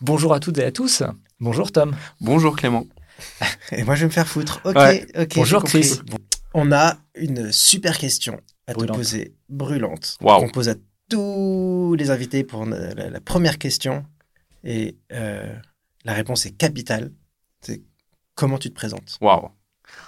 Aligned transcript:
Bonjour 0.00 0.32
à 0.34 0.40
toutes 0.40 0.58
et 0.58 0.64
à 0.64 0.72
tous. 0.72 1.02
Bonjour 1.40 1.72
Tom. 1.72 1.94
Bonjour 2.20 2.56
Clément. 2.56 2.84
Et 3.72 3.84
moi, 3.84 3.94
je 3.94 4.00
vais 4.00 4.06
me 4.06 4.12
faire 4.12 4.26
foutre. 4.26 4.60
Ok, 4.64 4.76
Ouais. 4.76 5.06
ok. 5.16 5.32
Bonjour. 5.36 5.62
Chris. 5.64 6.00
On 6.54 6.72
a 6.72 6.96
une 7.14 7.52
super 7.52 7.98
question 7.98 8.40
à 8.66 8.72
Brûlante. 8.74 8.96
te 8.96 9.00
poser, 9.00 9.34
brûlante. 9.48 10.18
Waouh. 10.20 10.44
On 10.44 10.48
pose 10.48 10.68
à 10.68 10.74
tous 11.08 11.94
les 11.98 12.10
invités 12.10 12.44
pour 12.44 12.64
la, 12.66 12.94
la- 12.94 13.10
la 13.10 13.20
première 13.20 13.58
question. 13.58 14.04
Et 14.64 14.96
euh, 15.12 15.54
la 16.04 16.12
réponse 16.14 16.46
est 16.46 16.52
capitale. 16.52 17.12
C'est 17.60 17.82
comment 18.34 18.58
tu 18.58 18.70
te 18.70 18.74
présentes? 18.74 19.18
Waouh. 19.20 19.48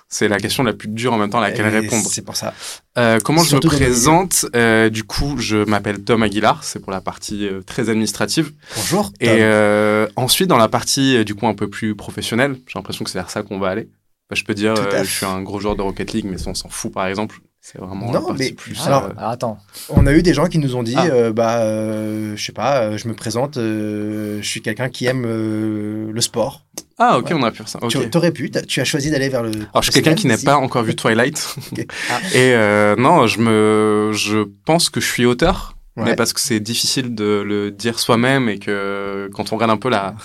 C'est 0.08 0.28
la 0.28 0.38
question 0.38 0.62
la 0.62 0.72
plus 0.74 0.88
dure 0.88 1.12
en 1.12 1.18
même 1.18 1.30
temps 1.30 1.38
à 1.38 1.48
laquelle 1.48 1.66
Et 1.66 1.80
répondre. 1.80 2.06
C'est 2.10 2.22
pour 2.22 2.36
ça. 2.36 2.54
Euh, 2.98 3.18
comment 3.24 3.42
je 3.42 3.56
me 3.56 3.60
présente 3.60 4.46
Euh, 4.54 4.88
Du 4.90 5.02
coup, 5.04 5.36
je 5.38 5.56
m'appelle 5.64 6.04
Tom 6.04 6.22
Aguilar. 6.22 6.62
C'est 6.62 6.78
pour 6.78 6.92
la 6.92 7.00
partie 7.00 7.48
euh, 7.48 7.62
très 7.62 7.88
administrative. 7.88 8.52
Bonjour. 8.76 9.06
Tom. 9.06 9.14
Et 9.20 9.38
euh, 9.40 10.06
ensuite, 10.16 10.48
dans 10.48 10.56
la 10.58 10.68
partie 10.68 11.16
euh, 11.16 11.24
du 11.24 11.34
coup 11.34 11.46
un 11.48 11.54
peu 11.54 11.68
plus 11.68 11.96
professionnelle, 11.96 12.56
j'ai 12.68 12.78
l'impression 12.78 13.04
que 13.04 13.10
c'est 13.10 13.18
vers 13.18 13.30
ça 13.30 13.42
qu'on 13.42 13.58
va 13.58 13.68
aller. 13.70 13.88
Bah, 14.30 14.36
je 14.36 14.44
peux 14.44 14.54
dire, 14.54 14.74
euh, 14.76 15.02
je 15.04 15.10
suis 15.10 15.26
un 15.26 15.42
gros 15.42 15.58
joueur 15.58 15.74
de 15.76 15.82
Rocket 15.82 16.12
League, 16.12 16.26
mais 16.28 16.36
on 16.46 16.54
s'en 16.54 16.68
fout 16.68 16.92
par 16.92 17.06
exemple. 17.06 17.40
C'est 17.66 17.78
vraiment 17.78 18.08
Non, 18.08 18.12
la 18.12 18.20
partie 18.20 18.42
mais- 18.42 18.52
plus. 18.52 18.78
Alors, 18.86 19.04
euh, 19.04 19.08
Alors 19.16 19.30
attends. 19.30 19.58
On 19.88 20.06
a 20.06 20.12
eu 20.12 20.20
des 20.22 20.34
gens 20.34 20.48
qui 20.48 20.58
nous 20.58 20.76
ont 20.76 20.82
dit, 20.82 20.92
Ah. 20.98 21.06
euh, 21.06 21.32
bah, 21.32 21.60
euh, 21.62 22.36
je 22.36 22.44
sais 22.44 22.52
pas, 22.52 22.82
euh, 22.82 22.98
je 22.98 23.08
me 23.08 23.14
présente, 23.14 23.56
euh, 23.56 24.36
je 24.42 24.46
suis 24.46 24.60
quelqu'un 24.60 24.90
qui 24.90 25.06
aime 25.06 25.24
euh, 25.26 26.10
le 26.12 26.20
sport. 26.20 26.66
Ah, 26.98 27.16
ok, 27.18 27.28
ouais. 27.28 27.32
on 27.34 27.42
a 27.42 27.50
pu 27.50 27.56
faire 27.56 27.68
ça. 27.68 27.78
Tu 27.88 27.96
aurais 28.14 28.32
pu, 28.32 28.50
t'as- 28.50 28.60
tu 28.60 28.82
as 28.82 28.84
choisi 28.84 29.10
d'aller 29.10 29.30
vers 29.30 29.42
le. 29.42 29.48
Alors, 29.50 29.82
je 29.82 29.90
suis 29.90 29.92
quelqu'un 29.92 30.14
qui 30.14 30.26
n'a 30.26 30.36
pas 30.36 30.56
encore 30.58 30.82
vu 30.82 30.94
Twilight. 30.94 31.56
Ah. 32.10 32.18
Et 32.34 32.52
euh, 32.54 32.96
non, 32.96 33.26
je 33.26 33.40
me, 33.40 34.10
je 34.12 34.46
pense 34.66 34.90
que 34.90 35.00
je 35.00 35.06
suis 35.06 35.24
auteur, 35.24 35.74
Ouais. 35.96 36.06
mais 36.06 36.16
parce 36.16 36.32
que 36.32 36.40
c'est 36.40 36.58
difficile 36.58 37.14
de 37.14 37.40
le 37.46 37.70
dire 37.70 38.00
soi-même 38.00 38.48
et 38.48 38.58
que 38.58 39.30
quand 39.32 39.52
on 39.52 39.54
regarde 39.54 39.70
un 39.70 39.76
peu 39.76 39.88
la, 39.90 40.16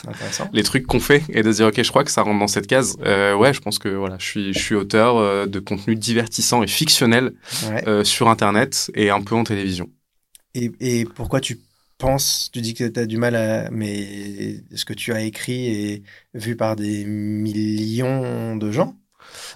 les 0.52 0.64
trucs 0.64 0.88
qu'on 0.88 1.00
fait 1.00 1.22
et 1.30 1.44
de 1.44 1.52
se 1.52 1.58
dire 1.58 1.68
ok, 1.68 1.84
je 1.84 1.90
crois 1.90 2.04
que 2.04 2.10
ça 2.10 2.24
rentre 2.24 2.40
dans 2.40 2.48
cette 2.48 2.66
case. 2.66 2.96
Euh, 3.06 3.36
ouais, 3.36 3.54
je 3.54 3.60
pense 3.62 3.78
que 3.78 3.90
voilà, 3.90 4.16
je 4.20 4.26
suis, 4.26 4.54
je 4.54 4.60
suis 4.60 4.74
auteur 4.74 5.18
euh, 5.18 5.46
de 5.46 5.60
contenu 5.60 5.96
divertissant 5.96 6.64
et 6.64 6.68
fictionnel 6.68 7.34
Ouais. 7.70 7.88
euh, 7.88 8.04
sur 8.04 8.30
Internet 8.30 8.90
et 8.96 9.12
un 9.12 9.22
peu 9.22 9.36
en 9.36 9.44
télévision. 9.44 9.90
Et, 10.56 10.72
et 10.80 11.06
pourquoi 11.06 11.40
tu 11.40 11.60
penses, 12.00 12.50
tu 12.52 12.62
dis 12.62 12.74
que 12.74 12.86
tu 12.88 13.00
as 13.00 13.06
du 13.06 13.18
mal 13.18 13.36
à. 13.36 13.70
Mais 13.70 14.56
ce 14.74 14.86
que 14.86 14.94
tu 14.94 15.14
as 15.14 15.22
écrit 15.22 15.68
est 15.68 16.04
vu 16.34 16.56
par 16.56 16.76
des 16.78 17.06
millions 17.06 18.56
de 18.56 18.72
gens 18.72 18.96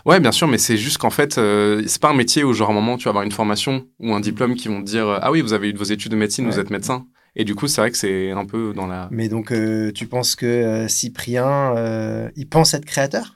Ouais, 0.06 0.20
bien 0.20 0.32
sûr, 0.32 0.48
mais 0.48 0.58
c'est 0.58 0.78
juste 0.78 0.98
qu'en 0.98 1.10
fait, 1.10 1.38
euh, 1.38 1.84
c'est 1.88 2.02
pas 2.02 2.10
un 2.10 2.14
métier 2.14 2.44
où 2.44 2.54
genre 2.54 2.70
à 2.70 2.72
un 2.72 2.76
moment 2.76 2.98
tu 2.98 3.06
vas 3.06 3.10
avoir 3.10 3.24
une 3.24 3.32
formation 3.32 3.86
ou 4.00 4.14
un 4.14 4.20
diplôme 4.20 4.56
qui 4.56 4.68
vont 4.68 4.82
te 4.82 4.86
dire 4.86 5.08
ah 5.22 5.32
oui, 5.32 5.42
vous 5.42 5.54
avez 5.54 5.70
eu 5.70 5.76
vos 5.76 5.84
études 5.84 6.12
de 6.12 6.18
médecine, 6.18 6.46
vous 6.46 6.60
êtes 6.60 6.70
médecin. 6.70 7.06
Et 7.36 7.46
du 7.46 7.56
coup, 7.56 7.68
c'est 7.68 7.82
vrai 7.82 7.90
que 7.90 7.98
c'est 7.98 8.32
un 8.32 8.46
peu 8.46 8.74
dans 8.76 8.86
la 8.86 9.08
Mais 9.12 9.28
donc, 9.28 9.52
euh, 9.52 9.92
tu 9.92 10.06
penses 10.06 10.36
que 10.36 10.46
euh, 10.46 10.88
Cyprien, 10.88 11.74
il 12.36 12.48
pense 12.48 12.74
être 12.74 12.86
créateur? 12.86 13.36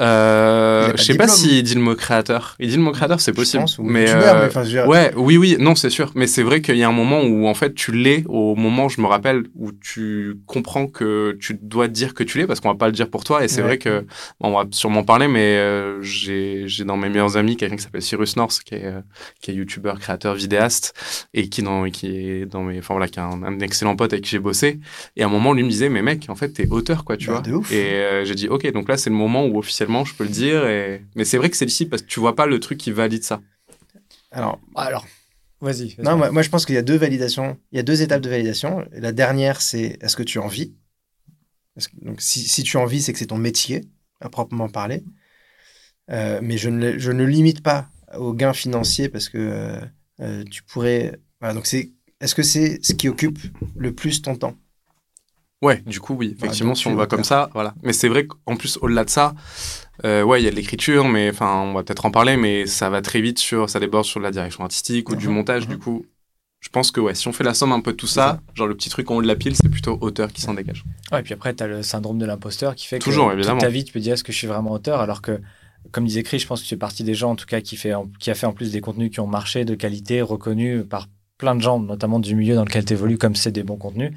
Euh, 0.00 0.92
je 0.96 1.02
sais 1.02 1.14
pas 1.16 1.28
s'il 1.28 1.62
dit 1.62 1.74
le 1.74 1.80
mot 1.80 1.94
créateur. 1.94 2.56
Il 2.60 2.68
dit 2.70 2.76
le 2.76 2.82
mot 2.82 2.92
créateur, 2.92 3.20
c'est 3.20 3.32
possible. 3.32 3.62
pense, 3.62 3.78
ou 3.78 3.82
mais 3.82 4.06
euh, 4.08 4.48
mais 4.54 4.64
dire- 4.64 4.86
ouais, 4.88 5.12
oui, 5.16 5.36
oui, 5.36 5.56
non, 5.58 5.74
c'est 5.74 5.90
sûr. 5.90 6.12
Mais 6.14 6.26
c'est 6.26 6.42
vrai 6.42 6.60
qu'il 6.60 6.76
y 6.76 6.82
a 6.82 6.88
un 6.88 6.92
moment 6.92 7.22
où 7.22 7.46
en 7.46 7.54
fait 7.54 7.74
tu 7.74 7.92
l'es. 7.92 8.24
Au 8.28 8.54
moment, 8.54 8.88
je 8.88 9.00
me 9.00 9.06
rappelle, 9.06 9.44
où 9.54 9.72
tu 9.72 10.36
comprends 10.46 10.86
que 10.86 11.36
tu 11.40 11.58
dois 11.60 11.88
dire 11.88 12.14
que 12.14 12.22
tu 12.22 12.38
l'es 12.38 12.46
parce 12.46 12.60
qu'on 12.60 12.68
va 12.68 12.74
pas 12.76 12.86
le 12.86 12.92
dire 12.92 13.08
pour 13.10 13.24
toi. 13.24 13.44
Et 13.44 13.48
c'est 13.48 13.60
Ouais. 13.60 13.66
vrai 13.68 13.78
que 13.78 14.00
bon, 14.40 14.48
on 14.48 14.52
va 14.52 14.64
sûrement 14.70 15.02
parler, 15.04 15.28
mais 15.28 15.56
euh, 15.56 16.00
j'ai 16.02 16.66
dans 16.84 16.96
mes 16.96 17.08
meilleurs 17.08 17.36
amis 17.36 17.56
quelqu'un 17.56 17.76
qui 17.76 17.82
s'appelle 17.82 18.02
Cyrus 18.02 18.36
North, 18.36 18.60
qui 18.64 18.74
est 18.76 18.84
euh, 18.84 19.00
qui 19.40 19.50
est 19.50 19.54
youtubeur, 19.54 19.98
créateur, 19.98 20.34
vidéaste 20.34 20.94
et 21.34 21.48
qui 21.48 21.62
dans 21.62 21.84
qui 21.90 22.06
est 22.16 22.46
dans 22.46 22.62
mes, 22.62 22.78
enfin 22.78 22.94
voilà, 22.94 23.08
qui 23.08 23.18
est 23.18 23.22
un, 23.22 23.42
un 23.42 23.58
excellent 23.60 23.96
pote 23.96 24.12
avec 24.12 24.24
qui 24.24 24.30
j'ai 24.30 24.38
bossé. 24.38 24.78
Et 25.16 25.22
à 25.22 25.26
un 25.26 25.30
moment, 25.30 25.52
lui 25.52 25.62
me 25.64 25.68
disait, 25.68 25.88
mais 25.88 26.02
mec, 26.02 26.26
en 26.28 26.34
fait, 26.36 26.50
t'es 26.50 26.68
auteur, 26.70 27.04
quoi, 27.04 27.16
tu 27.16 27.28
Bah, 27.28 27.42
vois. 27.44 27.62
Et 27.70 27.92
euh, 27.94 28.24
j'ai 28.24 28.34
dit, 28.34 28.48
ok, 28.48 28.70
donc 28.72 28.88
là, 28.88 28.96
c'est 28.96 29.10
le 29.10 29.16
moment 29.16 29.44
où 29.46 29.57
officiellement 29.58 30.04
je 30.04 30.14
peux 30.14 30.24
le 30.24 30.30
dire. 30.30 30.66
Et... 30.66 31.04
Mais 31.14 31.24
c'est 31.24 31.36
vrai 31.38 31.50
que 31.50 31.56
c'est 31.56 31.66
difficile 31.66 31.88
parce 31.88 32.02
que 32.02 32.08
tu 32.08 32.20
vois 32.20 32.34
pas 32.36 32.46
le 32.46 32.58
truc 32.60 32.78
qui 32.78 32.90
valide 32.90 33.22
ça. 33.24 33.40
Alors, 34.30 34.60
Alors, 34.76 35.06
vas-y. 35.60 35.96
non, 35.98 36.16
moi, 36.16 36.30
moi, 36.30 36.42
je 36.42 36.50
pense 36.50 36.66
qu'il 36.66 36.74
y 36.74 36.78
a 36.78 36.82
deux 36.82 36.96
validations. 36.96 37.58
Il 37.72 37.76
y 37.76 37.78
a 37.78 37.82
deux 37.82 38.02
étapes 38.02 38.20
de 38.20 38.28
validation. 38.28 38.86
La 38.92 39.12
dernière, 39.12 39.60
c'est 39.60 39.98
est-ce 40.00 40.16
que 40.16 40.22
tu 40.22 40.38
en 40.38 40.48
vis? 40.48 40.74
Que- 41.76 42.04
Donc, 42.04 42.20
si, 42.20 42.40
si 42.40 42.62
tu 42.62 42.76
en 42.76 42.86
vis, 42.86 43.02
c'est 43.02 43.12
que 43.12 43.18
c'est 43.18 43.26
ton 43.26 43.38
métier, 43.38 43.88
à 44.20 44.28
proprement 44.28 44.68
parler. 44.68 45.02
Euh, 46.10 46.40
mais 46.42 46.58
je 46.58 46.68
ne, 46.68 46.92
le- 46.92 46.98
je 46.98 47.12
ne 47.12 47.24
limite 47.24 47.62
pas 47.62 47.88
aux 48.16 48.32
gains 48.32 48.54
financiers 48.54 49.08
parce 49.08 49.28
que 49.28 49.38
euh, 49.38 49.80
euh, 50.20 50.44
tu 50.50 50.62
pourrais. 50.62 51.18
Voilà, 51.40 51.54
donc, 51.54 51.66
c'est. 51.66 51.92
Est-ce 52.20 52.34
que 52.34 52.42
c'est 52.42 52.80
ce 52.82 52.94
qui 52.94 53.08
occupe 53.08 53.38
le 53.76 53.94
plus 53.94 54.22
ton 54.22 54.34
temps? 54.34 54.56
Ouais, 55.60 55.82
du 55.86 55.98
coup, 56.00 56.14
oui, 56.14 56.36
effectivement, 56.38 56.70
donc 56.70 56.78
si 56.78 56.86
on 56.86 56.92
es 56.92 56.94
va 56.94 57.06
comme 57.06 57.24
ça, 57.24 57.50
voilà. 57.52 57.74
Mais 57.82 57.92
c'est 57.92 58.08
vrai 58.08 58.26
qu'en 58.26 58.56
plus, 58.56 58.78
au-delà 58.80 59.04
de 59.04 59.10
ça, 59.10 59.34
euh, 60.04 60.22
ouais, 60.22 60.40
il 60.40 60.44
y 60.44 60.48
a 60.48 60.50
de 60.50 60.56
l'écriture, 60.56 61.08
mais 61.08 61.30
enfin, 61.30 61.62
on 61.62 61.72
va 61.72 61.82
peut-être 61.82 62.06
en 62.06 62.12
parler, 62.12 62.36
mais 62.36 62.66
ça 62.66 62.90
va 62.90 63.02
très 63.02 63.20
vite 63.20 63.38
sur, 63.40 63.68
ça 63.68 63.80
déborde 63.80 64.04
sur 64.04 64.20
de 64.20 64.24
la 64.24 64.30
direction 64.30 64.62
artistique 64.62 65.10
ou 65.10 65.16
du 65.16 65.26
Mhm, 65.28 65.34
montage, 65.34 65.64
mhm. 65.66 65.74
du 65.74 65.78
coup. 65.78 66.06
Je 66.60 66.68
pense 66.70 66.90
que 66.90 67.00
ouais, 67.00 67.14
si 67.14 67.26
on 67.28 67.32
fait 67.32 67.44
la 67.44 67.54
somme 67.54 67.72
un 67.72 67.80
peu 67.80 67.92
de 67.92 67.96
tout 67.96 68.08
ça, 68.08 68.40
genre 68.54 68.66
le 68.66 68.76
petit 68.76 68.90
truc 68.90 69.10
en 69.10 69.16
haut 69.16 69.22
de 69.22 69.28
la 69.28 69.36
pile, 69.36 69.54
c'est 69.54 69.68
plutôt 69.68 69.96
auteur 70.00 70.32
qui 70.32 70.40
s'en 70.40 70.54
dégage. 70.54 70.84
Ouais, 71.12 71.20
et 71.20 71.22
puis 71.22 71.32
après, 71.34 71.54
tu 71.54 71.62
as 71.62 71.68
le 71.68 71.82
syndrome 71.84 72.18
de 72.18 72.26
l'imposteur 72.26 72.74
qui 72.74 72.86
fait 72.86 72.98
que 72.98 73.04
Toujours, 73.04 73.26
toute 73.26 73.38
évidemment. 73.38 73.60
ta 73.60 73.68
vie, 73.68 73.84
tu 73.84 73.92
peux 73.92 74.00
dire 74.00 74.14
est-ce 74.14 74.24
que 74.24 74.32
je 74.32 74.38
suis 74.38 74.48
vraiment 74.48 74.72
auteur? 74.72 75.00
Alors 75.00 75.22
que, 75.22 75.40
comme 75.92 76.04
disait 76.04 76.24
Chris, 76.24 76.40
je 76.40 76.46
pense 76.48 76.60
que 76.60 76.64
tu 76.64 76.70
fais 76.70 76.76
partie 76.76 77.04
des 77.04 77.14
gens, 77.14 77.30
en 77.30 77.36
tout 77.36 77.46
cas, 77.46 77.60
qui, 77.60 77.76
fait, 77.76 77.92
qui 78.18 78.30
a 78.30 78.34
fait 78.34 78.46
en 78.46 78.52
plus 78.52 78.72
des 78.72 78.80
contenus 78.80 79.10
qui 79.12 79.20
ont 79.20 79.28
marché, 79.28 79.64
de 79.64 79.74
qualité, 79.76 80.20
reconnus 80.20 80.84
par 80.88 81.06
plein 81.38 81.54
de 81.54 81.60
gens, 81.62 81.78
notamment 81.78 82.18
du 82.18 82.34
milieu 82.34 82.56
dans 82.56 82.64
lequel 82.64 82.84
tu 82.84 82.92
évolues, 82.92 83.18
comme 83.18 83.36
c'est 83.36 83.52
des 83.52 83.62
bons 83.62 83.76
contenus. 83.76 84.12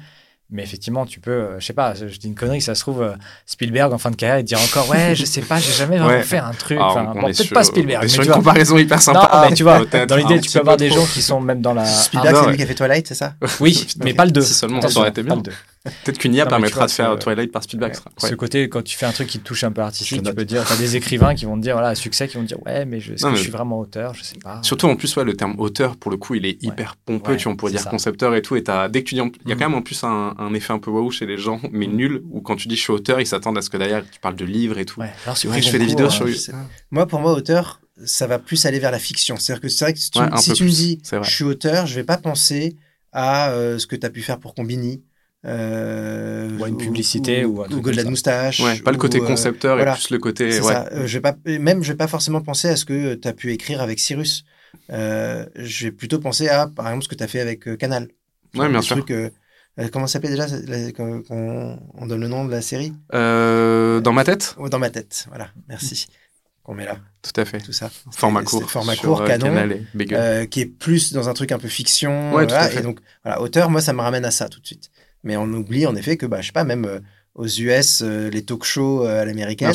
Mais 0.54 0.62
effectivement, 0.62 1.06
tu 1.06 1.18
peux, 1.18 1.30
euh, 1.30 1.60
je 1.60 1.64
sais 1.64 1.72
pas, 1.72 1.94
je 1.94 2.04
dis 2.18 2.26
une 2.28 2.34
connerie, 2.34 2.60
ça 2.60 2.74
se 2.74 2.82
trouve, 2.82 3.00
euh, 3.02 3.12
Spielberg 3.46 3.90
en 3.92 3.96
fin 3.96 4.10
de 4.10 4.16
carrière, 4.16 4.38
il 4.38 4.42
te 4.42 4.48
dire 4.48 4.60
encore, 4.60 4.86
ouais, 4.90 5.14
je 5.14 5.24
sais 5.24 5.40
pas, 5.40 5.58
j'ai 5.58 5.72
jamais 5.72 5.96
vraiment 5.96 6.12
Ouais. 6.12 6.22
fait 6.22 6.36
un 6.38 6.52
truc. 6.52 6.78
Enfin, 6.78 7.04
bon, 7.14 7.26
est 7.28 7.36
peut-être 7.38 7.54
pas 7.54 7.64
Spielberg, 7.64 8.02
mais 8.02 8.08
sur 8.08 8.18
tu 8.22 8.26
une 8.26 8.32
vois. 8.34 8.36
comparaison 8.42 8.76
hyper 8.76 9.00
sympa. 9.00 9.30
Non, 9.32 9.48
mais 9.48 9.54
tu 9.56 9.62
vois, 9.62 9.84
dans 10.06 10.16
l'idée, 10.16 10.40
tu 10.40 10.50
peux 10.50 10.58
avoir 10.60 10.76
des 10.76 10.88
trop. 10.90 11.00
gens 11.00 11.06
qui 11.06 11.22
sont 11.22 11.40
même 11.40 11.62
dans 11.62 11.72
la. 11.72 11.86
Spielberg, 11.86 12.34
Ah, 12.34 12.38
c'est 12.38 12.44
ouais. 12.44 12.50
lui 12.52 12.56
qui 12.58 12.62
a 12.64 12.66
fait 12.66 12.74
Twilight, 12.74 13.06
c'est 13.06 13.14
ça 13.14 13.32
Oui, 13.60 13.86
mais 14.04 14.12
pas 14.12 14.26
le 14.26 14.30
2. 14.30 14.42
Si 14.42 14.52
seulement, 14.54 14.80
ça 14.82 15.00
aurait 15.00 15.08
été 15.08 15.22
bien. 15.22 15.42
Peut-être 15.84 16.18
qu'une 16.18 16.32
IA 16.34 16.44
Non, 16.44 16.50
permettra 16.50 16.80
vois, 16.80 16.86
de 16.86 16.90
faire 16.92 17.12
c'est- 17.14 17.18
Twilight 17.18 17.50
par 17.50 17.62
Spielberg. 17.64 17.92
Ouais. 18.22 18.28
Ce 18.28 18.34
côté, 18.36 18.68
quand 18.68 18.82
tu 18.82 18.96
fais 18.96 19.06
un 19.06 19.10
truc 19.12 19.26
qui 19.28 19.40
te 19.40 19.44
touche 19.44 19.64
un 19.64 19.72
peu 19.72 19.80
artistique, 19.82 20.22
tu 20.22 20.34
peux 20.34 20.44
dire, 20.44 20.64
t'as 20.66 20.76
des 20.76 20.94
écrivains 20.96 21.34
qui 21.34 21.44
vont 21.44 21.56
te 21.56 21.62
dire, 21.62 21.74
voilà, 21.74 21.94
succès, 21.96 22.28
qui 22.28 22.36
vont 22.36 22.42
te 22.44 22.48
dire, 22.48 22.62
ouais, 22.64 22.84
mais 22.84 23.00
je, 23.00 23.14
est-ce 23.14 23.22
Non, 23.24 23.30
que 23.30 23.32
mais- 23.32 23.38
je 23.38 23.42
suis 23.42 23.50
vraiment 23.52 23.80
auteur? 23.80 24.14
Je 24.14 24.22
sais 24.22 24.36
pas. 24.38 24.60
Surtout 24.62 24.86
en 24.86 24.94
plus, 24.94 25.14
ouais, 25.16 25.24
le 25.24 25.34
terme 25.34 25.54
auteur, 25.58 25.96
pour 25.96 26.10
le 26.12 26.16
coup, 26.18 26.34
il 26.36 26.46
est 26.46 26.62
hyper 26.62 26.94
pompeux. 26.96 27.32
Ouais, 27.32 27.36
tu 27.36 27.44
vois, 27.44 27.52
on 27.52 27.56
pourrait 27.56 27.72
dire 27.72 27.80
ça. 27.80 27.90
concepteur 27.90 28.34
et 28.36 28.42
tout. 28.42 28.54
Et 28.54 28.62
t'as- 28.62 28.88
dès 28.88 29.02
que 29.02 29.08
tu 29.08 29.16
dis, 29.16 29.20
en- 29.20 29.30
il 29.44 29.48
y 29.48 29.52
a 29.52 29.54
Mhm. 29.54 29.60
quand 29.60 29.68
même 29.70 29.78
en 29.78 29.82
plus 29.82 30.04
un, 30.04 30.34
un 30.38 30.54
effet 30.54 30.72
un 30.72 30.78
peu 30.78 30.90
waouh 30.90 31.10
chez 31.10 31.26
les 31.26 31.36
gens, 31.36 31.60
mais 31.72 31.86
nul, 31.88 32.22
où 32.30 32.40
quand 32.42 32.54
tu 32.56 32.68
dis 32.68 32.76
je 32.76 32.82
suis 32.82 32.92
auteur, 32.92 33.20
ils 33.20 33.26
s'attendent 33.26 33.58
à 33.58 33.62
ce 33.62 33.70
que 33.70 33.76
derrière 33.76 34.04
tu 34.08 34.20
parles 34.20 34.36
de 34.36 34.44
livres 34.44 34.78
et 34.78 34.84
tout. 34.84 35.00
Ouais. 35.00 35.10
Alors, 35.24 35.36
C'est 35.36 35.48
vrai 35.48 35.58
que 35.58 35.66
je 35.66 35.70
fais 35.70 35.78
des 35.80 35.86
vidéos 35.86 36.10
sur 36.10 36.28
YouTube. 36.28 36.40
sais. 36.40 36.52
Moi, 36.92 37.06
pour 37.06 37.18
moi, 37.20 37.32
auteur, 37.32 37.80
ça 38.04 38.26
va 38.28 38.38
plus 38.38 38.66
aller 38.66 38.78
vers 38.78 38.92
la 38.92 38.98
fiction. 39.00 39.36
C'est-à-dire 39.36 39.60
que 39.62 39.68
c'est 39.68 39.84
vrai 39.84 39.92
que 39.94 39.98
si 39.98 40.10
tu, 40.12 40.20
si 40.38 40.62
me 40.62 40.68
dis 40.68 41.00
je 41.10 41.28
suis 41.30 41.44
auteur, 41.44 41.86
je 41.86 41.94
vais 41.96 42.04
pas 42.04 42.18
penser 42.18 42.76
à 43.12 43.50
euh, 43.50 43.78
ce 43.78 43.86
que 43.86 43.96
tu 43.96 44.06
as 44.06 44.10
pu 44.10 44.22
faire 44.22 44.38
pour 44.38 44.54
Combini. 44.54 45.02
Euh, 45.44 46.56
Ou 46.58 46.64
à 46.64 46.68
une 46.68 46.76
publicité, 46.76 47.44
ou 47.44 47.62
un 47.62 47.68
truc 47.68 47.84
ou 47.86 47.90
de 47.90 47.96
la 47.96 48.04
moustache. 48.04 48.60
Ouais, 48.60 48.78
pas 48.78 48.92
le 48.92 48.96
côté 48.98 49.18
ou, 49.20 49.24
euh, 49.24 49.26
concepteur 49.26 49.74
voilà. 49.76 49.92
et 49.92 49.94
plus 49.96 50.10
le 50.10 50.18
côté. 50.18 50.46
Ouais. 50.60 50.72
ça. 50.72 50.88
Euh, 50.92 51.06
je 51.06 51.14
vais 51.18 51.20
pas, 51.20 51.34
même, 51.46 51.82
je 51.82 51.90
vais 51.92 51.96
pas 51.96 52.06
forcément 52.06 52.40
penser 52.40 52.68
à 52.68 52.76
ce 52.76 52.84
que 52.84 53.14
tu 53.14 53.26
as 53.26 53.32
pu 53.32 53.52
écrire 53.52 53.80
avec 53.82 53.98
Cyrus. 53.98 54.44
Euh, 54.90 55.44
je 55.56 55.86
vais 55.86 55.92
plutôt 55.92 56.20
penser 56.20 56.48
à, 56.48 56.68
par 56.68 56.86
exemple, 56.86 57.04
ce 57.04 57.08
que 57.08 57.14
tu 57.16 57.24
as 57.24 57.28
fait 57.28 57.40
avec 57.40 57.66
euh, 57.66 57.76
Canal. 57.76 58.08
Ouais, 58.54 58.68
bien 58.68 58.82
sûr. 58.82 59.04
trucs, 59.04 59.12
comment 59.90 60.06
ça 60.06 60.14
s'appelle 60.14 60.30
déjà 60.30 60.46
la- 60.46 60.92
On 60.98 62.06
donne 62.06 62.20
le 62.20 62.28
nom 62.28 62.44
de 62.44 62.50
la 62.50 62.62
série? 62.62 62.92
Euh, 63.12 64.00
dans 64.00 64.12
ma 64.12 64.22
tête, 64.24 64.54
Dans 64.70 64.78
ma 64.78 64.90
tête. 64.90 65.26
Voilà, 65.28 65.48
merci. 65.68 66.06
Qu'on 66.62 66.74
met 66.74 66.84
là, 66.84 66.96
tout 67.22 67.40
à 67.40 67.44
fait. 67.44 67.58
tout 67.58 67.72
ça. 67.72 67.90
Format 68.12 68.44
court. 68.44 68.62
c'est 68.62 68.68
Format 68.68 68.94
court, 68.94 69.24
canon. 69.24 69.46
Canal 69.46 69.72
et 69.72 70.14
euh, 70.14 70.46
qui 70.46 70.60
est 70.60 70.66
plus 70.66 71.12
dans 71.12 71.28
un 71.28 71.34
truc 71.34 71.50
un 71.50 71.58
peu 71.58 71.66
fiction. 71.66 72.32
Ouais, 72.32 72.46
tout 72.46 72.54
à 72.54 72.68
fait. 72.68 72.78
Et 72.78 72.82
donc, 72.82 73.00
voilà, 73.24 73.40
auteur, 73.40 73.68
moi, 73.68 73.80
ça 73.80 73.92
me 73.92 74.00
ramène 74.00 74.24
à 74.24 74.30
ça 74.30 74.48
tout 74.48 74.60
de 74.60 74.66
suite. 74.66 74.92
Mais 75.24 75.36
on 75.36 75.44
oublie 75.52 75.86
en 75.86 75.94
effet 75.94 76.16
que, 76.16 76.26
bah, 76.26 76.40
je 76.40 76.46
sais 76.46 76.52
pas, 76.52 76.64
même 76.64 76.84
euh, 76.84 77.00
aux 77.34 77.46
US, 77.46 78.02
euh, 78.02 78.28
les 78.28 78.44
talk 78.44 78.64
shows 78.64 79.04
euh, 79.06 79.22
à 79.22 79.24
l'américaine, 79.24 79.70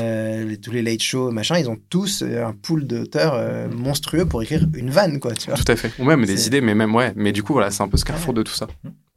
euh, 0.00 0.44
les- 0.44 0.58
tous 0.60 0.70
les 0.72 0.82
late 0.82 1.00
shows, 1.02 1.30
machin, 1.30 1.58
ils 1.58 1.68
ont 1.70 1.78
tous 1.88 2.22
un 2.22 2.52
pool 2.52 2.86
d'auteurs 2.86 3.34
euh, 3.34 3.68
monstrueux 3.68 4.26
pour 4.26 4.42
écrire 4.42 4.66
une 4.74 4.90
vanne, 4.90 5.20
quoi, 5.20 5.32
tu 5.34 5.46
vois. 5.48 5.56
Tout 5.56 5.70
à 5.72 5.76
fait. 5.76 5.92
Ou 5.98 6.04
même 6.04 6.24
des 6.26 6.46
idées, 6.46 6.60
mais 6.60 6.74
même, 6.74 6.94
ouais. 6.94 7.12
Mais 7.16 7.32
du 7.32 7.42
coup, 7.42 7.52
voilà, 7.52 7.70
c'est 7.70 7.82
un 7.82 7.88
peu 7.88 7.96
ce 7.96 8.04
carrefour 8.04 8.34
de 8.34 8.42
tout 8.42 8.52
ça. 8.52 8.66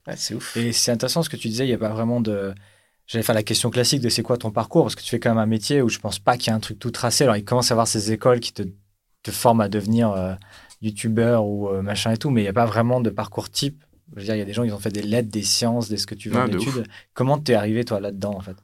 Ouais, 0.07 0.13
c'est 0.15 0.36
ouf. 0.36 0.56
Et 0.56 0.71
c'est 0.71 0.92
intéressant 0.92 1.24
ce 1.24 1.30
que 1.30 1.36
tu 1.36 1.48
disais, 1.50 1.65
il 1.65 1.69
n'y 1.69 1.74
a 1.74 1.77
pas 1.77 1.89
vraiment 1.89 2.21
de. 2.21 2.54
J'allais 3.07 3.24
faire 3.24 3.36
la 3.36 3.44
question 3.44 3.69
classique 3.69 4.01
de 4.01 4.09
c'est 4.09 4.21
quoi 4.24 4.38
ton 4.38 4.51
parcours, 4.51 4.83
parce 4.83 4.95
que 4.95 5.01
tu 5.01 5.09
fais 5.09 5.19
quand 5.19 5.30
même 5.30 5.38
un 5.38 5.45
métier 5.45 5.81
où 5.81 5.89
je 5.89 5.98
pense 6.00 6.19
pas 6.19 6.38
qu'il 6.38 6.48
y 6.48 6.54
a 6.54 6.56
un 6.56 6.59
truc 6.59 6.77
tout 6.77 6.92
tracé. 6.92 7.24
Alors, 7.24 7.38
il 7.38 7.44
commence 7.45 7.71
à 7.71 7.74
avoir 7.74 7.88
ces 7.88 8.12
écoles 8.12 8.39
qui 8.42 8.51
te, 8.54 8.63
te 9.24 9.31
forment 9.31 9.62
à 9.62 9.69
devenir 9.69 10.12
euh, 10.12 10.33
youtubeur 10.81 11.45
ou 11.45 11.69
euh, 11.69 11.81
machin 11.81 12.12
et 12.12 12.18
tout, 12.18 12.30
mais 12.30 12.42
il 12.42 12.45
n'y 12.45 12.50
a 12.50 12.54
pas 12.54 12.65
vraiment 12.65 13.00
de 13.01 13.09
parcours 13.09 13.50
type 13.50 13.83
Je 14.15 14.21
veux 14.21 14.25
dire, 14.25 14.36
il 14.36 14.39
y 14.39 14.42
a 14.42 14.45
des 14.45 14.54
gens 14.54 14.65
qui 14.65 14.71
ont 14.71 14.80
fait 14.80 14.89
des 14.92 15.01
lettres, 15.01 15.30
des 15.30 15.44
sciences, 15.44 15.89
des 15.89 15.98
ce 15.98 16.07
que 16.07 16.15
tu 16.15 16.30
veux 16.30 16.38
Ah, 16.38 16.45
en 16.45 16.48
de 16.48 16.56
études. 16.56 16.86
Comment 17.13 17.38
t'es 17.38 17.54
arrivé, 17.54 17.83
toi, 17.83 18.00
là-dedans, 18.00 18.33
en 18.36 18.42
fait? 18.42 18.56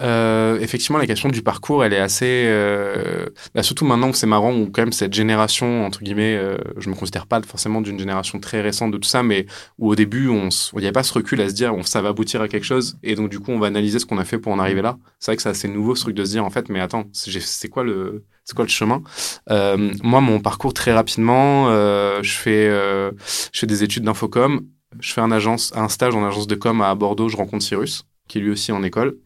Euh, 0.00 0.58
effectivement, 0.60 0.98
la 0.98 1.06
question 1.06 1.28
du 1.28 1.42
parcours, 1.42 1.84
elle 1.84 1.92
est 1.92 1.98
assez. 1.98 2.44
euh, 2.46 3.26
bah, 3.54 3.62
surtout 3.62 3.84
maintenant 3.84 4.10
que 4.10 4.16
c'est 4.16 4.26
marrant, 4.26 4.52
où 4.54 4.70
quand 4.70 4.82
même 4.82 4.92
cette 4.92 5.12
génération, 5.14 5.86
entre 5.86 6.02
guillemets, 6.02 6.36
euh, 6.36 6.56
je 6.78 6.90
me 6.90 6.94
considère 6.94 7.26
pas 7.26 7.40
forcément 7.42 7.80
d'une 7.80 7.98
génération 7.98 8.38
très 8.40 8.60
récente 8.60 8.90
de 8.90 8.98
tout 8.98 9.08
ça, 9.08 9.22
mais 9.22 9.46
où 9.78 9.90
au 9.90 9.94
début, 9.94 10.28
on 10.28 10.48
il 10.48 10.78
n'y 10.78 10.84
avait 10.84 10.92
pas 10.92 11.02
ce 11.02 11.12
recul 11.12 11.40
à 11.40 11.48
se 11.48 11.54
dire, 11.54 11.74
on, 11.74 11.82
ça 11.82 12.02
va 12.02 12.10
aboutir 12.10 12.40
à 12.42 12.48
quelque 12.48 12.64
chose, 12.64 12.98
et 13.02 13.14
donc 13.14 13.30
du 13.30 13.38
coup, 13.38 13.52
on 13.52 13.58
va 13.58 13.68
analyser 13.68 13.98
ce 13.98 14.06
qu'on 14.06 14.18
a 14.18 14.24
fait 14.24 14.38
pour 14.38 14.52
en 14.52 14.58
arriver 14.58 14.82
là. 14.82 14.98
C'est 15.20 15.30
vrai 15.30 15.36
que 15.36 15.42
c'est 15.42 15.48
assez 15.50 15.68
nouveau 15.68 15.94
ce 15.94 16.02
truc 16.02 16.16
de 16.16 16.24
se 16.24 16.30
dire, 16.30 16.44
en 16.44 16.50
fait, 16.50 16.68
mais 16.68 16.80
attends, 16.80 17.04
c'est 17.12 17.68
quoi 17.68 17.84
le. 17.84 18.24
C'est 18.52 18.56
quoi 18.56 18.66
le 18.66 18.70
chemin 18.70 19.02
Euh, 19.48 19.94
Moi, 20.02 20.20
mon 20.20 20.38
parcours, 20.38 20.74
très 20.74 20.92
rapidement, 20.92 21.70
euh, 21.70 22.22
je, 22.22 22.34
fais, 22.34 22.68
euh, 22.68 23.10
je 23.50 23.60
fais 23.60 23.66
des 23.66 23.82
études 23.82 24.04
d'infocom. 24.04 24.60
Je 25.00 25.10
fais 25.14 25.22
un, 25.22 25.32
un 25.32 25.88
stage 25.88 26.14
en 26.14 26.22
agence 26.22 26.46
de 26.46 26.54
com 26.54 26.82
à 26.82 26.94
Bordeaux. 26.94 27.30
Je 27.30 27.38
rencontre 27.38 27.64
Cyrus, 27.64 28.04
qui 28.28 28.36
est 28.36 28.40
lui 28.42 28.50
aussi 28.50 28.70
en 28.70 28.82
école. 28.82 29.16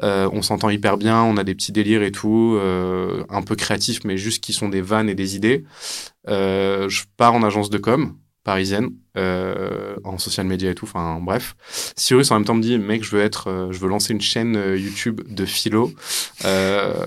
On 0.00 0.42
s'entend 0.42 0.70
hyper 0.70 0.96
bien, 0.96 1.20
on 1.24 1.36
a 1.38 1.42
des 1.42 1.56
petits 1.56 1.72
délires 1.72 2.04
et 2.04 2.12
tout, 2.12 2.56
un 3.28 3.42
peu 3.42 3.56
créatifs, 3.56 4.04
mais 4.04 4.16
juste 4.16 4.44
qui 4.44 4.52
sont 4.52 4.68
des 4.68 4.80
vannes 4.80 5.08
et 5.08 5.16
des 5.16 5.34
idées. 5.34 5.64
Je 6.28 7.02
pars 7.16 7.34
en 7.34 7.42
agence 7.42 7.68
de 7.68 7.78
com 7.78 8.14
parisienne, 8.48 8.92
euh, 9.18 9.96
en 10.04 10.16
social 10.16 10.46
media 10.46 10.70
et 10.70 10.74
tout, 10.74 10.86
enfin 10.86 11.20
bref. 11.20 11.54
Cyrus 11.96 12.30
en 12.30 12.36
même 12.36 12.46
temps 12.46 12.54
me 12.54 12.62
dit, 12.62 12.78
mec, 12.78 13.04
je 13.04 13.14
veux 13.14 13.20
être, 13.20 13.50
euh, 13.50 13.72
je 13.72 13.78
veux 13.78 13.88
lancer 13.90 14.14
une 14.14 14.22
chaîne 14.22 14.56
euh, 14.56 14.78
YouTube 14.78 15.20
de 15.28 15.44
philo, 15.44 15.92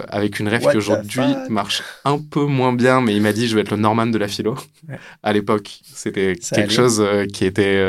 avec 0.07 0.39
une 0.39 0.47
rêve 0.47 0.61
What 0.63 0.71
qui 0.73 0.77
aujourd'hui 0.77 1.33
marche 1.49 1.81
un 2.05 2.19
peu 2.19 2.45
moins 2.45 2.73
bien, 2.73 3.01
mais 3.01 3.15
il 3.15 3.23
m'a 3.23 3.33
dit, 3.33 3.47
je 3.47 3.55
veux 3.55 3.61
être 3.61 3.71
le 3.71 3.77
Norman 3.77 4.05
de 4.05 4.19
la 4.19 4.27
philo. 4.27 4.55
Ouais. 4.87 4.99
À 5.23 5.33
l'époque, 5.33 5.79
c'était 5.83 6.35
quelque 6.35 6.57
allait. 6.57 6.69
chose 6.69 7.03
qui 7.33 7.43
était 7.45 7.83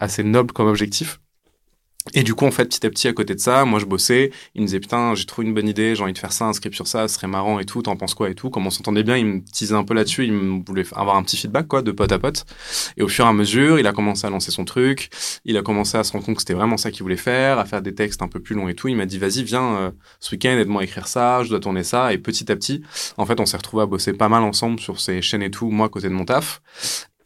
assez 0.00 0.22
noble 0.22 0.52
comme 0.52 0.68
objectif. 0.68 1.18
Et 2.14 2.22
du 2.22 2.34
coup, 2.34 2.46
en 2.46 2.50
fait, 2.50 2.66
petit 2.66 2.86
à 2.86 2.90
petit, 2.90 3.08
à 3.08 3.12
côté 3.12 3.34
de 3.34 3.40
ça, 3.40 3.64
moi, 3.64 3.78
je 3.78 3.84
bossais. 3.84 4.30
Il 4.54 4.62
me 4.62 4.66
disait, 4.66 4.80
putain, 4.80 5.14
j'ai 5.14 5.24
trouvé 5.24 5.46
une 5.46 5.54
bonne 5.54 5.68
idée, 5.68 5.94
j'ai 5.94 6.02
envie 6.02 6.12
de 6.12 6.18
faire 6.18 6.32
ça, 6.32 6.46
un 6.46 6.52
script 6.52 6.74
sur 6.74 6.86
ça, 6.86 7.08
ce 7.08 7.14
serait 7.14 7.26
marrant 7.26 7.58
et 7.58 7.64
tout, 7.64 7.82
t'en 7.82 7.96
penses 7.96 8.14
quoi 8.14 8.30
et 8.30 8.34
tout. 8.34 8.50
Comme 8.50 8.66
on 8.66 8.70
s'entendait 8.70 9.02
bien, 9.02 9.16
il 9.16 9.26
me 9.26 9.40
teasait 9.40 9.74
un 9.74 9.84
peu 9.84 9.94
là-dessus, 9.94 10.24
il 10.24 10.32
voulait 10.66 10.84
avoir 10.94 11.16
un 11.16 11.22
petit 11.22 11.36
feedback, 11.36 11.66
quoi, 11.68 11.82
de 11.82 11.92
pote 11.92 12.12
à 12.12 12.18
pote. 12.18 12.44
Et 12.96 13.02
au 13.02 13.08
fur 13.08 13.24
et 13.24 13.28
à 13.28 13.32
mesure, 13.32 13.78
il 13.78 13.86
a 13.86 13.92
commencé 13.92 14.26
à 14.26 14.30
lancer 14.30 14.50
son 14.50 14.64
truc, 14.64 15.10
il 15.44 15.56
a 15.56 15.62
commencé 15.62 15.96
à 15.96 16.04
se 16.04 16.12
rendre 16.12 16.24
compte 16.24 16.36
que 16.36 16.42
c'était 16.42 16.54
vraiment 16.54 16.76
ça 16.76 16.90
qu'il 16.90 17.02
voulait 17.02 17.16
faire, 17.16 17.58
à 17.58 17.64
faire 17.64 17.82
des 17.82 17.94
textes 17.94 18.22
un 18.22 18.28
peu 18.28 18.40
plus 18.40 18.54
longs 18.54 18.68
et 18.68 18.74
tout. 18.74 18.88
Il 18.88 18.96
m'a 18.96 19.06
dit, 19.06 19.18
vas-y, 19.18 19.42
viens, 19.42 19.76
euh, 19.76 19.90
ce 20.20 20.34
week-end, 20.34 20.50
aide-moi 20.50 20.82
à 20.82 20.84
écrire 20.84 21.08
ça, 21.08 21.42
je 21.44 21.50
dois 21.50 21.60
tourner 21.60 21.84
ça. 21.84 22.12
Et 22.12 22.18
petit 22.18 22.50
à 22.50 22.56
petit, 22.56 22.82
en 23.16 23.26
fait, 23.26 23.40
on 23.40 23.46
s'est 23.46 23.56
retrouvés 23.56 23.82
à 23.82 23.86
bosser 23.86 24.12
pas 24.12 24.28
mal 24.28 24.42
ensemble 24.42 24.80
sur 24.80 25.00
ces 25.00 25.22
chaînes 25.22 25.42
et 25.42 25.50
tout, 25.50 25.70
moi, 25.70 25.88
côté 25.88 26.08
de 26.08 26.14
mon 26.14 26.24
taf. 26.24 26.60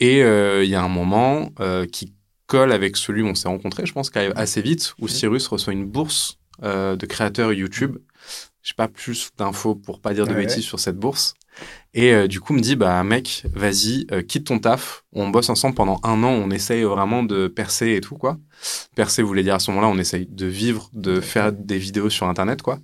Et 0.01 0.23
euh, 0.25 0.65
il 0.65 0.71
y 0.71 0.75
a 0.75 0.83
un 0.83 0.89
moment 0.89 1.51
euh, 1.61 1.87
qui 1.87 2.13
colle 2.47 2.73
avec 2.73 2.97
celui 2.97 3.23
où 3.23 3.27
on 3.27 3.35
s'est 3.35 3.49
rencontrés, 3.49 3.87
je 3.87 3.93
pense, 3.93 4.11
qui 4.11 4.19
arrive 4.19 4.33
assez 4.37 4.63
vite, 4.63 4.95
où 5.01 5.09
Cyrus 5.09 5.47
reçoit 5.49 5.73
une 5.73 5.87
bourse 5.87 6.39
euh, 6.63 6.97
de 6.97 7.07
créateur 7.07 7.53
YouTube. 7.53 7.99
J'ai 8.63 8.75
pas 8.75 8.89
plus 8.89 9.31
d'infos 9.37 9.75
pour 9.75 10.01
pas 10.01 10.15
dire 10.15 10.27
de 10.27 10.33
Ouais, 10.35 10.47
bêtises 10.47 10.65
sur 10.65 10.79
cette 10.79 10.97
bourse. 10.97 11.35
Et 11.95 12.13
euh, 12.13 12.27
du 12.27 12.41
coup, 12.41 12.55
me 12.55 12.61
dit, 12.61 12.77
bah 12.77 13.03
mec, 13.05 13.45
vas-y, 13.53 14.07
euh, 14.13 14.23
quitte 14.23 14.47
ton 14.47 14.59
taf. 14.59 15.05
On 15.13 15.29
bosse 15.29 15.51
ensemble 15.51 15.75
pendant 15.75 16.01
un 16.05 16.23
an. 16.23 16.31
On 16.31 16.51
essaye 16.51 16.83
vraiment 16.85 17.23
de 17.23 17.49
percer 17.49 17.95
et 17.95 18.01
tout, 18.01 18.17
quoi. 18.17 18.39
Percer 18.95 19.23
voulait 19.23 19.43
dire 19.43 19.57
à 19.57 19.59
ce 19.59 19.71
moment-là, 19.71 19.89
on 19.89 19.99
essaye 19.99 20.27
de 20.27 20.47
vivre, 20.47 20.89
de 20.93 21.21
faire 21.21 21.53
des 21.53 21.79
vidéos 21.79 22.09
sur 22.09 22.29
Internet, 22.29 22.63
quoi. 22.63 22.79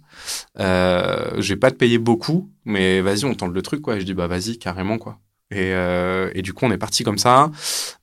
Euh, 0.59 1.41
je 1.41 1.55
vais 1.55 1.59
pas 1.59 1.71
te 1.71 1.77
payer 1.77 1.99
beaucoup, 1.99 2.51
mais 2.65 3.01
vas-y, 3.01 3.25
on 3.25 3.35
tente 3.35 3.55
le 3.55 3.63
truc, 3.63 3.81
quoi. 3.81 3.97
Et 3.97 4.01
je 4.01 4.05
dis, 4.05 4.15
bah 4.15 4.27
vas-y, 4.27 4.59
carrément, 4.59 4.99
quoi. 4.99 5.19
Et, 5.51 5.73
euh, 5.73 6.31
et 6.35 6.43
du 6.43 6.53
coup, 6.53 6.67
on 6.67 6.71
est 6.71 6.77
parti 6.79 7.05
comme 7.05 7.17
ça. 7.17 7.51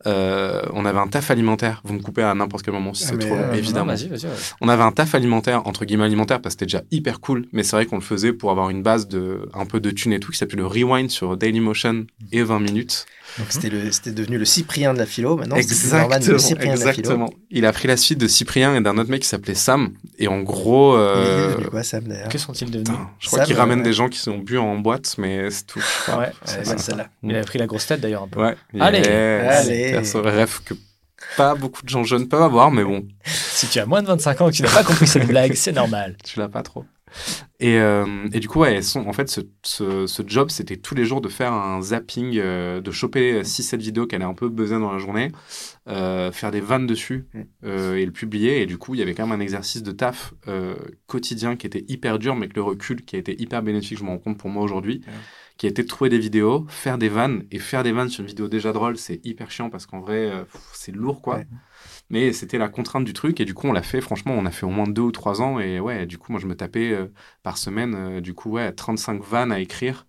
Euh, 0.08 0.64
on 0.74 0.84
avait 0.86 0.98
un 0.98 1.08
taf 1.08 1.30
alimentaire. 1.30 1.82
Vous 1.84 1.94
me 1.94 2.02
coupez 2.02 2.24
à 2.24 2.34
n'importe 2.34 2.66
quel 2.66 2.74
moment 2.74 2.94
si 2.96 3.04
Ah, 3.04 3.08
c'est 3.10 3.16
mais, 3.18 3.26
trop 3.26 3.36
long, 3.36 3.42
euh, 3.44 3.54
évidemment. 3.54 3.86
Non, 3.86 3.94
Vas-y, 3.94 4.08
vas-y. 4.08 4.26
ouais. 4.26 4.32
On 4.62 4.68
avait 4.68 4.82
un 4.84 4.92
taf 4.92 5.14
alimentaire, 5.14 5.68
entre 5.68 5.86
guillemets 5.86 6.06
alimentaire, 6.06 6.42
parce 6.42 6.56
que 6.56 6.62
c'était 6.62 6.78
déjà 6.78 6.84
hyper 6.92 7.20
cool, 7.20 7.46
mais 7.52 7.62
c'est 7.62 7.76
vrai 7.76 7.86
qu'on 7.86 7.98
le 7.98 8.02
faisait 8.02 8.34
pour 8.34 8.50
avoir 8.50 8.72
une 8.72 8.82
base 8.82 9.08
de 9.08 9.48
un 9.54 9.66
peu 9.66 9.80
de 9.80 9.92
thunes 9.92 10.14
et 10.14 10.20
tout, 10.20 10.32
qui 10.32 10.40
s'appelait 10.40 10.58
le 10.58 10.66
Rewind 10.66 11.12
sur 11.12 11.38
Dailymotion 11.38 12.06
et 12.32 12.42
20 12.42 12.60
minutes. 12.60 13.06
Donc 13.38 13.48
c'était 13.50 13.70
le- 13.70 13.92
c'était 13.92 14.12
devenu 14.12 14.38
le 14.38 14.46
Cyprien 14.46 14.94
de 14.94 15.00
la 15.00 15.06
philo. 15.06 15.36
Maintenant, 15.36 15.58
c'est 15.62 15.98
Norman, 15.98 16.18
le 16.26 16.38
Cyprien 16.40 16.74
de 16.76 16.80
la 16.80 16.94
philo. 16.94 17.02
exactement. 17.02 17.30
Il 17.52 17.66
a 17.66 17.72
pris 17.74 17.88
la 17.88 17.98
suite 17.98 18.18
de 18.20 18.28
Cyprien 18.28 18.76
et 18.76 18.82
d'un 18.82 18.98
autre 18.98 19.10
mec 19.10 19.22
qui 19.24 19.28
s'appelait 19.28 19.56
Sam. 19.56 19.94
Et 20.18 20.28
en 20.28 20.42
gros, 20.42 20.96
Il 20.96 21.00
est 21.00 21.04
euh, 21.04 21.52
devenu 21.52 21.66
quoi, 21.68 21.84
Sam, 21.84 22.04
d'ailleurs 22.06 22.30
Que 22.30 22.38
sont-ils 22.38 22.72
devenus 22.72 22.88
putain, 22.90 23.10
je 23.20 23.28
crois 23.28 23.44
qu'il 23.44 23.56
ramène 23.58 23.80
euh, 23.82 23.84
des 23.84 23.94
gens 23.94 24.08
qui 24.10 24.20
sont 24.20 24.38
bu 24.38 24.58
en 24.58 24.78
boîte, 24.78 25.16
mais 25.18 25.50
c'est 25.52 25.66
tout. 25.66 25.80
Ouais, 26.08 26.14
bonne 26.16 26.68
ouais. 26.68 26.78
celle-là. 26.78 27.08
Il 27.24 27.36
avait 27.36 27.44
pris 27.46 27.60
la 27.60 27.66
grosse 27.68 27.86
tête 27.88 28.00
d'ailleurs 28.02 28.24
un 28.24 28.28
peu. 28.28 28.42
Ouais. 28.42 28.56
Allez, 28.80 29.00
Yes. 29.00 29.68
allez. 29.68 30.00
C'est 30.06 30.18
un 30.18 30.22
rêve 30.22 30.62
que 30.64 30.74
pas 31.38 31.56
beaucoup 31.56 31.84
de 31.84 31.90
gens 31.90 32.04
jeunes 32.04 32.28
peuvent 32.30 32.42
avoir, 32.44 32.72
mais 32.72 32.84
bon. 32.84 33.06
Si 33.26 33.68
tu 33.68 33.80
as 33.80 33.86
moins 33.86 34.02
de 34.02 34.08
25 34.08 34.42
ans 34.42 34.48
et 34.48 34.52
que 34.52 34.58
tu 34.58 34.64
n'as 34.64 34.70
pas 34.72 34.84
compris 34.84 35.08
cette 35.08 35.28
blague, 35.28 35.54
c'est 35.56 35.72
normal. 35.74 36.16
tu 36.24 36.40
l'as 36.40 36.48
pas 36.50 36.62
trop. 36.64 36.86
Et, 37.60 37.80
euh, 37.80 38.06
et 38.34 38.40
du 38.40 38.48
coup, 38.50 38.60
ouais, 38.60 38.82
son- 38.82 39.08
en 39.08 39.14
fait, 39.14 39.30
ce, 39.30 39.42
ce, 39.64 40.08
ce 40.08 40.24
job, 40.28 40.50
c'était 40.50 40.76
tous 40.76 40.94
les 40.96 41.06
jours 41.06 41.22
de 41.22 41.30
faire 41.30 41.54
un 41.54 41.82
zapping, 41.82 42.38
euh, 42.38 42.82
de 42.82 42.92
choper 42.92 43.44
6-7 43.44 43.80
vidéos 43.82 44.08
qui 44.08 44.16
allaient 44.16 44.26
un 44.26 44.34
peu 44.34 44.50
buzzer 44.50 44.80
dans 44.80 44.92
la 44.92 44.98
journée, 45.00 45.32
euh, 45.88 46.32
faire 46.32 46.52
des 46.52 46.60
vannes 46.62 46.86
dessus 46.88 47.26
Mm. 47.34 47.68
et 47.96 48.06
le 48.06 48.12
publier. 48.12 48.62
Et 48.62 48.66
du 48.66 48.78
coup, 48.78 48.94
il 48.94 49.00
y 49.00 49.02
avait 49.04 49.14
quand 49.14 49.26
même 49.28 49.40
un 49.40 49.44
exercice 49.44 49.84
de 49.84 49.92
taf 49.92 50.34
quotidien 51.08 51.56
qui 51.56 51.68
était 51.68 51.86
hyper 51.88 52.20
dur, 52.20 52.36
mais 52.36 52.48
que 52.48 52.56
le 52.56 52.64
recul 52.64 53.04
qui 53.06 53.16
a 53.16 53.20
été 53.20 53.40
hyper 53.42 53.62
bénéfique, 53.64 53.98
je 54.00 54.04
me 54.04 54.10
rends 54.10 54.18
compte 54.18 54.38
pour 54.38 54.50
moi 54.50 54.64
aujourd'hui, 54.64 55.02
Ouais. 55.08 55.14
qui 55.58 55.66
a 55.66 55.70
été 55.70 55.84
de 55.84 55.88
trouver 55.88 56.10
des 56.10 56.20
vidéos, 56.20 56.66
faire 56.70 56.98
des 56.98 57.10
vannes. 57.10 57.44
Et 57.52 57.60
faire 57.60 57.84
des 57.84 57.92
vannes 57.92 58.10
sur 58.10 58.22
une 58.22 58.28
vidéo 58.28 58.48
déjà 58.48 58.74
drôle, 58.74 58.98
c'est 58.98 59.26
hyper 59.26 59.50
chiant 59.52 59.70
parce 59.70 59.86
qu'en 59.86 60.02
vrai, 60.02 60.32
c'est 60.74 60.92
lourd, 60.94 61.22
quoi. 61.22 61.38
Ouais. 61.38 61.48
Mais 62.10 62.34
c'était 62.34 62.58
la 62.58 62.70
contrainte 62.70 63.04
du 63.04 63.14
truc 63.14 63.40
et 63.40 63.46
du 63.46 63.54
coup 63.54 63.68
on 63.68 63.74
l'a 63.74 63.82
fait. 63.82 64.02
Franchement 64.02 64.34
on 64.38 64.46
a 64.46 64.52
fait 64.52 64.66
au 64.66 64.70
moins 64.70 64.88
deux 64.88 65.02
ou 65.02 65.12
trois 65.12 65.42
ans 65.42 65.60
et 65.60 65.80
ouais 65.80 66.06
du 66.06 66.18
coup 66.18 66.32
moi 66.32 66.40
je 66.40 66.48
me 66.48 66.56
tapais 66.56 66.92
euh, 66.92 67.08
par 67.44 67.58
semaine 67.58 67.96
euh, 67.96 68.22
du 68.22 68.34
coup 68.34 68.52
ouais 68.52 68.72
35 68.72 69.24
vannes 69.24 69.52
à 69.52 69.60
écrire 69.60 70.06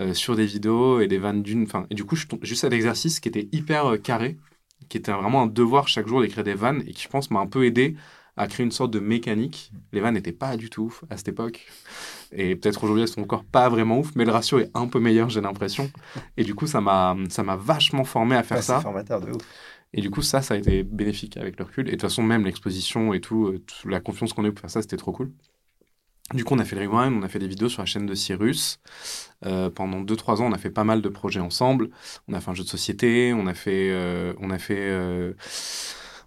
euh, 0.00 0.12
sur 0.14 0.36
des 0.36 0.46
vidéos 0.46 1.00
et 1.00 1.08
des 1.08 1.18
vannes 1.18 1.42
d'une 1.42 1.62
enfin 1.62 1.86
et 1.90 1.94
du 1.94 2.04
coup 2.04 2.16
je 2.16 2.26
juste 2.42 2.64
à 2.64 2.68
l'exercice 2.68 3.20
qui 3.20 3.28
était 3.28 3.48
hyper 3.52 4.00
carré 4.02 4.36
qui 4.88 4.98
était 4.98 5.12
vraiment 5.12 5.42
un 5.42 5.46
devoir 5.46 5.88
chaque 5.88 6.06
jour 6.06 6.20
d'écrire 6.20 6.44
des 6.44 6.54
vannes 6.54 6.82
et 6.86 6.92
qui 6.92 7.02
je 7.04 7.08
pense 7.08 7.30
m'a 7.30 7.40
un 7.40 7.46
peu 7.46 7.64
aidé 7.64 7.96
à 8.36 8.46
créer 8.46 8.64
une 8.64 8.72
sorte 8.72 8.90
de 8.90 9.00
mécanique. 9.00 9.70
Les 9.92 10.00
vannes 10.00 10.14
n'étaient 10.14 10.32
pas 10.32 10.56
du 10.56 10.70
tout 10.70 10.84
ouf 10.84 11.04
à 11.10 11.16
cette 11.16 11.28
époque 11.28 11.66
et 12.32 12.56
peut-être 12.56 12.84
aujourd'hui 12.84 13.02
elles 13.02 13.08
sont 13.08 13.20
encore 13.22 13.44
pas 13.44 13.68
vraiment 13.68 13.98
ouf 13.98 14.12
mais 14.14 14.24
le 14.24 14.30
ratio 14.30 14.60
est 14.60 14.70
un 14.74 14.86
peu 14.86 15.00
meilleur 15.00 15.28
j'ai 15.30 15.40
l'impression. 15.40 15.90
Et 16.36 16.44
du 16.44 16.54
coup 16.54 16.66
ça 16.66 16.80
m'a 16.80 17.16
ça 17.28 17.42
m'a 17.42 17.56
vachement 17.56 18.04
formé 18.04 18.36
à 18.36 18.42
faire 18.42 18.58
Ouais, 18.58 18.62
ça. 18.62 18.76
C'est 18.76 18.82
formateur 18.82 19.20
de 19.20 19.32
ouf. 19.32 19.42
Et 19.92 20.00
du 20.00 20.10
coup, 20.10 20.22
ça, 20.22 20.42
ça 20.42 20.54
a 20.54 20.56
été 20.56 20.82
bénéfique 20.84 21.36
avec 21.36 21.58
le 21.58 21.64
recul. 21.64 21.88
Et 21.88 21.92
de 21.92 21.96
toute 21.96 22.02
façon, 22.02 22.22
même 22.22 22.44
l'exposition 22.44 23.12
et 23.14 23.20
tout, 23.20 23.46
euh, 23.46 23.64
la 23.84 24.00
confiance 24.00 24.32
qu'on 24.32 24.44
a 24.44 24.48
eu 24.48 24.52
pour 24.52 24.60
faire 24.60 24.70
ça, 24.70 24.82
c'était 24.82 24.96
trop 24.96 25.12
cool. 25.12 25.32
Du 26.34 26.44
coup, 26.44 26.54
on 26.54 26.60
a 26.60 26.64
fait 26.64 26.76
le 26.76 26.88
rewind, 26.88 27.12
on 27.12 27.22
a 27.24 27.28
fait 27.28 27.40
des 27.40 27.48
vidéos 27.48 27.68
sur 27.68 27.82
la 27.82 27.86
chaîne 27.86 28.06
de 28.06 28.14
Cyrus. 28.14 28.78
Euh, 29.46 29.68
pendant 29.68 30.00
2-3 30.00 30.40
ans, 30.40 30.46
on 30.46 30.52
a 30.52 30.58
fait 30.58 30.70
pas 30.70 30.84
mal 30.84 31.02
de 31.02 31.08
projets 31.08 31.40
ensemble. 31.40 31.90
On 32.28 32.34
a 32.34 32.40
fait 32.40 32.50
un 32.50 32.54
jeu 32.54 32.62
de 32.62 32.68
société, 32.68 33.32
on 33.34 33.48
a 33.48 33.54
fait, 33.54 33.90
euh, 33.90 34.32
on 34.38 34.50
a 34.50 34.58
fait, 34.58 34.78
euh, 34.78 35.32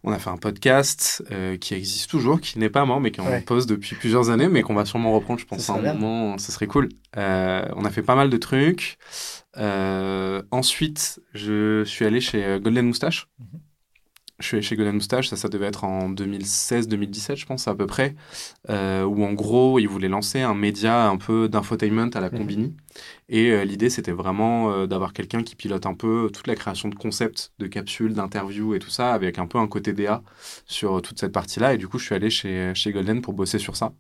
on 0.04 0.12
a 0.12 0.20
fait 0.20 0.30
un 0.30 0.38
podcast 0.38 1.24
euh, 1.32 1.58
qui 1.58 1.74
existe 1.74 2.10
toujours, 2.10 2.42
qui 2.42 2.60
n'est 2.60 2.70
pas 2.70 2.84
mort, 2.86 3.00
mais 3.00 3.12
qui 3.12 3.20
est 3.22 3.24
en 3.24 3.28
Ouais. 3.28 3.42
pause 3.42 3.66
depuis 3.68 3.96
plusieurs 3.96 4.30
années, 4.30 4.50
mais 4.50 4.62
qu'on 4.62 4.74
va 4.74 4.86
sûrement 4.86 5.14
reprendre, 5.14 5.40
je 5.40 5.46
pense, 5.46 5.70
à 5.70 5.74
un 5.74 5.80
bien. 5.82 5.94
moment. 5.94 6.38
Ce 6.38 6.52
serait 6.52 6.68
cool. 6.68 6.90
Euh, 7.18 7.66
on 7.76 7.86
a 7.86 7.90
fait 7.90 8.02
pas 8.04 8.16
mal 8.16 8.30
de 8.30 8.38
trucs. 8.38 8.98
Euh, 9.58 10.42
ensuite, 10.52 11.22
je 11.34 11.84
suis 11.86 12.06
allé 12.06 12.20
chez 12.22 12.44
euh, 12.44 12.60
Golden 12.60 12.86
Moustache. 12.88 13.28
Mhm. 13.40 13.60
Je 14.40 14.48
suis 14.48 14.58
allé 14.58 14.64
chez 14.64 14.76
Golden 14.76 14.96
Moustache, 14.96 15.30
ça, 15.30 15.38
ça 15.38 15.48
devait 15.48 15.68
être 15.68 15.84
en 15.84 16.10
2016-2017, 16.10 17.36
je 17.36 17.46
pense, 17.46 17.68
à 17.68 17.76
peu 17.76 17.86
près, 17.86 18.16
euh, 18.70 19.04
où 19.04 19.24
en 19.24 19.34
gros, 19.34 19.78
ils 19.78 19.88
voulaient 19.88 20.10
lancer 20.10 20.42
un 20.42 20.56
média 20.56 21.08
un 21.08 21.18
peu 21.18 21.48
d'infotainment 21.48 22.10
à 22.14 22.20
la. 22.20 22.30
Combini. 22.34 22.76
Et 23.30 23.52
euh, 23.52 23.64
l'idée, 23.64 23.92
c'était 23.92 24.12
vraiment 24.12 24.72
euh, 24.72 24.88
d'avoir 24.88 25.14
quelqu'un 25.14 25.44
qui 25.44 25.56
pilote 25.56 25.86
un 25.86 25.94
peu 25.94 26.32
toute 26.34 26.48
la 26.48 26.56
création 26.56 26.90
de 26.90 26.96
concepts, 26.96 27.54
de 27.60 27.68
capsules, 27.68 28.14
d'interviews 28.14 28.74
et 28.74 28.80
tout 28.80 28.90
ça, 28.90 29.14
avec 29.14 29.38
un 29.38 29.46
peu 29.46 29.60
un 29.60 29.68
côté 29.68 29.94
DA 29.94 30.24
sur 30.66 31.00
toute 31.04 31.20
cette 31.20 31.32
partie-là. 31.32 31.76
Et 31.76 31.78
du 31.78 31.88
coup, 31.88 32.00
je 32.00 32.06
suis 32.06 32.16
allé 32.16 32.32
chez, 32.32 32.72
chez 32.74 32.92
Golden 32.92 33.22
pour 33.22 33.34
bosser 33.34 33.60
sur 33.60 33.76
ça. 33.76 33.94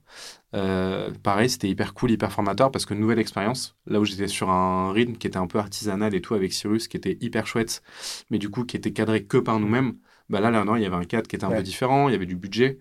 Pareil, 0.52 1.50
c'était 1.50 1.70
hyper 1.70 1.94
cool, 1.94 2.12
hyper 2.12 2.32
formateur 2.32 2.72
parce 2.72 2.86
que 2.86 2.96
nouvelle 2.96 3.20
expérience. 3.20 3.76
Là 3.86 4.00
où 4.00 4.06
j'étais 4.06 4.28
sur 4.28 4.50
un 4.50 4.92
rythme 4.92 5.14
qui 5.14 5.28
était 5.28 5.38
un 5.38 5.48
peu 5.48 5.60
artisanal 5.60 6.16
et 6.16 6.22
tout 6.22 6.34
avec 6.34 6.54
Cyrus, 6.54 6.88
qui 6.88 6.98
était 6.98 7.18
hyper 7.22 7.46
chouette, 7.46 7.84
mais 8.30 8.40
du 8.40 8.50
coup 8.50 8.64
qui 8.66 8.78
était 8.78 8.94
cadré 8.94 9.26
que 9.26 9.38
par 9.38 9.60
nous-mêmes. 9.60 9.94
Bah 10.30 10.40
là, 10.40 10.50
là, 10.52 10.64
non, 10.64 10.76
il 10.78 10.82
y 10.82 10.86
avait 10.86 10.96
un 10.96 11.04
cadre 11.04 11.28
qui 11.28 11.36
était 11.36 11.46
un 11.46 11.50
Ouais. 11.50 11.58
peu 11.58 11.64
différent, 11.64 12.08
il 12.08 12.14
y 12.14 12.16
avait 12.16 12.26
du 12.26 12.36
budget. 12.36 12.80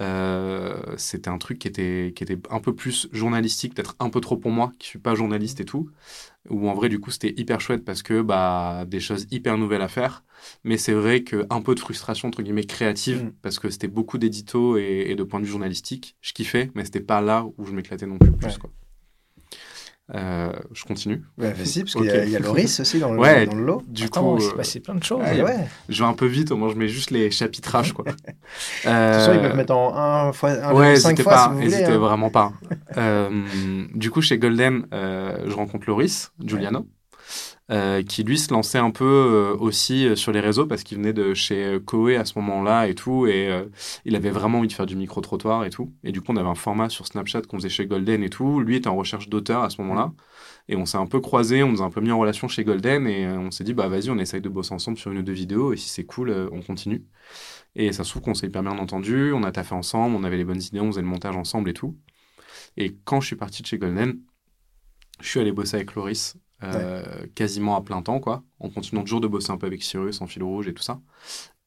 Euh, 0.00 0.76
c'était 0.96 1.30
un 1.30 1.38
truc 1.38 1.58
qui 1.58 1.68
était, 1.68 2.12
qui 2.14 2.22
était 2.22 2.38
un 2.50 2.60
peu 2.60 2.74
plus 2.74 3.08
journalistique, 3.12 3.74
peut-être 3.74 3.96
un 3.98 4.10
peu 4.10 4.20
trop 4.20 4.36
pour 4.36 4.50
moi, 4.50 4.72
qui 4.78 4.88
suis 4.88 4.98
pas 4.98 5.14
journaliste 5.14 5.60
et 5.60 5.64
tout. 5.64 5.90
Où 6.50 6.68
en 6.68 6.74
vrai, 6.74 6.88
du 6.88 6.98
coup, 7.00 7.10
c'était 7.10 7.32
hyper 7.36 7.60
chouette 7.60 7.84
parce 7.84 8.02
que 8.02 8.20
bah, 8.22 8.84
des 8.86 9.00
choses 9.00 9.26
hyper 9.30 9.58
nouvelles 9.58 9.82
à 9.82 9.88
faire. 9.88 10.24
Mais 10.64 10.76
c'est 10.76 10.92
vrai 10.92 11.22
qu'un 11.22 11.60
peu 11.62 11.74
de 11.74 11.80
frustration, 11.80 12.28
entre 12.28 12.42
guillemets, 12.42 12.64
créative, 12.64 13.24
Mm. 13.24 13.32
parce 13.42 13.58
que 13.58 13.70
c'était 13.70 13.88
beaucoup 13.88 14.18
d'édito 14.18 14.76
et, 14.76 15.06
et 15.08 15.14
de 15.14 15.22
point 15.22 15.40
de 15.40 15.44
vue 15.44 15.50
journalistique. 15.50 16.16
Je 16.20 16.32
kiffais, 16.32 16.70
mais 16.74 16.84
c'était 16.84 17.00
pas 17.00 17.20
là 17.20 17.46
où 17.58 17.64
je 17.64 17.72
m'éclatais 17.72 18.06
non 18.06 18.18
plus. 18.18 18.32
plus 18.32 18.46
Ouais. 18.48 18.58
quoi. 18.58 18.70
Euh, 20.14 20.52
je 20.74 20.84
continue. 20.84 21.22
Ouais, 21.38 21.50
bah, 21.56 21.64
si, 21.64 21.80
parce 21.80 21.94
qu'il 21.94 22.04
y, 22.04 22.10
a- 22.10 22.24
il 22.24 22.30
y 22.30 22.36
a 22.36 22.38
Loris 22.40 22.80
aussi 22.80 22.98
dans 22.98 23.12
le, 23.12 23.18
Ouais. 23.20 23.46
dans 23.46 23.54
le 23.54 23.64
lot. 23.64 23.82
Du 23.86 24.04
Attends, 24.04 24.32
coup, 24.34 24.38
il 24.38 24.42
s'est 24.42 24.52
euh, 24.52 24.56
passé 24.56 24.80
plein 24.80 24.94
de 24.96 25.02
choses. 25.02 25.20
Ouais, 25.20 25.42
ouais. 25.42 25.68
je 25.88 26.02
vais 26.02 26.08
un 26.08 26.12
peu 26.12 26.26
vite, 26.26 26.50
au 26.50 26.56
moins 26.56 26.68
je 26.68 26.74
mets 26.74 26.88
juste 26.88 27.10
les 27.12 27.30
chapitrages. 27.30 27.92
Quoi. 27.94 28.04
De 28.06 28.10
toute 28.10 28.20
façon, 28.84 29.32
ils 29.32 29.38
Euh, 29.38 29.42
peuvent 29.42 29.56
mettre 29.56 29.74
en 29.74 29.96
1 30.28 30.32
fois 30.32 30.50
1,5 30.50 30.74
Ouais, 30.74 30.96
fois 30.96 31.12
n'hésitez 31.12 31.16
si 31.16 31.22
pas, 31.22 31.48
vous 31.48 31.60
voulez. 31.62 31.84
hein. 31.84 31.98
vraiment 31.98 32.30
pas. 32.30 32.52
Euh, 32.98 33.86
du 33.94 34.10
coup, 34.10 34.20
chez 34.20 34.38
Golden, 34.38 34.86
euh, 34.92 35.44
je 35.48 35.54
rencontre 35.54 35.84
Loris 35.88 36.32
Giuliano, 36.44 36.86
euh, 37.70 38.02
qui 38.02 38.24
lui 38.24 38.38
se 38.38 38.52
lançait 38.52 38.78
un 38.78 38.90
peu 38.90 39.04
euh, 39.04 39.56
aussi 39.56 40.06
euh, 40.06 40.16
sur 40.16 40.32
les 40.32 40.40
réseaux 40.40 40.66
parce 40.66 40.82
qu'il 40.82 40.98
venait 40.98 41.12
de 41.12 41.32
chez 41.32 41.78
Koei 41.86 42.16
à 42.16 42.24
ce 42.24 42.36
moment-là 42.40 42.88
et 42.88 42.94
tout, 42.94 43.26
et 43.26 43.50
il 44.04 44.16
avait 44.16 44.30
vraiment 44.30 44.58
envie 44.58 44.68
de 44.68 44.72
faire 44.72 44.86
du 44.86 44.96
micro-trottoir 44.96 45.64
et 45.64 45.70
tout. 45.70 45.92
Et 46.04 46.12
du 46.12 46.20
coup, 46.20 46.32
on 46.32 46.36
avait 46.36 46.48
un 46.48 46.54
format 46.54 46.88
sur 46.88 47.06
Snapchat 47.06 47.42
qu'on 47.42 47.58
faisait 47.58 47.68
chez 47.68 47.86
Golden 47.86 48.22
et 48.22 48.30
tout. 48.30 48.60
Lui 48.60 48.76
était 48.76 48.88
en 48.88 48.96
recherche 48.96 49.28
d'auteur 49.28 49.62
à 49.62 49.70
ce 49.70 49.80
moment-là. 49.82 50.12
Et 50.68 50.76
on 50.76 50.86
s'est 50.86 50.98
un 50.98 51.06
peu 51.06 51.20
croisés, 51.20 51.62
on 51.62 51.70
nous 51.70 51.82
a 51.82 51.84
un 51.84 51.90
peu 51.90 52.00
mis 52.00 52.10
en 52.12 52.18
relation 52.18 52.48
chez 52.48 52.64
Golden 52.64 53.06
et 53.06 53.26
on 53.28 53.50
s'est 53.50 53.64
dit, 53.64 53.74
bah 53.74 53.88
vas-y, 53.88 54.10
on 54.10 54.18
essaye 54.18 54.40
de 54.40 54.48
bosser 54.48 54.74
ensemble 54.74 54.98
sur 54.98 55.10
une 55.10 55.18
ou 55.18 55.22
deux 55.22 55.32
vidéos 55.32 55.72
et 55.72 55.76
si 55.76 55.88
c'est 55.88 56.04
cool, 56.04 56.30
on 56.52 56.62
continue. 56.62 57.04
Et 57.74 57.92
ça 57.92 58.04
se 58.04 58.10
trouve 58.10 58.22
qu'on 58.22 58.34
s'est 58.34 58.46
hyper 58.46 58.62
bien 58.62 58.78
entendu, 58.78 59.32
on 59.32 59.42
a 59.44 59.52
taffé 59.52 59.74
ensemble, 59.74 60.14
on 60.16 60.24
avait 60.24 60.36
les 60.36 60.44
bonnes 60.44 60.62
idées, 60.62 60.80
on 60.80 60.88
faisait 60.90 61.00
le 61.00 61.06
montage 61.06 61.36
ensemble 61.36 61.70
et 61.70 61.74
tout. 61.74 61.96
Et 62.76 62.96
quand 63.04 63.20
je 63.20 63.28
suis 63.28 63.36
parti 63.36 63.62
de 63.62 63.66
chez 63.66 63.78
Golden, 63.78 64.20
je 65.20 65.28
suis 65.28 65.40
allé 65.40 65.52
bosser 65.52 65.76
avec 65.76 65.94
Loris 65.94 66.36
euh, 66.62 67.26
quasiment 67.34 67.76
à 67.76 67.82
plein 67.82 68.02
temps, 68.02 68.20
quoi, 68.20 68.42
en 68.60 68.70
continuant 68.70 69.02
toujours 69.02 69.20
de 69.20 69.28
bosser 69.28 69.50
un 69.50 69.56
peu 69.58 69.66
avec 69.66 69.82
Cyrus 69.82 70.20
en 70.20 70.26
fil 70.26 70.42
rouge 70.42 70.68
et 70.68 70.74
tout 70.74 70.82
ça. 70.82 71.00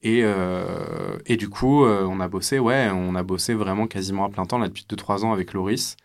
Et, 0.01 0.21
euh, 0.23 1.17
et 1.25 1.37
du 1.37 1.49
coup, 1.49 1.83
euh, 1.85 2.05
on 2.05 2.19
a 2.19 2.27
bossé, 2.27 2.59
ouais, 2.59 2.89
on 2.93 3.15
a 3.15 3.23
bossé 3.23 3.53
vraiment 3.55 3.87
quasiment 3.87 4.25
à 4.25 4.29
plein 4.29 4.45
temps, 4.45 4.59
là, 4.59 4.67
depuis 4.67 4.85
2-3 4.87 5.25
ans 5.25 5.33
avec 5.33 5.53
Loris. 5.53 5.97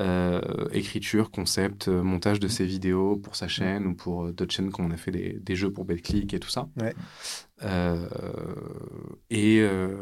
Euh, 0.00 0.40
écriture, 0.72 1.30
concept, 1.30 1.86
euh, 1.86 2.02
montage 2.02 2.40
de 2.40 2.48
ses 2.48 2.64
vidéos 2.64 3.14
pour 3.16 3.36
sa 3.36 3.46
chaîne 3.46 3.86
ou 3.86 3.94
pour 3.94 4.24
euh, 4.24 4.32
d'autres 4.32 4.52
chaînes 4.52 4.72
quand 4.72 4.82
on 4.82 4.90
a 4.90 4.96
fait 4.96 5.12
des, 5.12 5.38
des 5.40 5.54
jeux 5.54 5.70
pour 5.70 5.84
BetClick 5.84 6.34
et 6.34 6.40
tout 6.40 6.48
ça. 6.48 6.68
Ouais. 6.80 6.92
Euh, 7.62 8.08
et, 9.30 9.60
euh, 9.60 9.94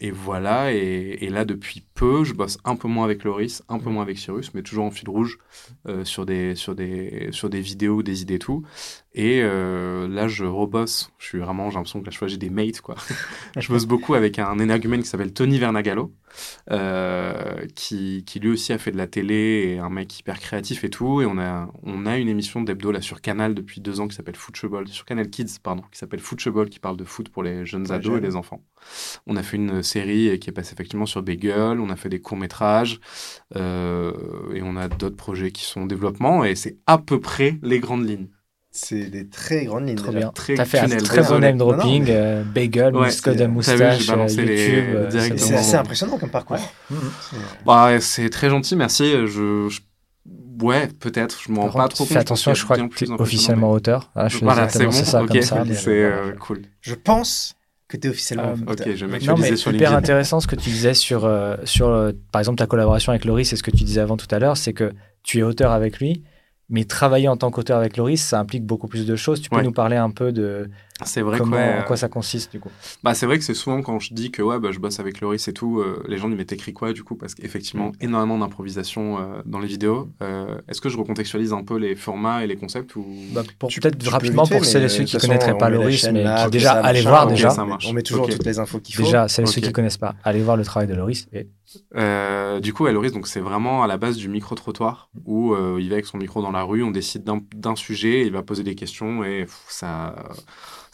et 0.00 0.10
voilà, 0.10 0.72
et, 0.72 1.18
et 1.20 1.28
là 1.28 1.44
depuis 1.44 1.84
peu, 1.92 2.24
je 2.24 2.32
bosse 2.32 2.56
un 2.64 2.74
peu 2.74 2.88
moins 2.88 3.04
avec 3.04 3.22
Loris, 3.22 3.62
un 3.68 3.78
peu 3.78 3.90
moins 3.90 4.02
avec 4.02 4.18
Cyrus, 4.18 4.54
mais 4.54 4.62
toujours 4.62 4.86
en 4.86 4.90
fil 4.90 5.10
rouge 5.10 5.38
sur, 6.04 6.24
des, 6.24 6.54
sur, 6.54 6.74
des, 6.74 7.28
sur 7.30 7.50
des 7.50 7.60
vidéos, 7.60 8.02
des 8.02 8.22
idées 8.22 8.34
et 8.34 8.38
tout. 8.38 8.64
Et 9.12 9.42
là, 9.42 10.26
je 10.26 10.44
rebosse, 10.44 11.12
je 11.18 11.26
suis 11.26 11.38
vraiment, 11.38 11.68
j'ai 11.68 11.76
l'impression 11.76 12.00
que 12.00 12.06
là, 12.06 12.10
je 12.10 12.26
j'ai 12.26 12.38
des 12.38 12.50
mates, 12.50 12.80
quoi. 12.80 12.96
je 13.58 13.68
bosse 13.68 13.84
beaucoup 13.84 14.14
avec 14.14 14.38
un 14.38 14.58
énergumène 14.58 15.02
qui 15.02 15.08
s'appelle 15.08 15.32
Tony 15.34 15.58
Vernagallo, 15.58 16.12
euh, 16.70 17.66
qui, 17.74 18.24
qui 18.24 18.40
lui 18.40 18.50
aussi 18.50 18.72
a 18.72 18.78
fait 18.78 18.90
de 18.90 18.96
la 18.96 19.06
télé 19.06 19.74
et 19.74 19.78
un 19.78 19.90
mec 19.90 20.18
hyper 20.18 20.38
créatif 20.40 20.84
et 20.84 20.90
tout. 20.90 21.20
Et 21.22 21.26
on 21.26 21.38
a, 21.38 21.68
on 21.82 22.06
a 22.06 22.18
une 22.18 22.28
émission 22.28 22.62
d'hebdo 22.62 22.90
là 22.90 23.00
sur 23.00 23.20
Canal 23.20 23.54
depuis 23.54 23.80
deux 23.80 24.00
ans 24.00 24.08
qui 24.08 24.14
s'appelle 24.14 24.36
Football, 24.36 24.88
sur 24.88 25.04
Canal 25.04 25.30
Kids, 25.30 25.58
pardon, 25.62 25.82
qui 25.92 25.98
s'appelle 25.98 26.20
Football, 26.20 26.68
qui 26.68 26.78
parle 26.78 26.96
de 26.96 27.04
foot 27.04 27.28
pour 27.28 27.42
les 27.42 27.66
jeunes 27.66 27.90
ados 27.90 28.18
et 28.18 28.20
les 28.20 28.36
enfants. 28.36 28.62
On 29.26 29.36
a 29.36 29.42
fait 29.42 29.56
une 29.56 29.82
série 29.82 30.38
qui 30.38 30.50
est 30.50 30.52
passée 30.52 30.74
effectivement 30.74 31.06
sur 31.06 31.22
Bagel, 31.22 31.80
on 31.80 31.90
a 31.90 31.96
fait 31.96 32.08
des 32.08 32.20
courts-métrages, 32.20 33.00
euh, 33.56 34.12
et 34.54 34.62
on 34.62 34.76
a 34.76 34.88
d'autres 34.88 35.16
projets 35.16 35.50
qui 35.50 35.64
sont 35.64 35.82
en 35.82 35.86
développement, 35.86 36.44
et 36.44 36.54
c'est 36.54 36.76
à 36.86 36.98
peu 36.98 37.20
près 37.20 37.58
les 37.62 37.80
grandes 37.80 38.08
lignes. 38.08 38.28
C'est 38.76 39.04
des 39.04 39.28
très 39.28 39.66
grandes 39.66 39.86
lignes. 39.86 39.94
Trop 39.96 40.08
déjà. 40.08 40.18
bien. 40.18 40.28
Très 40.32 40.54
T'as 40.54 40.64
fait 40.64 40.80
un 40.80 40.88
très 40.88 41.22
bon 41.22 41.38
name 41.38 41.56
dropping, 41.58 41.78
Non, 41.78 41.88
non, 41.98 42.04
mais- 42.06 42.10
euh, 42.10 42.42
bagel, 42.42 42.96
Ouais, 42.96 43.10
c'est- 43.10 43.30
vu, 43.30 43.38
j'ai 43.38 43.46
moustache, 43.46 44.06
balancé 44.08 44.40
euh, 44.40 44.44
les- 44.44 44.66
YouTube. 44.68 44.84
euh. 44.96 45.10
C'est 45.12 45.38
c'est 45.38 45.54
assez 45.54 45.76
impressionnant 45.76 46.18
comme 46.18 46.30
parcours. 46.30 46.56
Mhm. 46.90 46.98
C'est- 47.30 47.36
Bah, 47.64 48.00
c'est 48.00 48.28
très 48.30 48.50
gentil, 48.50 48.74
merci. 48.74 49.12
Je, 49.26 49.68
je- 49.68 49.80
Ouais, 50.62 50.88
peut-être, 51.00 51.38
je 51.46 51.52
m'en 51.52 51.66
rends 51.68 51.80
pas 51.80 51.88
trop 51.88 52.04
fais 52.04 52.14
compte, 52.14 52.20
attention, 52.22 52.50
pense 52.52 52.58
je 52.58 52.64
crois 52.64 52.76
que 52.78 52.94
tu 52.94 53.04
es 53.04 53.10
officiellement 53.10 53.70
auteur. 53.72 54.10
Ah, 54.14 54.28
je 54.28 54.38
Voilà, 54.38 54.66
désolé 54.66 54.86
de 54.86 54.90
c'est 54.92 54.98
bon, 55.04 55.04
ça 55.10 55.18
comme 55.26 55.42
ça. 55.42 55.64
mais, 55.64 55.74
c'est 55.74 56.38
cool. 56.40 56.62
Je 56.80 56.94
pense 56.94 57.54
que 57.88 57.96
tu 57.96 58.06
es 58.06 58.10
officiellement. 58.10 58.54
Euh, 58.66 58.72
auteur. 58.72 58.86
Ok, 58.88 58.94
je 58.96 59.04
vais 59.06 59.18
Non, 59.20 59.36
mais 59.36 59.56
sur 59.56 59.72
hyper 59.72 59.92
intéressant 59.94 60.38
ce 60.40 60.46
que 60.46 60.54
tu 60.56 60.70
disais 60.70 60.94
sur, 60.94 61.24
euh, 61.24 61.56
sur 61.64 61.88
euh, 61.88 62.12
par 62.32 62.40
exemple, 62.40 62.58
ta 62.58 62.66
collaboration 62.66 63.10
avec 63.10 63.24
Loris 63.24 63.52
et 63.52 63.56
ce 63.56 63.62
que 63.64 63.70
tu 63.72 63.82
disais 63.84 64.00
avant 64.00 64.16
tout 64.16 64.28
à 64.32 64.38
l'heure, 64.38 64.56
c'est 64.56 64.72
que 64.72 64.92
tu 65.24 65.38
es 65.40 65.42
auteur 65.42 65.72
avec 65.72 65.98
lui, 65.98 66.22
mais 66.70 66.84
travailler 66.84 67.28
en 67.28 67.36
tant 67.36 67.50
qu'auteur 67.50 67.78
avec 67.78 67.96
Loris, 67.96 68.22
ça 68.22 68.38
implique 68.40 68.64
beaucoup 68.64 68.88
plus 68.88 69.06
de 69.06 69.16
choses. 69.16 69.40
Tu 69.40 69.50
peux 69.50 69.56
Ouais. 69.56 69.62
nous 69.62 69.72
parler 69.72 69.96
un 69.96 70.10
peu 70.10 70.32
de 70.32 70.70
C'est 71.04 71.22
vrai 71.22 71.38
comment, 71.38 71.56
que, 71.56 71.60
ouais, 71.60 71.78
en 71.80 71.82
quoi 71.84 71.96
ça 71.96 72.08
consiste 72.08 72.52
du 72.52 72.60
coup 72.60 72.70
Bah, 73.02 73.14
c'est 73.14 73.26
vrai 73.26 73.36
que 73.38 73.44
c'est 73.44 73.52
souvent 73.54 73.82
quand 73.82 73.98
je 73.98 74.14
dis 74.14 74.30
que 74.30 74.42
ouais, 74.42 74.60
bah, 74.60 74.70
je 74.70 74.78
bosse 74.78 75.00
avec 75.00 75.20
Loris 75.20 75.48
et 75.48 75.52
tout, 75.52 75.80
euh, 75.80 76.00
les 76.08 76.18
gens 76.18 76.28
disent 76.28 76.38
mais 76.38 76.44
t'écris 76.44 76.72
quoi 76.72 76.92
du 76.92 77.02
coup? 77.02 77.16
Parce 77.16 77.34
qu'effectivement, 77.34 77.90
énormément 78.00 78.38
d'improvisation 78.38 79.18
euh, 79.18 79.42
dans 79.44 79.58
les 79.58 79.66
vidéos. 79.66 80.08
Euh, 80.22 80.56
Est-ce 80.68 80.80
que 80.80 80.88
je 80.88 80.96
recontextualise 80.96 81.52
un 81.52 81.64
peu 81.64 81.76
les 81.78 81.96
formats 81.96 82.44
et 82.44 82.46
les 82.46 82.54
concepts 82.56 82.94
ou... 82.94 83.04
Bah, 83.32 83.42
pour 83.58 83.70
Tu- 83.70 83.80
peut-être 83.80 84.08
rapidement 84.08 84.44
fait, 84.46 84.54
pour 84.56 84.64
celles 84.64 84.84
et 84.84 84.88
ceux 84.88 85.02
qui 85.04 85.16
ne 85.16 85.20
connaîtraient 85.20 85.58
pas 85.58 85.68
Loris, 85.68 86.04
mais 86.12 86.22
là, 86.22 86.38
qui 86.38 86.44
tout 86.44 86.50
déjà 86.50 86.74
ça, 86.74 86.80
allez 86.84 87.00
machin, 87.00 87.08
voir 87.10 87.26
déjà. 87.26 87.56
On 87.88 87.92
met 87.92 88.02
toujours 88.02 88.28
toutes 88.28 88.46
les 88.46 88.58
infos 88.60 88.78
qu'il 88.78 88.94
faut. 88.94 89.02
Déjà, 89.02 89.26
celles 89.26 89.44
et 89.44 89.48
ceux 89.48 89.60
qui 89.60 89.72
connaissent 89.72 89.98
pas, 89.98 90.14
allez 90.22 90.42
voir 90.42 90.56
le 90.56 90.64
travail 90.64 90.86
de 90.88 90.94
Loris. 90.94 91.26
Et 91.32 91.48
Euh, 91.96 92.60
du 92.60 92.72
coup, 92.72 92.84
ouais, 92.84 92.92
Loris, 92.92 93.10
donc 93.12 93.26
c'est 93.26 93.40
vraiment 93.40 93.82
à 93.82 93.88
la 93.88 93.96
base 93.96 94.16
du 94.16 94.28
micro-trottoir 94.28 95.08
où 95.24 95.54
euh, 95.54 95.78
il 95.80 95.88
va 95.88 95.94
avec 95.94 96.06
son 96.06 96.18
micro 96.18 96.40
dans 96.40 96.52
la 96.52 96.62
rue, 96.62 96.84
on 96.84 96.92
décide 96.92 97.24
d'un- 97.24 97.40
d'un 97.54 97.74
sujet, 97.74 98.24
il 98.24 98.32
va 98.32 98.42
poser 98.42 98.62
des 98.62 98.76
questions 98.76 99.24
et 99.24 99.40
pff, 99.40 99.64
ça, 99.68 100.14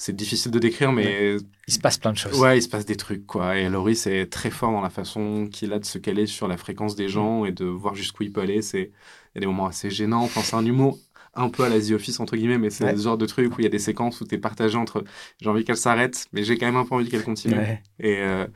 c'est 0.02 0.16
difficile 0.16 0.50
de 0.50 0.58
décrire, 0.58 0.92
mais 0.92 1.36
il 1.68 1.74
se 1.74 1.78
passe 1.78 1.98
plein 1.98 2.12
de 2.12 2.16
choses. 2.16 2.40
ouais, 2.40 2.56
il 2.56 2.62
se 2.62 2.68
passe 2.70 2.86
des 2.86 2.96
trucs 2.96 3.26
quoi. 3.26 3.58
Et 3.58 3.68
Loris 3.68 4.06
est 4.06 4.32
très 4.32 4.48
fort 4.50 4.72
dans 4.72 4.80
la 4.80 4.88
façon 4.88 5.46
qu'il 5.52 5.74
a 5.74 5.78
de 5.78 5.84
se 5.84 5.98
caler 5.98 6.24
sur 6.24 6.48
la 6.48 6.56
fréquence 6.56 6.96
des 6.96 7.10
gens 7.10 7.44
et 7.44 7.52
de 7.52 7.66
voir 7.66 7.94
jusqu'où 7.94 8.22
il 8.22 8.32
peut 8.32 8.40
aller. 8.40 8.62
C'est 8.62 8.92
il 9.34 9.34
y 9.34 9.38
a 9.38 9.40
des 9.40 9.46
moments 9.46 9.66
assez 9.66 9.90
gênants. 9.90 10.22
Enfin, 10.22 10.40
c'est 10.42 10.56
un 10.56 10.64
humour 10.64 10.98
un 11.34 11.48
peu 11.50 11.62
à 11.64 11.68
la 11.68 11.78
The 11.80 11.92
Office 11.92 12.18
entre 12.18 12.34
guillemets, 12.34 12.58
mais 12.58 12.70
c'est 12.70 12.82
Ouais. 12.84 12.96
ce 12.96 13.02
genre 13.02 13.16
de 13.18 13.26
truc 13.26 13.52
où 13.56 13.60
il 13.60 13.64
y 13.64 13.66
a 13.66 13.70
des 13.70 13.78
séquences 13.78 14.20
où 14.22 14.24
tu 14.26 14.34
es 14.34 14.38
partagé 14.38 14.76
entre 14.76 15.04
j'ai 15.40 15.48
envie 15.50 15.64
qu'elle 15.64 15.76
s'arrête, 15.76 16.26
mais 16.32 16.42
j'ai 16.44 16.56
quand 16.58 16.66
même 16.66 16.76
un 16.76 16.84
peu 16.86 16.94
envie 16.94 17.08
qu'elle 17.08 17.22
continue. 17.22 17.54
Ouais. 17.56 17.82
Et, 18.00 18.16
euh, 18.18 18.46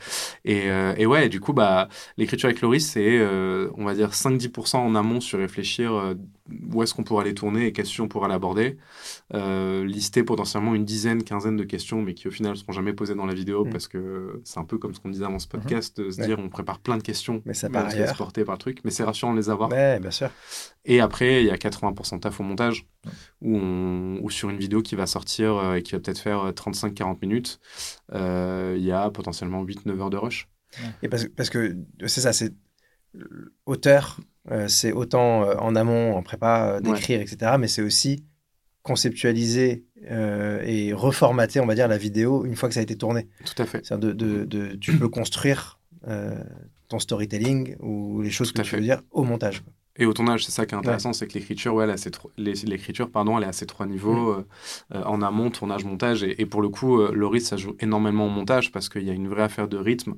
et, 0.45 0.63
euh, 0.71 0.93
et 0.97 1.05
ouais, 1.07 1.29
du 1.29 1.39
coup, 1.41 1.53
bah, 1.53 1.89
l'écriture 2.17 2.49
avec 2.49 2.61
Loris, 2.63 2.85
c'est, 2.91 3.19
euh, 3.19 3.69
on 3.77 3.85
va 3.85 3.95
dire, 3.95 4.13
5-10% 4.15 4.79
en 4.79 4.95
amont 4.97 5.21
sur 5.21 5.39
réfléchir 5.39 6.17
où 6.73 6.83
est-ce 6.83 6.93
qu'on 6.93 7.05
pourrait 7.05 7.25
aller 7.25 7.35
tourner 7.35 7.67
et 7.67 7.73
quelles 7.73 7.85
questions 7.85 8.05
on 8.05 8.09
pourrait 8.09 8.29
l'aborder. 8.29 8.77
Euh, 9.33 9.85
lister 9.87 10.23
potentiellement 10.25 10.75
une 10.75 10.85
dizaine, 10.85 11.23
quinzaine 11.25 11.57
de 11.57 11.65
questions, 11.65 12.03
mais 12.03 12.13
qui 12.15 12.29
au 12.29 12.31
final 12.31 12.53
ne 12.53 12.57
seront 12.57 12.73
jamais 12.73 12.93
posées 12.93 13.15
dans 13.15 13.25
la 13.25 13.33
vidéo 13.35 13.65
Mm. 13.65 13.71
parce 13.71 13.89
que 13.89 14.41
c'est 14.45 14.59
un 14.61 14.65
peu 14.65 14.77
comme 14.77 14.95
ce 14.95 15.01
qu'on 15.01 15.09
disait 15.09 15.25
avant 15.25 15.39
ce 15.39 15.49
podcast, 15.49 15.99
de 16.01 16.11
se 16.11 16.21
Ouais. 16.21 16.27
dire 16.27 16.39
on 16.39 16.49
prépare 16.51 16.81
plein 16.81 16.99
de 16.99 17.03
questions, 17.03 17.43
Mais 17.47 17.55
ça 17.55 17.71
part 17.71 17.91
se 17.91 18.15
porter 18.17 18.45
par 18.45 18.57
le 18.57 18.59
truc, 18.59 18.81
mais 18.85 18.91
c'est 18.91 19.05
rassurant 19.05 19.33
de 19.33 19.39
les 19.39 19.49
avoir. 19.49 19.71
Ouais, 19.71 19.99
bien 20.01 20.11
sûr. 20.11 20.31
Et 20.85 21.01
après, 21.01 21.43
il 21.43 21.47
y 21.47 21.51
a 21.51 21.57
80% 21.57 22.17
de 22.17 22.21
taf 22.21 22.39
au 22.41 22.43
montage, 22.43 22.87
où 23.41 24.29
sur 24.31 24.51
une 24.51 24.59
vidéo 24.59 24.83
qui 24.83 24.97
va 24.97 25.07
sortir 25.07 25.57
euh, 25.57 25.75
et 25.77 25.83
qui 25.83 25.93
va 25.93 25.99
peut-être 26.01 26.19
faire 26.19 26.41
euh, 26.47 26.53
35-40 26.53 27.19
minutes, 27.23 27.61
euh, 28.13 28.75
il 28.77 28.85
y 28.85 28.93
a 28.93 29.11
potentiellement 29.11 29.65
8-9 29.65 29.99
heures 30.01 30.11
de 30.11 30.17
rush. 30.19 30.49
Et 31.03 31.09
parce, 31.09 31.27
parce 31.37 31.51
que 31.51 31.77
c'est 32.07 32.21
ça, 32.21 32.33
c'est 32.33 32.53
euh, 33.17 33.55
auteur, 33.67 34.21
euh, 34.51 34.69
c'est 34.69 34.93
autant 34.93 35.45
euh, 35.45 35.55
en 35.57 35.75
amont, 35.77 36.15
en 36.17 36.23
prépa, 36.23 36.75
euh, 36.77 36.81
d'écrire, 36.81 37.21
etc. 37.21 37.57
Mais 37.59 37.69
c'est 37.69 37.83
aussi 37.83 38.25
conceptualiser 38.83 39.85
et 40.07 40.93
reformater, 40.93 41.59
on 41.61 41.67
va 41.67 41.75
dire, 41.75 41.89
la 41.89 41.97
vidéo 41.97 42.45
une 42.45 42.55
fois 42.57 42.69
que 42.69 42.75
ça 42.75 42.81
a 42.81 42.83
été 42.83 42.97
tourné. 42.97 43.29
Tout 43.45 43.63
à 43.63 43.65
fait. 43.65 43.91
De, 43.93 44.13
de, 44.13 44.45
de- 44.45 44.75
tu 44.77 44.99
peux 44.99 45.09
construire 45.09 45.81
ton 46.89 46.99
storytelling 46.99 47.77
ou 47.81 48.21
les 48.21 48.31
choses 48.31 48.53
Tout 48.53 48.59
que 48.59 48.63
tu 48.63 48.71
fait. 48.71 48.77
veux 48.77 48.83
dire 48.83 49.01
au 49.11 49.25
montage. 49.25 49.63
quoi. 49.63 49.73
Et 49.97 50.07
au 50.07 50.13
tournage, 50.13 50.45
c'est 50.45 50.51
ça 50.51 50.67
qui 50.67 50.75
est 50.75 50.79
intéressant, 50.79 51.13
c'est 51.13 51.29
que 51.29 51.35
l'écriture, 51.35 51.73
ouais, 51.75 51.87
l'écriture, 52.37 53.11
pardon, 53.11 53.39
elle 53.39 53.45
est 53.45 53.49
à 53.49 53.53
ces 53.53 53.67
trois 53.67 53.87
niveaux, 53.87 54.31
euh, 54.31 54.47
euh, 54.93 55.05
en 55.05 55.23
amont, 55.23 55.51
tournage, 55.51 55.85
montage. 55.85 56.25
Et, 56.25 56.41
et 56.43 56.47
pour 56.47 56.63
le 56.63 56.69
coup, 56.69 57.01
euh, 57.01 57.13
Loris, 57.15 57.47
ça 57.47 57.57
joue 57.57 57.77
énormément 57.79 58.27
au 58.27 58.29
montage 58.29 58.73
parce 58.73 58.89
qu'il 58.89 59.05
y 59.05 59.11
a 59.11 59.13
une 59.13 59.29
vraie 59.29 59.43
affaire 59.45 59.69
de 59.69 59.77
rythme. 59.77 60.15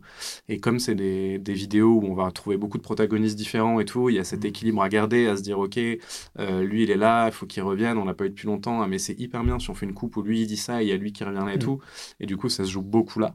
Et 0.49 0.61
comme 0.61 0.79
c'est 0.79 0.95
des, 0.95 1.39
des 1.39 1.53
vidéos 1.53 2.01
où 2.03 2.07
on 2.07 2.15
va 2.15 2.31
trouver 2.31 2.57
beaucoup 2.57 2.79
de 2.79 2.83
protagonistes 2.83 3.37
différents 3.37 3.79
et 3.81 3.85
tout, 3.85 4.09
il 4.09 4.17
y 4.17 4.19
a 4.19 4.25
cet 4.25 4.45
équilibre 4.47 4.81
à 4.83 4.89
garder, 4.89 5.27
à 5.27 5.37
se 5.37 5.43
dire, 5.43 5.59
ok, 5.59 5.79
euh, 5.79 6.63
lui, 6.65 6.85
il 6.85 6.91
est 6.91 6.97
là, 6.97 7.27
il 7.27 7.33
faut 7.33 7.47
qu'il 7.47 7.63
revienne, 7.63 7.99
on 7.99 8.05
l'a 8.05 8.15
pas 8.15 8.25
eu 8.27 8.31
depuis 8.31 8.47
longtemps, 8.47 8.81
ah, 8.83 8.87
mais 8.89 8.99
c'est 8.99 9.19
hyper 9.21 9.45
bien 9.45 9.59
si 9.59 9.69
on 9.71 9.75
fait 9.75 9.87
une 9.87 9.95
coupe 9.95 10.17
où 10.17 10.23
lui, 10.23 10.41
il 10.43 10.47
dit 10.47 10.57
ça 10.57 10.81
et 10.83 10.87
il 10.87 10.89
y 10.89 10.93
a 10.93 10.97
lui 10.97 11.13
qui 11.13 11.25
revient 11.25 11.43
là 11.45 11.53
et 11.53 11.57
Mm. 11.57 11.59
tout. 11.59 11.81
Et 12.21 12.27
du 12.27 12.37
coup, 12.37 12.49
ça 12.49 12.65
se 12.65 12.71
joue 12.71 12.83
beaucoup 12.83 13.19
là. 13.21 13.35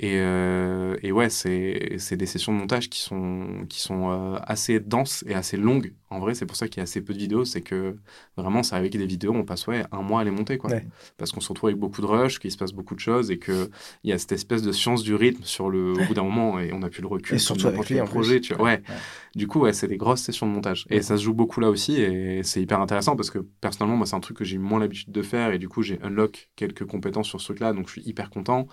Et, 0.00 0.20
euh, 0.20 0.96
et 1.02 1.10
ouais, 1.10 1.28
c'est 1.28 2.16
des 2.16 2.26
sessions 2.26 2.52
de 2.52 2.58
montage 2.58 2.88
qui 2.88 3.00
sont, 3.00 3.66
qui 3.68 3.80
sont 3.80 4.10
euh, 4.10 4.38
assez 4.42 4.78
denses 4.78 5.24
et 5.26 5.34
assez 5.34 5.56
longues. 5.56 5.92
En 6.10 6.20
vrai, 6.20 6.34
c'est 6.34 6.46
pour 6.46 6.56
ça 6.56 6.68
qu'il 6.68 6.78
y 6.78 6.80
a 6.80 6.84
assez 6.84 7.00
peu 7.02 7.12
de 7.12 7.18
vidéos. 7.18 7.44
C'est 7.44 7.60
que 7.60 7.96
vraiment, 8.36 8.60
arrive 8.60 8.74
avec 8.74 8.96
des 8.96 9.06
vidéos, 9.06 9.32
on 9.34 9.44
passe 9.44 9.66
ouais, 9.66 9.84
un 9.92 10.02
mois 10.02 10.20
à 10.20 10.24
les 10.24 10.30
monter. 10.30 10.58
Quoi. 10.58 10.70
Ouais. 10.70 10.86
Parce 11.16 11.32
qu'on 11.32 11.40
se 11.40 11.48
retrouve 11.48 11.68
avec 11.68 11.78
beaucoup 11.78 12.00
de 12.00 12.06
rush, 12.06 12.38
qu'il 12.38 12.50
se 12.50 12.56
passe 12.56 12.72
beaucoup 12.72 12.94
de 12.94 13.00
choses 13.00 13.30
et 13.30 13.38
qu'il 13.38 13.68
y 14.04 14.12
a 14.12 14.18
cette 14.18 14.32
espèce 14.32 14.62
de 14.62 14.72
science 14.72 15.02
du 15.02 15.14
rythme 15.14 15.42
sur 15.44 15.68
le, 15.70 15.92
au 15.92 16.04
bout 16.06 16.14
d'un 16.14 16.22
moment. 16.22 16.58
Et 16.60 16.72
on 16.72 16.82
a 16.82 16.88
plus 16.88 17.02
le 17.02 17.08
recul. 17.08 17.36
Et 17.36 17.38
surtout 17.38 17.66
avec 17.66 17.82
plus. 17.82 18.02
projet. 18.04 18.40
Tu 18.40 18.54
vois. 18.54 18.64
Ouais. 18.64 18.82
Ouais. 18.88 18.94
Du 19.36 19.46
coup, 19.46 19.60
ouais, 19.60 19.72
c'est 19.72 19.86
des 19.88 19.98
grosses 19.98 20.22
sessions 20.22 20.46
de 20.46 20.52
montage. 20.52 20.86
Et 20.90 21.02
ça 21.02 21.16
se 21.16 21.22
joue 21.22 21.34
beaucoup 21.34 21.60
là 21.60 21.68
aussi. 21.70 22.00
Et 22.00 22.42
c'est 22.42 22.62
hyper 22.62 22.80
intéressant 22.80 23.14
parce 23.14 23.30
que 23.30 23.38
personnellement, 23.60 23.96
moi, 23.98 24.06
c'est 24.06 24.16
un 24.16 24.20
truc 24.20 24.38
que 24.38 24.44
j'ai 24.44 24.58
moins 24.58 24.80
l'habitude 24.80 25.12
de 25.12 25.22
faire. 25.22 25.52
Et 25.52 25.58
du 25.58 25.68
coup, 25.68 25.82
j'ai 25.82 25.98
unlock 26.02 26.48
quelques 26.56 26.84
compétences 26.86 27.28
sur 27.28 27.40
ce 27.40 27.46
truc-là. 27.46 27.72
Donc, 27.72 27.86
je 27.86 27.92
suis 27.92 28.02
hyper 28.02 28.30
content. 28.30 28.66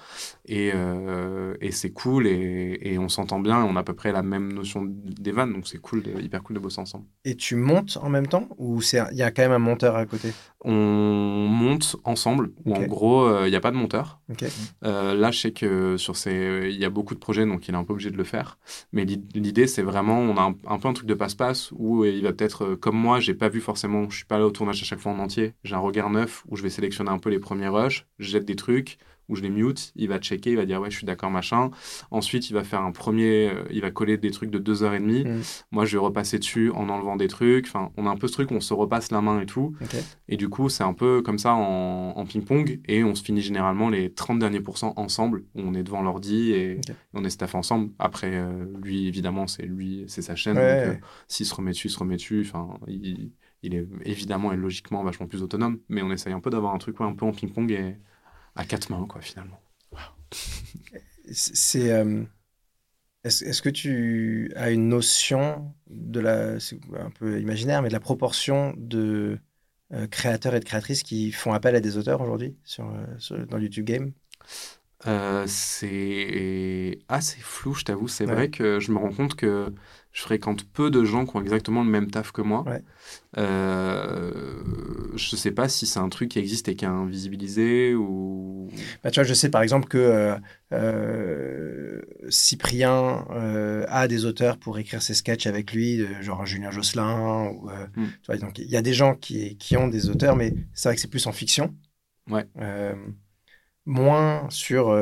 Et, 0.46 0.72
euh, 0.74 1.56
et 1.62 1.72
c'est 1.72 1.92
cool. 1.92 2.28
Et, 2.28 2.80
et 2.82 2.98
on 2.98 3.10
s'entend 3.10 3.40
bien. 3.40 3.60
Et 3.62 3.68
on 3.70 3.76
a 3.76 3.82
à 3.82 3.84
peu 3.84 3.94
près 3.94 4.12
la 4.12 4.24
même 4.24 4.54
notion 4.54 4.86
des 4.86 5.32
vannes. 5.32 5.54
Donc, 5.54 5.68
c'est 5.68 5.78
cool, 5.80 6.02
de- 6.02 6.20
hyper 6.22 6.42
cool 6.42 6.56
de 6.56 6.62
bosser 6.62 6.80
ensemble. 6.82 7.06
Et 7.26 7.36
tu 7.36 7.56
montes 7.56 7.98
en 8.02 8.10
même 8.10 8.28
temps 8.28 8.48
ou 8.58 8.80
il 8.82 9.18
y 9.18 9.24
a 9.24 9.32
quand 9.32 9.42
même 9.42 9.52
un 9.52 9.60
monteur 9.60 9.96
à 9.96 10.06
côté? 10.06 10.32
On 10.64 10.72
monte 10.72 11.96
ensemble, 12.04 12.52
ou 12.66 12.74
en 12.74 12.84
gros, 12.84 13.26
euh, 13.26 13.48
il 13.48 13.50
n'y 13.52 13.56
a 13.56 13.60
pas 13.60 13.72
de 13.72 13.76
monteur. 13.76 14.20
Euh, 14.84 15.14
là, 15.14 15.32
je 15.32 15.40
sais 15.40 15.52
que 15.52 15.98
sur 15.98 16.16
ces, 16.16 16.70
il 16.72 16.80
y 16.80 16.86
a 16.86 16.90
beaucoup 16.90 17.14
de 17.14 17.20
projets, 17.20 17.46
donc 17.46 17.68
il 17.68 17.74
est 17.74 17.78
un 17.78 17.84
peu 17.84 17.94
obligé 17.94 18.10
de 18.10 18.18
le 18.18 18.24
faire. 18.24 18.58
Mais 18.92 19.06
l'idée, 19.06 19.68
c'est 19.68 19.84
vraiment, 19.84 20.20
on 20.20 20.38
a 20.38 20.54
un, 20.68 20.80
peu 20.80 20.88
un 20.88 20.94
truc 20.94 21.08
de 21.08 21.14
passe-passe 21.14 21.72
où 21.74 22.06
il 22.06 22.24
va 22.24 22.32
peut-être, 22.34 22.64
euh, 22.64 22.76
comme 22.76 22.96
moi, 22.96 23.20
j'ai 23.20 23.34
pas 23.34 23.50
vu 23.50 23.60
forcément, 23.60 24.10
je 24.10 24.18
suis 24.18 24.26
pas 24.26 24.40
là 24.40 24.46
au 24.46 24.52
tournage 24.52 24.82
à 24.82 24.86
chaque 24.86 25.00
fois 25.00 25.12
en 25.12 25.20
entier. 25.20 25.54
J'ai 25.64 25.76
un 25.76 25.80
regard 25.80 26.10
neuf 26.10 26.44
où 26.48 26.56
je 26.56 26.64
vais 26.64 26.70
sélectionner 26.70 27.10
un 27.12 27.20
peu 27.20 27.30
les 27.30 27.40
premiers 27.40 27.68
rushs, 27.68 28.06
je 28.18 28.30
jette 28.30 28.46
des 28.46 28.56
trucs, 28.56 28.98
où 29.30 29.36
je 29.36 29.42
les 29.42 29.50
mute, 29.50 29.92
il 29.96 30.08
va 30.08 30.20
checker, 30.20 30.52
il 30.52 30.56
va 30.58 30.66
dire 30.66 30.82
ouais 30.82 30.92
je 30.92 30.98
suis 30.98 31.06
d'accord 31.06 31.32
machin. 31.32 31.72
Ensuite 32.12 32.50
il 32.50 32.54
va 32.54 32.64
faire 32.64 32.82
un 32.82 32.92
premier, 32.92 33.50
euh, 33.50 33.64
il 33.72 33.82
va 33.82 33.92
coller 33.92 34.18
des 34.18 34.32
trucs 34.32 34.52
de 34.52 34.60
deux 34.60 34.84
heures 34.84 34.94
et 34.94 35.00
demie. 35.00 35.24
Mm. 35.24 35.42
Moi 35.72 35.86
je 35.86 35.98
vais 35.98 36.04
repasser 36.04 36.40
dessus 36.40 36.72
en 36.72 36.90
enlevant 36.90 37.16
des 37.16 37.28
trucs. 37.28 37.68
Enfin 37.68 37.92
on 37.98 38.06
a 38.06 38.10
un 38.10 38.18
peu 38.18 38.28
ce 38.28 38.34
truc 38.34 38.52
où 38.52 38.56
on 38.56 38.62
se 38.62 38.74
repasse 38.74 39.12
la 39.12 39.22
main 39.22 39.42
et 39.42 39.46
tout. 39.46 39.76
Et 40.28 40.38
du 40.38 40.50
coup 40.50 40.70
c'est 40.70 40.84
un 40.84 40.94
peu 40.94 41.22
comme 41.22 41.40
ça 41.40 41.54
en, 41.54 42.26
ping-pong 42.26 42.82
et 42.88 43.04
on 43.04 43.14
se 43.14 43.24
finit 43.24 43.42
généralement 43.42 43.90
les 43.90 44.12
30 44.12 44.40
derniers 44.40 44.60
pourcents 44.60 44.94
ensemble. 44.98 45.44
on 45.54 45.76
est 45.76 45.84
devant 45.84 46.02
l'ordi 46.02 46.52
et, 46.52 46.82
on 47.14 47.24
est 47.24 47.30
staff 47.30 47.56
ensemble. 47.56 47.92
Après 48.00 48.32
euh, 48.34 48.66
lui 48.82 49.08
évidemment 49.08 49.48
c'est 49.48 49.66
lui, 49.66 50.06
c'est 50.08 50.22
sa 50.22 50.36
chaîne. 50.36 50.56
donc 50.56 50.64
euh, 50.64 50.96
s'il 51.28 51.46
se 51.46 51.54
remet 51.54 51.72
dessus, 51.72 51.88
il 51.88 51.92
se 51.92 52.00
remet 52.00 52.16
dessus. 52.16 52.44
Enfin 52.46 52.68
il, 52.88 53.32
il, 53.64 53.76
est 53.76 53.88
évidemment 54.06 54.54
et 54.54 54.58
logiquement 54.58 55.04
vachement 55.04 55.28
plus 55.28 55.42
autonome. 55.42 55.80
Mais 55.90 56.02
on 56.02 56.12
essaye 56.12 56.34
un 56.34 56.40
peu 56.40 56.50
d'avoir 56.50 56.74
un 56.74 56.78
truc 56.78 57.00
un 57.00 57.14
peu 57.14 57.26
en 57.26 57.32
ping-pong 57.32 57.72
et 57.72 57.98
à 58.56 58.66
quatre 58.66 58.90
mains, 58.90 59.06
quoi, 59.08 59.22
finalement. 59.22 59.60
C'est. 61.32 61.92
Euh, 61.92 62.24
est-ce 63.24 63.62
que 63.62 63.70
tu 63.70 64.52
as 64.56 64.72
une 64.72 64.88
notion 64.88 65.74
de 65.90 66.20
la. 66.20 66.60
C'est 66.60 66.80
un 66.98 67.10
peu 67.10 67.40
imaginaire, 67.40 67.82
mais 67.82 67.90
de 67.90 67.94
la 67.94 68.00
proportion 68.00 68.74
de 68.78 69.40
euh, 69.94 70.08
créateurs 70.08 70.56
et 70.56 70.60
de 70.60 70.66
créatrices 70.66 71.04
qui 71.04 71.32
font 71.32 71.54
appel 71.54 71.76
à 71.76 71.80
des 71.80 71.98
auteurs 71.98 72.22
aujourd'hui 72.22 72.56
sur, 72.64 72.88
euh, 72.88 73.06
sur, 73.18 73.46
dans 73.48 73.58
YouTube 73.58 73.86
Game? 73.86 74.12
C'est 75.48 77.00
assez 77.08 77.40
flou, 77.40 77.74
je 77.76 77.84
t'avoue. 77.84 78.08
C'est 78.08 78.26
vrai 78.26 78.50
que 78.50 78.80
je 78.80 78.92
me 78.92 78.98
rends 78.98 79.12
compte 79.12 79.36
que 79.36 79.74
je 80.16 80.22
fréquente 80.22 80.64
peu 80.64 80.90
de 80.90 81.04
gens 81.04 81.26
qui 81.26 81.36
ont 81.36 81.42
exactement 81.42 81.84
le 81.84 81.90
même 81.90 82.10
taf 82.10 82.32
que 82.32 82.42
moi. 82.42 82.64
Ouais. 82.66 82.82
Euh, 83.38 84.32
je 85.18 85.36
sais 85.36 85.52
pas 85.52 85.68
si 85.68 85.86
c'est 85.86 86.00
un 86.00 86.08
truc 86.08 86.30
qui 86.30 86.40
existe 86.40 86.70
et 86.70 86.76
qui 86.78 86.86
est 86.86 86.88
invisibilisé 86.88 87.94
ou. 87.96 88.70
Bah, 89.04 89.12
tu 89.12 89.20
vois, 89.20 89.28
je 89.28 89.34
sais 89.34 89.50
par 89.50 89.62
exemple 89.62 89.90
que 89.90 89.98
euh, 89.98 90.36
euh, 90.72 92.02
Cyprien 92.30 93.26
a 93.90 94.08
des 94.08 94.24
auteurs 94.24 94.58
pour 94.58 94.80
écrire 94.80 95.02
ses 95.02 95.16
sketchs 95.16 95.48
avec 95.48 95.74
lui, 95.74 96.06
genre 96.22 96.46
Julien 96.46 96.72
Josselin. 96.72 97.50
Ou, 97.50 97.68
hmm. 97.68 98.06
tu 98.06 98.26
vois, 98.28 98.38
donc 98.38 98.58
il 98.58 98.70
y 98.70 98.78
a 98.78 98.82
des 98.82 98.94
gens 98.94 99.16
qui, 99.16 99.58
qui 99.58 99.76
ont 99.76 99.90
des 99.90 100.10
auteurs, 100.10 100.38
mais 100.38 100.54
c'est 100.74 100.88
vrai 100.88 100.96
que 100.96 101.02
c'est 101.02 101.10
plus 101.10 101.28
en 101.28 101.34
fiction. 101.34 101.76
Ouais 102.30 102.48
moins 103.86 104.48
sur 104.50 104.96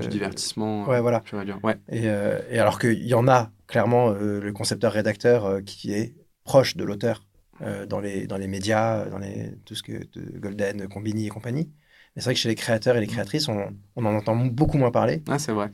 du 0.00 0.08
divertissement 0.08 0.86
ouais 0.88 1.00
voilà 1.00 1.22
ouais. 1.62 1.76
Et, 1.88 2.04
et, 2.04 2.58
alors 2.58 2.78
qu'il 2.78 3.04
y 3.04 3.14
en 3.14 3.26
a 3.26 3.50
clairement 3.72 4.10
euh, 4.10 4.38
le 4.38 4.52
concepteur-rédacteur 4.52 5.46
euh, 5.46 5.60
qui 5.62 5.92
est 5.94 6.14
proche 6.44 6.76
de 6.76 6.84
l'auteur 6.84 7.24
euh, 7.62 7.86
dans, 7.86 8.00
les, 8.00 8.26
dans 8.26 8.36
les 8.36 8.46
médias, 8.46 9.06
dans 9.06 9.18
les, 9.18 9.54
tout 9.64 9.74
ce 9.74 9.82
que 9.82 9.92
de 9.92 10.38
Golden, 10.38 10.88
Combini 10.88 11.26
et 11.26 11.30
compagnie. 11.30 11.70
Mais 12.14 12.20
c'est 12.20 12.26
vrai 12.26 12.34
que 12.34 12.40
chez 12.40 12.50
les 12.50 12.54
créateurs 12.54 12.96
et 12.96 13.00
les 13.00 13.06
créatrices, 13.06 13.48
on, 13.48 13.74
on 13.96 14.04
en 14.04 14.14
entend 14.14 14.36
beaucoup 14.36 14.76
moins 14.76 14.90
parler. 14.90 15.22
Ah, 15.26 15.38
c'est 15.38 15.52
vrai. 15.52 15.70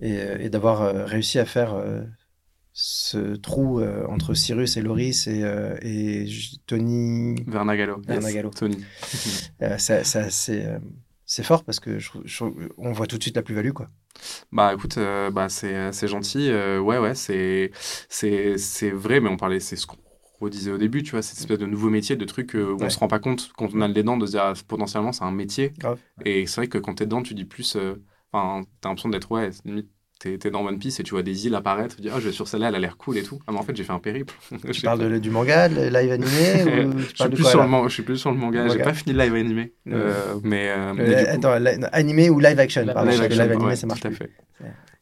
Et, 0.00 0.14
et 0.40 0.48
d'avoir 0.48 1.06
réussi 1.06 1.38
à 1.38 1.44
faire 1.44 1.74
ce 2.72 3.36
trou 3.36 3.82
entre 4.08 4.32
Cyrus 4.32 4.76
et 4.76 4.82
Loris 4.82 5.26
et, 5.26 5.42
et 5.82 6.26
Tony 6.66 7.34
Vernagallo. 7.46 8.00
Vernagallo. 8.06 8.50
Tony. 8.50 8.78
ça, 9.78 10.04
ça 10.04 10.30
c'est 10.30 10.66
c'est 11.26 11.42
fort 11.42 11.64
parce 11.64 11.80
que 11.80 11.98
on 12.78 12.92
voit 12.92 13.06
tout 13.06 13.18
de 13.18 13.22
suite 13.22 13.36
la 13.36 13.42
plus-value, 13.42 13.72
quoi. 13.72 13.90
Bah 14.52 14.72
écoute, 14.72 14.96
euh, 14.96 15.30
bah, 15.30 15.48
c'est, 15.48 16.08
gentil. 16.08 16.48
Euh, 16.50 16.78
ouais, 16.78 16.98
ouais, 16.98 17.14
c'est, 17.16 17.72
c'est, 18.08 18.90
vrai, 18.90 19.20
mais 19.20 19.28
on 19.28 19.36
parlait, 19.36 19.58
c'est 19.60 19.76
ce 19.76 19.86
qu'on 19.86 19.98
redisait 20.40 20.70
au 20.70 20.78
début, 20.78 21.02
tu 21.02 21.10
vois, 21.10 21.22
cette 21.22 21.38
espèce 21.38 21.58
de 21.58 21.66
nouveau 21.66 21.90
métier, 21.90 22.14
de 22.14 22.24
trucs 22.24 22.54
euh, 22.54 22.72
où 22.72 22.82
on 22.82 22.88
se 22.88 22.98
rend 22.98 23.08
pas 23.08 23.18
compte 23.18 23.50
quand 23.56 23.74
on 23.74 23.80
a 23.80 23.88
le 23.88 23.94
dedans 23.94 24.16
de 24.16 24.24
se 24.26 24.32
dire 24.32 24.42
ah, 24.44 24.52
potentiellement 24.68 25.12
c'est 25.12 25.24
un 25.24 25.32
métier. 25.32 25.72
Et 26.24 26.46
c'est 26.46 26.60
vrai 26.60 26.68
que 26.68 26.78
quand 26.78 26.94
tu 26.94 27.02
es 27.02 27.06
dedans, 27.06 27.22
tu 27.22 27.34
dis 27.34 27.44
plus. 27.44 27.76
Enfin, 28.32 28.64
t'as 28.80 28.88
l'impression 28.88 29.08
d'être, 29.08 29.30
ouais, 29.32 29.50
limite 29.64 29.90
t'es 30.18 30.38
es 30.42 30.50
dans 30.50 30.64
One 30.64 30.78
Piece 30.78 31.00
et 31.00 31.02
tu 31.02 31.12
vois 31.12 31.22
des 31.22 31.46
îles 31.46 31.54
apparaître, 31.54 31.96
tu 31.96 32.02
dis, 32.02 32.10
ah, 32.12 32.18
je 32.18 32.26
vais 32.28 32.32
sur 32.32 32.48
celle-là, 32.48 32.68
elle 32.68 32.74
a 32.74 32.78
l'air 32.78 32.96
cool 32.96 33.18
et 33.18 33.22
tout. 33.22 33.40
Ah, 33.46 33.52
mais 33.52 33.58
en 33.58 33.62
fait, 33.62 33.76
j'ai 33.76 33.84
fait 33.84 33.92
un 33.92 33.98
périple. 33.98 34.34
Tu 34.72 34.82
parles 34.82 35.20
du 35.20 35.30
manga, 35.30 35.68
le 35.68 35.88
live 35.88 36.12
animé 36.12 36.84
ou 36.86 36.94
tu 36.94 37.08
je, 37.08 37.22
suis 37.22 37.28
plus 37.28 37.44
sur 37.44 37.62
le 37.62 37.88
je 37.88 37.94
suis 37.94 38.02
plus 38.02 38.16
sur 38.18 38.30
le 38.30 38.36
manga, 38.36 38.68
j'ai 38.68 38.78
pas 38.78 38.94
fini 38.94 39.14
le 39.14 39.22
live 39.22 39.34
animé. 39.34 39.72
Euh, 39.88 40.34
mais, 40.42 40.68
euh, 40.68 41.34
attends, 41.34 41.52
animé 41.92 42.30
ou 42.30 42.40
live 42.40 42.58
action, 42.58 42.84
pardon, 42.86 43.10
live, 43.10 43.20
action, 43.20 43.42
live 43.42 43.52
animé, 43.52 43.76
ça 43.76 43.86
marche. 43.86 44.00
Tout 44.00 44.08
à 44.08 44.10
fait. 44.10 44.30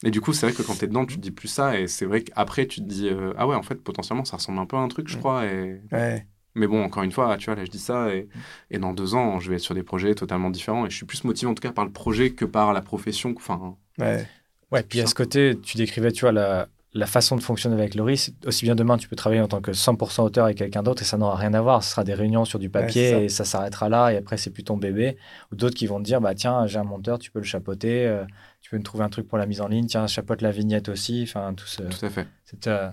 Et 0.04 0.10
du 0.10 0.20
coup, 0.20 0.32
c'est 0.32 0.46
vrai 0.46 0.54
que 0.54 0.62
quand 0.62 0.78
t'es 0.78 0.86
dedans, 0.86 1.06
tu 1.06 1.16
te 1.16 1.20
dis 1.20 1.30
plus 1.30 1.48
ça, 1.48 1.78
et 1.80 1.86
c'est 1.86 2.04
vrai 2.04 2.22
qu'après, 2.22 2.66
tu 2.66 2.80
te 2.80 2.86
dis, 2.86 3.08
euh, 3.08 3.32
ah 3.38 3.46
ouais, 3.46 3.56
en 3.56 3.62
fait, 3.62 3.76
potentiellement, 3.76 4.24
ça 4.24 4.36
ressemble 4.36 4.58
un 4.58 4.66
peu 4.66 4.76
à 4.76 4.80
un 4.80 4.88
truc, 4.88 5.08
je 5.08 5.16
crois. 5.16 5.46
Et... 5.46 5.80
Ouais. 5.92 6.26
Mais 6.54 6.66
bon, 6.66 6.84
encore 6.84 7.02
une 7.02 7.10
fois, 7.10 7.36
tu 7.38 7.46
vois, 7.46 7.54
là, 7.54 7.64
je 7.64 7.70
dis 7.70 7.78
ça, 7.78 8.14
et, 8.14 8.28
et, 8.70 8.78
dans 8.78 8.92
deux 8.92 9.14
ans, 9.14 9.40
je 9.40 9.48
vais 9.48 9.56
être 9.56 9.62
sur 9.62 9.74
des 9.74 9.82
projets 9.82 10.14
totalement 10.14 10.50
différents, 10.50 10.84
et 10.84 10.90
je 10.90 10.96
suis 10.96 11.06
plus 11.06 11.24
motivé, 11.24 11.50
en 11.50 11.54
tout 11.54 11.62
cas, 11.62 11.72
par 11.72 11.86
le 11.86 11.90
projet 11.90 12.30
que 12.30 12.44
par 12.44 12.74
la 12.74 12.82
profession. 12.82 13.34
Enfin, 13.36 13.76
ouais. 13.98 14.26
Ouais, 14.72 14.82
puis 14.82 15.00
à 15.00 15.06
ce 15.06 15.14
côté, 15.14 15.58
tu 15.62 15.76
décrivais, 15.76 16.12
tu 16.12 16.22
vois, 16.22 16.32
la, 16.32 16.68
la 16.94 17.06
façon 17.06 17.36
de 17.36 17.42
fonctionner 17.42 17.74
avec 17.74 17.96
Loris. 17.96 18.32
Aussi 18.46 18.64
bien 18.64 18.76
demain, 18.76 18.96
tu 18.96 19.08
peux 19.08 19.16
travailler 19.16 19.40
en 19.40 19.48
tant 19.48 19.60
que 19.60 19.72
100% 19.72 20.22
auteur 20.22 20.44
avec 20.44 20.58
quelqu'un 20.58 20.82
d'autre 20.82 21.02
et 21.02 21.04
ça 21.04 21.18
n'aura 21.18 21.36
rien 21.36 21.52
à 21.52 21.60
voir. 21.60 21.82
Ce 21.82 21.90
sera 21.90 22.04
des 22.04 22.14
réunions 22.14 22.44
sur 22.44 22.60
du 22.60 22.70
papier 22.70 23.24
et 23.24 23.28
ça 23.28 23.44
s'arrêtera 23.44 23.88
là 23.88 24.12
et 24.12 24.16
après, 24.16 24.36
c'est 24.36 24.50
plus 24.50 24.62
ton 24.62 24.76
bébé. 24.76 25.16
Ou 25.52 25.56
d'autres 25.56 25.74
qui 25.74 25.88
vont 25.88 25.98
te 25.98 26.04
dire, 26.04 26.20
bah 26.20 26.34
tiens, 26.34 26.66
j'ai 26.66 26.78
un 26.78 26.84
monteur, 26.84 27.18
tu 27.18 27.32
peux 27.32 27.40
le 27.40 27.44
chapeauter, 27.44 28.06
euh, 28.06 28.24
tu 28.60 28.70
peux 28.70 28.78
me 28.78 28.82
trouver 28.84 29.04
un 29.04 29.08
truc 29.08 29.26
pour 29.26 29.38
la 29.38 29.46
mise 29.46 29.60
en 29.60 29.66
ligne, 29.68 29.86
tiens, 29.86 30.06
chapeaute 30.06 30.40
la 30.40 30.52
vignette 30.52 30.88
aussi. 30.88 31.24
Enfin, 31.26 31.52
tout, 31.54 31.66
ce, 31.66 31.82
tout 31.82 32.06
à 32.06 32.10
fait. 32.10 32.28
cette 32.44 32.68
euh, 32.68 32.90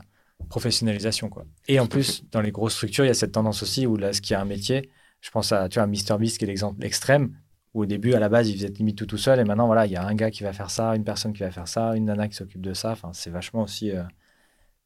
professionnalisation, 0.49 1.29
quoi. 1.29 1.45
Et 1.67 1.79
en 1.79 1.85
plus, 1.85 2.23
dans 2.31 2.41
les 2.41 2.51
grosses 2.51 2.73
structures, 2.73 3.05
il 3.05 3.09
y 3.09 3.11
a 3.11 3.15
cette 3.15 3.33
tendance 3.33 3.61
aussi 3.61 3.85
où 3.85 3.97
là, 3.97 4.13
ce 4.13 4.21
qui 4.21 4.33
est 4.33 4.37
un 4.37 4.45
métier, 4.45 4.89
je 5.21 5.29
pense 5.29 5.51
à, 5.51 5.69
tu 5.69 5.77
vois, 5.77 5.85
MrBeast 5.85 6.39
qui 6.39 6.45
est 6.45 6.47
l'exemple 6.47 6.83
extrême 6.83 7.35
où 7.73 7.83
au 7.83 7.85
début, 7.85 8.13
à 8.13 8.19
la 8.19 8.29
base, 8.29 8.49
il 8.49 8.55
faisait 8.55 8.69
limite 8.69 8.97
tout 8.97 9.05
tout 9.05 9.17
seul, 9.17 9.39
et 9.39 9.43
maintenant, 9.43 9.65
voilà, 9.65 9.85
il 9.85 9.91
y 9.91 9.95
a 9.95 10.05
un 10.05 10.15
gars 10.15 10.31
qui 10.31 10.43
va 10.43 10.53
faire 10.53 10.69
ça, 10.69 10.95
une 10.95 11.03
personne 11.03 11.33
qui 11.33 11.39
va 11.39 11.51
faire 11.51 11.67
ça, 11.67 11.95
une 11.95 12.05
nana 12.05 12.27
qui 12.27 12.35
s'occupe 12.35 12.61
de 12.61 12.73
ça. 12.73 12.91
Enfin, 12.91 13.11
c'est 13.13 13.29
vachement 13.29 13.63
aussi 13.63 13.91
euh, 13.91 14.03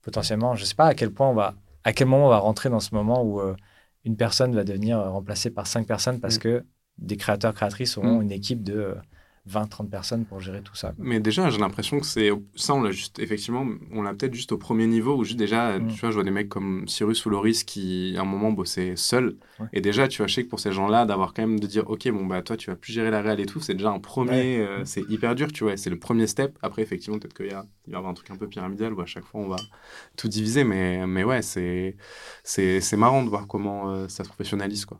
potentiellement. 0.01 0.55
Je 0.55 0.65
sais 0.65 0.75
pas 0.75 0.87
à 0.87 0.93
quel 0.93 1.11
point 1.11 1.27
on 1.29 1.33
va, 1.33 1.55
à 1.83 1.93
quel 1.93 2.07
moment 2.07 2.27
on 2.27 2.29
va 2.29 2.37
rentrer 2.37 2.69
dans 2.69 2.79
ce 2.79 2.93
moment 2.93 3.23
où 3.23 3.39
euh, 3.39 3.55
une 4.03 4.15
personne 4.15 4.55
va 4.55 4.63
devenir 4.63 4.99
euh, 4.99 5.09
remplacée 5.09 5.49
par 5.49 5.67
cinq 5.67 5.87
personnes 5.87 6.19
parce 6.19 6.37
mm. 6.37 6.39
que 6.39 6.65
des 6.99 7.17
créateurs 7.17 7.53
créatrices 7.53 7.97
auront 7.97 8.19
mm. 8.19 8.23
une 8.23 8.31
équipe 8.31 8.63
de 8.63 8.95
20-30 9.49 9.89
personnes 9.89 10.25
pour 10.25 10.39
gérer 10.39 10.61
tout 10.61 10.75
ça. 10.75 10.93
Mais 10.97 11.19
déjà, 11.19 11.49
j'ai 11.49 11.59
l'impression 11.59 11.99
que 11.99 12.05
c'est 12.05 12.31
ça, 12.55 12.73
on 12.73 12.81
l'a 12.81 12.91
juste 12.91 13.19
effectivement, 13.19 13.65
on 13.91 14.01
l'a 14.01 14.13
peut-être 14.13 14.33
juste 14.33 14.51
au 14.51 14.57
premier 14.57 14.87
niveau 14.87 15.15
où 15.15 15.23
juste 15.23 15.37
déjà, 15.37 15.77
mm. 15.77 15.87
tu 15.87 15.99
vois, 15.99 16.09
je 16.09 16.15
vois 16.15 16.23
des 16.23 16.31
mecs 16.31 16.49
comme 16.49 16.87
Cyrus 16.87 17.25
ou 17.25 17.29
Loris 17.29 17.63
qui 17.63 18.15
à 18.17 18.21
un 18.21 18.25
moment 18.25 18.51
bossaient 18.51 18.95
seuls. 18.95 19.35
Et 19.71 19.81
déjà, 19.81 20.07
tu 20.07 20.17
vois, 20.17 20.27
je 20.27 20.33
sais 20.33 20.43
que 20.43 20.49
pour 20.49 20.59
ces 20.59 20.71
gens-là, 20.71 21.05
d'avoir 21.05 21.33
quand 21.33 21.43
même 21.43 21.59
de 21.59 21.67
dire, 21.67 21.89
ok, 21.89 22.09
bon 22.11 22.25
bah 22.25 22.41
toi, 22.41 22.57
tu 22.57 22.69
vas 22.69 22.75
plus 22.75 22.91
gérer 22.91 23.11
la 23.11 23.21
réal 23.21 23.39
et 23.39 23.45
tout, 23.45 23.61
c'est 23.61 23.73
déjà 23.73 23.91
un 23.91 23.99
premier, 23.99 24.57
euh, 24.57 24.83
c'est 24.83 25.07
hyper 25.09 25.35
dur, 25.35 25.51
tu 25.51 25.63
vois, 25.63 25.77
c'est 25.77 25.89
le 25.89 25.99
premier 25.99 26.27
step. 26.27 26.57
Après, 26.61 26.81
effectivement, 26.81 27.19
peut-être 27.19 27.35
qu'il 27.35 27.47
y 27.47 27.53
a, 27.53 27.65
il 27.87 27.91
va 27.91 27.97
y 27.97 27.97
avoir 27.97 28.11
un 28.11 28.15
truc 28.15 28.31
un 28.31 28.35
peu 28.35 28.47
pyramidal 28.47 28.93
où 28.93 29.01
à 29.01 29.05
chaque 29.05 29.25
fois 29.25 29.41
on 29.41 29.47
va 29.47 29.57
tout 30.17 30.27
diviser, 30.27 30.63
mais 30.63 31.05
mais 31.07 31.23
ouais, 31.23 31.41
c'est 31.41 31.95
c'est 32.43 32.97
marrant 32.97 33.23
de 33.23 33.29
voir 33.29 33.47
comment 33.47 33.91
euh, 33.91 34.07
ça 34.07 34.23
se 34.23 34.29
professionnalise 34.29 34.85
quoi. 34.85 34.99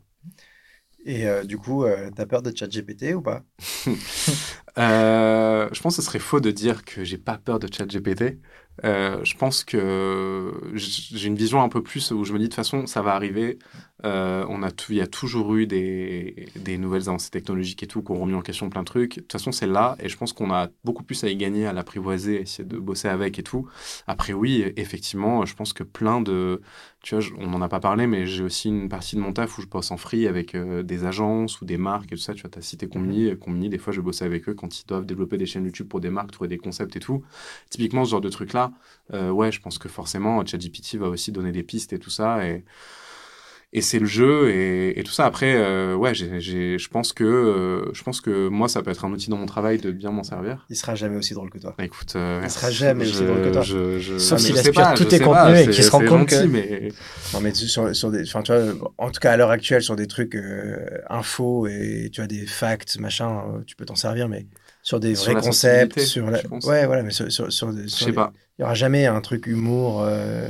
Et 1.06 1.26
euh, 1.26 1.42
du 1.44 1.56
coup, 1.58 1.84
euh, 1.84 2.10
tu 2.14 2.20
as 2.20 2.26
peur 2.26 2.42
de 2.42 2.54
ChatGPT 2.54 3.14
ou 3.14 3.22
pas? 3.22 3.42
Euh, 4.78 5.70
Je 5.72 5.80
pense 5.80 5.96
que 5.96 6.02
ce 6.02 6.06
serait 6.06 6.18
faux 6.18 6.38
de 6.40 6.50
dire 6.50 6.84
que 6.84 7.02
j'ai 7.02 7.16
pas 7.16 7.38
peur 7.38 7.58
de 7.58 7.66
ChatGPT. 7.72 8.38
Je 8.84 9.34
pense 9.36 9.64
que 9.64 10.52
j'ai 10.74 11.28
une 11.28 11.34
vision 11.36 11.62
un 11.62 11.70
peu 11.70 11.82
plus 11.82 12.10
où 12.10 12.24
je 12.24 12.32
me 12.34 12.38
dis 12.38 12.44
de 12.44 12.48
toute 12.50 12.56
façon, 12.56 12.86
ça 12.86 13.00
va 13.00 13.14
arriver. 13.14 13.58
Euh, 14.06 14.46
on 14.48 14.62
a 14.62 14.68
il 14.88 14.94
y 14.94 15.00
a 15.00 15.06
toujours 15.06 15.54
eu 15.56 15.66
des, 15.66 16.48
des, 16.54 16.78
nouvelles 16.78 17.08
avancées 17.08 17.30
technologiques 17.30 17.82
et 17.82 17.86
tout 17.88 18.02
qui 18.02 18.12
ont 18.12 18.20
remis 18.20 18.34
en 18.34 18.40
question 18.40 18.70
plein 18.70 18.82
de 18.82 18.86
trucs. 18.86 19.16
De 19.16 19.20
toute 19.22 19.32
façon, 19.32 19.50
c'est 19.50 19.66
là 19.66 19.96
et 19.98 20.08
je 20.08 20.16
pense 20.16 20.32
qu'on 20.32 20.52
a 20.52 20.68
beaucoup 20.84 21.02
plus 21.02 21.24
à 21.24 21.28
y 21.28 21.36
gagner, 21.36 21.66
à 21.66 21.72
l'apprivoiser, 21.72 22.40
essayer 22.42 22.64
de 22.64 22.78
bosser 22.78 23.08
avec 23.08 23.38
et 23.40 23.42
tout. 23.42 23.68
Après, 24.06 24.32
oui, 24.32 24.64
effectivement, 24.76 25.44
je 25.44 25.54
pense 25.56 25.72
que 25.72 25.82
plein 25.82 26.20
de. 26.20 26.60
Tu 27.02 27.16
vois, 27.16 27.24
on 27.38 27.48
n'en 27.48 27.62
a 27.62 27.68
pas 27.68 27.80
parlé, 27.80 28.06
mais 28.06 28.26
j'ai 28.26 28.44
aussi 28.44 28.68
une 28.68 28.88
partie 28.88 29.16
de 29.16 29.20
mon 29.20 29.32
taf 29.32 29.58
où 29.58 29.62
je 29.62 29.66
bosse 29.66 29.90
en 29.90 29.96
free 29.96 30.26
avec 30.28 30.54
euh, 30.54 30.82
des 30.82 31.04
agences 31.04 31.60
ou 31.60 31.64
des 31.64 31.76
marques 31.76 32.12
et 32.12 32.16
tout 32.16 32.22
ça. 32.22 32.34
Tu 32.34 32.42
vois, 32.42 32.50
tu 32.50 32.58
as 32.58 32.62
cité 32.62 32.88
Combini. 32.88 33.36
Combini, 33.36 33.68
des 33.68 33.78
fois, 33.78 33.92
je 33.92 34.00
bosse 34.00 34.22
avec 34.22 34.48
eux 34.48 34.54
quand 34.54 34.80
ils 34.80 34.86
doivent 34.86 35.06
développer 35.06 35.36
des 35.36 35.46
chaînes 35.46 35.64
YouTube 35.64 35.88
pour 35.88 36.00
des 36.00 36.10
marques, 36.10 36.30
trouver 36.30 36.48
des 36.48 36.58
concepts 36.58 36.94
et 36.96 37.00
tout. 37.00 37.24
Typiquement, 37.70 38.04
ce 38.04 38.10
genre 38.10 38.20
de 38.20 38.28
truc-là, 38.28 38.72
euh, 39.14 39.30
ouais, 39.30 39.50
je 39.50 39.60
pense 39.60 39.78
que 39.78 39.88
forcément, 39.88 40.44
ChatGPT 40.44 40.96
va 40.96 41.08
aussi 41.08 41.32
donner 41.32 41.52
des 41.52 41.62
pistes 41.62 41.92
et 41.92 41.98
tout 41.98 42.10
ça. 42.10 42.46
Et 42.46 42.64
et 43.76 43.82
c'est 43.82 43.98
le 43.98 44.06
jeu 44.06 44.50
et, 44.50 44.98
et, 44.98 45.02
tout 45.04 45.12
ça. 45.12 45.26
Après, 45.26 45.54
euh, 45.54 45.94
ouais, 45.94 46.14
je 46.14 46.88
pense 46.88 47.12
que 47.12 47.24
euh, 47.24 47.92
je 47.92 48.02
pense 48.02 48.20
que 48.20 48.48
moi, 48.48 48.68
ça 48.68 48.82
peut 48.82 48.90
être 48.90 49.04
un 49.04 49.12
outil 49.12 49.28
dans 49.30 49.36
mon 49.36 49.46
travail 49.46 49.78
de 49.78 49.90
bien 49.90 50.10
m'en 50.10 50.22
servir. 50.22 50.66
Il 50.70 50.76
sera 50.76 50.94
jamais 50.94 51.16
aussi 51.16 51.34
drôle 51.34 51.50
que 51.50 51.58
toi. 51.58 51.74
Bah, 51.76 51.84
écoute, 51.84 52.14
euh, 52.16 52.40
il 52.42 52.50
sera 52.50 52.70
jamais 52.70 53.06
aussi 53.06 53.24
drôle 53.24 53.42
que 53.42 53.50
toi. 53.52 53.62
Je, 53.62 53.98
je, 53.98 54.18
Sauf 54.18 54.38
s'il 54.40 54.54
sais 54.54 54.60
aspire 54.68 54.82
pas, 54.82 54.94
tous 54.94 55.04
je 55.04 55.08
tes 55.08 55.20
contenus 55.20 55.60
et 55.60 55.70
qu'il 55.70 55.84
se 55.84 55.90
rend 55.90 56.00
compte 56.00 56.28
gentil, 56.30 56.44
que- 56.44 56.48
mais 56.48 56.88
Non, 57.34 57.40
mais 57.40 57.52
sur, 57.54 57.94
sur 57.94 58.10
des, 58.10 58.22
enfin, 58.22 58.42
tu 58.42 58.52
vois, 58.52 58.92
en 58.98 59.10
tout 59.10 59.20
cas 59.20 59.32
à 59.32 59.36
l'heure 59.36 59.50
actuelle, 59.50 59.82
sur 59.82 59.94
des 59.94 60.06
trucs 60.06 60.34
euh, 60.34 60.76
info 61.10 61.66
et 61.66 62.08
tu 62.12 62.20
as 62.22 62.26
des 62.26 62.46
facts, 62.46 62.98
machin, 62.98 63.42
tu 63.66 63.76
peux 63.76 63.84
t'en 63.84 63.94
servir, 63.94 64.28
mais 64.28 64.46
sur 64.82 65.00
des 65.00 65.14
Sur 65.14 65.24
vrais 65.26 65.34
la 65.34 65.40
concepts, 65.42 66.00
sur 66.00 66.30
la... 66.30 66.40
ouais, 66.64 66.86
voilà, 66.86 67.02
mais 67.02 67.10
sur, 67.10 67.30
sur, 67.30 67.52
sur 67.52 67.72
des- 67.72 67.82
je 67.82 67.88
sur 67.88 67.98
sais 68.06 68.10
des- 68.12 68.16
pas. 68.16 68.32
il 68.58 68.62
y 68.62 68.64
aura 68.64 68.74
jamais 68.74 69.04
un 69.06 69.20
truc 69.20 69.46
humour. 69.46 70.02
euh, 70.06 70.48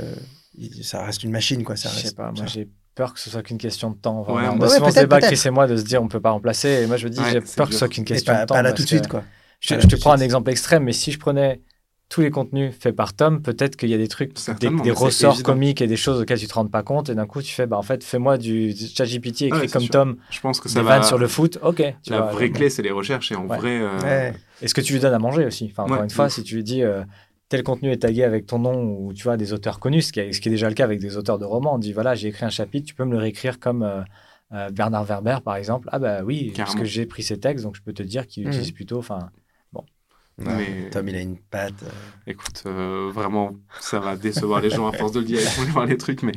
ça 0.81 1.03
reste 1.03 1.23
une 1.23 1.31
machine, 1.31 1.63
quoi. 1.63 1.75
Ça 1.75 1.89
Je 1.89 2.07
sais 2.07 2.15
pas, 2.15 2.31
moi 2.31 2.45
ça- 2.45 2.45
j'ai 2.47 2.67
peur 2.97 3.13
que 3.13 3.19
ce 3.19 3.29
soit 3.29 3.43
qu'une 3.43 3.57
question 3.59 3.91
de 3.91 3.95
temps. 3.95 4.25
Ouais, 4.29 4.43
on 4.49 4.59
a 4.61 4.67
souvent 4.67 4.91
ce 4.91 4.99
débat. 4.99 5.21
Chris 5.21 5.39
et 5.45 5.49
moi, 5.51 5.67
de 5.67 5.77
se 5.77 5.83
dire 5.83 6.01
on 6.03 6.07
peut 6.07 6.19
pas 6.19 6.31
remplacer. 6.31 6.67
Et 6.83 6.87
moi 6.87 6.97
je 6.97 7.05
me 7.05 7.09
dis, 7.11 7.19
Ouais, 7.21 7.31
j'ai 7.31 7.41
peur 7.41 7.67
que 7.67 7.73
ce 7.73 7.79
soit 7.79 7.87
qu'une 7.87 8.03
question 8.05 8.33
pas, 8.33 8.41
de 8.41 8.45
temps. 8.47 8.55
pas 8.55 8.61
là 8.63 8.73
tout 8.73 8.83
de 8.83 8.87
suite, 8.87 9.07
quoi. 9.07 9.23
Je, 9.61 9.75
te 9.75 9.95
prends 9.95 10.11
un 10.11 10.19
exemple 10.19 10.49
extrême, 10.51 10.83
mais 10.83 10.91
si 10.93 11.11
je 11.11 11.19
prenais 11.19 11.61
tous 12.09 12.21
les 12.21 12.29
contenus 12.31 12.73
faits 12.79 12.95
par 12.95 13.13
Tom, 13.13 13.41
peut-être 13.41 13.75
qu'il 13.75 13.89
y 13.89 13.93
a 13.93 13.97
des 13.97 14.07
trucs, 14.07 14.31
des, 14.61 14.69
des 14.69 14.91
ressorts 14.91 15.33
évident. 15.33 15.51
comiques 15.53 15.81
et 15.81 15.87
des 15.87 15.97
choses 15.97 16.21
auxquelles 16.21 16.39
tu 16.39 16.47
te 16.47 16.53
rends 16.53 16.65
pas 16.67 16.81
compte, 16.83 17.09
et 17.09 17.15
d'un 17.15 17.25
coup 17.25 17.41
tu 17.41 17.53
fais, 17.53 17.65
bah 17.67 17.77
en 17.77 17.81
fait, 17.81 18.01
fais-moi 18.03 18.37
du 18.37 18.73
ChatGPT 18.73 19.41
écrit 19.41 19.49
Ah 19.51 19.57
ouais, 19.61 19.67
comme 19.67 19.81
sûr. 19.81 19.91
Tom, 19.91 20.17
Je 20.29 20.39
pense 20.39 20.59
que 20.61 20.67
des 20.69 20.73
ça 20.75 20.83
vannes 20.83 21.01
va. 21.01 21.07
sur 21.07 21.17
le 21.17 21.27
foot, 21.27 21.59
ok. 21.61 21.83
Tu 22.03 22.11
La 22.11 22.21
vois, 22.21 22.31
vraie 22.31 22.45
euh, 22.45 22.49
clé, 22.49 22.69
c'est 22.69 22.81
les 22.81 22.91
recherches 22.91 23.31
et 23.31 23.35
en 23.35 23.45
Ouais. 23.47 23.57
vrai. 23.57 23.79
euh, 23.81 23.99
Ouais. 24.03 24.33
Et 24.61 24.67
ce 24.69 24.73
que 24.73 24.79
tu 24.81 24.93
lui 24.93 24.99
donnes 25.01 25.13
à 25.13 25.19
manger 25.19 25.45
aussi. 25.45 25.69
Enfin, 25.71 25.83
encore 25.83 26.03
une 26.03 26.09
fois, 26.09 26.27
ouf. 26.27 26.31
si 26.33 26.43
tu 26.43 26.55
lui 26.55 26.63
dis 26.63 26.81
euh, 26.81 27.01
tel 27.49 27.63
contenu 27.63 27.91
est 27.91 27.97
tagué 27.99 28.23
avec 28.23 28.45
ton 28.45 28.59
nom 28.59 28.83
ou 28.83 29.13
tu 29.13 29.23
vois 29.23 29.37
des 29.37 29.53
auteurs 29.53 29.79
connus, 29.79 30.03
ce 30.03 30.11
qui, 30.13 30.19
est, 30.19 30.33
ce 30.33 30.41
qui 30.41 30.49
est 30.49 30.51
déjà 30.51 30.69
le 30.69 30.75
cas 30.75 30.83
avec 30.83 30.99
des 30.99 31.17
auteurs 31.17 31.39
de 31.39 31.45
romans, 31.45 31.75
on 31.75 31.79
dit 31.79 31.93
voilà, 31.93 32.15
j'ai 32.15 32.29
écrit 32.29 32.45
un 32.45 32.49
chapitre, 32.49 32.87
tu 32.87 32.95
peux 32.95 33.05
me 33.05 33.11
le 33.11 33.17
réécrire 33.17 33.59
comme 33.59 33.83
euh, 33.83 34.01
euh, 34.53 34.69
Bernard 34.71 35.05
Werber 35.05 35.37
par 35.43 35.55
exemple. 35.55 35.89
Ah 35.91 35.99
bah 35.99 36.23
oui, 36.23 36.53
parce 36.57 36.75
que 36.75 36.85
j'ai 36.85 37.05
pris 37.05 37.23
ces 37.23 37.39
textes, 37.39 37.63
donc 37.65 37.75
je 37.75 37.81
peux 37.81 37.93
te 37.93 38.03
dire 38.03 38.27
qu'il 38.27 38.43
Mhm. 38.43 38.49
utilise 38.51 38.71
plutôt. 38.71 38.99
Enfin, 38.99 39.29
Ouais, 40.39 40.45
Mais- 40.45 40.89
Tom, 40.91 41.07
il 41.07 41.15
a 41.15 41.21
une 41.21 41.37
patte. 41.39 41.81
euh, 41.83 41.89
Écoute, 42.27 42.63
euh, 42.67 43.09
vraiment, 43.11 43.55
ça 43.79 43.99
va 43.99 44.15
décevoir 44.15 44.61
les 44.61 44.69
gens 44.69 44.87
à 44.87 44.91
force 44.91 45.11
de 45.11 45.19
le 45.19 45.25
dire, 45.25 45.41
ils 45.41 45.47
vont 45.47 45.63
voir 45.71 45.85
les 45.87 45.97
trucs, 45.97 46.21
mais, 46.21 46.31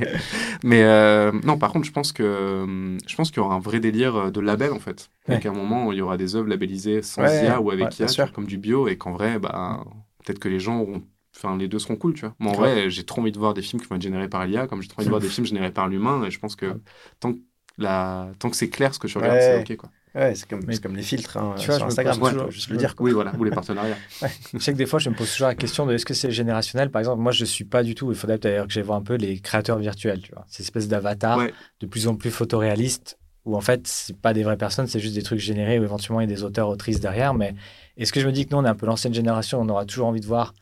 mais 0.63 0.83
euh, 0.85 1.33
non, 1.45 1.59
par 1.59 1.71
contre, 1.73 1.85
je 1.87 1.93
pense 1.93 2.13
que 2.13 2.65
je 3.07 3.15
pense 3.17 3.31
qu'il 3.31 3.39
y 3.39 3.41
aura 3.41 3.55
un 3.57 3.61
vrai 3.61 3.79
délire 3.79 4.33
de 4.33 4.41
label 4.41 4.73
en 4.73 4.79
fait. 4.79 5.11
Ouais. 5.29 5.35
Donc 5.35 5.45
à 5.47 5.51
un 5.51 5.53
moment, 5.53 5.87
où 5.87 5.93
il 5.93 5.99
y 5.99 6.03
aura 6.03 6.17
des 6.17 6.35
œuvres 6.35 6.49
labellisées 6.49 7.03
sans 7.03 7.23
Ouais, 7.23 7.45
IA 7.45 7.61
ou 7.61 7.71
avec 7.71 7.99
ouais, 7.99 8.05
IA, 8.07 8.09
sûr. 8.09 8.33
comme 8.33 8.47
du 8.47 8.57
bio, 8.57 8.89
et 8.89 8.97
qu'en 8.97 9.13
vrai, 9.13 9.39
bah, 9.39 9.85
peut-être 10.25 10.39
que 10.39 10.49
les 10.49 10.61
gens 10.61 10.79
auront. 10.81 11.03
Enfin, 11.37 11.57
les 11.57 11.69
deux 11.69 11.79
seront 11.79 11.97
cool, 11.97 12.15
tu 12.15 12.23
vois. 12.23 12.35
Moi, 12.41 12.53
en 12.53 12.61
Ouais. 12.61 12.73
vrai, 12.75 12.91
j'ai 12.91 13.05
trop 13.05 13.21
envie 13.21 13.31
de 13.33 13.39
voir 13.39 13.55
des 13.55 13.63
films 13.63 13.81
qui 13.81 13.89
vont 13.89 13.97
être 13.97 14.03
générés 14.03 14.29
par 14.29 14.45
l'IA, 14.47 14.67
comme 14.67 14.83
j'ai 14.83 14.89
trop 14.89 14.99
envie 15.01 15.07
de 15.07 15.11
voir 15.11 15.21
des 15.23 15.29
films 15.29 15.47
générés 15.47 15.71
par 15.71 15.89
l'humain, 15.89 16.25
et 16.25 16.31
je 16.31 16.39
pense 16.41 16.57
que 16.57 16.81
tant 17.21 17.33
que, 17.35 17.39
la... 17.79 18.29
tant 18.39 18.51
que 18.51 18.57
c'est 18.57 18.69
clair 18.69 18.93
ce 18.93 18.99
que 18.99 19.07
tu 19.07 19.17
regardes, 19.17 19.35
Ouais. 19.37 19.63
c'est 19.65 19.73
ok, 19.75 19.77
quoi. 19.79 19.91
Ouais, 20.13 20.35
c'est 20.35 20.49
comme, 20.51 20.61
Mais- 20.67 20.75
les 20.97 21.03
filtres 21.03 21.37
hein, 21.37 21.55
Tu 21.57 21.67
vois, 21.67 21.75
je 21.77 21.79
sur 21.79 21.87
me 21.87 21.91
Instagram. 21.93 22.17
tu 22.21 22.21
toujours- 22.33 22.51
juste 22.51 22.69
le 22.69 22.77
dire. 22.79 22.97
quoi. 22.97 23.05
Oui, 23.07 23.13
voilà, 23.13 23.33
ou 23.39 23.45
les 23.45 23.53
partenariats. 23.53 23.97
je 24.53 24.59
sais 24.59 24.73
que 24.73 24.77
des 24.77 24.87
fois, 24.87 24.99
je 24.99 25.09
me 25.09 25.15
pose 25.15 25.31
toujours 25.31 25.47
la 25.47 25.55
question 25.55 25.87
de 25.87 25.95
est-ce 25.95 26.05
que 26.05 26.15
c'est 26.15 26.33
générationnel? 26.33 26.91
Par 26.91 26.99
exemple, 26.99 27.23
moi, 27.23 27.31
je 27.31 27.45
suis 27.45 27.65
pas 27.65 27.85
du 27.85 27.95
tout. 27.95 28.11
Il 28.11 28.17
faudrait 28.19 28.39
d'ailleurs 28.39 28.67
que 28.67 28.73
j'aille 28.73 28.83
voir 28.83 28.99
un 28.99 29.03
peu 29.05 29.15
les 29.15 29.39
créateurs 29.39 29.79
virtuels, 29.79 30.21
tu 30.21 30.33
vois, 30.33 30.45
ces 30.49 30.65
espèces 30.65 30.89
d'avatars 30.89 31.39
Ouais. 31.39 31.55
de 31.79 31.87
plus 31.87 32.09
en 32.09 32.17
plus 32.17 32.31
photoréalistes 32.33 33.19
où 33.47 33.57
en 33.57 33.61
fait, 33.61 33.87
c'est 33.87 34.17
pas 34.21 34.35
des 34.35 34.43
vraies 34.43 34.57
personnes, 34.59 34.87
c'est 34.89 35.01
juste 35.01 35.15
des 35.15 35.23
trucs 35.23 35.39
générés 35.39 35.79
où 35.79 35.85
éventuellement 35.85 36.21
il 36.21 36.29
y 36.29 36.33
a 36.33 36.35
des 36.37 36.43
auteurs, 36.43 36.69
autrices 36.69 37.01
derrière. 37.01 37.33
Mais 37.33 37.55
est-ce 38.03 38.13
que 38.13 38.21
je 38.21 38.27
me 38.27 38.33
dis 38.33 38.47
que 38.47 38.51
nous, 38.55 38.59
on 38.61 38.65
est 38.65 38.69
un 38.69 38.75
peu 38.75 38.87
l'ancienne 38.87 39.15
génération, 39.15 39.61
on 39.61 39.69
aura 39.69 39.85
toujours 39.85 40.09
envie 40.09 40.21
de 40.21 40.27
voir 40.27 40.55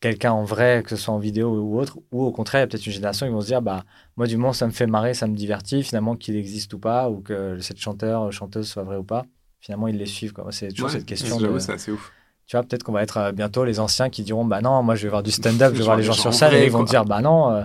quelqu'un 0.00 0.32
en 0.32 0.44
vrai, 0.44 0.82
que 0.82 0.90
ce 0.90 0.96
soit 0.96 1.14
en 1.14 1.18
vidéo 1.18 1.50
ou 1.60 1.78
autre, 1.78 1.98
ou 2.10 2.24
au 2.24 2.32
contraire, 2.32 2.60
il 2.60 2.62
y 2.62 2.64
a 2.64 2.66
peut-être 2.66 2.86
une 2.86 2.92
génération 2.92 3.24
qui 3.26 3.32
vont 3.32 3.40
se 3.40 3.46
dire, 3.46 3.62
bah, 3.62 3.84
moi, 4.16 4.26
du 4.26 4.36
moment, 4.36 4.52
ça 4.52 4.66
me 4.66 4.72
fait 4.72 4.86
marrer, 4.88 5.14
ça 5.14 5.28
me 5.28 5.36
divertit, 5.36 5.82
finalement, 5.84 6.16
qu'il 6.16 6.34
existe 6.36 6.74
ou 6.74 6.78
pas, 6.80 7.08
ou 7.08 7.20
que 7.20 7.58
cette 7.60 7.78
chanteur, 7.78 8.32
chanteuse 8.32 8.68
soit 8.68 8.82
vraie 8.82 8.96
ou 8.96 9.04
pas, 9.04 9.24
finalement, 9.60 9.86
ils 9.86 9.96
les 9.96 10.06
suivent. 10.06 10.32
quoi. 10.32 10.46
C'est 10.50 10.68
toujours 10.68 10.86
Ouais, 10.88 10.92
cette 10.94 11.06
question 11.06 11.38
de... 11.38 11.58
c'est 11.58 11.90
ouf. 11.92 12.12
Tu 12.46 12.56
vois, 12.56 12.64
peut-être 12.64 12.82
qu'on 12.82 12.92
va 12.92 13.02
être 13.04 13.18
euh, 13.18 13.32
bientôt 13.32 13.64
les 13.64 13.78
anciens 13.78 14.10
qui 14.10 14.24
diront 14.24 14.44
Bah 14.44 14.60
non, 14.60 14.82
moi 14.82 14.96
je 14.96 15.04
vais 15.04 15.08
voir 15.08 15.22
du 15.22 15.30
stand-up, 15.30 15.72
je 15.72 15.78
vais 15.78 15.84
voir 15.84 15.96
les 15.96 16.02
gens 16.02 16.12
sur 16.12 16.34
scène, 16.34 16.48
vrai, 16.50 16.62
et 16.62 16.66
ils 16.66 16.72
vont 16.72 16.82
dire 16.82 17.04
Bah 17.04 17.20
non, 17.20 17.50
euh, 17.52 17.64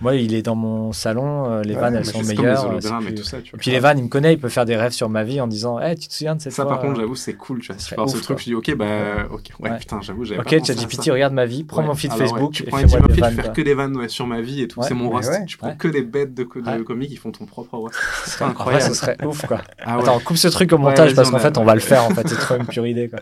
moi 0.00 0.14
il 0.14 0.34
est 0.34 0.42
dans 0.42 0.54
mon 0.54 0.92
salon, 0.92 1.50
euh, 1.50 1.62
les 1.62 1.74
Ouais, 1.74 1.80
vannes 1.80 1.96
elles 1.96 2.04
sont 2.06 2.22
meilleures. 2.22 2.72
les 2.72 2.86
et 2.86 2.90
plus- 3.06 3.14
tout 3.14 3.24
ça, 3.24 3.38
tu 3.38 3.48
Et 3.48 3.50
vois. 3.50 3.58
puis 3.58 3.70
les 3.70 3.78
vannes, 3.80 3.98
il 3.98 4.04
me 4.04 4.08
connaît, 4.08 4.32
il 4.34 4.38
peut 4.38 4.48
faire 4.48 4.64
des 4.64 4.76
rêves 4.76 4.92
sur 4.92 5.08
ma 5.08 5.24
vie 5.24 5.40
en 5.40 5.46
disant 5.46 5.78
Eh, 5.80 5.94
tu 5.96 6.08
te 6.08 6.12
souviens 6.14 6.36
de 6.36 6.40
cette 6.40 6.52
Ça, 6.52 6.62
fois 6.62 6.72
par 6.72 6.80
contre, 6.80 6.98
euh, 6.98 7.02
j'avoue, 7.02 7.16
c'est 7.16 7.34
cool, 7.34 7.60
tu 7.60 7.72
vois. 7.72 7.78
Si 7.78 7.94
je 7.96 8.06
ce 8.16 8.22
truc, 8.22 8.38
je 8.38 8.44
dis, 8.44 8.54
ok, 8.54 8.74
bah, 8.76 8.86
ok, 9.30 9.50
ouais, 9.60 9.70
Ouais. 9.70 9.78
putain, 9.78 10.00
j'avoue, 10.02 10.24
j'avais 10.24 10.40
Ok, 10.40 10.50
ChatGPT, 10.64 11.10
regarde 11.10 11.32
ma 11.34 11.46
vie, 11.46 11.64
prends 11.64 11.82
mon 11.82 11.94
feed 11.94 12.12
Alors, 12.12 12.28
Facebook 12.28 12.52
tu 12.52 12.62
prends 12.64 12.78
une 12.78 12.86
des 12.86 12.92
tu 13.14 13.20
fais 13.22 13.52
que 13.52 13.62
des 13.62 13.74
vannes 13.74 14.08
sur 14.08 14.26
ma 14.26 14.40
vie 14.40 14.62
et 14.62 14.68
tout. 14.68 14.82
C'est 14.82 14.94
mon 14.94 15.10
roast. 15.10 15.32
Tu 15.46 15.56
prends 15.58 15.74
que 15.74 15.88
des 15.88 16.02
bêtes 16.02 16.34
de, 16.34 16.44
comiques 16.44 17.10
qui 17.10 17.16
font 17.16 17.32
ton 17.32 17.44
propre 17.46 17.76
roast. 17.76 17.96
C'est 18.24 18.44
incroyable. 18.44 18.84
ce 18.84 18.94
serait 18.94 19.16
ouf 19.24 19.46
quoi. 19.46 19.60
Ah. 19.84 19.98
Attends, 19.98 20.18
coupe 20.20 20.36
ce 20.36 20.48
truc 20.48 20.72
au 20.72 20.78
montage 20.78 21.14
parce 21.14 21.30
qu'en 21.30 21.36
a- 21.38 21.40
fait, 21.40 21.56
on 21.58 21.64
va 21.64 21.74
le 21.74 21.80
faire. 21.92 22.04
En 22.04 22.10
fait, 22.10 22.28
c'est 22.28 22.36
trop 22.36 22.56
une 22.56 22.66
pure 22.66 22.86
idée. 22.86 23.08
Quoi. 23.08 23.20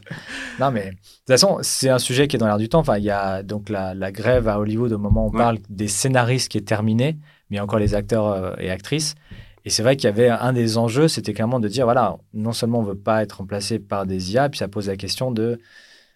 Non, 0.58 0.70
mais 0.70 0.84
de 0.84 0.90
toute 0.90 0.98
façon, 1.28 1.58
c'est 1.62 1.88
un 1.90 1.98
sujet 1.98 2.28
qui 2.28 2.36
est 2.36 2.38
dans 2.38 2.46
l'air 2.46 2.58
du 2.58 2.68
temps. 2.68 2.80
Enfin, 2.80 2.98
il 2.98 3.04
y 3.04 3.10
a 3.10 3.42
donc 3.42 3.68
la, 3.68 3.94
grève 4.12 4.48
à 4.48 4.58
Hollywood 4.58 4.92
au 4.92 4.98
moment 4.98 5.26
où 5.26 5.28
on 5.28 5.30
parle 5.38 5.58
des 5.68 5.88
scénaristes 5.88 6.50
qui 6.50 6.58
est 6.66 6.68
terminée, 6.68 7.16
mais 7.50 7.55
il 7.55 7.57
y 7.57 7.59
a 7.61 7.64
encore 7.64 7.79
les 7.79 7.94
acteurs 7.94 8.26
euh, 8.29 8.55
et 8.59 8.70
actrices. 8.70 9.14
Et 9.64 9.70
c'est 9.70 9.83
vrai 9.83 9.96
qu'il 9.96 10.05
y 10.05 10.12
avait 10.12 10.29
un 10.29 10.52
des 10.52 10.79
enjeux, 10.79 11.09
c'était 11.09 11.33
clairement 11.35 11.59
de 11.61 11.68
dire 11.68 11.85
voilà, 11.87 12.18
non 12.35 12.52
seulement 12.52 12.79
on 12.81 12.83
veut 12.85 12.94
pas 12.98 13.22
être 13.22 13.38
remplacé 13.38 13.79
par 13.81 14.07
des 14.07 14.33
IA, 14.33 14.48
puis 14.48 14.59
ça 14.59 14.68
pose 14.68 14.87
la 14.88 14.96
question 14.96 15.33
de 15.33 15.59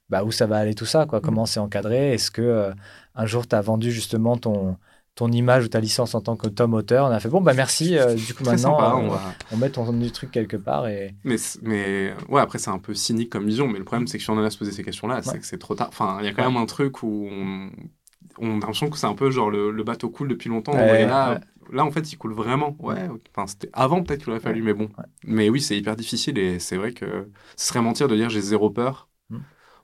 bah, 0.09 0.25
où 0.25 0.33
ça 0.33 0.47
va 0.47 0.59
aller 0.59 0.75
tout 0.75 0.87
ça, 0.87 1.07
quoi? 1.07 1.21
Comment 1.21 1.47
c'est 1.47 1.61
encadré? 1.61 2.13
Est-ce 2.15 2.31
que 2.31 2.43
euh, 2.43 2.73
un 3.15 3.27
jour 3.27 3.47
tu 3.49 3.55
as 3.57 3.61
vendu 3.61 3.91
justement 3.93 4.37
ton 4.37 4.77
ton 5.17 5.31
image 5.33 5.65
ou 5.65 5.69
ta 5.69 5.81
licence 5.81 6.15
en 6.15 6.21
tant 6.21 6.37
que 6.37 6.47
Tom 6.49 6.73
auteur, 6.73 7.07
on 7.07 7.11
a 7.11 7.19
fait 7.21 7.29
bon 7.29 7.41
bah 7.41 7.53
merci, 7.53 7.99
euh, 7.99 8.15
du 8.27 8.33
coup 8.33 8.45
maintenant 8.45 8.79
sympa. 8.79 8.93
euh, 8.97 9.01
on 9.03 9.09
va... 9.11 9.21
on 9.53 9.57
met 9.57 9.69
ton 9.71 9.93
du 9.93 10.11
truc 10.13 10.31
quelque 10.31 10.57
part 10.57 10.87
et 10.87 11.15
mais, 11.25 11.37
mais 11.63 12.15
ouais, 12.29 12.41
après, 12.41 12.59
c'est 12.59 12.71
un 12.71 12.79
peu 12.79 12.95
cynique 12.95 13.31
comme 13.31 13.45
vision. 13.47 13.67
Mais 13.69 13.79
le 13.79 13.85
problème, 13.85 14.07
c'est 14.07 14.19
que 14.19 14.25
si 14.25 14.31
on 14.31 14.35
en 14.35 14.43
a 14.45 14.47
à 14.47 14.51
se 14.51 14.59
poser 14.59 14.73
ces 14.73 14.85
questions-là, 14.85 15.21
c'est 15.23 15.33
Ouais. 15.33 15.39
que 15.41 15.47
c'est 15.47 15.59
trop 15.59 15.75
tard. 15.75 15.89
Enfin, 15.89 16.19
il 16.21 16.25
y 16.27 16.29
a 16.29 16.33
quand 16.33 16.45
même 16.49 16.57
un 16.57 16.67
truc 16.67 17.03
où 17.03 17.29
on, 17.31 17.71
on 18.39 18.51
a 18.51 18.55
l'impression 18.55 18.89
que 18.91 18.97
c'est 18.99 19.07
un 19.07 19.15
peu 19.15 19.31
genre 19.31 19.51
le, 19.51 19.71
le 19.71 19.85
bateau 19.85 20.09
coule 20.11 20.29
depuis 20.29 20.49
longtemps. 20.49 20.73
Ouais, 20.73 21.03
et 21.03 21.07
là, 21.07 21.35
ouais. 21.35 21.41
là, 21.73 21.85
en 21.85 21.91
fait, 21.91 22.13
il 22.13 22.17
coule 22.17 22.33
vraiment. 22.33 22.77
Ouais, 22.79 23.09
enfin, 23.35 23.47
c'était 23.47 23.71
avant 23.73 24.03
peut-être 24.03 24.21
qu'il 24.23 24.31
aurait 24.31 24.41
fallu, 24.41 24.63
mais 24.63 24.75
bon. 24.75 24.89
Mais 25.25 25.49
oui, 25.49 25.61
c'est 25.61 25.77
hyper 25.77 25.97
difficile 25.97 26.39
et 26.39 26.59
c'est 26.59 26.77
vrai 26.77 26.93
que 26.93 27.29
ce 27.57 27.67
serait 27.69 27.83
mentir 27.83 28.09
de 28.09 28.17
dire 28.17 28.31
j'ai 28.31 28.41
zéro 28.41 28.71
peur. 28.71 29.09
Hmm. 29.29 29.39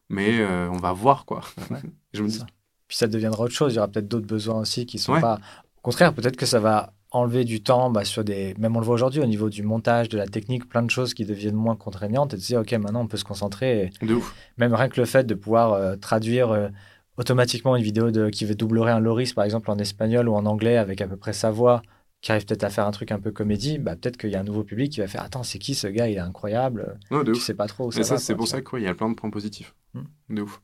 Mais 0.09 0.41
euh, 0.41 0.69
on 0.71 0.77
va 0.77 0.93
voir, 0.93 1.25
quoi. 1.25 1.43
Je 2.15 2.23
me 2.23 2.29
dis, 2.29 2.39
Ça. 2.39 2.47
puis 2.89 2.97
ça 2.97 3.07
deviendra 3.07 3.45
autre 3.45 3.55
chose. 3.55 3.73
Il 3.73 3.77
y 3.77 3.79
aura 3.79 3.89
peut-être 3.89 4.09
d'autres 4.09 4.27
besoins 4.27 4.61
aussi 4.61 4.87
qui 4.87 4.99
sont 4.99 5.21
pas. 5.21 5.39
Au 5.79 5.81
contraire, 5.83 6.15
peut-être 6.15 6.37
que 6.37 6.47
ça 6.47 6.61
va 6.61 6.93
enlever 7.13 7.45
du 7.45 7.63
temps 7.63 7.91
bah, 7.91 8.05
sur 8.05 8.25
des. 8.25 8.55
Même 8.59 8.77
on 8.77 8.81
le 8.81 8.85
voit 8.87 8.95
aujourd'hui 8.95 9.21
au 9.21 9.27
niveau 9.27 9.49
du 9.49 9.63
montage, 9.63 10.09
de 10.09 10.19
la 10.19 10.27
technique, 10.27 10.69
plein 10.69 10.83
de 10.83 10.91
choses 10.91 11.15
qui 11.15 11.25
deviennent 11.25 11.55
moins 11.55 11.77
contraignantes 11.77 12.35
et 12.35 12.37
de 12.37 12.43
dire 12.43 12.61
ok 12.61 12.73
maintenant 12.73 13.03
on 13.03 13.07
peut 13.07 13.17
se 13.17 13.25
concentrer. 13.25 13.91
Et 14.01 14.07
de 14.07 14.15
ouf. 14.15 14.35
même 14.59 14.75
rien 14.75 14.89
que 14.89 15.01
le 15.01 15.07
fait 15.07 15.25
de 15.25 15.35
pouvoir 15.35 15.73
euh, 15.73 15.97
traduire 15.97 16.51
euh, 16.51 16.69
automatiquement 17.17 17.77
une 17.77 17.83
vidéo 17.83 18.11
de 18.11 18.29
qui 18.31 18.45
veut 18.45 18.55
doublerer 18.55 18.93
un 18.93 19.01
Loris 19.01 19.33
par 19.33 19.45
exemple 19.45 19.71
en 19.71 19.79
espagnol 19.79 20.29
ou 20.29 20.35
en 20.35 20.47
anglais 20.47 20.77
avec 20.77 21.01
à 21.01 21.09
peu 21.09 21.17
près 21.17 21.33
sa 21.33 21.51
voix 21.51 21.83
qui 22.23 22.33
arrive 22.33 22.47
peut-être 22.47 22.65
à 22.65 22.71
faire 22.71 22.87
un 22.87 22.91
truc 22.91 23.13
un 23.13 23.21
peu 23.21 23.31
comédie, 23.31 23.79
bah, 23.79 23.95
peut-être 23.95 24.17
qu'il 24.17 24.31
y 24.31 24.37
a 24.37 24.41
un 24.41 24.45
nouveau 24.45 24.65
public 24.65 24.91
qui 24.91 25.01
va 25.01 25.07
faire 25.07 25.23
Attends, 25.23 25.43
c'est 25.43 25.59
qui 25.59 25.75
ce 25.75 25.87
gars? 25.87 26.09
Il 26.09 26.17
est 26.17 26.21
incroyable. 26.21 26.99
Ouais, 27.11 27.19
de 27.23 27.33
Tu 27.33 27.39
ouf. 27.39 27.45
sais 27.45 27.55
pas 27.55 27.67
trop 27.69 27.87
où 27.87 27.93
ça 27.93 27.99
Et 28.01 28.03
va. 28.03 28.09
ça, 28.09 28.19
c'est 28.19 28.35
pour 28.35 28.49
ça 28.49 28.63
qu'il 28.63 28.81
y 28.83 28.87
a 28.89 28.95
plein 28.95 29.11
de 29.11 29.15
points 29.15 29.31
positifs. 29.31 29.75
Hmm. 29.95 30.05
De 30.31 30.43
ouf. 30.43 30.61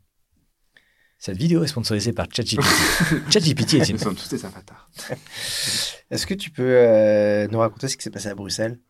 Cette 1.19 1.37
vidéo 1.37 1.63
est 1.63 1.69
sponsorisée 1.69 2.13
par 2.13 2.27
ChatGPT. 2.35 2.65
ChatGPT 3.31 3.75
est 3.75 3.89
une 3.91 3.97
Nous 3.97 4.03
sommes 4.03 4.17
tous 4.17 4.29
des 4.29 4.45
avatars. 4.45 4.91
Est-ce 6.11 6.27
que 6.27 6.35
tu 6.35 6.51
peux 6.51 6.65
euh, 6.67 7.47
nous 7.49 7.59
raconter 7.61 7.87
ce 7.87 7.97
qui 7.97 8.03
s'est 8.03 8.11
passé 8.11 8.29
à 8.29 8.35
Bruxelles? 8.35 8.81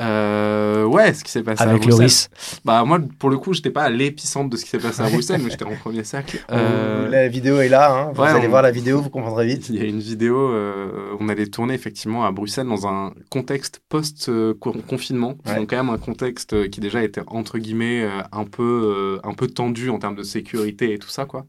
Euh, 0.00 0.84
ouais, 0.84 1.12
ce 1.12 1.22
qui 1.22 1.30
s'est 1.30 1.42
passé 1.42 1.62
à 1.62 1.68
avec 1.68 1.82
Bruxelles. 1.82 1.98
Loris. 2.00 2.30
Bah 2.64 2.82
moi, 2.84 2.98
pour 3.18 3.28
le 3.30 3.36
coup, 3.36 3.52
j'étais 3.52 3.70
pas 3.70 3.82
à 3.82 3.90
l'épicentre 3.90 4.48
de 4.50 4.56
ce 4.56 4.64
qui 4.64 4.70
s'est 4.70 4.78
passé 4.78 5.02
à 5.02 5.08
Bruxelles, 5.10 5.40
mais 5.44 5.50
j'étais 5.50 5.64
en 5.66 5.76
premier 5.76 6.02
cercle. 6.04 6.38
Euh, 6.50 7.08
La 7.08 7.28
vidéo 7.28 7.60
est 7.60 7.68
là, 7.68 7.92
hein. 7.92 8.12
vous 8.14 8.22
ouais, 8.22 8.28
allez 8.30 8.46
on- 8.46 8.50
voir 8.50 8.62
la 8.62 8.70
vidéo, 8.70 9.00
vous 9.02 9.10
comprendrez 9.10 9.46
vite. 9.46 9.68
Il 9.68 9.76
y 9.76 9.80
a 9.80 9.84
une 9.84 10.00
vidéo, 10.00 10.38
euh, 10.50 11.14
on 11.20 11.28
allait 11.28 11.46
tourner 11.46 11.74
effectivement 11.74 12.24
à 12.24 12.32
Bruxelles 12.32 12.66
dans 12.66 12.86
un 12.86 13.12
contexte 13.30 13.82
post-confinement, 13.90 15.36
Ouais. 15.46 15.56
donc 15.56 15.70
quand 15.70 15.76
même 15.76 15.90
un 15.90 15.98
contexte 15.98 16.70
qui 16.70 16.80
déjà 16.80 17.02
était 17.02 17.22
entre 17.26 17.58
guillemets 17.58 18.02
euh, 18.04 18.22
un 18.32 18.44
peu 18.44 19.18
euh, 19.22 19.28
un 19.28 19.34
peu 19.34 19.46
tendu 19.46 19.90
en 19.90 19.98
termes 19.98 20.16
de 20.16 20.22
sécurité 20.22 20.92
et 20.94 20.98
tout 20.98 21.08
ça 21.10 21.26
quoi. 21.26 21.46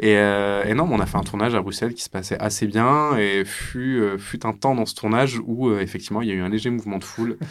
Et, 0.00 0.16
euh, 0.16 0.64
et 0.64 0.74
non, 0.74 0.86
mais 0.86 0.94
on 0.94 1.00
a 1.00 1.06
fait 1.06 1.16
un 1.16 1.22
tournage 1.22 1.54
à 1.54 1.60
Bruxelles 1.62 1.94
qui 1.94 2.02
se 2.02 2.10
passait 2.10 2.38
assez 2.38 2.66
bien 2.66 3.16
et 3.16 3.44
fut 3.44 4.00
euh, 4.00 4.18
fut 4.18 4.44
un 4.46 4.52
temps 4.52 4.74
dans 4.74 4.86
ce 4.86 4.94
tournage 4.94 5.40
où 5.44 5.68
euh, 5.68 5.80
effectivement 5.80 6.22
il 6.22 6.28
y 6.28 6.32
a 6.32 6.34
eu 6.34 6.40
un 6.42 6.48
léger 6.48 6.70
mouvement 6.70 6.98
de 6.98 7.04
foule 7.04 7.38
euh, 7.40 7.46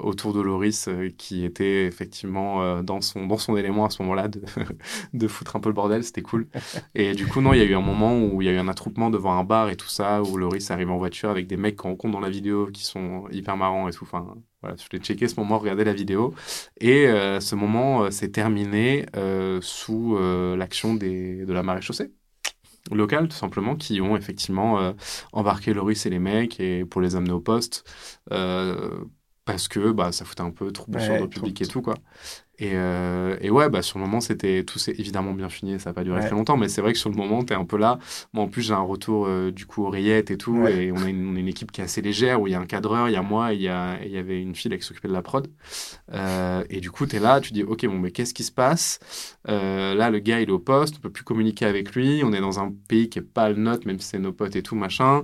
autour 0.00 0.32
de 0.32 0.40
Loris 0.40 0.88
euh, 0.88 1.10
qui 1.16 1.44
était 1.44 1.86
effectivement 1.86 2.62
euh, 2.62 2.82
dans 2.82 3.00
son 3.00 3.26
dans 3.26 3.38
son 3.38 3.56
élément 3.56 3.84
à 3.84 3.90
ce 3.90 4.02
moment-là 4.02 4.28
de 4.28 4.42
de 5.12 5.28
foutre 5.28 5.56
un 5.56 5.60
peu 5.60 5.68
le 5.68 5.74
bordel, 5.74 6.04
c'était 6.04 6.22
cool. 6.22 6.48
Et 6.94 7.14
du 7.14 7.26
coup, 7.26 7.40
non, 7.40 7.52
il 7.52 7.58
y 7.58 7.62
a 7.62 7.64
eu 7.64 7.74
un 7.74 7.80
moment 7.80 8.18
où 8.18 8.42
il 8.42 8.46
y 8.46 8.48
a 8.48 8.52
eu 8.52 8.58
un 8.58 8.68
attroupement 8.68 9.10
devant 9.10 9.32
un 9.38 9.44
bar 9.44 9.70
et 9.70 9.76
tout 9.76 9.88
ça, 9.88 10.22
où 10.22 10.36
Loris 10.36 10.70
arrive 10.70 10.90
en 10.90 10.98
voiture 10.98 11.30
avec 11.30 11.46
des 11.46 11.56
mecs 11.56 11.76
qu'on 11.76 11.90
rencontre 11.90 12.12
dans 12.12 12.20
la 12.20 12.30
vidéo 12.30 12.66
qui 12.72 12.84
sont 12.84 13.28
hyper 13.30 13.56
marrants 13.56 13.88
et 13.88 13.92
tout. 13.92 14.04
Enfin, 14.04 14.34
voilà, 14.62 14.76
je 14.76 14.86
l'ai 14.92 14.98
checké 15.02 15.28
ce 15.28 15.38
moment, 15.38 15.58
regardez 15.58 15.84
la 15.84 15.92
vidéo. 15.94 16.34
Et 16.80 17.06
euh, 17.08 17.40
ce 17.40 17.54
moment 17.54 18.04
euh, 18.04 18.10
s'est 18.10 18.30
terminé 18.30 19.06
euh, 19.16 19.60
sous 19.62 20.16
euh, 20.16 20.56
l'action 20.56 20.94
de 20.94 21.52
la 21.52 21.62
marée 21.62 21.82
chaussée. 21.82 22.12
Locales, 22.90 23.28
tout 23.28 23.36
simplement, 23.36 23.76
qui 23.76 24.00
ont 24.00 24.16
effectivement 24.16 24.94
embarqué 25.32 25.74
Loris 25.74 26.06
et 26.06 26.10
les 26.10 26.18
mecs 26.18 26.60
et 26.60 26.84
pour 26.84 27.00
les 27.00 27.16
amener 27.16 27.32
au 27.32 27.40
poste 27.40 27.84
parce 29.48 29.66
que 29.66 29.92
bah, 29.92 30.12
ça 30.12 30.26
foutait 30.26 30.42
un 30.42 30.50
peu 30.50 30.70
trouble 30.72 31.00
sur 31.00 31.14
le 31.14 31.26
public 31.26 31.62
et 31.62 31.66
tout, 31.66 31.80
quoi. 31.80 31.94
Et, 32.58 32.72
euh, 32.74 33.38
et, 33.40 33.48
ouais, 33.50 33.70
bah, 33.70 33.80
sur 33.80 33.98
le 33.98 34.04
moment, 34.04 34.20
c'était 34.20 34.62
tout 34.62 34.78
s'est 34.78 34.94
évidemment 34.98 35.32
bien 35.32 35.48
fini, 35.48 35.80
ça 35.80 35.88
n'a 35.88 35.94
pas 35.94 36.04
duré 36.04 36.20
très 36.20 36.32
longtemps, 36.32 36.58
mais 36.58 36.68
c'est 36.68 36.82
vrai 36.82 36.92
que 36.92 36.98
sur 36.98 37.08
le 37.08 37.16
moment, 37.16 37.42
tu 37.42 37.54
es 37.54 37.56
un 37.56 37.64
peu 37.64 37.78
là. 37.78 37.98
Moi, 38.34 38.44
en 38.44 38.48
plus, 38.48 38.60
j'ai 38.60 38.74
un 38.74 38.80
retour 38.80 39.26
euh, 39.26 39.50
du 39.50 39.64
coup 39.64 39.86
oreillette 39.86 40.30
et 40.30 40.36
tout, 40.36 40.66
et 40.66 40.92
on 40.92 40.96
a, 40.96 41.08
une, 41.08 41.38
une, 41.38 41.48
équipe 41.48 41.72
qui 41.72 41.80
est 41.80 41.84
assez 41.84 42.02
légère, 42.02 42.42
où 42.42 42.46
il 42.46 42.50
y 42.50 42.54
a 42.54 42.60
un 42.60 42.66
cadreur, 42.66 43.08
il 43.08 43.12
y 43.12 43.16
a 43.16 43.22
moi, 43.22 43.54
et 43.54 43.56
il 43.56 43.62
y, 43.62 43.68
a, 43.68 44.04
y 44.04 44.18
avait 44.18 44.42
une 44.42 44.54
fille 44.54 44.76
qui 44.76 44.84
s'occupait 44.84 45.08
de 45.08 45.14
la 45.14 45.22
prod. 45.22 45.48
Euh, 46.12 46.62
et 46.68 46.80
du 46.80 46.90
coup, 46.90 47.06
tu 47.06 47.16
es 47.16 47.20
là, 47.20 47.40
tu 47.40 47.54
dis, 47.54 47.62
ok, 47.62 47.86
bon, 47.86 47.98
mais 47.98 48.10
qu'est-ce 48.10 48.34
qui 48.34 48.44
se 48.44 48.52
passe? 48.52 48.98
Là, 49.46 50.10
le 50.10 50.18
gars, 50.18 50.40
il 50.40 50.50
est 50.50 50.52
au 50.52 50.58
poste, 50.58 50.96
on 50.98 51.00
peut 51.00 51.10
plus 51.10 51.24
communiquer 51.24 51.64
avec 51.64 51.94
lui, 51.94 52.20
on 52.22 52.34
est 52.34 52.40
dans 52.40 52.60
un 52.60 52.70
pays 52.86 53.08
qui 53.08 53.18
est 53.18 53.22
pas 53.22 53.48
le 53.48 53.56
nôtre, 53.56 53.86
même 53.86 53.98
si 53.98 54.08
c'est 54.08 54.18
nos 54.18 54.32
potes 54.32 54.56
et 54.56 54.62
tout, 54.62 54.74
machin. 54.74 55.22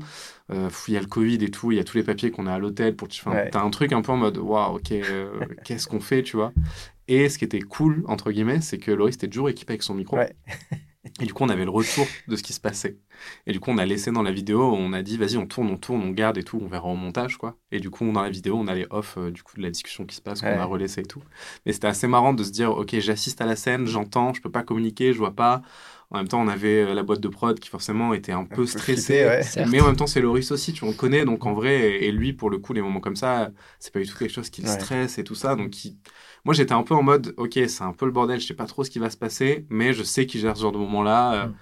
Euh, 0.52 0.68
il 0.88 0.94
y 0.94 0.96
a 0.96 1.00
le 1.00 1.07
Covid 1.07 1.42
et 1.42 1.50
tout, 1.50 1.72
il 1.72 1.76
y 1.76 1.80
a 1.80 1.85
tous 1.85 1.96
les 1.96 2.02
papiers 2.02 2.30
qu'on 2.30 2.46
a 2.46 2.52
à 2.52 2.59
l'hôtel. 2.59 2.96
pour 2.96 3.09
enfin, 3.09 3.46
T'as 3.50 3.62
un 3.62 3.70
truc 3.70 3.92
un 3.92 4.02
peu 4.02 4.12
en 4.12 4.16
mode, 4.16 4.37
waouh, 4.37 4.76
ok, 4.76 4.92
euh, 4.92 5.33
qu'est-ce 5.64 5.87
qu'on 5.87 6.00
fait, 6.00 6.22
tu 6.22 6.37
vois? 6.37 6.52
Et 7.09 7.28
ce 7.28 7.38
qui 7.38 7.44
était 7.44 7.61
cool, 7.61 8.04
entre 8.09 8.30
guillemets, 8.30 8.61
c'est 8.61 8.78
que 8.78 8.90
Loris 8.90 9.14
était 9.14 9.28
toujours 9.28 9.48
équipé 9.48 9.72
avec 9.72 9.83
son 9.83 9.94
micro. 9.94 10.18
et 11.20 11.24
du 11.26 11.33
coup, 11.33 11.44
on 11.44 11.48
avait 11.48 11.64
le 11.64 11.70
retour 11.70 12.07
de 12.28 12.37
ce 12.37 12.42
qui 12.42 12.52
se 12.52 12.61
passait. 12.61 12.98
Et 13.46 13.52
du 13.52 13.61
coup, 13.61 13.70
on 13.70 13.78
a 13.78 13.87
laissé 13.87 14.11
dans 14.11 14.22
la 14.22 14.33
vidéo, 14.33 14.62
on 14.74 14.92
a 14.92 15.02
dit, 15.02 15.16
vas-y, 15.16 15.37
on 15.37 15.46
tourne, 15.46 15.70
on 15.70 15.76
tourne, 15.76 16.02
on 16.02 16.11
garde 16.11 16.37
et 16.37 16.42
tout, 16.42 16.59
on 16.62 16.66
verra 16.66 16.88
au 16.88 16.96
montage, 16.96 17.37
quoi. 17.38 17.57
Et 17.72 17.80
du 17.80 17.88
coup, 17.90 18.11
dans 18.11 18.22
la 18.22 18.30
vidéo, 18.30 18.57
on 18.57 18.66
a 18.66 18.74
les 18.74 18.87
off, 18.90 19.16
euh, 19.16 19.30
du 19.30 19.42
coup, 19.42 19.57
de 19.57 19.62
la 19.62 19.70
discussion 19.70 20.04
qui 20.04 20.16
se 20.16 20.22
passe, 20.22 20.40
qu'on 20.40 20.46
a 20.48 20.64
relaissé 20.64 21.02
et 21.02 21.07
tout. 21.07 21.22
Mais 21.64 21.72
c'était 21.72 21.87
assez 21.87 22.07
marrant 22.07 22.35
de 22.35 22.44
se 22.44 22.50
dire, 22.50 22.70
ok, 22.70 22.98
j'assiste 22.98 23.40
à 23.40 23.46
la 23.46 23.57
scène, 23.57 23.87
j'entends, 23.87 24.35
je 24.35 24.42
peux 24.42 24.50
pas 24.50 24.62
communiquer, 24.62 25.12
je 25.12 25.18
vois 25.18 25.35
pas. 25.35 25.62
En 26.11 26.19
même 26.19 26.29
temps, 26.29 26.40
on 26.40 26.49
avait 26.49 26.83
euh, 26.83 26.95
la 26.95 27.03
boîte 27.03 27.21
de 27.21 27.29
prod 27.29 27.59
qui 27.59 27.69
forcément 27.69 28.14
était 28.14 28.33
un 28.33 28.45
peu 28.45 28.67
stressée. 28.67 29.40
mais 29.69 29.81
en 29.81 29.87
même 29.87 29.97
temps, 29.97 30.07
c'est 30.07 30.21
Loris 30.21 30.51
aussi, 30.53 30.73
tu 30.73 30.85
le 30.85 30.93
connais. 30.93 31.25
Donc 31.25 31.47
en 31.47 31.55
vrai, 31.55 32.05
et 32.05 32.12
lui, 32.12 32.33
pour 32.33 32.51
le 32.51 32.59
coup, 32.59 32.73
les 32.73 32.83
moments 32.83 33.01
comme 33.01 33.17
ça, 33.17 33.51
c'est 33.79 33.93
pas 33.93 34.01
du 34.01 34.07
tout 34.07 34.17
quelque 34.17 34.33
chose 34.33 34.51
qui 34.51 34.62
le 34.62 34.69
stresse 34.69 35.19
et 35.19 35.25
tout 35.25 35.35
ça. 35.35 35.57
Donc 35.57 35.73
moi, 36.45 36.55
j'étais 36.55 36.75
un 36.75 36.83
peu 36.83 36.95
en 36.95 37.03
mode, 37.03 37.35
ok, 37.38 37.59
c'est 37.67 37.83
un 37.83 37.93
peu 37.93 38.05
le 38.05 38.12
bordel, 38.12 38.38
je 38.38 38.47
sais 38.47 38.55
pas 38.55 38.67
trop 38.67 38.85
ce 38.85 38.90
qui 38.90 38.99
va 38.99 39.09
se 39.09 39.17
passer, 39.17 39.67
mais 39.71 39.95
je 39.95 40.03
sais 40.03 40.27
qu'il 40.27 40.40
gère 40.40 40.57
ce 40.57 40.62
genre 40.62 40.73
de 40.73 40.79
moment-là. 40.79 41.33
Euh, 41.33 41.47
mm. 41.47 41.55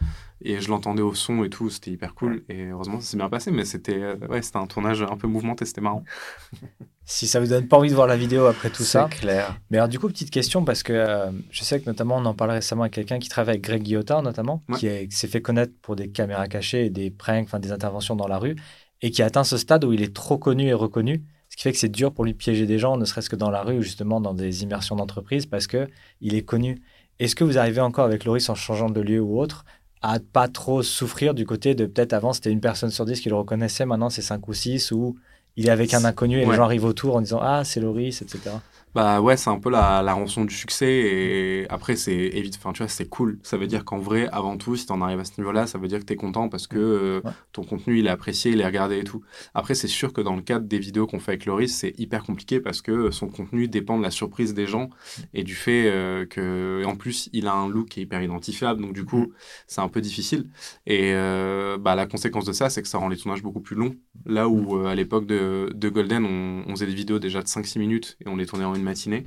Et 0.45 0.61
je 0.61 0.69
l'entendais 0.69 1.03
au 1.03 1.15
son 1.15 1.45
et 1.45 1.51
tout, 1.51 1.71
c'était 1.71 1.91
hyper 1.91 2.15
cool. 2.15 2.45
Et 2.49 2.67
heureusement, 2.67 3.01
ça 3.01 3.11
s'est 3.11 3.17
bien 3.17 3.29
passé, 3.29 3.51
mais 3.51 3.65
c'était 3.65 4.01
euh, 4.01 4.17
ouais, 4.29 4.41
un 4.55 4.67
tournage 4.67 5.03
un 5.03 5.17
peu 5.17 5.29
mouvementé, 5.29 5.65
c'était 5.65 5.81
marrant. 5.81 6.05
si 7.05 7.27
ça 7.27 7.41
vous 7.41 7.47
donne 7.47 7.69
pas 7.69 7.77
envie 7.77 7.91
de 7.91 7.95
voir 7.95 8.07
la 8.07 8.17
vidéo 8.17 8.47
après 8.47 8.71
tout 8.71 8.83
ça. 8.83 9.09
C'est 9.11 9.21
clair. 9.21 9.59
Mais 9.71 9.79
alors, 9.79 9.89
du 9.89 9.99
coup, 9.99 10.09
petite 10.09 10.31
question, 10.31 10.65
parce 10.65 10.83
que 10.83 10.93
euh, 10.93 11.31
je 11.51 11.63
sais 11.63 11.81
que 11.81 11.87
notamment, 11.87 12.17
on 12.17 12.25
en 12.25 12.35
parlait 12.35 12.55
récemment 12.55 12.83
avec 12.83 12.95
quelqu'un 12.95 13.19
qui 13.19 13.29
travaille 13.29 13.55
avec 13.55 13.63
Greg 13.63 13.83
Guillotin, 13.83 14.23
notamment, 14.23 14.63
qui 14.79 14.89
s'est 15.11 15.29
fait 15.29 15.43
connaître 15.43 15.73
pour 15.83 15.97
des 15.97 16.11
caméras 16.11 16.49
cachées 16.49 16.87
et 16.87 16.91
des 16.91 17.11
pranks, 17.11 17.45
enfin 17.45 17.61
des 17.61 17.73
interventions 17.73 18.17
dans 18.17 18.29
la 18.29 18.39
rue, 18.39 18.57
et 19.01 19.11
qui 19.11 19.23
a 19.23 19.27
atteint 19.27 19.45
ce 19.45 19.57
stade 19.57 19.85
où 19.85 19.93
il 19.93 20.03
est 20.03 20.15
trop 20.15 20.39
connu 20.39 20.67
et 20.67 20.75
reconnu. 20.75 21.25
Ce 21.49 21.57
qui 21.57 21.65
fait 21.65 21.73
que 21.73 21.79
c'est 21.79 21.91
dur 21.91 22.15
pour 22.15 22.25
lui 22.25 22.33
de 22.33 22.39
piéger 22.39 22.65
des 22.65 22.79
gens, 22.79 22.97
ne 22.97 23.05
serait-ce 23.05 23.29
que 23.29 23.37
dans 23.37 23.51
la 23.51 23.63
rue 23.63 23.79
ou 23.79 23.83
justement 23.83 24.23
dans 24.23 24.33
des 24.33 24.63
immersions 24.63 24.97
d'entreprise, 24.97 25.45
parce 25.45 25.67
que 25.67 25.87
il 26.23 26.35
est 26.35 26.43
connu. 26.43 26.81
Est-ce 27.19 27.37
que 27.37 27.45
vous 27.45 27.59
arrivez 27.59 27.81
encore 27.81 28.07
avec 28.07 28.25
Loris 28.25 28.49
en 28.49 28.55
changeant 28.55 28.89
de 28.89 29.01
lieu 29.01 29.21
ou 29.21 29.39
autre 29.39 29.65
à 30.03 30.19
pas 30.19 30.49
trop 30.49 30.83
souffrir 30.83 31.33
du 31.35 31.47
côté 31.47 31.75
de 31.75 31.87
peut-être 31.87 32.13
avant 32.13 32.33
c'était 32.33 32.51
une 32.51 32.61
personne 32.61 32.91
sur 32.91 33.05
dix 33.05 33.21
qui 33.21 33.29
le 33.29 33.37
reconnaissait, 33.37 33.87
maintenant 33.87 34.11
c'est 34.11 34.23
cinq 34.23 34.49
ou 34.49 34.53
six, 34.53 34.91
ou 34.91 35.17
il 35.57 35.69
est 35.69 35.71
avec 35.71 35.95
un 35.95 36.05
inconnu 36.05 36.41
et 36.41 36.47
les 36.47 36.55
gens 36.55 36.65
arrivent 36.65 36.85
autour 36.85 37.17
en 37.17 37.21
disant 37.21 37.41
Ah, 37.43 37.63
c'est 37.65 37.81
Loris, 37.81 38.23
etc. 38.23 38.51
Bah 38.95 39.23
ouais, 39.23 39.39
c'est 39.39 39.49
un 39.49 39.59
peu 39.59 39.71
la, 39.71 40.03
la, 40.03 40.13
rançon 40.13 40.45
du 40.45 40.55
succès. 40.55 40.87
Et 40.87 41.67
après, 41.71 41.97
c'est 41.97 42.15
évite, 42.15 42.57
enfin, 42.57 42.73
tu 42.75 42.83
vois, 42.83 42.89
c'est 42.89 43.09
cool. 43.09 43.39
Ça 43.43 43.57
veut 43.57 43.67
dire 43.67 43.87
qu'en 43.87 43.97
vrai, 43.99 44.29
avant 44.33 44.59
tout, 44.59 44.77
si 44.77 44.85
t'en 44.85 45.01
arrives 45.01 45.21
à 45.21 45.25
ce 45.25 45.33
niveau-là, 45.39 45.67
ça 45.67 45.79
veut 45.79 45.89
dire 45.89 45.99
que 45.99 46.05
t'es 46.05 46.17
content 46.17 46.51
parce 46.51 46.67
que 46.67 46.77
euh, 46.77 47.23
ton 47.53 47.65
contenu, 47.65 47.99
il 48.01 48.07
est 48.07 48.11
apprécié, 48.11 48.53
il 48.53 48.61
est 48.61 48.67
regardé 48.67 48.99
et 48.99 49.05
tout. 49.05 49.23
Après, 49.55 49.75
c'est 49.75 49.89
sûr 49.89 50.13
que 50.13 50.21
dans 50.21 50.37
le 50.37 50.43
cadre 50.43 50.67
des 50.67 50.79
vidéos 50.79 51.07
qu'on 51.07 51.21
fait 51.21 51.33
avec 51.33 51.47
Loris, 51.47 51.75
c'est 51.75 51.99
hyper 51.99 52.23
compliqué 52.23 52.61
parce 52.61 52.83
que 52.83 53.11
son 53.11 53.29
contenu 53.29 53.67
dépend 53.67 53.97
de 53.97 54.03
la 54.03 54.11
surprise 54.11 54.53
des 54.53 54.67
gens 54.67 54.91
et 55.33 55.43
du 55.43 55.55
fait 55.55 55.91
euh, 55.91 56.27
que, 56.27 56.85
en 56.85 56.97
plus, 56.97 57.31
il 57.33 57.47
a 57.47 57.55
un 57.55 57.71
look 57.71 57.89
qui 57.89 58.01
est 58.01 58.03
hyper 58.03 58.23
identifiable. 58.23 58.83
Donc, 58.83 58.93
du 58.93 59.07
coup, 59.07 59.23
mm. 59.23 59.33
c'est 59.69 59.81
un 59.81 59.89
peu 59.89 60.03
difficile. 60.03 60.51
Et 60.87 61.13
euh, 61.15 61.79
bah, 61.79 61.95
la 61.95 62.05
conséquence 62.05 62.45
de 62.45 62.53
ça, 62.53 62.69
c'est 62.69 62.83
que 62.83 62.89
ça 62.89 62.99
rend 62.99 63.09
les 63.09 63.17
tournages 63.17 63.43
beaucoup 63.43 63.61
plus 63.61 63.77
longs. 63.77 63.97
Là 64.27 64.51
où, 64.51 64.77
mm. 64.77 64.87
à 64.87 64.95
l'époque 64.95 65.27
de, 65.27 65.73
de, 65.75 65.89
Golden, 65.89 66.27
on, 66.27 66.65
on, 66.71 66.71
faisait 66.73 66.87
des 66.87 66.95
vidéos 66.95 67.19
déjà 67.19 67.41
de 67.41 67.47
5-6 67.47 67.79
minutes 67.79 68.19
et 68.21 68.29
on 68.29 68.37
les 68.37 68.45
tournait 68.45 68.67
en 68.67 68.75
une 68.75 68.82
matinée. 68.83 69.27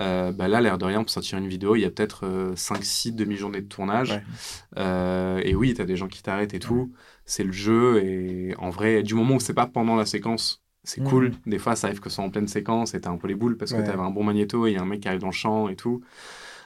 Euh, 0.00 0.32
bah 0.32 0.48
là, 0.48 0.60
l'air 0.60 0.78
de 0.78 0.84
rien, 0.84 1.02
pour 1.02 1.10
sortir 1.10 1.38
une 1.38 1.48
vidéo, 1.48 1.76
il 1.76 1.80
y 1.80 1.84
a 1.84 1.90
peut-être 1.90 2.52
5-6 2.54 3.08
euh, 3.08 3.12
demi-journées 3.12 3.60
de 3.60 3.68
tournage. 3.68 4.20
Euh, 4.76 5.40
et 5.44 5.54
oui, 5.54 5.74
tu 5.74 5.82
as 5.82 5.84
des 5.84 5.96
gens 5.96 6.08
qui 6.08 6.22
t'arrêtent 6.22 6.54
et 6.54 6.58
tout. 6.58 6.92
C'est 7.26 7.44
le 7.44 7.52
jeu. 7.52 8.02
Et 8.04 8.54
en 8.58 8.70
vrai, 8.70 9.02
du 9.02 9.14
moment 9.14 9.36
où 9.36 9.40
c'est 9.40 9.54
pas 9.54 9.66
pendant 9.66 9.96
la 9.96 10.06
séquence, 10.06 10.64
c'est 10.82 11.02
cool. 11.02 11.32
Des 11.46 11.58
fois, 11.58 11.76
ça 11.76 11.86
arrive 11.86 12.00
que 12.00 12.10
ce 12.10 12.16
soit 12.16 12.24
en 12.24 12.30
pleine 12.30 12.48
séquence 12.48 12.94
et 12.94 13.00
t'as 13.00 13.10
un 13.10 13.16
peu 13.16 13.26
les 13.26 13.34
boules 13.34 13.56
parce 13.56 13.72
que 13.72 13.82
tu 13.82 13.90
avais 13.90 14.02
un 14.02 14.10
bon 14.10 14.22
magnéto 14.22 14.66
et 14.66 14.70
il 14.70 14.74
y 14.74 14.78
a 14.78 14.82
un 14.82 14.86
mec 14.86 15.00
qui 15.00 15.08
arrive 15.08 15.20
dans 15.20 15.28
le 15.28 15.32
champ 15.32 15.68
et 15.68 15.76
tout. 15.76 16.02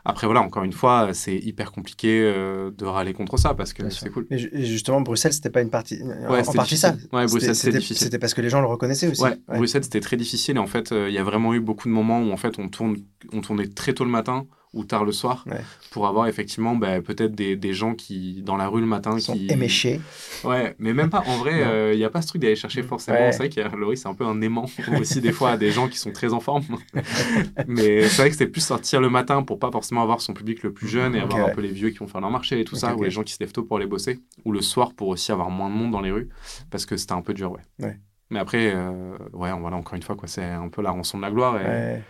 Après, 0.08 0.26
voilà, 0.26 0.40
encore 0.40 0.64
une 0.64 0.72
fois, 0.72 1.10
c'est 1.12 1.36
hyper 1.36 1.70
compliqué 1.70 2.22
euh, 2.22 2.70
de 2.70 2.86
râler 2.86 3.12
contre 3.12 3.36
ça 3.36 3.52
parce 3.52 3.74
que 3.74 3.90
c'est 3.90 4.08
cool. 4.08 4.26
Et 4.30 4.64
justement, 4.64 5.02
Bruxelles, 5.02 5.34
c'était 5.34 5.50
pas 5.50 5.60
une 5.60 5.68
partie. 5.68 6.02
Ouais, 6.02 6.48
en 6.48 6.52
partie 6.54 6.78
ça. 6.78 6.96
Ouais, 7.12 7.26
Bruxelles, 7.26 7.54
c'était 7.54 7.76
difficile. 7.76 8.06
C'était 8.06 8.18
parce 8.18 8.32
que 8.32 8.40
les 8.40 8.48
gens 8.48 8.62
le 8.62 8.66
reconnaissaient 8.66 9.08
aussi. 9.08 9.22
Ouais, 9.22 9.36
Bruxelles, 9.46 9.84
c'était 9.84 10.00
très 10.00 10.16
difficile. 10.16 10.56
Et 10.56 10.60
en 10.60 10.66
fait, 10.66 10.92
euh, 10.92 11.10
il 11.10 11.14
y 11.14 11.18
a 11.18 11.22
vraiment 11.22 11.52
eu 11.52 11.60
beaucoup 11.60 11.88
de 11.88 11.92
moments 11.92 12.20
où 12.22 12.32
en 12.32 12.38
fait, 12.38 12.58
on, 12.58 12.68
tourne, 12.68 12.96
on 13.34 13.42
tournait 13.42 13.68
très 13.68 13.92
tôt 13.92 14.04
le 14.04 14.10
matin 14.10 14.46
ou 14.74 14.85
tard 14.85 15.04
le 15.04 15.12
soir 15.12 15.44
pour 15.90 16.07
avoir 16.07 16.26
effectivement 16.26 16.76
bah, 16.76 17.00
peut-être 17.00 17.35
des, 17.35 17.57
des, 17.57 17.72
gens 17.72 17.94
qui 17.94 18.42
dans 18.42 18.57
la 18.57 18.68
rue 18.68 18.81
le 18.81 18.87
matin 18.87 19.16
qui 19.16 19.22
sont 19.22 19.35
éméchés. 19.35 20.00
Ouais 20.44 20.74
mais 20.78 20.92
même 20.92 21.11
pas. 21.11 21.22
En 21.26 21.38
vrai 21.38 21.59
il 21.59 21.62
euh, 21.62 21.96
n'y 21.96 22.04
a 22.04 22.11
pas 22.11 22.22
ce 22.22 22.28
truc 22.28 22.42
d'aller 22.42 22.57
chercher 22.57 22.83
forcément. 22.83 23.33
C'est 23.33 23.48
vrai 23.48 23.62
a 23.62 23.76
Laurie 23.76 23.96
c'est 23.96 24.09
un 24.09 24.14
peu 24.14 24.24
un 24.24 24.40
aimant 24.40 24.66
aussi 25.00 25.20
des 25.20 25.33
fois 25.33 25.50
à 25.50 25.57
des 25.57 25.70
gens 25.70 25.88
qui 25.88 25.98
sont 25.98 26.12
très 26.12 26.33
en 26.33 26.40
forme. 26.40 26.64
Mais 27.66 28.02
c'est 28.09 28.22
vrai 28.22 28.28
que 28.28 28.37
c'était 28.37 28.50
plus 28.50 28.64
sortir 28.64 29.00
le 29.00 29.11
matin 29.11 29.42
pour 29.42 29.59
pas 29.59 29.70
forcément 29.70 30.02
avoir 30.02 30.20
son 30.20 30.35
public 30.35 30.62
le 30.62 30.72
plus 30.72 30.88
jeune 30.88 31.14
et 31.14 31.20
avoir 31.20 31.48
un 31.48 31.50
peu 31.50 31.61
les 31.61 31.72
vieux 31.72 31.90
qui 31.90 31.98
vont 31.98 32.07
faire 32.07 32.20
leur 32.20 32.31
marché 32.31 32.61
et 32.61 32.64
tout 32.64 32.76
ça 32.76 32.94
ou 32.94 33.02
les 33.02 33.11
gens 33.11 33.22
qui 33.22 33.33
se 33.33 33.40
lèvent 33.40 33.52
tôt 33.52 33.62
pour 33.62 33.76
aller 33.76 33.87
bosser 33.87 34.20
ou 34.44 34.52
le 34.52 34.61
soir 34.61 34.92
pour 34.94 35.09
aussi 35.09 35.33
avoir 35.33 35.50
moins 35.50 35.70
de 35.70 35.74
monde 35.74 35.92
dans 35.92 36.00
les 36.00 36.11
rues 36.11 36.28
parce 36.70 36.87
que 36.87 36.96
c'était 36.96 37.12
un 37.12 37.22
peu 37.22 37.35
dur 37.35 37.52
ouais, 37.52 37.98
mais 38.31 38.38
après 38.38 38.72
euh, 38.74 39.16
ouais 39.33 39.50
voilà 39.59 39.76
encore 39.76 39.94
une 39.94 40.02
fois 40.02 40.16
quoi 40.16 40.28
c'est 40.28 40.44
un 40.44 40.68
peu 40.68 40.83
la 40.83 40.90
rançon 40.90 41.18
de 41.18 41.22
la 41.22 41.31
gloire 41.31 41.61
et 41.61 42.02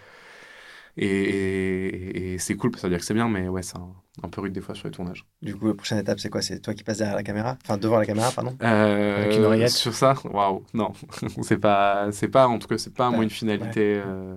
et, 1.01 2.37
c'est 2.39 2.55
cool, 2.55 2.75
ça 2.77 2.83
veut 2.83 2.91
dire 2.91 2.99
que 2.99 3.05
c'est 3.05 3.15
bien, 3.15 3.29
mais 3.29 3.49
ouais, 3.49 3.63
c'est 3.63 3.77
un, 3.77 4.29
peu 4.29 4.41
rude 4.41 4.53
des 4.53 4.61
fois 4.61 4.75
sur 4.75 4.89
les 4.89 4.93
tournages. 4.93 5.25
Du 5.43 5.55
coup, 5.55 5.69
la 5.69 5.75
prochaine 5.75 5.99
étape, 5.99 6.19
c'est 6.19 6.29
quoi? 6.29 6.43
C'est 6.43 6.61
toi 6.61 6.75
qui 6.75 6.83
passes 6.83 6.99
derrière 6.99 7.17
la 7.17 7.23
caméra? 7.23 7.57
Enfin, 7.65 7.79
devant 7.79 7.99
la 7.99 8.07
caméra, 8.07 8.31
pardon? 8.33 8.57
Euh, 8.63 9.23
Avec 9.23 9.37
une 9.37 9.45
oreillette. 9.45 9.71
Sur 9.71 9.95
ça? 9.95 10.15
Waouh, 10.25 10.65
non. 10.75 10.93
c'est 11.43 11.59
pas, 11.59 12.11
pas, 12.33 12.49
en 12.49 12.59
tout 12.59 12.69
cas, 12.69 12.79
c'est 12.79 12.95
pas 12.95 13.11
moi 13.11 13.23
une 13.23 13.31
finalité 13.31 14.03
euh, 14.05 14.37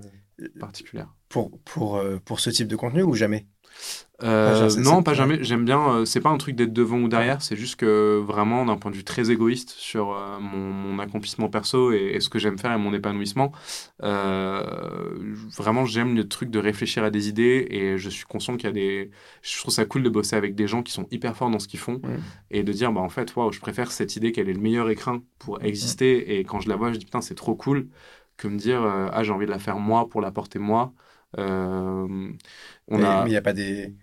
particulière. 0.60 1.14
Pour, 1.30 1.52
pour, 1.62 1.98
euh, 1.98 2.20
pour 2.24 2.40
ce 2.40 2.50
type 2.50 2.68
de 2.68 2.76
contenu 2.76 3.04
ou 3.04 3.16
jamais? 3.16 3.48
Euh, 4.24 4.70
non, 4.78 5.04
pas 5.04 5.14
jamais. 5.14 5.44
J'aime 5.44 5.66
bien. 5.66 5.80
Euh, 5.90 6.06
c'est 6.06 6.22
pas 6.22 6.30
un 6.30 6.38
truc 6.38 6.56
d'être 6.56 6.74
devant 6.74 7.00
ou 7.00 7.08
derrière. 7.08 7.42
C'est 7.42 7.56
juste 7.56 7.76
que 7.76 8.20
vraiment, 8.20 8.66
d'un 8.66 8.78
point 8.78 8.92
de 8.92 8.96
vue 8.96 9.04
très 9.04 9.32
égoïste 9.32 9.72
sur 9.72 10.14
euh, 10.14 10.40
mon, 10.40 11.00
accomplissement 11.00 11.50
perso 11.50 11.92
et, 11.92 12.20
ce 12.20 12.30
que 12.30 12.38
j'aime 12.38 12.60
faire 12.60 12.72
et 12.72 12.78
mon 12.78 12.94
épanouissement, 12.94 13.52
vraiment, 14.00 15.86
j'aime 15.86 16.16
le 16.16 16.28
truc 16.28 16.52
de 16.52 16.60
réfléchir 16.60 17.04
à 17.04 17.10
des 17.10 17.30
idées 17.30 17.68
et 17.70 17.98
je 17.98 18.10
suis 18.10 18.26
conscient 18.26 18.58
qu'il 18.58 18.68
y 18.68 18.70
a 18.70 18.74
des. 18.74 19.12
Je 19.42 19.58
trouve 19.58 19.74
ça 19.74 19.86
cool 19.86 20.04
de 20.04 20.10
bosser 20.10 20.36
avec 20.36 20.56
des 20.56 20.68
gens 20.68 20.84
qui 20.84 20.92
sont 20.92 21.08
hyper 21.12 21.36
forts 21.36 21.50
dans 21.50 21.60
ce 21.60 21.68
qu'ils 21.68 21.80
font 21.80 22.02
et 22.52 22.64
de 22.64 22.72
dire, 22.72 22.92
bah 22.92 23.02
en 23.02 23.10
fait, 23.10 23.36
waouh, 23.36 23.52
je 23.52 23.60
préfère 23.60 23.92
cette 23.92 24.16
idée 24.16 24.32
qu'elle 24.32 24.50
est 24.50 24.54
le 24.54 24.62
meilleur 24.62 24.90
écrin 24.90 25.24
pour 25.40 25.64
exister 25.64 26.38
et 26.38 26.44
quand 26.44 26.60
je 26.60 26.70
la 26.70 26.76
vois, 26.76 26.94
je 26.94 27.00
dis 27.00 27.06
putain, 27.06 27.22
c'est 27.22 27.36
trop 27.36 27.56
cool 27.56 27.88
que 28.38 28.48
me 28.48 28.58
dire, 28.58 28.82
ah, 28.84 29.24
j'ai 29.24 29.32
envie 29.32 29.46
de 29.46 29.52
la 29.52 29.60
faire 29.60 29.78
moi 29.78 30.08
pour 30.10 30.22
la 30.22 30.32
porter 30.32 30.60
moi. 30.60 30.94
on 31.38 32.30
mais 32.90 33.08
il 33.26 33.30
n'y 33.30 33.38
a 33.38 33.42
pas 33.42 33.54
des 33.54 33.96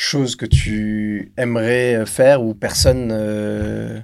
choses 0.00 0.36
que 0.36 0.46
tu 0.46 1.32
aimerais 1.36 2.06
faire 2.06 2.40
ou 2.40 2.54
personne 2.54 3.10
euh, 3.10 4.00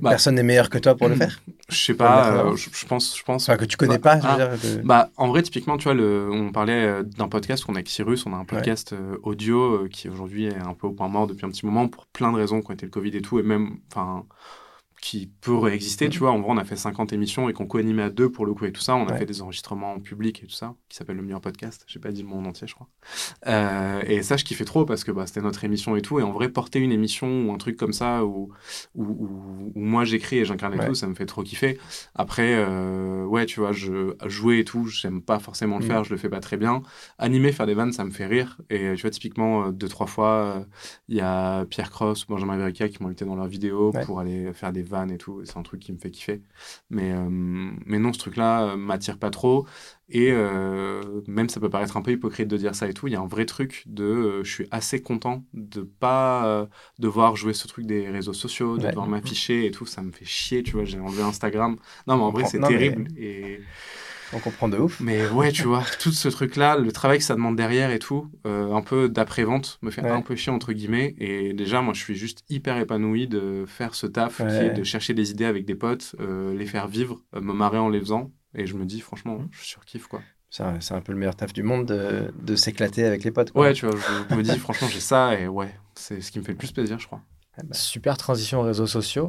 bah, 0.00 0.10
personne 0.10 0.36
n'est 0.36 0.42
meilleur 0.42 0.70
que 0.70 0.78
toi 0.78 0.96
pour 0.96 1.08
le 1.08 1.14
faire? 1.16 1.42
Je 1.68 1.76
sais 1.76 1.92
pas, 1.92 2.46
euh, 2.46 2.56
je, 2.56 2.86
pense, 2.86 3.18
je 3.18 3.22
pense. 3.22 3.46
que 3.46 3.64
tu 3.66 3.76
connais 3.76 3.98
pas. 3.98 4.18
Ah, 4.22 4.48
bah, 4.82 5.10
en 5.18 5.28
vrai, 5.28 5.42
typiquement, 5.42 5.76
tu 5.76 5.84
vois, 5.84 5.94
le, 5.94 6.30
on 6.32 6.52
parlait 6.52 6.86
euh, 6.86 7.02
d'un 7.02 7.28
podcast 7.28 7.64
qu'on 7.64 7.74
a 7.74 7.76
avec 7.76 7.88
Cyrus, 7.88 8.24
on 8.24 8.32
a 8.32 8.36
un 8.36 8.46
podcast 8.46 8.94
audio 9.24 9.86
qui 9.90 10.08
aujourd'hui 10.08 10.46
est 10.46 10.56
un 10.56 10.72
peu 10.72 10.86
au 10.86 10.92
point 10.92 11.08
mort 11.08 11.26
depuis 11.26 11.44
un 11.44 11.50
petit 11.50 11.66
moment 11.66 11.86
pour 11.86 12.06
plein 12.06 12.32
de 12.32 12.38
raisons, 12.38 12.62
qui 12.62 12.70
ont 12.70 12.74
été 12.74 12.86
le 12.86 12.90
Covid 12.90 13.14
et 13.14 13.20
tout, 13.20 13.38
et 13.38 13.42
même, 13.42 13.76
enfin, 13.92 14.24
qui 15.06 15.30
peut 15.40 15.56
réexister, 15.56 16.08
tu 16.08 16.18
vois. 16.18 16.32
En 16.32 16.40
vrai, 16.40 16.50
on 16.50 16.56
a 16.56 16.64
fait 16.64 16.74
50 16.74 17.12
émissions 17.12 17.48
et 17.48 17.52
qu'on 17.52 17.66
co-animait 17.66 18.02
à 18.02 18.10
deux 18.10 18.28
pour 18.28 18.44
le 18.44 18.54
coup 18.54 18.64
et 18.64 18.72
tout 18.72 18.80
ça. 18.80 18.96
On 18.96 19.06
a 19.06 19.14
fait 19.14 19.24
des 19.24 19.40
enregistrements 19.40 19.92
en 19.92 20.00
public 20.00 20.42
et 20.42 20.46
tout 20.48 20.54
ça, 20.54 20.74
qui 20.88 20.96
s'appelle 20.96 21.14
Le 21.14 21.22
meilleur 21.22 21.40
podcast. 21.40 21.84
J'ai 21.86 22.00
pas 22.00 22.10
dit 22.10 22.22
le 22.22 22.28
mot 22.28 22.34
en 22.34 22.44
entier, 22.44 22.66
je 22.66 22.74
crois. 22.74 22.88
Euh, 23.46 24.02
et 24.04 24.24
ça, 24.24 24.36
je 24.36 24.42
kiffais 24.42 24.64
trop 24.64 24.84
parce 24.84 25.04
que 25.04 25.12
bah, 25.12 25.24
c'était 25.28 25.42
notre 25.42 25.62
émission 25.62 25.94
et 25.94 26.02
tout. 26.02 26.18
Et 26.18 26.24
en 26.24 26.32
vrai, 26.32 26.48
porter 26.48 26.80
une 26.80 26.90
émission 26.90 27.42
ou 27.42 27.52
un 27.52 27.56
truc 27.56 27.76
comme 27.76 27.92
ça 27.92 28.24
où, 28.24 28.50
où, 28.96 29.70
moi 29.76 30.04
j'écris 30.04 30.38
et 30.38 30.44
j'incarne 30.44 30.74
et 30.74 30.84
tout, 30.84 30.96
ça 30.96 31.06
me 31.06 31.14
fait 31.14 31.26
trop 31.26 31.44
kiffer. 31.44 31.78
Après, 32.16 32.56
euh, 32.56 33.24
ouais, 33.26 33.46
tu 33.46 33.60
vois, 33.60 33.70
je, 33.70 34.16
jouer 34.26 34.58
et 34.58 34.64
tout, 34.64 34.88
j'aime 34.88 35.22
pas 35.22 35.38
forcément 35.38 35.78
le 35.78 35.84
mm. 35.84 35.88
faire, 35.88 36.02
je 36.02 36.10
le 36.10 36.16
fais 36.16 36.28
pas 36.28 36.40
très 36.40 36.56
bien. 36.56 36.82
Animer, 37.18 37.52
faire 37.52 37.66
des 37.66 37.74
vannes, 37.74 37.92
ça 37.92 38.04
me 38.04 38.10
fait 38.10 38.26
rire. 38.26 38.60
Et 38.70 38.94
tu 38.96 39.02
vois, 39.02 39.10
typiquement, 39.10 39.66
euh, 39.66 39.70
deux, 39.70 39.88
trois 39.88 40.08
fois, 40.08 40.66
il 41.06 41.16
y 41.16 41.20
a 41.20 41.64
Pierre 41.66 41.92
Cross 41.92 42.24
ou 42.24 42.32
Benjamin 42.32 42.56
Verica 42.56 42.88
qui 42.88 43.00
m'ont 43.00 43.06
invité 43.06 43.24
dans 43.24 43.36
leur 43.36 43.46
vidéo 43.46 43.92
pour 44.04 44.18
aller 44.18 44.52
faire 44.52 44.72
des 44.72 44.82
vannes 44.82 44.95
et 45.10 45.18
tout. 45.18 45.42
C'est 45.44 45.56
un 45.56 45.62
truc 45.62 45.80
qui 45.80 45.92
me 45.92 45.98
fait 45.98 46.10
kiffer. 46.10 46.42
Mais, 46.90 47.12
euh, 47.12 47.28
mais 47.28 47.98
non, 47.98 48.12
ce 48.12 48.18
truc-là 48.18 48.64
euh, 48.64 48.76
m'attire 48.76 49.18
pas 49.18 49.30
trop. 49.30 49.66
Et 50.08 50.30
euh, 50.30 51.20
même 51.26 51.48
ça 51.48 51.58
peut 51.58 51.68
paraître 51.68 51.96
un 51.96 52.02
peu 52.02 52.12
hypocrite 52.12 52.48
de 52.48 52.56
dire 52.56 52.74
ça 52.74 52.88
et 52.88 52.94
tout, 52.94 53.08
il 53.08 53.12
y 53.12 53.16
a 53.16 53.20
un 53.20 53.26
vrai 53.26 53.44
truc 53.44 53.82
de 53.86 54.40
je 54.44 54.50
suis 54.50 54.68
assez 54.70 55.02
content 55.02 55.44
de 55.52 55.82
pas 55.82 56.68
devoir 57.00 57.34
jouer 57.34 57.52
ce 57.54 57.66
truc 57.66 57.86
des 57.86 58.08
réseaux 58.08 58.32
sociaux, 58.32 58.78
de 58.78 58.86
devoir 58.86 59.08
m'afficher 59.08 59.66
et 59.66 59.72
tout, 59.72 59.84
ça 59.84 60.02
me 60.02 60.12
fait 60.12 60.24
chier, 60.24 60.62
tu 60.62 60.72
vois, 60.72 60.84
j'ai 60.84 61.00
enlevé 61.00 61.22
Instagram. 61.22 61.76
Non, 62.06 62.18
mais 62.18 62.22
en 62.22 62.30
vrai, 62.30 62.44
c'est 62.44 62.60
terrible. 62.60 63.08
Et 63.16 63.60
on 64.32 64.38
comprend 64.38 64.68
de 64.68 64.78
ouf. 64.78 65.00
Mais 65.00 65.28
ouais, 65.28 65.52
tu 65.52 65.62
vois, 65.62 65.84
tout 66.00 66.12
ce 66.12 66.28
truc-là, 66.28 66.76
le 66.76 66.92
travail 66.92 67.18
que 67.18 67.24
ça 67.24 67.34
demande 67.34 67.56
derrière 67.56 67.90
et 67.90 67.98
tout, 67.98 68.30
euh, 68.46 68.72
un 68.72 68.82
peu 68.82 69.08
d'après-vente, 69.08 69.78
me 69.82 69.90
fait 69.90 70.02
un 70.02 70.22
peu 70.22 70.36
chier, 70.36 70.52
entre 70.52 70.72
guillemets. 70.72 71.14
Et 71.18 71.52
déjà, 71.52 71.82
moi, 71.82 71.94
je 71.94 72.00
suis 72.00 72.14
juste 72.14 72.44
hyper 72.48 72.76
épanoui 72.78 73.28
de 73.28 73.64
faire 73.66 73.94
ce 73.94 74.06
taf, 74.06 74.38
qui 74.38 74.56
est 74.56 74.70
de 74.70 74.84
chercher 74.84 75.14
des 75.14 75.30
idées 75.30 75.44
avec 75.44 75.64
des 75.64 75.74
potes, 75.74 76.14
euh, 76.20 76.54
les 76.56 76.66
faire 76.66 76.88
vivre, 76.88 77.22
euh, 77.34 77.40
me 77.40 77.52
marrer 77.52 77.78
en 77.78 77.88
les 77.88 78.00
faisant. 78.00 78.32
Et 78.54 78.66
je 78.66 78.74
me 78.74 78.84
dis, 78.84 79.00
franchement, 79.00 79.40
je 79.50 79.64
surkiffe, 79.64 80.06
quoi. 80.06 80.22
C'est 80.48 80.62
un, 80.62 81.00
peu 81.02 81.12
le 81.12 81.18
meilleur 81.18 81.36
taf 81.36 81.52
du 81.52 81.62
monde 81.62 81.86
de, 81.86 82.56
s'éclater 82.56 83.04
avec 83.04 83.24
les 83.24 83.30
potes. 83.30 83.52
Ouais, 83.54 83.74
tu 83.74 83.86
vois, 83.86 83.96
je, 84.30 84.34
me 84.34 84.42
dis, 84.42 84.58
franchement, 84.58 84.88
j'ai 84.88 85.00
ça 85.00 85.38
et 85.38 85.48
ouais, 85.48 85.74
c'est 85.94 86.22
ce 86.22 86.32
qui 86.32 86.38
me 86.38 86.44
fait 86.44 86.52
le 86.52 86.58
plus 86.58 86.72
plaisir, 86.72 86.98
je 86.98 87.06
crois. 87.06 87.20
Eh 87.58 87.62
ben. 87.62 87.74
Super 87.74 88.16
transition 88.16 88.60
aux 88.60 88.64
réseaux 88.64 88.86
sociaux. 88.86 89.28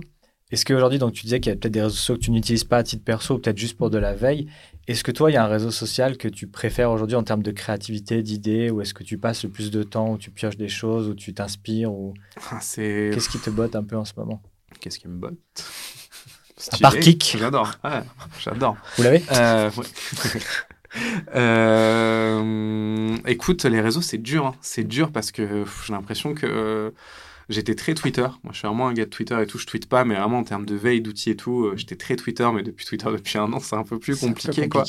Est-ce 0.52 0.66
qu'aujourd'hui, 0.66 0.98
donc 0.98 1.14
tu 1.14 1.24
disais 1.24 1.40
qu'il 1.40 1.50
y 1.52 1.54
a 1.54 1.58
peut-être 1.58 1.74
des 1.74 1.82
réseaux 1.82 1.96
sociaux 1.96 2.16
que 2.16 2.22
tu 2.22 2.32
n'utilises 2.32 2.64
pas 2.64 2.78
à 2.78 2.84
titre 2.84 3.04
perso, 3.04 3.38
peut-être 3.38 3.58
juste 3.58 3.78
pour 3.78 3.90
de 3.90 3.98
la 3.98 4.14
veille. 4.14 4.48
Est-ce 4.88 5.04
que 5.04 5.12
toi, 5.12 5.30
il 5.30 5.34
y 5.34 5.38
a 5.38 5.44
un 5.44 5.48
réseau 5.48 5.72
social 5.72 6.16
que 6.18 6.30
tu 6.30 6.48
préfères 6.48 6.90
aujourd'hui 6.92 7.18
en 7.18 7.24
termes 7.24 7.44
de 7.44 7.52
créativité, 7.52 8.24
d'idées, 8.24 8.70
ou 8.70 8.80
est-ce 8.80 8.94
que 8.94 9.04
tu 9.04 9.18
passes 9.18 9.44
le 9.44 9.50
plus 9.50 9.72
de 9.72 9.84
temps, 9.84 10.14
où 10.14 10.18
tu 10.18 10.32
pioches 10.32 10.56
des 10.56 10.70
choses, 10.70 11.10
où 11.10 11.16
tu 11.16 11.34
t'inspires, 11.34 11.92
ou 11.92 12.14
ah, 12.50 12.60
qu'est-ce 12.60 13.30
qui 13.30 13.40
te 13.40 13.50
botte 13.50 13.76
un 13.76 13.84
peu 13.84 13.98
en 13.98 14.06
ce 14.06 14.14
moment? 14.16 14.42
Qu'est-ce 14.80 15.00
qui 15.00 15.10
me 15.10 15.18
botte? 15.18 15.38
À 16.72 16.78
part 16.78 16.98
Kik. 16.98 17.36
J'adore. 17.38 17.74
j'adore. 18.40 18.78
Vous 18.96 19.04
l'avez? 19.04 19.24
Euh, 19.32 19.70
euh, 21.36 23.18
Écoute, 23.26 23.66
les 23.66 23.82
réseaux, 23.82 24.02
c'est 24.02 24.18
dur. 24.18 24.48
Hein. 24.48 24.56
C'est 24.62 24.86
dur 24.86 25.12
parce 25.12 25.32
que 25.32 25.66
j'ai 25.86 25.94
l'impression 25.94 26.34
que 26.34 26.94
J'étais 27.50 27.76
très 27.76 27.94
Twitter. 27.94 28.28
Moi, 28.44 28.52
je 28.52 28.58
suis 28.58 28.68
vraiment 28.68 28.88
un 28.88 28.94
gars 28.94 29.06
de 29.06 29.10
Twitter 29.10 29.38
et 29.42 29.48
tout. 29.48 29.58
Je 29.58 29.66
tweete 29.66 29.88
pas, 29.88 30.04
mais 30.04 30.16
vraiment 30.16 30.40
en 30.40 30.44
termes 30.44 30.66
de 30.66 30.76
veille, 30.76 31.02
d'outils 31.02 31.30
et 31.30 31.36
tout, 31.38 31.66
euh, 31.66 31.78
j'étais 31.78 31.96
très 31.96 32.18
Twitter. 32.18 32.48
Mais 32.54 32.62
depuis 32.62 32.86
Twitter, 32.86 33.08
depuis 33.10 33.38
un 33.38 33.52
an, 33.54 33.60
c'est 33.60 33.76
un 33.76 33.84
peu 33.84 34.00
plus 34.00 34.20
compliqué, 34.20 34.68
quoi. 34.68 34.84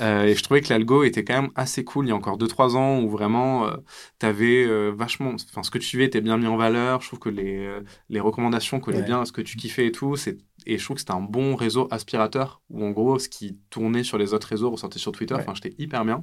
Euh, 0.00 0.24
et 0.24 0.34
je 0.34 0.42
trouvais 0.42 0.60
que 0.60 0.70
l'algo 0.70 1.04
était 1.04 1.22
quand 1.24 1.40
même 1.40 1.50
assez 1.54 1.84
cool 1.84 2.06
il 2.06 2.08
y 2.08 2.12
a 2.12 2.16
encore 2.16 2.36
2-3 2.36 2.76
ans 2.76 3.00
où 3.00 3.08
vraiment 3.08 3.66
euh, 3.66 3.76
tu 4.18 4.26
avais 4.26 4.66
vachement. 4.90 5.34
Enfin, 5.34 5.62
ce 5.62 5.70
que 5.70 5.78
tu 5.78 5.86
suivais 5.86 6.04
était 6.04 6.20
bien 6.20 6.36
mis 6.36 6.46
en 6.46 6.56
valeur. 6.56 7.00
Je 7.00 7.08
trouve 7.08 7.20
que 7.20 7.28
les, 7.28 7.68
les 8.10 8.20
recommandations 8.20 8.80
collaient 8.80 9.02
bien 9.02 9.20
à 9.20 9.24
ce 9.24 9.32
que 9.32 9.40
tu 9.40 9.56
kiffais 9.56 9.86
et 9.86 9.92
tout. 9.92 10.16
C'est 10.16 10.38
et 10.66 10.78
je 10.78 10.84
trouve 10.84 10.96
que 10.96 11.00
c'était 11.00 11.12
un 11.12 11.20
bon 11.20 11.54
réseau 11.54 11.88
aspirateur 11.90 12.60
où 12.70 12.84
en 12.84 12.90
gros 12.90 13.18
ce 13.18 13.28
qui 13.28 13.58
tournait 13.70 14.02
sur 14.02 14.18
les 14.18 14.34
autres 14.34 14.48
réseaux 14.48 14.70
ressortait 14.70 14.98
sur 14.98 15.12
Twitter. 15.12 15.34
Enfin, 15.34 15.52
j'étais 15.54 15.74
hyper 15.78 16.04
bien. 16.04 16.20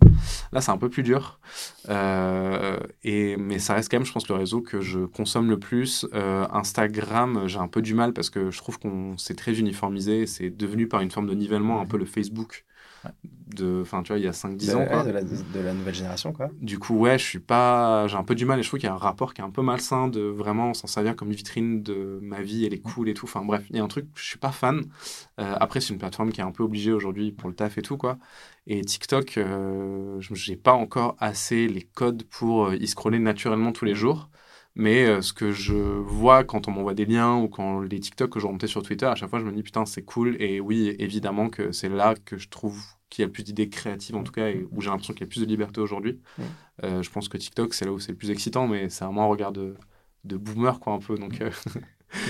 Là, 0.52 0.62
c'est 0.62 0.72
un 0.72 0.78
peu 0.78 0.90
plus 0.90 1.04
dur. 1.04 1.40
Euh, 1.90 2.80
et, 3.04 3.38
mais 3.38 3.60
ça 3.60 3.74
reste 3.74 3.90
quand 3.90 3.98
même, 3.98 4.06
je 4.06 4.12
pense, 4.12 4.28
le 4.28 4.36
réseau 4.36 4.62
que 4.62 4.82
je 4.82 5.00
consomme 5.00 5.50
le 5.50 5.60
plus. 5.60 6.06
Euh, 6.14 6.46
Instagram, 6.52 7.44
j'ai 7.48 7.60
un 7.60 7.68
peu 7.68 7.82
du 7.82 7.94
mal 7.94 8.14
parce 8.14 8.30
que 8.30 8.52
je 8.52 8.58
trouve 8.58 8.80
qu'on 8.80 9.18
s'est 9.18 9.36
très 9.36 9.60
uniformisé. 9.60 10.26
C'est 10.26 10.50
devenu 10.50 10.88
par 10.88 11.02
une 11.02 11.12
forme 11.12 11.28
de 11.28 11.34
nivellement 11.34 11.82
un 11.82 11.86
peu 11.86 11.98
le 11.98 12.06
Facebook 12.06 12.66
de 13.56 13.82
enfin 13.82 14.04
tu 14.04 14.14
vois 14.14 14.20
il 14.20 14.24
y 14.24 14.28
a 14.28 14.34
5 14.34 14.56
10 14.56 14.76
ans 14.76 14.86
quoi. 14.86 15.04
De, 15.04 15.12
la, 15.12 15.22
de, 15.24 15.60
la, 15.60 15.74
nouvelle 15.74 15.94
génération 15.94 16.32
quoi. 16.32 16.50
Du 16.62 16.80
coup 16.80 16.96
ouais 16.96 17.18
je 17.18 17.24
suis 17.24 17.40
pas 17.40 18.08
j'ai 18.08 18.16
un 18.16 18.24
peu 18.24 18.36
du 18.36 18.46
mal 18.46 18.60
et 18.60 18.64
je 18.64 18.68
trouve 18.68 18.80
qu'il 18.80 18.88
y 18.88 18.92
a 18.92 18.96
un 18.96 18.98
rapport 18.98 19.34
qui 19.34 19.42
est 19.42 19.44
un 19.44 19.50
peu 19.50 19.62
malsain 19.62 20.08
de 20.08 20.22
vraiment 20.22 20.74
s'en 20.74 20.88
servir 20.88 21.16
comme 21.16 21.30
une 21.30 21.36
vitrine 21.36 21.84
de 21.84 22.20
ma 22.22 22.42
vie 22.42 22.66
elle 22.66 22.74
est 22.74 22.82
cool 22.82 23.10
et 23.10 23.14
tout. 23.14 23.26
Enfin 23.26 23.44
bref 23.44 23.66
il 23.70 23.78
y 23.78 23.80
a 23.80 23.84
un 23.84 23.88
truc 23.88 24.08
je 24.16 24.24
suis 24.24 24.40
pas 24.40 24.52
fan. 24.52 24.86
Euh, 25.40 25.56
après 25.60 25.82
c'est 25.82 25.94
une 25.94 26.00
plateforme 26.00 26.32
qui 26.32 26.42
est 26.42 26.46
un 26.46 26.52
peu 26.52 26.64
obligée 26.64 26.94
aujourd'hui 26.94 27.32
pour 27.32 27.50
le 27.50 27.56
taf 27.56 27.78
et 27.78 27.82
tout 27.82 27.98
quoi. 27.98 28.18
Et 28.68 28.82
TikTok 28.82 29.38
euh, 29.38 30.20
j'ai 30.20 30.56
pas 30.56 30.74
encore 30.74 31.16
assez 31.20 31.68
les 31.68 31.84
codes 31.84 32.24
pour 32.24 32.68
euh, 32.68 32.76
y 32.76 32.88
scroller 32.88 33.20
naturellement 33.20 33.72
tous 33.72 33.86
les 33.86 33.96
jours 33.96 34.30
mais 34.76 35.06
euh, 35.06 35.22
ce 35.22 35.34
que 35.34 35.52
je 35.52 35.74
vois 35.74 36.44
quand 36.44 36.68
on 36.68 36.72
m'envoie 36.72 36.94
des 36.94 37.06
liens 37.06 37.36
ou 37.38 37.50
quand 37.50 37.82
les 37.82 38.00
TikTok 38.00 38.32
que 38.32 38.40
je 38.40 38.46
remontais 38.46 38.68
sur 38.68 38.84
Twitter, 38.84 39.06
à 39.06 39.16
chaque 39.16 39.30
fois, 39.30 39.40
je 39.40 39.46
me 39.46 39.52
dis 39.52 39.64
putain, 39.64 39.86
c'est 39.86 40.04
cool. 40.04 40.42
Et 40.42 40.60
oui, 40.60 40.96
évidemment 41.00 41.50
que 41.50 41.72
c'est 41.72 41.90
là 41.90 42.16
que 42.26 42.38
je 42.38 42.48
trouve 42.50 42.82
qu'il 43.10 43.24
y 43.24 43.26
a 43.26 43.28
le 43.28 43.32
plus 43.32 43.44
d'idées 43.44 43.70
créatives, 43.70 44.16
en 44.16 44.24
tout 44.24 44.32
cas, 44.32 44.50
et 44.50 44.66
où 44.72 44.82
j'ai 44.82 44.90
l'impression 44.90 45.14
qu'il 45.14 45.22
y 45.22 45.26
a 45.26 45.28
plus 45.28 45.42
de 45.42 45.46
liberté 45.46 45.82
aujourd'hui. 45.82 46.22
Euh, 46.84 47.04
je 47.04 47.10
pense 47.10 47.28
que 47.28 47.38
TikTok, 47.38 47.74
c'est 47.74 47.86
là 47.86 47.92
où 47.92 48.00
c'est 48.00 48.14
le 48.14 48.18
plus 48.18 48.32
excitant, 48.32 48.68
mais 48.68 48.90
c'est 48.90 49.04
vraiment 49.04 49.24
un 49.24 49.28
regard 49.28 49.52
de, 49.52 49.76
de 50.24 50.38
boomer, 50.38 50.80
quoi, 50.80 50.94
un 50.94 51.00
peu. 51.00 51.16
Donc, 51.16 51.42
euh, 51.42 51.52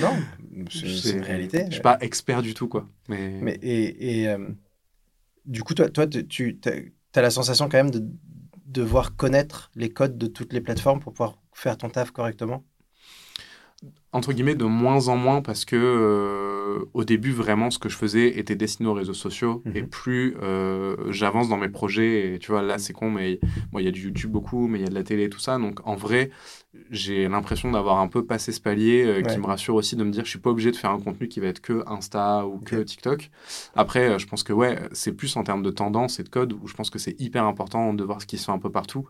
non, 0.01 0.13
c'est 0.71 1.11
une 1.11 1.21
réalité. 1.21 1.65
Je 1.67 1.73
suis 1.73 1.81
pas 1.81 1.99
expert 2.01 2.41
du 2.41 2.55
tout, 2.55 2.67
quoi. 2.67 2.87
Mais, 3.07 3.39
mais 3.39 3.59
et, 3.61 4.23
et 4.23 4.35
du 5.45 5.61
coup, 5.63 5.75
toi, 5.75 5.89
toi 5.89 6.07
tu 6.07 6.59
as 6.65 7.21
la 7.21 7.29
sensation 7.29 7.69
quand 7.69 7.77
même 7.77 7.91
de 7.91 8.03
devoir 8.71 9.15
connaître 9.15 9.71
les 9.75 9.91
codes 9.91 10.17
de 10.17 10.27
toutes 10.27 10.53
les 10.53 10.61
plateformes 10.61 10.99
pour 10.99 11.13
pouvoir 11.13 11.37
faire 11.53 11.77
ton 11.77 11.89
taf 11.89 12.11
correctement 12.11 12.63
entre 14.13 14.33
guillemets 14.33 14.55
de 14.55 14.65
moins 14.65 15.07
en 15.07 15.15
moins 15.15 15.41
parce 15.41 15.63
que 15.63 15.75
euh, 15.77 16.85
au 16.93 17.05
début 17.05 17.31
vraiment 17.31 17.71
ce 17.71 17.79
que 17.79 17.87
je 17.87 17.95
faisais 17.95 18.37
était 18.39 18.55
destiné 18.55 18.89
aux 18.89 18.93
réseaux 18.93 19.13
sociaux 19.13 19.63
et 19.73 19.81
mhm. 19.81 19.89
plus 19.89 20.35
euh, 20.41 20.97
j'avance 21.11 21.47
dans 21.47 21.57
mes 21.57 21.69
projets 21.69 22.33
et 22.33 22.39
tu 22.39 22.51
vois 22.51 22.61
là 22.61 22.77
c'est 22.77 22.91
con 22.91 23.09
mais 23.09 23.39
moi 23.71 23.81
il 23.81 23.85
y 23.85 23.87
a 23.87 23.91
du 23.91 24.01
YouTube 24.01 24.31
beaucoup 24.31 24.67
mais 24.67 24.79
il 24.79 24.81
y 24.81 24.85
a 24.85 24.89
de 24.89 24.95
la 24.95 25.03
télé 25.03 25.23
et 25.23 25.29
tout 25.29 25.39
ça. 25.39 25.57
Donc 25.57 25.79
en 25.87 25.95
vrai 25.95 26.29
j'ai 26.89 27.27
l'impression 27.27 27.71
d'avoir 27.71 27.99
un 27.99 28.07
peu 28.07 28.25
passé 28.25 28.51
ce 28.51 28.59
palier 28.59 29.03
euh, 29.05 29.21
qui 29.21 29.37
me 29.37 29.45
rassure 29.45 29.75
aussi 29.75 29.95
de 29.95 30.03
me 30.03 30.11
dire 30.11 30.25
je 30.25 30.29
suis 30.29 30.39
pas 30.39 30.49
obligé 30.49 30.71
de 30.71 30.77
faire 30.77 30.91
un 30.91 30.99
contenu 30.99 31.27
qui 31.27 31.39
va 31.39 31.47
être 31.47 31.61
que 31.61 31.83
Insta 31.87 32.45
ou 32.45 32.59
que 32.59 32.83
TikTok. 32.83 33.29
Après 33.75 34.19
je 34.19 34.27
pense 34.27 34.43
que 34.43 34.51
ouais 34.51 34.77
c'est 34.91 35.13
plus 35.13 35.37
en 35.37 35.43
termes 35.43 35.63
de 35.63 35.71
tendance 35.71 36.19
et 36.19 36.23
de 36.23 36.29
code 36.29 36.51
où 36.53 36.67
je 36.67 36.73
pense 36.73 36.89
que 36.89 36.99
c'est 36.99 37.19
hyper 37.21 37.45
important 37.45 37.93
de 37.93 38.03
voir 38.03 38.21
ce 38.21 38.25
qui 38.25 38.37
se 38.37 38.45
fait 38.45 38.51
un 38.51 38.59
peu 38.59 38.71
partout 38.71 39.07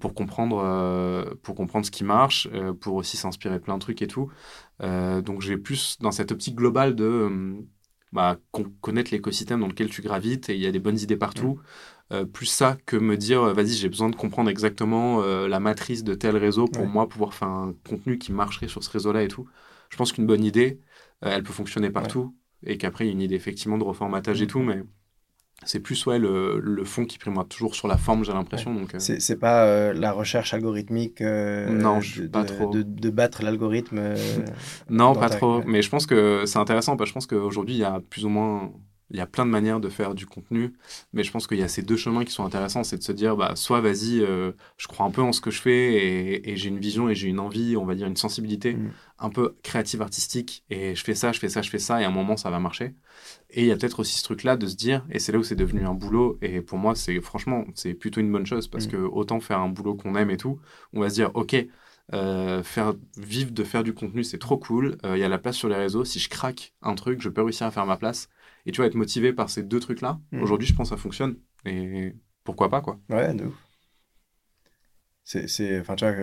pour 0.00 0.12
comprendre 0.14 1.36
pour 1.42 1.54
comprendre 1.54 1.86
ce 1.86 1.92
qui 1.92 2.02
marche 2.02 2.48
pour 2.80 2.94
aussi 2.94 3.16
s'inspirer 3.16 3.54
de 3.54 3.62
plein 3.62 3.74
de 3.74 3.80
trucs 3.80 4.02
et 4.02 4.06
tout 4.06 4.23
euh, 4.82 5.22
donc 5.22 5.40
j'ai 5.40 5.56
plus 5.56 5.98
dans 6.00 6.12
cette 6.12 6.32
optique 6.32 6.56
globale 6.56 6.94
de 6.94 7.04
euh, 7.04 7.54
bah, 8.12 8.38
connaître 8.80 9.10
l'écosystème 9.12 9.60
dans 9.60 9.68
lequel 9.68 9.88
tu 9.88 10.02
gravites 10.02 10.48
et 10.48 10.54
il 10.54 10.60
y 10.60 10.66
a 10.66 10.72
des 10.72 10.78
bonnes 10.78 10.98
idées 10.98 11.16
partout. 11.16 11.60
Euh, 12.12 12.24
plus 12.24 12.46
ça 12.46 12.76
que 12.86 12.96
me 12.96 13.16
dire, 13.16 13.42
vas-y, 13.54 13.72
j'ai 13.72 13.88
besoin 13.88 14.10
de 14.10 14.16
comprendre 14.16 14.50
exactement 14.50 15.22
la 15.22 15.60
matrice 15.60 16.04
de 16.04 16.14
tel 16.14 16.36
réseau 16.36 16.66
pour 16.66 16.86
moi 16.86 17.08
pouvoir 17.08 17.34
faire 17.34 17.48
un 17.48 17.74
contenu 17.88 18.18
qui 18.18 18.32
marcherait 18.32 18.68
sur 18.68 18.84
ce 18.84 18.90
réseau-là 18.90 19.22
et 19.22 19.28
tout. 19.28 19.46
Je 19.90 19.96
pense 19.96 20.12
qu'une 20.12 20.26
bonne 20.26 20.44
idée, 20.44 20.80
elle 21.22 21.42
peut 21.42 21.52
fonctionner 21.52 21.90
partout 21.90 22.34
et 22.66 22.78
qu'après, 22.78 23.04
il 23.04 23.08
y 23.08 23.10
a 23.10 23.12
une 23.12 23.22
idée 23.22 23.34
effectivement 23.34 23.78
de 23.78 23.84
reformatage 23.84 24.40
et 24.42 24.44
mm. 24.44 24.48
tout, 24.48 24.60
mais 24.60 24.82
c'est 25.64 25.80
plus 25.80 26.04
ouais, 26.06 26.18
le, 26.18 26.60
le, 26.60 26.84
fond 26.84 27.04
qui 27.04 27.18
prime 27.18 27.42
toujours 27.48 27.74
sur 27.74 27.88
la 27.88 27.96
forme, 27.96 28.24
j'ai 28.24 28.32
l'impression. 28.32 28.74
donc 28.74 28.94
euh. 28.94 28.98
C'est 28.98 29.36
pas 29.36 29.64
euh, 29.64 29.92
la 29.92 30.12
recherche 30.12 30.52
algorithmique 30.52 31.20
euh, 31.20 31.68
non, 31.68 32.00
je 32.00 32.22
de, 32.22 32.28
pas 32.28 32.44
trop. 32.44 32.70
De, 32.70 33.10
battre 33.10 33.42
l'algorithme 33.42 34.00
Non, 34.90 35.14
pas 35.14 35.30
trop. 35.30 35.62
Mais 35.64 35.82
je 35.82 35.88
pense 35.88 36.06
que 36.06 36.44
c'est 36.46 36.58
intéressant 36.58 36.96
parce 36.96 37.08
que 37.08 37.10
je 37.10 37.14
pense 37.14 37.26
qu'aujourd'hui, 37.26 37.76
il 37.76 37.80
y 37.80 37.84
a 37.84 38.00
plus 38.10 38.24
ou 38.24 38.28
moins 38.28 38.72
il 39.10 39.16
y 39.16 39.20
a 39.20 39.26
plein 39.26 39.44
de 39.44 39.50
manières 39.50 39.80
de 39.80 39.88
faire 39.88 40.14
du 40.14 40.26
contenu, 40.26 40.72
mais 41.12 41.22
je 41.22 41.30
pense 41.30 41.46
qu'il 41.46 41.58
y 41.58 41.62
a 41.62 41.68
ces 41.68 41.82
deux 41.82 41.96
chemins 41.96 42.24
qui 42.24 42.32
sont 42.32 42.44
intéressants, 42.44 42.84
c'est 42.84 42.96
de 42.96 43.02
se 43.02 43.12
dire, 43.12 43.36
bah, 43.36 43.52
soit 43.54 43.80
vas-y, 43.80 44.20
euh, 44.20 44.52
je 44.76 44.88
crois 44.88 45.06
un 45.06 45.10
peu 45.10 45.22
en 45.22 45.32
ce 45.32 45.40
que 45.40 45.50
je 45.50 45.60
fais 45.60 46.48
et, 46.48 46.56
j'ai 46.56 46.68
une 46.68 46.78
vision 46.78 47.08
et 47.08 47.14
j'ai 47.14 47.28
une 47.28 47.40
envie, 47.40 47.76
on 47.76 47.84
va 47.84 47.94
dire 47.94 48.06
une 48.06 48.16
sensibilité 48.16 48.74
mm. 48.74 48.92
un 49.18 49.30
peu 49.30 49.56
créative, 49.62 50.02
artistique, 50.02 50.64
et 50.70 50.94
je 50.94 51.04
fais 51.04 51.14
ça, 51.14 51.32
je 51.32 51.38
fais 51.38 51.48
ça, 51.48 51.62
je 51.62 51.70
fais 51.70 51.78
ça, 51.78 52.00
et 52.00 52.04
à 52.04 52.08
un 52.08 52.12
moment 52.12 52.36
ça 52.36 52.50
va 52.50 52.58
marcher. 52.58 52.94
Et 53.50 53.62
il 53.62 53.66
y 53.66 53.72
a 53.72 53.76
peut-être 53.76 54.00
aussi 54.00 54.18
ce 54.18 54.24
truc-là 54.24 54.56
de 54.56 54.66
se 54.66 54.76
dire, 54.76 55.04
et 55.10 55.18
c'est 55.18 55.32
là 55.32 55.38
où 55.38 55.44
c'est 55.44 55.54
devenu 55.54 55.84
un 55.84 55.94
boulot, 55.94 56.38
et 56.42 56.60
pour 56.60 56.78
moi, 56.78 56.94
c'est 56.94 57.20
franchement, 57.20 57.64
c'est 57.74 57.94
plutôt 57.94 58.20
une 58.20 58.32
bonne 58.32 58.46
chose, 58.46 58.68
parce 58.68 58.86
mm. 58.86 58.90
que 58.90 58.96
autant 58.96 59.40
faire 59.40 59.58
un 59.58 59.68
boulot 59.68 59.94
qu'on 59.94 60.16
aime 60.16 60.30
et 60.30 60.36
tout, 60.36 60.58
on 60.92 61.00
va 61.00 61.10
se 61.10 61.14
dire, 61.14 61.30
ok, 61.34 61.56
euh, 62.12 62.62
faire 62.62 62.94
vivre 63.16 63.50
de 63.52 63.64
faire 63.64 63.82
du 63.82 63.94
contenu, 63.94 64.24
c'est 64.24 64.38
trop 64.38 64.58
cool. 64.58 64.98
Euh, 65.04 65.16
il 65.16 65.20
y 65.20 65.24
a 65.24 65.28
la 65.28 65.38
place 65.38 65.56
sur 65.56 65.68
les 65.68 65.76
réseaux. 65.76 66.04
Si 66.04 66.18
je 66.18 66.28
craque 66.28 66.74
un 66.82 66.94
truc, 66.94 67.22
je 67.22 67.28
peux 67.30 67.42
réussir 67.42 67.66
à 67.66 67.70
faire 67.70 67.86
ma 67.86 67.96
place. 67.96 68.28
Et 68.66 68.72
tu 68.72 68.80
vas 68.80 68.86
être 68.86 68.94
motivé 68.94 69.32
par 69.32 69.50
ces 69.50 69.62
deux 69.62 69.80
trucs-là. 69.80 70.20
Hmm. 70.32 70.42
Aujourd'hui, 70.42 70.66
je 70.66 70.74
pense 70.74 70.90
que 70.90 70.96
ça 70.96 71.00
fonctionne. 71.00 71.36
Et 71.66 72.14
pourquoi 72.44 72.70
pas, 72.70 72.80
quoi. 72.80 72.98
Ouais, 73.10 73.32
de 73.34 73.44
ouf. 73.44 73.54
C'est, 75.24 75.80
enfin, 75.80 75.96
tu 75.96 76.04
vois, 76.04 76.14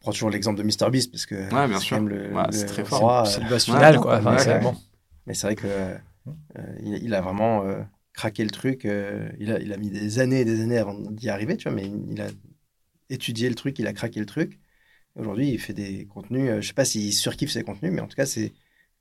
prends 0.00 0.12
toujours 0.12 0.30
l'exemple 0.30 0.58
de 0.58 0.62
MrBeast 0.64 1.10
parce 1.10 1.26
que 1.26 1.34
Ouais, 1.34 1.68
bien 1.68 1.78
c'est 1.78 1.84
sûr. 1.84 1.96
quand 1.96 2.02
même 2.04 2.08
le, 2.12 2.32
Ouais, 2.34 2.46
le 2.46 2.52
c'est 2.52 2.66
très 2.66 2.84
fort. 2.84 3.26
C'est 3.26 3.40
euh, 3.40 3.44
le 3.44 3.48
boss 3.50 3.68
ouais, 3.68 3.74
final, 3.74 4.00
quoi. 4.00 4.18
Enfin, 4.18 4.32
ouais, 4.32 4.38
c'est 4.38 4.52
ouais. 4.54 4.60
bon. 4.60 4.74
mais 5.26 5.34
c'est 5.34 5.46
vrai 5.46 5.56
que 5.56 5.66
euh, 5.66 5.96
il, 6.82 7.02
il 7.04 7.14
a 7.14 7.20
vraiment 7.20 7.64
euh, 7.64 7.82
craqué 8.12 8.44
le 8.44 8.50
truc. 8.50 8.84
euh, 8.84 9.28
il, 9.38 9.50
a, 9.52 9.58
il 9.60 9.72
a 9.72 9.76
mis 9.76 9.90
des 9.90 10.18
années 10.18 10.40
et 10.40 10.44
des 10.44 10.60
années 10.62 10.78
avant 10.78 10.94
d'y 10.98 11.28
arriver, 11.28 11.56
tu 11.56 11.68
vois, 11.68 11.74
mais 11.76 11.86
il, 11.86 12.12
il 12.12 12.20
a 12.20 12.28
étudié 13.10 13.48
le 13.48 13.54
truc, 13.54 13.78
il 13.78 13.86
a 13.86 13.92
craqué 13.92 14.20
le 14.20 14.26
truc. 14.26 14.60
Aujourd'hui, 15.16 15.50
il 15.50 15.58
fait 15.60 15.74
des 15.74 16.06
contenus. 16.06 16.50
euh, 16.50 16.60
je 16.60 16.68
sais 16.68 16.74
pas 16.74 16.84
s'il 16.84 17.12
surkiffe 17.12 17.50
ses 17.50 17.64
contenus, 17.64 17.92
mais 17.92 18.00
en 18.00 18.06
tout 18.08 18.16
cas, 18.16 18.26
c'est 18.26 18.52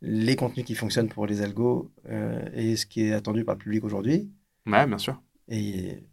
les 0.03 0.35
contenus 0.35 0.65
qui 0.65 0.75
fonctionnent 0.75 1.07
pour 1.07 1.25
les 1.25 1.41
algos 1.41 1.91
euh, 2.09 2.45
et 2.53 2.75
ce 2.75 2.85
qui 2.85 3.05
est 3.05 3.13
attendu 3.13 3.45
par 3.45 3.55
le 3.55 3.59
public 3.59 3.83
aujourd'hui. 3.83 4.29
Ouais, 4.67 4.85
bien 4.85 4.97
sûr. 4.97 5.21
Et 5.47 6.03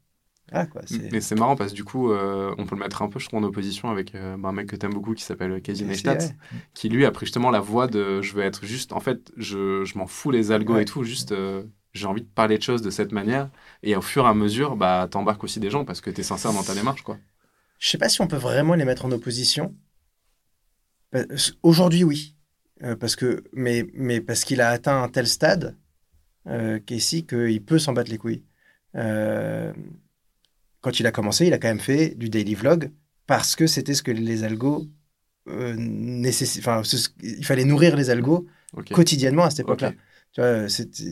ah 0.52 0.66
quoi, 0.66 0.82
Mais 1.12 1.20
c'est 1.20 1.34
marrant 1.34 1.56
parce 1.56 1.72
que 1.72 1.76
du 1.76 1.84
coup, 1.84 2.10
euh, 2.10 2.54
on 2.58 2.66
peut 2.66 2.76
le 2.76 2.80
mettre 2.80 3.02
un 3.02 3.08
peu, 3.08 3.18
je 3.18 3.26
trouve, 3.26 3.40
en 3.40 3.42
opposition 3.46 3.90
avec 3.90 4.14
euh, 4.14 4.36
bah, 4.36 4.48
un 4.48 4.52
mec 4.52 4.68
que 4.68 4.76
t'aimes 4.76 4.94
beaucoup 4.94 5.14
qui 5.14 5.22
s'appelle 5.24 5.60
Casey 5.60 5.84
Neistat, 5.84 6.18
qui 6.72 6.88
lui 6.88 7.04
a 7.04 7.10
pris 7.10 7.26
justement 7.26 7.50
la 7.50 7.60
voie 7.60 7.88
de 7.88 8.22
je 8.22 8.32
veux 8.34 8.42
être 8.42 8.64
juste, 8.64 8.92
en 8.92 9.00
fait, 9.00 9.32
je, 9.36 9.84
je 9.84 9.98
m'en 9.98 10.06
fous 10.06 10.30
les 10.30 10.50
algos 10.52 10.74
Ouais. 10.74 10.82
et 10.82 10.84
tout, 10.84 11.02
juste 11.04 11.34
j'ai 11.92 12.06
envie 12.06 12.22
de 12.22 12.28
parler 12.28 12.56
de 12.58 12.62
choses 12.62 12.82
de 12.82 12.90
cette 12.90 13.10
manière. 13.10 13.50
Et 13.82 13.96
au 13.96 14.02
fur 14.02 14.24
et 14.24 14.28
à 14.28 14.34
mesure, 14.34 14.76
bah, 14.76 15.08
t'embarques 15.10 15.42
aussi 15.42 15.58
des 15.58 15.70
gens 15.70 15.84
parce 15.84 16.00
que 16.00 16.10
t'es 16.10 16.22
sincère 16.22 16.52
dans 16.52 16.62
ta 16.62 16.74
démarche, 16.74 17.02
quoi. 17.02 17.18
Je 17.78 17.88
sais 17.88 17.98
pas 17.98 18.08
si 18.08 18.20
on 18.20 18.28
peut 18.28 18.36
vraiment 18.36 18.74
les 18.74 18.84
mettre 18.84 19.04
en 19.04 19.10
opposition. 19.10 19.74
Aujourd'hui, 21.62 22.04
oui. 22.04 22.36
Euh, 22.82 22.96
parce 22.96 23.16
que, 23.16 23.44
mais, 23.52 23.86
mais 23.94 24.20
parce 24.20 24.44
qu'il 24.44 24.60
a 24.60 24.70
atteint 24.70 25.02
un 25.02 25.08
tel 25.08 25.26
stade, 25.26 25.76
euh, 26.46 26.78
Casey, 26.78 27.22
qu'il 27.22 27.62
peut 27.62 27.78
s'en 27.78 27.92
battre 27.92 28.10
les 28.10 28.18
couilles. 28.18 28.42
Euh, 28.96 29.72
quand 30.80 30.98
il 30.98 31.06
a 31.06 31.12
commencé, 31.12 31.46
il 31.46 31.52
a 31.52 31.58
quand 31.58 31.68
même 31.68 31.80
fait 31.80 32.14
du 32.14 32.30
daily 32.30 32.54
vlog 32.54 32.90
parce 33.26 33.54
que 33.54 33.66
c'était 33.66 33.94
ce 33.94 34.02
que 34.02 34.10
les 34.10 34.44
algos 34.44 34.88
euh. 35.48 36.30
Enfin, 36.58 36.82
il 37.22 37.44
fallait 37.44 37.64
nourrir 37.64 37.96
les 37.96 38.10
algos 38.10 38.46
quotidiennement 38.92 39.44
à 39.44 39.50
cette 39.50 39.60
époque-là. 39.60 39.92
Tu 40.32 40.40
vois, 40.40 40.66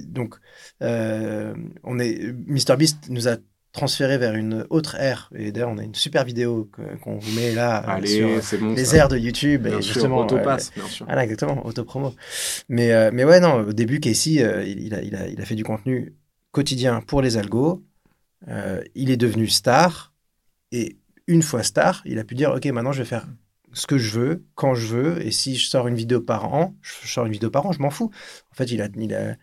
donc, 0.06 0.36
euh, 0.82 1.54
on 1.82 1.98
est, 1.98 2.32
MrBeast 2.46 3.08
nous 3.08 3.26
a 3.26 3.36
transféré 3.72 4.18
vers 4.18 4.34
une 4.34 4.66
autre 4.70 4.96
ère. 4.96 5.30
Et 5.34 5.52
d'ailleurs, 5.52 5.70
on 5.70 5.78
a 5.78 5.84
une 5.84 5.94
super 5.94 6.24
vidéo 6.24 6.70
qu'on 7.02 7.18
vous 7.18 7.32
met 7.32 7.52
là 7.54 7.82
euh, 7.84 7.92
Allez, 7.96 8.40
sur 8.40 8.58
bon. 8.58 8.74
les 8.74 8.84
ça. 8.84 8.96
ères 8.96 9.08
de 9.08 9.16
YouTube. 9.18 9.62
Bien 9.64 9.78
et 9.78 9.82
sûr, 9.82 9.94
justement, 9.94 10.18
autopass, 10.18 10.72
bien 10.74 10.86
sûr. 10.86 11.04
euh, 11.04 11.06
voilà, 11.06 11.24
exactement, 11.24 11.64
autopromo. 11.66 12.14
Mais, 12.68 12.92
euh, 12.92 13.10
mais 13.12 13.24
ouais, 13.24 13.40
non, 13.40 13.60
au 13.68 13.72
début, 13.72 14.00
Casey, 14.00 14.42
euh, 14.42 14.64
il, 14.64 14.80
il 14.80 14.94
a, 14.94 15.02
il, 15.02 15.14
a, 15.14 15.28
il 15.28 15.40
a 15.40 15.44
fait 15.44 15.54
du 15.54 15.64
contenu 15.64 16.14
quotidien 16.50 17.00
pour 17.02 17.22
les 17.22 17.36
algos. 17.36 17.84
Euh, 18.48 18.82
il 18.94 19.10
est 19.10 19.16
devenu 19.16 19.48
star. 19.48 20.14
Et 20.72 20.98
une 21.26 21.42
fois 21.42 21.62
star, 21.62 22.02
il 22.04 22.18
a 22.18 22.24
pu 22.24 22.34
dire, 22.34 22.50
OK, 22.52 22.64
maintenant, 22.66 22.92
je 22.92 23.00
vais 23.02 23.08
faire 23.08 23.26
ce 23.74 23.86
que 23.86 23.98
je 23.98 24.18
veux, 24.18 24.44
quand 24.54 24.74
je 24.74 24.86
veux. 24.86 25.26
Et 25.26 25.30
si 25.30 25.56
je 25.56 25.68
sors 25.68 25.86
une 25.88 25.94
vidéo 25.94 26.20
par 26.20 26.52
an, 26.54 26.74
je 26.80 27.06
sors 27.06 27.26
une 27.26 27.32
vidéo 27.32 27.50
par 27.50 27.66
an, 27.66 27.72
je 27.72 27.80
m'en 27.80 27.90
fous. 27.90 28.10
En 28.50 28.54
fait, 28.54 28.64
il 28.70 28.80
a, 28.80 28.88
il 28.96 29.14
a 29.14 29.36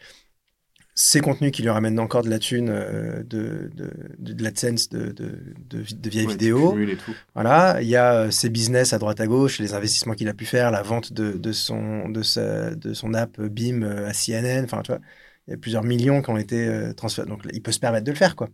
ces 0.98 1.20
contenus 1.20 1.52
qui 1.52 1.62
lui 1.62 1.70
ramènent 1.70 2.00
encore 2.00 2.24
de 2.24 2.30
la 2.30 2.40
thune, 2.40 2.70
euh, 2.70 3.22
de, 3.24 3.70
de, 3.76 3.92
de, 4.18 4.34
de 4.34 4.44
l'AdSense, 4.44 4.88
de, 4.90 5.12
de, 5.12 5.38
de, 5.70 6.10
vieilles 6.10 6.26
Ouais, 6.26 6.32
vidéos. 6.34 6.72
cumules 6.72 6.90
et 6.92 6.98
tout. 6.98 7.14
Voilà, 7.34 7.82
il 7.82 7.88
y 7.90 7.98
a 7.98 8.14
euh, 8.14 8.32
ses 8.32 8.50
business 8.50 8.94
à 8.94 8.98
droite 8.98 9.20
à 9.20 9.28
gauche, 9.28 9.60
les 9.60 9.74
investissements 9.74 10.14
qu'il 10.14 10.30
a 10.30 10.34
pu 10.34 10.46
faire, 10.46 10.72
la 10.72 10.82
vente 10.82 11.12
de, 11.12 11.34
de, 11.34 11.52
son, 11.52 12.08
de, 12.08 12.22
sa, 12.24 12.74
de 12.74 12.94
son 12.94 13.14
app 13.14 13.42
BIM 13.42 13.84
euh, 13.84 14.08
à 14.08 14.14
CNN. 14.14 14.64
Enfin, 14.64 14.82
tu 14.84 14.92
vois, 14.94 15.02
il 15.48 15.52
y 15.52 15.54
a 15.54 15.58
plusieurs 15.58 15.84
millions 15.84 16.22
qui 16.22 16.30
ont 16.30 16.38
été 16.38 16.66
euh, 16.66 16.94
transférés. 16.94 17.28
Donc, 17.28 17.42
il 17.52 17.62
peut 17.62 17.74
se 17.74 17.80
permettre 17.80 18.06
de 18.06 18.12
le 18.12 18.18
faire, 18.18 18.36
quoi. 18.38 18.50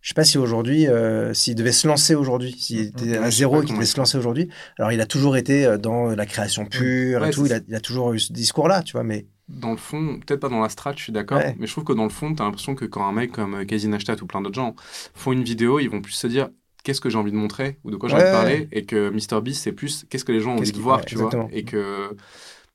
Je 0.00 0.08
sais 0.08 0.14
pas 0.14 0.24
si 0.24 0.38
aujourd'hui, 0.38 0.86
euh, 0.86 1.34
s'il 1.34 1.54
devait 1.56 1.72
se 1.72 1.86
lancer 1.88 2.14
aujourd'hui, 2.14 2.52
s'il 2.58 2.80
était 2.80 3.18
Ouais, 3.18 3.18
à 3.18 3.30
zéro 3.32 3.62
et 3.62 3.66
qu'il 3.66 3.74
devait 3.74 3.84
se 3.84 3.96
lancer 3.98 4.16
aujourd'hui. 4.16 4.48
Alors, 4.78 4.92
il 4.92 5.00
a 5.00 5.06
toujours 5.06 5.36
été 5.36 5.66
euh, 5.66 5.76
dans 5.76 6.06
la 6.14 6.24
création 6.24 6.64
pure 6.66 7.20
Ouais, 7.20 7.28
et 7.28 7.32
tout. 7.32 7.46
Il 7.46 7.52
a, 7.52 7.58
il 7.68 7.74
a 7.74 7.80
toujours 7.80 8.12
eu 8.14 8.20
ce 8.20 8.32
discours-là, 8.32 8.82
tu 8.84 8.92
vois. 8.92 9.02
Mais 9.02 9.26
Dans 9.48 9.70
le 9.70 9.76
fond, 9.78 10.20
peut-être 10.24 10.40
pas 10.40 10.48
dans 10.50 10.60
la 10.60 10.68
strat, 10.68 10.92
je 10.96 11.02
suis 11.04 11.12
d'accord, 11.12 11.38
Ouais. 11.38 11.56
mais 11.58 11.66
je 11.66 11.72
trouve 11.72 11.84
que 11.84 11.92
dans 11.94 12.04
le 12.04 12.10
fond, 12.10 12.34
t'as 12.34 12.44
l'impression 12.44 12.74
que 12.74 12.84
quand 12.84 13.06
un 13.06 13.12
mec 13.12 13.32
comme 13.32 13.54
euh, 13.54 13.64
Casey 13.64 13.88
Neistat 13.88 14.16
ou 14.22 14.26
plein 14.26 14.42
d'autres 14.42 14.54
gens 14.56 14.74
font 15.14 15.32
une 15.32 15.42
vidéo, 15.42 15.80
ils 15.80 15.88
vont 15.88 16.02
plus 16.02 16.12
se 16.12 16.26
dire 16.26 16.50
qu'est-ce 16.84 17.00
que 17.00 17.08
j'ai 17.10 17.16
envie 17.18 17.32
de 17.32 17.36
montrer 17.36 17.78
ou 17.84 17.90
de 17.90 17.96
quoi 17.96 18.08
j'ai 18.10 18.16
Ouais, 18.16 18.22
envie 18.22 18.30
de 18.30 18.36
parler, 18.36 18.68
et 18.72 18.84
que 18.84 19.10
MrBeast, 19.10 19.62
c'est 19.62 19.72
plus 19.72 20.04
qu'est-ce 20.10 20.24
que 20.24 20.32
les 20.32 20.40
gens 20.40 20.52
ont 20.52 20.58
envie 20.58 20.72
de 20.72 20.78
voir, 20.78 21.04
tu 21.04 21.14
vois, 21.16 21.26
exactement. 21.26 21.48
et 21.52 21.64
que 21.64 22.14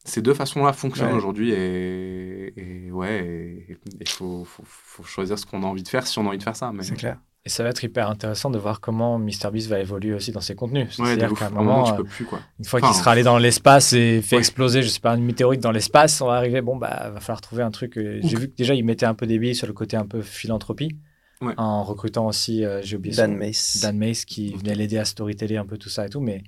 ces 0.03 0.21
deux 0.21 0.33
façons-là 0.33 0.73
fonctionnent 0.73 1.11
Ouais. 1.11 1.15
aujourd'hui, 1.17 1.51
et, 1.51 2.53
et 2.87 2.91
ouais, 2.91 3.77
il 4.01 4.07
faut, 4.09 4.43
faut, 4.43 4.63
faut 4.65 5.03
choisir 5.03 5.37
ce 5.39 5.45
qu'on 5.45 5.63
a 5.63 5.65
envie 5.67 5.83
de 5.83 5.87
faire 5.87 6.05
si 6.07 6.17
on 6.19 6.23
a 6.25 6.29
envie 6.29 6.37
de 6.39 6.43
faire 6.43 6.55
ça. 6.55 6.71
Mais... 6.73 6.83
c'est 6.83 6.95
clair. 6.95 7.19
Et 7.45 7.49
ça 7.49 7.61
va 7.63 7.69
être 7.71 7.83
hyper 7.83 8.09
intéressant 8.09 8.49
de 8.49 8.57
voir 8.57 8.79
comment 8.79 9.19
MrBeast 9.19 9.67
va 9.67 9.79
évoluer 9.79 10.13
aussi 10.13 10.31
dans 10.31 10.39
ses 10.39 10.55
contenus. 10.55 10.97
Ouais, 10.97 11.07
C'est-à-dire 11.07 11.33
qu'à 11.37 11.47
un 11.47 11.49
moment, 11.49 11.79
moment, 11.79 11.83
tu 11.91 11.95
peux 11.97 12.03
plus, 12.05 12.23
quoi. 12.25 12.39
une 12.57 12.63
fois 12.63 12.79
Enfin, 12.79 12.87
qu'il 12.89 12.97
sera 12.97 13.11
allé 13.11 13.23
dans 13.23 13.37
l'espace 13.37 13.91
et 13.91 14.21
fait 14.21 14.37
ouais. 14.37 14.39
exploser, 14.39 14.81
je 14.81 14.87
sais 14.87 15.01
pas, 15.01 15.13
une 15.15 15.25
météorite 15.25 15.59
dans 15.61 15.71
l'espace, 15.71 16.21
on 16.21 16.27
va 16.27 16.35
arriver, 16.35 16.61
bon, 16.61 16.77
bah, 16.77 17.09
va 17.13 17.19
falloir 17.19 17.41
trouver 17.41 17.63
un 17.63 17.71
truc. 17.71 17.97
euh, 17.97 18.21
J'ai 18.23 18.37
vu 18.37 18.47
que 18.49 18.55
déjà, 18.55 18.73
il 18.75 18.85
mettait 18.85 19.05
un 19.05 19.13
peu 19.13 19.27
des 19.27 19.39
billes 19.39 19.55
sur 19.55 19.67
le 19.67 19.73
côté 19.73 19.97
un 19.97 20.05
peu 20.05 20.21
philanthropie, 20.21 20.95
Ouais. 21.41 21.53
en 21.57 21.83
recrutant 21.83 22.27
aussi, 22.27 22.63
euh, 22.63 22.79
j'ai 22.81 22.95
oublié 22.95 23.13
Dan 23.13 23.31
son- 23.33 23.37
Mace. 23.37 23.79
Dan 23.81 23.97
Mace 23.97 24.23
qui 24.23 24.53
venait 24.53 24.75
l'aider 24.75 24.97
à 24.97 25.03
storyteller 25.03 25.57
un 25.57 25.65
peu 25.65 25.77
tout 25.77 25.89
ça 25.89 26.05
et 26.05 26.09
tout. 26.09 26.21
Mais 26.21 26.43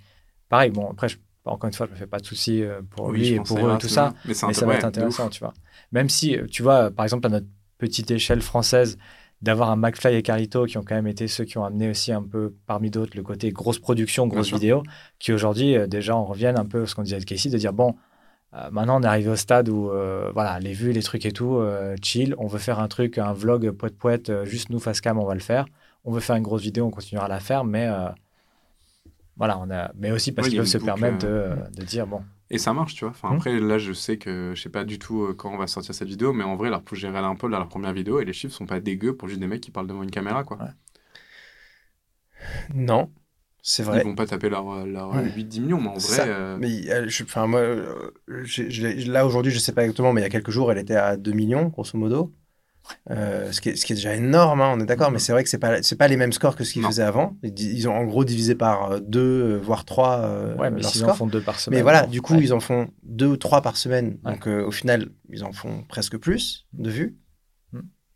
pareil, 0.48 0.72
bon, 0.72 0.90
après, 0.92 1.10
je- 1.10 1.18
encore 1.44 1.68
une 1.68 1.74
fois, 1.74 1.88
je 1.88 1.92
me 1.92 1.98
fais 1.98 2.08
pas 2.08 2.20
de 2.20 2.26
soucis 2.26 2.64
euh, 2.64 2.80
pour 2.92 3.08
Oui, 3.08 3.18
lui 3.20 3.28
et 3.34 3.40
pour 3.42 3.60
eux 3.68 3.76
et 3.76 3.78
tout 3.80 3.90
ça. 3.90 4.14
Mais, 4.24 4.34
ça 4.34 4.48
va 4.66 4.76
être 4.76 4.86
intéressant, 4.86 5.26
ouf. 5.26 5.32
tu 5.32 5.40
vois. 5.42 5.54
Même 5.92 6.08
si, 6.08 6.38
tu 6.50 6.64
vois, 6.64 6.90
par 6.90 7.04
exemple, 7.04 7.28
à 7.28 7.30
notre 7.32 7.48
petite 7.78 8.10
échelle 8.12 8.42
française, 8.42 8.98
d'avoir 9.46 9.70
un 9.70 9.76
McFly 9.76 10.16
et 10.16 10.24
Carlito 10.24 10.66
qui 10.66 10.78
ont 10.78 10.84
quand 10.84 10.96
même 10.96 11.08
été 11.08 11.28
ceux 11.28 11.46
qui 11.46 11.58
ont 11.58 11.64
amené 11.64 11.90
aussi 11.90 12.12
un 12.12 12.24
peu, 12.24 12.54
parmi 12.66 12.90
d'autres, 12.90 13.16
le 13.16 13.24
côté 13.24 13.52
grosse 13.52 13.80
production, 13.80 14.26
Bien 14.26 14.36
grosse 14.36 14.48
sûr. 14.48 14.58
vidéo, 14.58 14.84
qui 15.20 15.32
aujourd'hui, 15.32 15.78
euh, 15.78 15.88
déjà, 15.88 16.18
on 16.18 16.26
revienne 16.26 16.58
un 16.58 16.66
peu 16.66 16.84
à 16.84 16.88
ce 16.88 16.96
qu'on 16.96 17.04
disait 17.04 17.20
de 17.20 17.26
Casey, 17.26 17.50
de 17.50 17.58
dire, 17.58 17.72
bon, 17.72 17.96
euh, 18.56 18.70
maintenant 18.72 19.00
on 19.00 19.04
est 19.04 19.08
arrivé 19.08 19.30
au 19.30 19.36
stade 19.36 19.70
où, 19.70 19.90
euh, 19.92 20.32
voilà, 20.34 20.60
les 20.60 20.74
vues, 20.74 20.92
les 20.92 21.04
trucs 21.04 21.26
et 21.26 21.32
tout, 21.32 21.62
chill, 22.02 22.34
on 22.38 22.48
veut 22.48 22.60
faire 22.60 22.80
un 22.80 22.88
truc, 22.88 23.18
un 23.18 23.34
vlog 23.34 23.72
poète-poète, 23.72 24.30
euh, 24.30 24.46
juste 24.46 24.70
nous 24.72 24.80
face 24.80 25.00
cam, 25.00 25.20
on 25.20 25.26
va 25.26 25.36
le 25.36 25.40
faire. 25.42 25.66
On 26.06 26.12
veut 26.12 26.22
faire 26.22 26.36
une 26.36 26.44
grosse 26.44 26.64
vidéo, 26.64 26.86
on 26.86 26.92
continuera 26.92 27.26
à 27.26 27.30
la 27.30 27.40
faire, 27.40 27.64
mais... 27.64 27.88
voilà, 29.38 29.60
on 29.60 29.70
a, 29.70 29.92
mais 29.96 30.12
aussi 30.12 30.32
parce 30.32 30.48
il 30.48 30.52
qu'ils 30.52 30.60
peuvent 30.60 30.68
se 30.68 30.78
boucle, 30.78 30.86
permettre 30.86 31.26
de, 31.26 31.50
de 31.76 31.84
dire 31.84 32.08
bon, 32.08 32.22
Et 32.50 32.58
ça 32.58 32.74
marche, 32.74 32.96
tu 32.96 33.02
vois. 33.06 33.12
Enfin, 33.12 33.30
Hmm. 33.30 33.34
Après, 33.34 33.60
là, 33.60 33.78
je 33.78 33.94
sais 33.94 34.18
que 34.18 34.54
je 34.56 34.62
sais 34.62 34.70
pas 34.70 34.84
du 34.84 35.00
tout 35.00 35.24
euh, 35.24 35.34
quand 35.36 35.52
on 35.54 35.58
va 35.58 35.68
sortir 35.68 35.94
cette 35.96 36.08
vidéo, 36.08 36.34
mais 36.34 36.44
en 36.44 36.56
vrai, 36.56 36.70
leur 36.70 36.84
regardé 37.08 37.28
un 37.28 37.36
peu 37.36 37.48
leur 37.48 37.68
première 37.70 37.94
vidéo 37.94 38.20
et 38.20 38.26
les 38.26 38.34
chiffres 38.34 38.54
sont 38.56 38.66
pas 38.68 38.80
dégueux 38.80 39.16
pour 39.16 39.28
juste 39.28 39.40
des 39.42 39.48
mecs 39.48 39.62
qui 39.62 39.72
parlent 39.72 39.88
devant 39.88 40.04
une 40.04 40.12
caméra, 40.12 40.44
quoi. 40.44 40.60
Ouais. 40.60 40.70
Non, 42.74 43.12
c'est 43.62 43.84
Ils 43.90 43.90
vrai. 43.90 44.02
vont 44.02 44.16
pas 44.16 44.26
taper 44.28 44.50
leur, 44.50 44.86
leur 44.86 45.14
Ouais. 45.14 45.24
8-10 45.24 45.60
millions, 45.62 45.82
mais 45.82 45.90
en 45.90 46.00
vrai. 46.00 46.18
ça. 46.18 46.26
euh, 46.28 46.58
Mais 46.60 46.90
euh, 46.92 47.08
je- 47.08 47.24
moi, 47.48 47.60
euh, 47.62 48.12
je 48.28 49.10
là 49.12 49.26
aujourd'hui, 49.26 49.52
je 49.52 49.60
sais 49.60 49.74
pas 49.74 49.84
exactement, 49.84 50.14
mais 50.14 50.22
il 50.22 50.24
y 50.24 50.28
a 50.28 50.30
quelques 50.30 50.52
jours, 50.52 50.72
elle 50.72 50.78
était 50.80 50.96
à 50.96 51.18
2 51.18 51.32
millions, 51.34 51.68
grosso 51.68 51.98
modo. 51.98 52.34
Euh, 53.10 53.52
ce, 53.52 53.62
qui 53.62 53.70
est, 53.70 53.76
ce 53.76 53.86
qui 53.86 53.94
est 53.94 53.96
déjà 53.96 54.16
énorme, 54.16 54.62
hein, 54.62 54.74
on 54.76 54.80
est 54.80 54.86
d'accord, 54.86 55.12
mais 55.12 55.20
c'est 55.20 55.32
vrai 55.32 55.44
que 55.44 55.50
c'est 55.50 55.58
pas, 55.58 55.82
c'est 55.82 55.96
pas 55.96 56.08
les 56.08 56.18
mêmes 56.18 56.34
scores 56.34 56.56
que 56.56 56.64
ce 56.64 56.74
qu'ils 56.74 56.84
faisaient 56.84 57.04
avant. 57.04 57.36
Ils, 57.44 57.60
ils 57.60 57.88
ont 57.90 57.94
en 57.96 58.04
gros 58.04 58.24
divisé 58.26 58.56
par 58.56 59.02
2, 59.02 59.58
voire 59.58 59.86
3 59.86 60.56
ouais, 60.58 60.70
mais 60.72 60.82
leurs 60.82 60.90
s'ils 60.92 61.04
en 61.04 61.08
scores. 61.08 61.18
font 61.18 61.28
deux 61.28 61.42
par 61.42 61.60
semaine. 61.60 61.80
Mais 61.80 61.84
voilà, 61.84 62.06
du 62.06 62.22
coup, 62.22 62.34
ouais. 62.34 62.42
ils 62.42 62.54
en 62.54 62.60
font 62.60 62.88
2 63.04 63.26
ou 63.26 63.38
3 63.38 63.62
par 63.62 63.78
semaine. 63.78 64.18
Ouais. 64.24 64.34
Donc, 64.34 64.48
euh, 64.48 64.66
au 64.66 64.72
final, 64.72 65.10
ils 65.30 65.44
en 65.44 65.52
font 65.52 65.84
presque 65.88 66.18
plus 66.18 66.66
de 66.74 66.90
vues. 66.90 67.18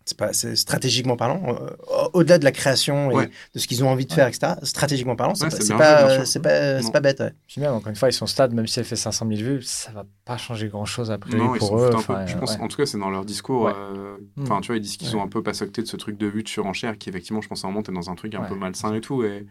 C'est 0.10 0.18
pas, 0.18 0.34
c'est 0.34 0.56
stratégiquement 0.56 1.16
parlant, 1.16 1.40
euh, 1.50 1.70
au- 1.88 2.20
au-delà 2.20 2.40
de 2.40 2.44
la 2.44 2.52
création 2.52 3.12
et 3.12 3.16
Ouais. 3.16 3.30
de 3.54 3.60
ce 3.60 3.68
qu'ils 3.68 3.84
ont 3.84 3.90
envie 3.90 4.06
de 4.08 4.10
Ouais. 4.12 4.16
faire, 4.16 4.28
etc. 4.28 4.54
Stratégiquement 4.64 5.16
parlant, 5.16 5.36
c'est 5.36 5.44
Ouais, 5.44 5.52
pas, 5.52 6.26
c'est 6.26 6.40
pas, 6.42 6.82
pas, 6.82 6.92
pas 6.92 7.00
bête. 7.00 7.20
ouais. 7.20 7.32
Puis 7.48 7.62
même, 7.62 7.74
encore 7.74 7.90
une 7.90 7.96
fois, 7.96 8.10
ils 8.10 8.14
sont 8.14 8.26
stade, 8.26 8.54
même 8.54 8.66
si 8.66 8.80
elle 8.80 8.86
fait 8.86 8.96
500 8.96 9.28
000 9.28 9.40
vues, 9.40 9.62
ça 9.62 9.92
va 9.92 10.06
pas 10.26 10.38
changer 10.38 10.68
grand 10.68 10.86
chose 10.86 11.12
après 11.12 11.38
Non, 11.38 11.54
ils 11.54 11.60
pour 11.60 11.68
s'en 11.68 11.78
eux. 11.78 11.86
foutent 11.86 11.96
un 11.96 11.98
enfin, 12.00 12.16
peu. 12.26 12.28
Je 12.32 12.38
pense, 12.40 12.56
ouais. 12.56 12.62
en 12.62 12.68
tout 12.68 12.78
cas, 12.78 12.88
c'est 12.88 12.98
dans 12.98 13.12
leur 13.12 13.24
discours. 13.24 13.66
Ouais. 13.66 13.74
euh, 13.76 14.18
Hmm. 14.36 14.42
Enfin, 14.44 14.62
tu 14.62 14.68
vois, 14.68 14.78
ils 14.78 14.82
disent 14.82 14.98
qu'ils 14.98 15.10
Ouais. 15.10 15.16
ont 15.22 15.24
un 15.24 15.28
peu 15.28 15.44
côté 15.44 15.84
de 15.84 15.88
ce 15.88 15.96
truc 15.96 16.18
de 16.18 16.26
vue 16.26 16.42
de 16.42 16.50
surenchère 16.50 16.98
qui, 16.98 17.10
effectivement, 17.10 17.42
je 17.42 17.48
pense 17.48 17.64
à 17.64 17.68
un 17.68 17.70
moment, 17.70 17.84
t'es 17.84 17.92
dans 17.92 18.10
un 18.10 18.16
truc 18.16 18.34
un 18.34 18.42
Ouais. 18.42 18.48
peu 18.48 18.56
malsain 18.56 18.96
et 18.96 19.02
tout. 19.02 19.24
Et, 19.24 19.46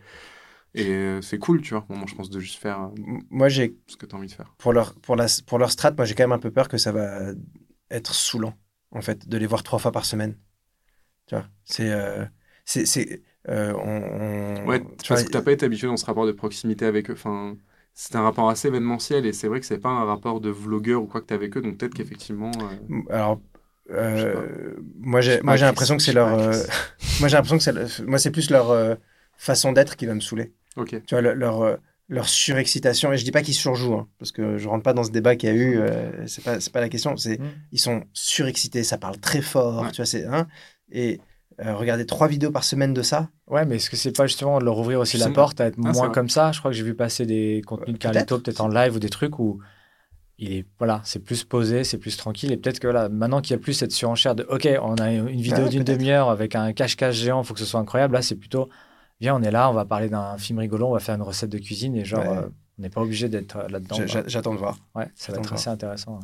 et 0.75 1.19
c'est 1.23 1.39
cool, 1.39 1.61
tu 1.63 1.75
vois. 1.75 1.85
Moi, 1.89 2.05
je 2.09 2.15
pense 2.17 2.31
de 2.31 2.41
juste 2.41 2.61
faire 2.61 2.81
euh, 2.83 3.19
Moi, 3.31 3.49
j'ai 3.49 3.77
ce 3.87 3.97
que 3.97 4.07
t'as 4.07 4.17
envie 4.17 4.27
de 4.27 4.33
faire. 4.33 4.53
pour 4.59 4.73
leur, 4.73 4.95
pour, 4.95 5.15
la, 5.15 5.27
pour 5.47 5.59
leur 5.59 5.71
strat, 5.71 5.93
moi 5.93 6.05
j'ai 6.05 6.15
quand 6.17 6.25
même 6.25 6.33
un 6.33 6.39
peu 6.41 6.51
peur 6.51 6.69
que 6.69 6.79
ça 6.79 6.91
va 6.91 7.21
être 7.91 8.15
saoulant, 8.15 8.55
en 8.93 9.01
fait, 9.01 9.27
de 9.29 9.39
les 9.39 9.47
voir 9.47 9.63
trois 9.63 9.79
fois 9.79 9.93
par 9.93 10.05
semaine. 10.05 10.35
Tu 11.29 11.35
vois, 11.35 11.47
c'est. 11.65 11.91
euh, 11.93 12.25
c'est, 12.65 12.85
c'est, 12.87 13.23
euh, 13.49 13.73
on, 13.75 14.65
on- 14.65 14.69
Ouais, 14.69 14.81
tu 14.81 14.87
parce 15.09 15.09
vois, 15.09 15.25
que 15.25 15.31
t'as 15.31 15.43
pas 15.43 15.53
été 15.53 15.65
habitué 15.67 15.87
dans 15.87 15.97
ce 15.97 16.05
rapport 16.05 16.27
de 16.27 16.33
proximité 16.33 16.85
avec 16.85 17.09
eux. 17.11 17.15
Enfin, 17.15 17.57
c'était 17.95 18.17
un 18.17 18.23
rapport 18.23 18.49
assez 18.51 18.69
événementiel 18.69 19.25
et 19.27 19.33
c'est 19.33 19.49
vrai 19.49 19.61
que 19.61 19.67
c'est 19.67 19.79
pas 19.79 19.89
un 19.89 20.05
rapport 20.05 20.41
de 20.41 20.51
vlogueur 20.51 21.03
ou 21.03 21.07
quoi 21.07 21.21
que 21.21 21.27
t'as 21.27 21.35
avec 21.35 21.57
eux. 21.57 21.63
Donc 21.63 21.79
peut-être 21.79 21.95
qu'effectivement. 21.95 22.51
euh, 22.91 23.03
Alors, 23.11 23.41
euh, 23.91 24.77
moi 25.01 25.21
j'ai, 25.21 25.37
sais 25.37 25.43
moi 25.45 25.57
j'ai 25.57 25.65
l'impression 25.65 25.97
que 25.97 26.03
c'est 26.03 26.13
leur. 26.13 26.29
euh, 26.39 26.63
moi 27.21 27.29
j'ai 27.29 27.37
l'impression 27.37 27.57
que 27.59 27.63
c'est, 27.89 28.03
moi 28.07 28.19
c'est 28.19 28.31
plus 28.31 28.51
leur 28.51 28.71
euh, 28.71 28.95
façon 29.39 29.73
d'être 29.73 29.97
qui 29.97 30.07
va 30.07 30.15
me 30.15 30.21
saouler. 30.21 30.53
Ok. 30.77 30.91
Tu 31.07 31.15
vois, 31.15 31.23
le- 31.23 31.35
leur, 31.35 31.63
euh, 31.63 31.77
leur 32.09 32.29
surexcitation. 32.29 33.13
Et 33.13 33.19
je 33.19 33.25
dis 33.25 33.33
pas 33.33 33.43
qu'ils 33.43 33.55
surjouent, 33.55 33.95
hein, 33.95 34.09
parce 34.19 34.33
que 34.33 34.59
je 34.59 34.69
rentre 34.69 34.83
pas 34.85 34.93
dans 34.93 35.05
ce 35.05 35.11
débat 35.11 35.37
qu'il 35.37 35.49
y 35.49 35.53
a 35.53 35.55
eu. 35.57 35.79
euh, 35.79 36.27
c'est 36.27 36.45
pas, 36.45 36.61
c'est 36.61 36.73
pas 36.73 36.81
la 36.81 36.89
question. 36.89 37.17
C'est 37.17 37.39
Mm. 37.41 37.45
ils 37.73 37.81
sont 37.81 38.05
surexcités, 38.13 38.85
ça 38.85 38.99
parle 38.99 39.19
très 39.19 39.41
fort. 39.43 39.83
Ouais. 39.83 39.91
Tu 39.91 39.97
vois, 39.97 40.07
c'est 40.07 40.25
hein, 40.27 40.47
et 40.91 41.21
euh, 41.65 41.75
regarder 41.75 42.07
trois 42.07 42.29
vidéos 42.29 42.51
par 42.51 42.65
semaine 42.65 42.95
de 42.95 43.03
ça. 43.03 43.29
Ouais, 43.49 43.65
mais 43.67 43.77
est-ce 43.77 43.91
que 43.91 43.97
c'est 43.97 44.17
pas 44.17 44.27
justement 44.27 44.59
de 44.61 44.65
leur 44.65 44.79
ouvrir 44.79 45.01
aussi 45.01 45.17
la 45.17 45.31
porte 45.31 45.61
à 45.61 45.67
être 45.67 45.77
Ah, 45.85 45.93
moins 45.93 46.11
comme 46.11 46.29
ça? 46.29 46.53
Je 46.53 46.59
crois 46.61 46.71
que 46.71 46.77
j'ai 46.77 46.85
vu 46.85 46.95
passer 46.95 47.27
des 47.27 47.63
contenus 47.67 47.95
de. 47.95 47.99
Carlito, 47.99 48.39
peut-être 48.39 48.61
en 48.61 48.69
live 48.69 48.95
ou 48.97 48.99
des 48.99 49.09
trucs 49.09 49.39
où 49.39 49.61
il 50.39 50.53
est 50.53 50.67
voilà, 50.79 51.01
c'est 51.05 51.19
plus 51.19 51.43
posé, 51.45 51.83
c'est 51.83 51.99
plus 51.99 52.17
tranquille. 52.17 52.53
Et 52.53 52.57
peut-être 52.57 52.79
que 52.79 52.87
voilà, 52.87 53.09
maintenant 53.09 53.41
qu'il 53.41 53.53
y 53.53 53.55
a 53.57 53.59
plus 53.59 53.73
cette 53.73 53.91
surenchère 53.93 54.35
de 54.37 54.45
OK, 54.49 54.69
on 54.83 54.95
a 54.97 55.11
une 55.13 55.41
vidéo 55.41 55.65
Ouais, 55.65 55.69
d'une 55.69 55.83
peut-être. 55.85 55.99
demi-heure 55.99 56.31
avec 56.31 56.55
un 56.55 56.73
cache-cache 56.73 57.17
géant, 57.17 57.43
il 57.43 57.45
faut 57.47 57.55
que 57.55 57.61
ce 57.61 57.67
soit 57.67 57.81
incroyable. 57.81 58.15
Là, 58.15 58.23
c'est 58.23 58.37
plutôt 58.37 58.69
viens, 59.21 59.35
on 59.35 59.43
est 59.43 59.51
là, 59.51 59.69
on 59.69 59.73
va 59.75 59.85
parler 59.85 60.09
d'un 60.09 60.39
film 60.39 60.61
rigolo, 60.61 60.87
on 60.87 60.93
va 60.93 61.01
faire 61.01 61.17
une 61.17 61.23
recette 61.23 61.51
de 61.51 61.59
cuisine 61.59 61.97
et 61.97 62.05
genre 62.05 62.21
Ouais. 62.21 62.37
euh, 62.39 62.49
on 62.79 62.83
n'est 62.83 62.91
pas 62.91 63.01
obligé 63.01 63.29
d'être 63.29 63.57
euh, 63.57 63.69
là-dedans. 63.69 63.97
J'attends 64.29 64.53
de 64.55 64.59
voir. 64.59 64.79
Ouais, 64.95 65.09
ça 65.17 65.33
va 65.33 65.39
être 65.39 65.53
assez 65.55 65.69
intéressant. 65.71 66.21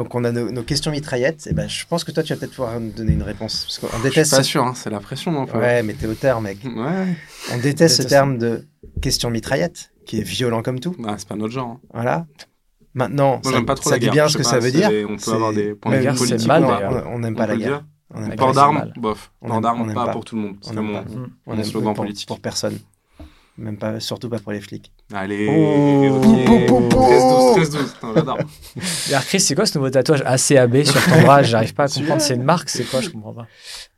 Donc 0.00 0.14
on 0.14 0.24
a 0.24 0.32
nos, 0.32 0.50
nos 0.50 0.62
questions 0.62 0.90
mitraillettes. 0.90 1.46
Et 1.46 1.52
ben, 1.52 1.68
je 1.68 1.84
pense 1.86 2.04
que 2.04 2.10
toi, 2.10 2.22
tu 2.22 2.32
vas 2.32 2.38
peut-être 2.38 2.54
pouvoir 2.54 2.80
nous 2.80 2.90
donner 2.90 3.12
une 3.12 3.22
réponse. 3.22 3.64
Parce 3.66 3.78
qu'on 3.80 3.86
Je 3.88 3.92
suis 4.00 4.02
déteste. 4.08 4.34
pas 4.34 4.42
sûr, 4.42 4.64
hein, 4.64 4.72
c'est 4.74 4.88
la 4.88 4.98
pression 4.98 5.42
un 5.42 5.44
peu. 5.44 5.58
Ouais, 5.58 5.82
mais 5.82 5.92
t'es 5.92 6.06
auteur, 6.06 6.40
mec. 6.40 6.56
Ouais. 6.64 7.14
On 7.52 7.56
déteste 7.58 7.96
ce 7.96 8.02
Déteste. 8.02 8.08
terme 8.08 8.38
de 8.38 8.66
question 9.02 9.28
mitraillette, 9.28 9.92
qui 10.06 10.18
est 10.18 10.22
violent 10.22 10.62
comme 10.62 10.80
tout. 10.80 10.96
Bah, 10.98 11.16
c'est 11.18 11.28
pas 11.28 11.36
notre 11.36 11.52
genre. 11.52 11.72
hein. 11.72 11.80
Voilà. 11.92 12.26
Maintenant, 12.94 13.32
Moi, 13.32 13.40
ça, 13.44 13.50
j'aime 13.52 13.66
pas 13.66 13.74
trop 13.74 13.90
ça 13.90 13.96
la 13.96 13.98
dit 13.98 14.06
guerre. 14.06 14.12
bien 14.14 14.26
Je 14.26 14.32
ce 14.32 14.38
que 14.38 14.42
pas, 14.42 14.48
ça 14.48 14.58
veut 14.58 14.70
dire. 14.72 14.90
On 15.08 15.16
peut 15.18 15.32
avoir 15.32 15.52
des 15.52 15.74
points 15.74 15.96
de 15.98 16.02
guerre, 16.02 16.14
politiques. 16.14 16.46
mal. 16.48 16.64
On 17.06 17.18
n'aime 17.18 17.36
pas 17.36 17.46
la 17.46 17.56
guerre. 17.56 17.84
On 18.14 18.28
Port 18.30 18.52
d'armes, 18.54 18.90
bof. 18.96 19.30
Port 19.46 19.60
d'armes, 19.60 19.92
pas 19.92 20.08
pour 20.08 20.24
tout 20.24 20.34
le 20.34 20.42
monde. 20.42 20.56
On 20.64 20.68
C'est 20.68 20.74
mon, 21.56 21.62
slogan 21.64 21.94
politique. 21.94 22.26
pour 22.26 22.40
personne. 22.40 22.78
Même 23.60 23.76
pas, 23.76 24.00
surtout 24.00 24.30
pas 24.30 24.38
pour 24.38 24.52
les 24.52 24.60
flics. 24.62 24.90
Allez, 25.12 25.46
Oh, 25.50 26.16
ok. 26.16 26.44
pou, 26.46 26.60
pou, 26.66 26.88
pou. 26.88 26.96
13-12, 27.02 27.56
13-12. 27.60 27.76
Non, 28.02 28.14
J'adore. 28.14 28.38
Et 29.10 29.12
alors, 29.12 29.24
Chris, 29.26 29.40
c'est 29.40 29.54
quoi 29.54 29.66
ce 29.66 29.76
nouveau 29.76 29.90
tatouage 29.90 30.22
ACAB 30.24 30.82
sur 30.84 31.04
ton 31.04 31.20
bras? 31.20 31.42
J'arrive 31.42 31.74
pas 31.74 31.84
à 31.84 31.88
comprendre. 31.88 32.22
C'est 32.22 32.36
une 32.36 32.42
marque, 32.42 32.70
c'est 32.70 32.84
quoi? 32.84 33.02
Je 33.02 33.10
comprends 33.10 33.34
pas. 33.34 33.46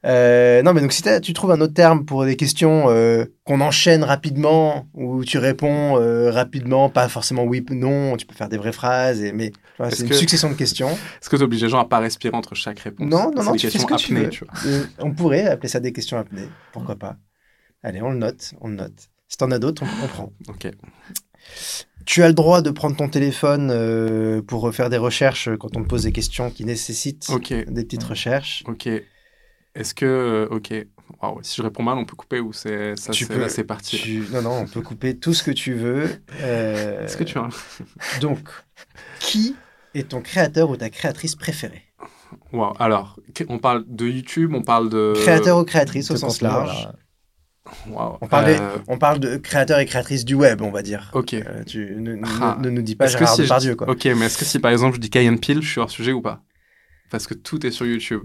Euh, 0.05 0.63
non, 0.65 0.73
mais 0.75 0.81
donc 0.81 0.93
si 0.93 1.05
tu 1.23 1.33
trouves 1.33 1.53
un 1.53 1.61
autre 1.61 1.75
terme 1.75 2.05
pour 2.05 2.25
des 2.25 2.35
questions 2.35 2.87
euh, 2.91 3.25
qu'on 3.45 3.61
enchaîne 3.61 4.03
rapidement, 4.03 4.89
où 4.95 5.25
tu 5.25 5.39
réponds 5.39 5.97
euh, 6.01 6.33
rapidement, 6.33 6.89
pas 6.89 7.09
forcément 7.09 7.45
oui 7.45 7.65
ou 7.71 7.75
non, 7.75 8.17
tu 8.17 8.27
peux 8.27 8.35
faire 8.35 8.49
des 8.49 8.57
vraies 8.59 8.73
phrases, 8.73 9.23
et, 9.23 9.31
mais 9.33 9.53
c'est 9.91 10.01
une 10.03 10.09
que- 10.09 10.15
succession 10.17 10.51
de 10.51 10.55
questions. 10.55 10.91
Est-ce 10.91 11.31
que 11.31 11.37
tu 11.37 11.43
obliges 11.45 11.63
les 11.63 11.69
gens 11.69 11.79
à 11.79 11.85
pas 11.85 12.01
respirer 12.01 12.35
entre 12.35 12.57
chaque 12.57 12.81
réponse? 12.81 13.09
Non, 13.09 13.31
non, 13.31 13.33
C'est 13.37 13.45
non, 13.45 13.53
des 13.53 13.59
tu 13.59 13.71
fais 13.71 13.79
ce 13.79 13.87
questions 13.87 13.97
que 13.97 14.03
tu 14.03 14.13
apnées, 14.13 14.25
veux. 14.25 14.31
tu 14.31 14.45
vois. 14.45 14.55
Euh, 14.67 14.85
on 14.99 15.13
pourrait 15.13 15.47
appeler 15.47 15.69
ça 15.69 15.79
des 15.79 15.93
questions 15.93 16.19
apnées, 16.19 16.49
pourquoi 16.73 16.97
pas. 16.97 17.15
Allez, 17.85 18.03
on 18.03 18.11
le 18.11 18.19
note, 18.19 18.55
on 18.61 18.69
le 18.69 18.75
note. 18.75 19.09
Si 19.33 19.39
t'en 19.39 19.51
as 19.51 19.59
d'autres, 19.59 19.83
on, 19.83 20.05
on 20.05 20.09
prend. 20.09 20.33
Ok. 20.49 20.69
Tu 22.05 22.23
as 22.23 22.29
le 22.29 22.35
droit 22.35 22.61
de 22.61 22.69
prendre 22.71 22.95
ton 22.95 23.09
téléphone 23.09 23.71
euh, 23.73 24.43
pour 24.43 24.71
faire 24.75 24.91
des 24.91 24.99
recherches 24.99 25.49
quand 25.59 25.75
on 25.75 25.83
te 25.83 25.89
pose 25.89 26.03
des 26.03 26.13
questions 26.13 26.51
qui 26.51 26.67
nécessitent 26.67 27.31
des 27.51 27.65
petites 27.85 28.03
recherches. 28.03 28.63
Ok. 28.67 28.89
Est-ce 29.75 29.95
que. 29.95 30.05
euh, 30.05 30.49
Ok. 30.51 30.75
Waouh, 31.23 31.39
si 31.43 31.57
je 31.57 31.63
réponds 31.63 31.83
mal, 31.83 31.97
on 31.97 32.05
peut 32.05 32.15
couper 32.15 32.41
ou 32.41 32.53
c'est. 32.53 32.95
Ça, 32.97 33.13
Tu 33.13 33.25
c'est- 33.25 33.33
peux- 33.35 33.49
c'est 33.49 33.65
parti. 33.65 33.97
Tu- 33.97 34.25
Non, 34.33 34.43
non, 34.43 34.51
on 34.59 34.67
peut 34.67 34.83
couper 34.83 35.17
tout 35.17 35.33
ce 35.33 35.43
que 35.43 35.51
tu 35.51 35.73
veux. 35.73 36.11
Euh, 36.43 37.03
Est-ce 37.07 37.17
que 37.17 37.25
tu 37.25 37.39
as. 37.39 37.49
Donc, 38.21 38.51
qui 39.19 39.57
est 39.95 40.11
ton 40.11 40.21
créateur 40.21 40.69
ou 40.69 40.77
ta 40.77 40.91
créatrice 40.91 41.37
préférée? 41.37 41.85
Waouh. 42.53 42.75
Alors, 42.79 43.19
on 43.49 43.59
parle 43.59 43.85
de 43.89 44.07
YouTube, 44.09 44.53
on 44.55 44.63
parle 44.63 44.91
de. 44.91 45.15
Créateur 45.23 45.59
ou 45.59 45.65
créatrice 45.65 46.11
au 46.11 46.17
sens 46.17 46.43
large. 46.43 46.89
On 48.21 48.27
parle, 48.27 48.49
Euh, 48.49 48.59
on 48.89 48.99
parle 48.99 49.21
de 49.21 49.37
créateur 49.37 49.79
et 49.79 49.87
créatrice 49.87 50.25
du 50.25 50.35
web, 50.35 50.61
on 50.63 50.71
va 50.71 50.83
dire. 50.83 51.11
Ok. 51.15 51.35
Euh, 51.35 51.63
tu 51.65 51.95
ne, 51.97 52.15
ne- 52.17 52.27
Ah. 52.41 52.57
ne 52.61 52.69
nous 52.71 52.83
dis 52.83 52.97
pas 52.97 53.05
Est-ce 53.07 53.15
que 53.15 53.21
Gérard 53.21 53.35
si 53.37 53.43
Depardieu, 53.43 53.75
quoi. 53.77 53.89
Ok, 53.89 54.05
mais 54.05 54.27
est-ce 54.27 54.37
que 54.39 54.45
si 54.45 54.59
par 54.59 54.71
exemple 54.73 54.97
je 54.97 55.01
dis 55.01 55.11
Cayenne 55.11 55.39
Peel, 55.39 55.63
je 55.63 55.69
suis 55.69 55.81
hors 55.81 55.91
sujet 55.91 56.13
ou 56.13 56.21
pas? 56.21 56.41
Parce 57.11 57.27
que 57.27 57.35
tout 57.35 57.65
est 57.67 57.71
sur 57.71 57.87
YouTube. 57.87 58.23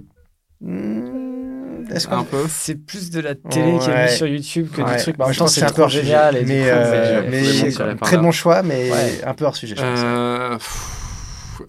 Hmm, 0.61 1.85
Est-ce 1.93 2.09
Un 2.09 2.23
peu. 2.23 2.43
C'est 2.49 2.75
plus 2.75 3.11
de 3.11 3.19
la 3.21 3.35
télé 3.35 3.77
qui 3.79 3.89
est 3.89 4.03
mise 4.05 4.15
sur 4.15 4.27
YouTube 4.27 4.69
que 4.75 4.81
Ouais. 4.81 4.95
du 4.97 5.01
truc. 5.03 5.15
Mais 5.17 5.23
Moi, 5.23 5.25
en 5.25 5.27
même 5.29 5.33
je 5.33 5.39
temps, 5.39 5.45
pense 5.45 5.51
que 5.53 5.55
c'est 5.55 5.59
c'est 5.61 5.65
un 5.65 5.69
peu 5.69 5.73
trop 5.73 5.81
hors 5.83 5.91
sujet. 5.91 6.03
génial. 6.03 6.33
Mais, 6.45 6.59
coup, 6.61 6.67
euh, 6.67 7.23
mais 7.29 7.41
les 7.41 7.63
montrer 7.63 7.95
par 7.95 8.07
très 8.09 8.17
bon 8.17 8.31
choix, 8.31 8.63
mais 8.63 8.91
Ouais. 8.91 9.23
un 9.23 9.33
peu 9.35 9.45
hors 9.45 9.55
sujet, 9.55 9.75
je 9.75 9.81
pense. 9.81 10.96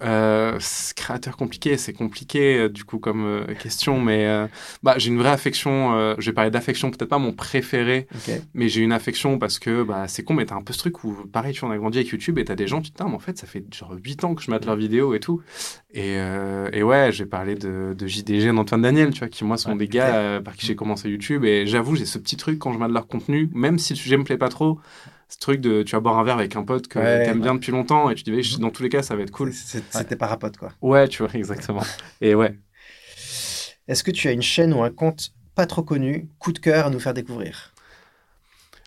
Euh, 0.02 0.58
créateur 0.96 1.36
compliqué, 1.36 1.76
c'est 1.76 1.92
compliqué 1.92 2.58
euh, 2.58 2.68
du 2.68 2.84
coup 2.84 2.98
comme 2.98 3.24
euh, 3.24 3.54
question, 3.54 4.00
mais 4.00 4.26
euh, 4.26 4.46
bah, 4.82 4.94
j'ai 4.98 5.08
une 5.08 5.18
vraie 5.18 5.30
affection. 5.30 6.14
je 6.18 6.26
vais 6.26 6.32
parler 6.32 6.50
d'affection, 6.50 6.90
peut-être 6.90 7.08
pas 7.08 7.18
mon 7.18 7.32
préféré, 7.32 8.06
mais 8.54 8.68
j'ai 8.68 8.82
une 8.82 8.92
affection 8.92 9.38
parce 9.38 9.58
que 9.58 9.82
bah, 9.82 10.08
c'est 10.08 10.22
con, 10.22 10.34
mais 10.34 10.46
t'as 10.46 10.56
un 10.56 10.62
peu 10.62 10.72
ce 10.72 10.78
truc 10.78 11.04
où, 11.04 11.14
pareil, 11.32 11.54
tu 11.54 11.60
vois, 11.60 11.70
on 11.70 11.72
a 11.72 11.78
grandi 11.78 11.98
avec 11.98 12.10
YouTube 12.10 12.38
et 12.38 12.44
t'as 12.44 12.54
des 12.54 12.66
gens, 12.66 12.80
tu 12.80 12.90
te 12.90 12.96
dis, 12.96 13.02
Ah, 13.04 13.08
mais 13.08 13.16
en 13.16 13.20
fait, 13.20 13.38
ça 13.38 13.46
fait 13.46 13.64
genre 13.74 13.94
8 14.02 14.24
ans 14.24 14.34
que 14.34 14.42
je 14.42 14.50
mate 14.50 14.66
leurs 14.66 14.76
vidéos 14.76 15.14
et 15.14 15.20
tout. 15.20 15.40
Et, 15.92 16.16
et 16.72 16.82
ouais, 16.82 17.10
j'ai 17.12 17.26
parlé 17.26 17.54
de, 17.54 17.94
de 17.96 18.06
JDG 18.06 18.48
et 18.48 18.52
d'Antoine 18.52 18.82
Daniel, 18.82 19.10
tu 19.10 19.20
vois, 19.20 19.28
qui 19.28 19.44
moi 19.44 19.56
sont 19.56 19.72
Ouais, 19.72 19.76
des 19.76 19.88
gars 19.88 20.40
par 20.44 20.56
qui 20.56 20.66
j'ai 20.66 20.76
commencé 20.76 21.08
YouTube. 21.08 21.44
Et 21.44 21.66
j'avoue, 21.66 21.96
j'ai 21.96 22.06
ce 22.06 22.18
petit 22.18 22.36
truc 22.36 22.58
quand 22.58 22.72
je 22.72 22.78
mate 22.78 22.92
leur 22.92 23.06
contenu, 23.06 23.50
même 23.54 23.78
si 23.78 23.92
le 23.94 23.98
sujet 23.98 24.16
me 24.16 24.24
plaît 24.24 24.38
pas 24.38 24.48
trop. 24.48 24.78
Ce 25.28 25.38
truc 25.38 25.60
de 25.60 25.82
tu 25.82 25.94
vas 25.94 26.00
boire 26.00 26.18
un 26.18 26.24
verre 26.24 26.38
avec 26.38 26.56
un 26.56 26.62
pote 26.62 26.88
que 26.88 26.98
Ouais, 26.98 27.24
t'aimes 27.24 27.36
ouais. 27.38 27.42
bien 27.42 27.54
depuis 27.54 27.70
longtemps 27.72 28.08
et 28.10 28.14
tu 28.14 28.22
te 28.24 28.30
dis, 28.30 28.58
dans 28.58 28.70
tous 28.70 28.82
les 28.82 28.88
cas, 28.88 29.02
ça 29.02 29.14
va 29.14 29.22
être 29.22 29.30
cool. 29.30 29.52
C'était 29.52 30.16
parapote, 30.16 30.56
quoi. 30.56 30.70
Ouais, 30.80 31.06
tu 31.08 31.22
vois, 31.22 31.30
exactement. 31.34 31.82
Et 32.20 32.34
ouais. 32.34 32.58
Est-ce 33.88 34.02
que 34.04 34.10
tu 34.10 34.28
as 34.28 34.32
une 34.32 34.42
chaîne 34.42 34.72
ou 34.72 34.82
un 34.82 34.90
compte 34.90 35.30
pas 35.54 35.66
trop 35.66 35.82
connu, 35.82 36.28
coup 36.38 36.52
de 36.52 36.58
cœur 36.58 36.86
à 36.86 36.90
nous 36.90 37.00
faire 37.00 37.14
découvrir? 37.14 37.74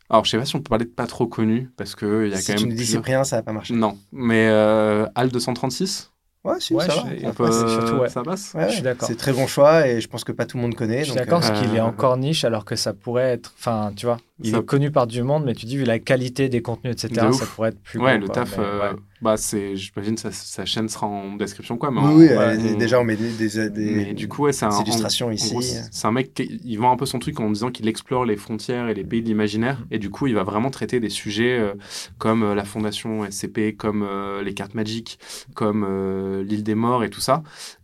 Alors, 0.09 0.25
je 0.25 0.31
sais 0.31 0.37
pas 0.37 0.45
si 0.45 0.55
on 0.55 0.59
peut 0.59 0.69
parler 0.69 0.85
de 0.85 0.89
pas 0.89 1.07
trop 1.07 1.25
connu, 1.27 1.69
parce 1.77 1.95
que 1.95 2.25
il 2.25 2.31
y 2.31 2.33
a 2.33 2.37
Si 2.37 2.47
quand 2.51 2.57
tu 2.57 2.63
même. 2.63 2.69
nous 2.69 2.75
dis 2.75 2.83
plusieurs- 2.83 3.01
Cyprien, 3.01 3.23
ça 3.23 3.37
va 3.37 3.43
pas 3.43 3.53
marcher. 3.53 3.73
Non, 3.73 3.97
mais 4.11 4.47
euh, 4.49 5.05
Al 5.15 5.29
236, 5.29 6.11
Ouais, 6.43 6.59
si, 6.59 6.73
Ouais, 6.73 6.85
ça 6.87 6.93
je- 6.95 7.27
va. 7.27 7.51
Surtout, 7.69 8.01
ouais. 8.01 8.09
ça 8.09 8.23
passe? 8.23 8.53
Ouais, 8.55 8.67
Je 8.67 8.73
suis 8.73 8.81
d'accord. 8.81 9.07
C'est 9.07 9.15
très 9.15 9.31
bon 9.31 9.45
choix 9.45 9.87
et 9.87 10.01
je 10.01 10.07
pense 10.07 10.23
que 10.23 10.31
pas 10.31 10.45
tout 10.47 10.57
le 10.57 10.63
monde 10.63 10.73
connaît. 10.73 10.99
Je 11.03 11.11
suis 11.11 11.13
d'accord, 11.15 11.37
euh, 11.43 11.47
parce 11.47 11.59
qu'il 11.61 11.75
est 11.75 11.79
euh, 11.79 11.85
encore 11.85 12.17
niche, 12.17 12.43
alors 12.45 12.65
que 12.65 12.75
ça 12.75 12.93
pourrait 12.93 13.29
être. 13.33 13.53
Enfin, 13.59 13.93
tu 13.95 14.07
vois, 14.07 14.17
il 14.43 14.51
Ça- 14.51 14.57
est 14.57 14.65
connu 14.65 14.91
par 14.91 15.07
du 15.07 15.23
monde, 15.23 15.43
mais 15.45 15.53
tu 15.53 15.65
dis, 15.65 15.77
vu 15.77 15.83
la 15.83 15.99
qualité 15.99 16.49
des 16.49 16.61
contenus, 16.61 16.93
etc., 17.03 17.27
De 17.27 17.31
ça 17.33 17.45
pourrait 17.45 17.69
être 17.69 17.81
plus. 17.81 17.99
Ouais, 17.99 18.17
le 18.17 18.25
quoi, 18.25 18.35
taf, 18.35 18.57
mais 18.57 18.63
euh, 18.63 18.79
ouais. 18.93 18.99
bah, 19.21 19.37
c'est, 19.37 19.75
j'imagine 19.75 20.17
sa, 20.17 20.31
sa 20.31 20.65
chaîne 20.65 20.89
sera 20.89 21.07
en 21.07 21.35
description, 21.35 21.77
quoi. 21.77 21.91
Mais 21.91 22.01
Oui, 22.01 22.29
on- 22.35 22.77
déjà 22.77 22.99
on 22.99 23.03
met 23.03 23.15
des, 23.15 23.31
des, 23.31 23.69
des- 23.69 23.91
mais 23.91 24.13
du 24.13 24.27
coup, 24.27 24.43
ouais, 24.43 24.53
c'est 24.53 24.65
un. 24.65 24.69
des 24.69 24.75
en- 24.75 24.83
illustrations 24.83 25.27
en 25.27 25.31
ici. 25.31 25.51
gros, 25.51 25.61
c'est 25.61 26.07
un 26.07 26.11
mec 26.11 26.33
qui 26.33 26.59
il 26.63 26.77
vend 26.77 26.91
un 26.91 26.97
peu 26.97 27.05
son 27.05 27.19
truc 27.19 27.39
en 27.39 27.49
disant 27.49 27.71
qu'il 27.71 27.87
explore 27.87 28.25
les 28.25 28.37
frontières 28.37 28.87
et 28.89 28.93
les 28.93 29.03
pays 29.03 29.21
de 29.21 29.27
l'imaginaire. 29.27 29.79
Mm. 29.79 29.85
Et 29.91 29.99
du 29.99 30.09
coup, 30.09 30.27
il 30.27 30.33
va 30.35 30.43
vraiment 30.43 30.69
traiter 30.69 30.99
des 30.99 31.09
sujets 31.09 31.59
euh, 31.59 31.73
comme 32.17 32.43
euh, 32.43 32.55
la 32.55 32.63
fondation 32.63 33.25
SCP, 33.29 33.75
comme 33.77 34.03
euh, 34.03 34.41
les 34.43 34.53
cartes 34.53 34.73
magiques, 34.75 35.19
comme 35.53 35.85
euh, 35.87 36.43
l'île 36.43 36.63
des 36.63 36.75
morts 36.75 37.03
et 37.03 37.09
tout 37.09 37.21
ça. 37.21 37.43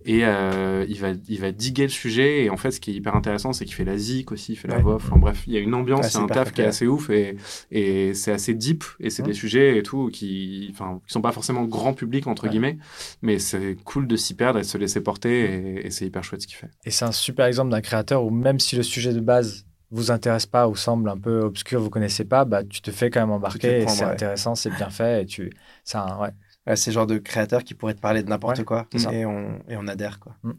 Et 0.10 0.22
euh, 0.24 0.86
il, 0.88 0.98
va, 1.00 1.10
il 1.28 1.40
va 1.42 1.52
diguer 1.52 1.84
le 1.84 1.90
sujet. 1.90 2.46
Et 2.46 2.50
en 2.50 2.56
fait, 2.56 2.72
ce 2.72 2.80
qui 2.80 2.92
est 2.92 2.94
hyper 2.94 3.14
intéressant, 3.14 3.52
c'est 3.52 3.66
qu'il 3.66 3.76
fait 3.76 3.84
la 3.84 3.98
zik 3.98 4.32
aussi, 4.32 4.54
il 4.54 4.56
fait 4.56 4.70
la 4.70 4.78
voix. 4.80 4.96
Enfin 4.96 5.18
bref, 5.18 5.44
il 5.48 5.54
y 5.54 5.58
a 5.58 5.60
une 5.60 5.74
ambiance, 5.74 6.06
Ouais, 6.06 6.10
c'est 6.10 6.18
un 6.18 6.28
taf 6.28 6.54
qui 6.54 6.62
est 6.62 6.66
assez 6.66 6.88
ouf 6.88 7.10
et, 7.10 7.36
et 7.72 8.14
c'est 8.14 8.32
assez 8.32 8.54
deep. 8.54 8.86
Et 9.02 9.10
c'est 9.10 9.22
Mm. 9.22 9.26
des 9.28 9.34
sujets 9.34 9.78
et 9.78 9.84
tout 9.84 10.10
qui, 10.10 10.70
enfin, 10.72 11.02
qui 11.06 11.12
sont 11.12 11.22
pas 11.22 11.34
forcément 11.34 11.66
grand 11.66 11.94
public, 11.94 12.26
entre 12.28 12.44
Ouais. 12.44 12.50
guillemets. 12.50 12.78
Mais 13.22 13.38
c'est 13.38 13.76
cool 13.84 14.08
de 14.08 14.16
s'y 14.16 14.34
perdre 14.34 14.60
et 14.60 14.62
de 14.62 14.68
se 14.68 14.78
laisser 14.78 15.02
porter. 15.02 15.44
Et, 15.78 15.88
et 15.88 15.92
c'est 15.92 16.06
hyper 16.06 16.24
chouette 16.24 16.42
ce 16.42 16.48
qu'il 16.48 16.56
fait. 16.58 16.70
Et 16.86 16.92
c'est 16.92 17.06
un 17.06 17.12
super 17.12 17.46
exemple 17.46 17.72
d'un 17.72 17.82
créateur 17.82 18.24
où 18.24 18.30
même 18.30 18.60
si 18.62 18.78
le 18.78 18.84
sujet 18.84 19.14
de 19.14 19.20
base 19.20 19.66
vous 19.92 20.12
intéresse 20.12 20.46
pas 20.46 20.68
ou 20.68 20.76
semble 20.76 21.10
un 21.10 21.18
peu 21.18 21.40
obscur, 21.42 21.80
vous 21.82 21.90
connaissez 21.90 22.26
pas, 22.26 22.44
bah 22.46 22.64
tu 22.64 22.82
te 22.82 22.92
fais 22.92 23.10
quand 23.10 23.22
même 23.22 23.32
embarquer 23.32 23.86
c'est 23.88 24.04
ouais. 24.04 24.12
intéressant, 24.12 24.54
c'est 24.56 24.70
bien 24.70 24.90
fait 24.90 25.24
et 25.24 25.26
tu, 25.26 25.50
c'est 25.86 25.98
un, 25.98 26.18
ouais. 26.20 26.30
Ouais, 26.68 26.76
c'est 26.76 26.92
le 26.92 26.96
genre 26.96 27.08
de 27.08 27.18
créateur 27.18 27.64
qui 27.64 27.74
pourrait 27.74 27.94
te 27.96 28.02
parler 28.02 28.22
de 28.24 28.30
n'importe 28.30 28.60
Ouais, 28.60 28.66
quoi 28.66 28.88
ça. 28.98 29.12
et 29.14 29.26
on, 29.26 29.60
et 29.70 29.78
on 29.78 29.88
adhère. 29.88 30.20
Quoi. 30.20 30.36
Mm. 30.44 30.52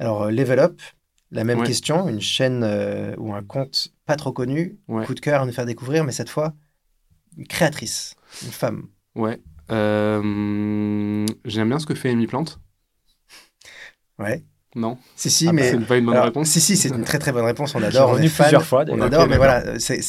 Alors, 0.00 0.22
euh, 0.24 0.30
Level 0.30 0.58
Up, 0.58 0.80
la 1.30 1.44
même 1.44 1.60
Ouais. 1.60 1.66
question, 1.66 2.08
une 2.08 2.20
chaîne 2.20 2.62
euh, 2.64 3.14
ou 3.16 3.32
un 3.32 3.42
compte 3.44 3.94
pas 4.06 4.16
trop 4.16 4.32
connu, 4.32 4.78
Ouais. 4.88 5.06
coup 5.06 5.14
de 5.14 5.20
cœur 5.20 5.42
à 5.42 5.46
nous 5.46 5.52
faire 5.52 5.66
découvrir, 5.66 6.04
mais 6.04 6.12
cette 6.12 6.28
fois, 6.30 6.54
une 7.36 7.46
créatrice, 7.46 8.14
une 8.42 8.50
femme. 8.50 8.88
Ouais. 9.14 9.40
Euh, 9.70 11.26
J'aime 11.44 11.68
bien 11.68 11.78
ce 11.78 11.86
que 11.86 11.94
fait 11.94 12.10
Amy 12.10 12.26
Plante. 12.26 12.58
Ouais. 14.18 14.44
Non, 14.76 14.98
Si, 15.16 15.30
si, 15.30 15.48
Ah, 15.48 15.52
mais. 15.52 15.68
c'est 15.72 15.78
pas 15.80 15.96
une 15.96 16.04
bonne 16.04 16.14
alors, 16.14 16.26
réponse. 16.26 16.46
Si, 16.48 16.60
si, 16.60 16.76
c'est 16.76 16.90
une 16.90 17.02
très 17.02 17.18
très 17.18 17.32
bonne 17.32 17.44
réponse. 17.44 17.74
On 17.74 17.82
adore. 17.82 18.10
On 18.10 18.18
est 18.18 18.28
fan. 18.28 18.46
plusieurs 18.46 18.64
fois. 18.64 18.84
On 18.88 19.00
adore, 19.00 19.26
mais 19.26 19.36
voilà, 19.36 19.80
c'est- 19.80 20.00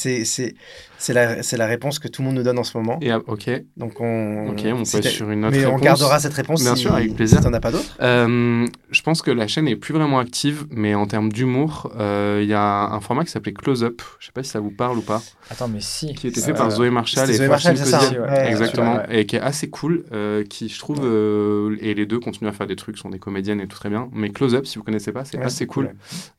la, 1.15 1.41
c'est 1.41 1.57
la 1.57 1.65
réponse 1.65 1.97
que 1.97 2.07
tout 2.07 2.21
le 2.21 2.27
monde 2.27 2.35
nous 2.37 2.43
donne 2.43 2.59
en 2.59 2.63
ce 2.63 2.77
moment. 2.77 2.99
Et, 3.01 3.09
ah, 3.09 3.19
ok. 3.25 3.49
Donc 3.75 3.99
on, 3.99 4.49
Ok, 4.49 4.63
être 4.63 5.03
sur 5.05 5.31
une 5.31 5.45
autre 5.45 5.57
Mais 5.57 5.65
on 5.65 5.77
gardera 5.79 6.19
cette 6.19 6.33
réponse 6.35 6.61
Bien 6.61 6.75
si, 6.75 6.83
sûr, 6.83 6.93
avec 6.93 7.15
plaisir. 7.15 7.39
si 7.39 7.43
t'en 7.43 7.53
as 7.53 7.59
pas 7.59 7.71
d'autres. 7.71 7.97
Euh, 8.01 8.67
je 8.91 9.01
pense 9.01 9.23
que 9.23 9.31
la 9.31 9.47
chaîne 9.47 9.67
est 9.67 9.75
plus 9.75 9.95
vraiment 9.95 10.19
active, 10.19 10.67
mais 10.69 10.93
en 10.93 11.07
termes 11.07 11.31
d'humour, 11.31 11.91
euh, 11.99 12.39
il 12.43 12.47
y 12.47 12.53
a 12.53 12.83
un 12.91 12.99
format 12.99 13.23
qui 13.25 13.31
s'appelait 13.31 13.53
Close 13.53 13.83
Up. 13.83 13.99
Je 14.19 14.27
sais 14.27 14.31
pas 14.31 14.43
si 14.43 14.51
ça 14.51 14.59
vous 14.59 14.69
parle 14.69 14.99
ou 14.99 15.01
pas. 15.01 15.23
Attends, 15.49 15.69
mais 15.69 15.79
si. 15.81 16.13
Qui 16.13 16.27
était 16.27 16.39
Euh, 16.39 16.43
fait 16.43 16.53
par 16.53 16.69
Zoé 16.69 16.91
Marshall 16.91 17.27
et 17.31 17.33
Zoé 17.33 17.47
Marshall, 17.47 17.77
c'est 17.77 17.85
ça 17.85 17.99
Exactement, 18.47 18.99
et 19.09 19.25
qui 19.25 19.37
est 19.37 19.41
assez 19.41 19.71
cool, 19.71 20.05
euh, 20.11 20.43
qui 20.43 20.69
je 20.69 20.77
trouve, 20.77 20.99
euh, 21.03 21.75
et 21.81 21.95
les 21.95 22.05
deux 22.05 22.19
continuent 22.19 22.49
à 22.49 22.53
faire 22.53 22.67
des 22.67 22.75
trucs, 22.75 22.99
sont 22.99 23.09
des 23.09 23.17
comédiennes 23.19 23.59
et 23.59 23.67
tout 23.67 23.77
très 23.77 23.89
bien. 23.89 24.07
Mais 24.13 24.29
Close 24.29 24.50
Up, 24.55 24.65
si 24.65 24.77
vous 24.77 24.83
connaissez 24.83 25.11
pas, 25.11 25.25
c'est 25.25 25.37
Ouais, 25.37 25.45
assez 25.45 25.67
cool. 25.67 25.95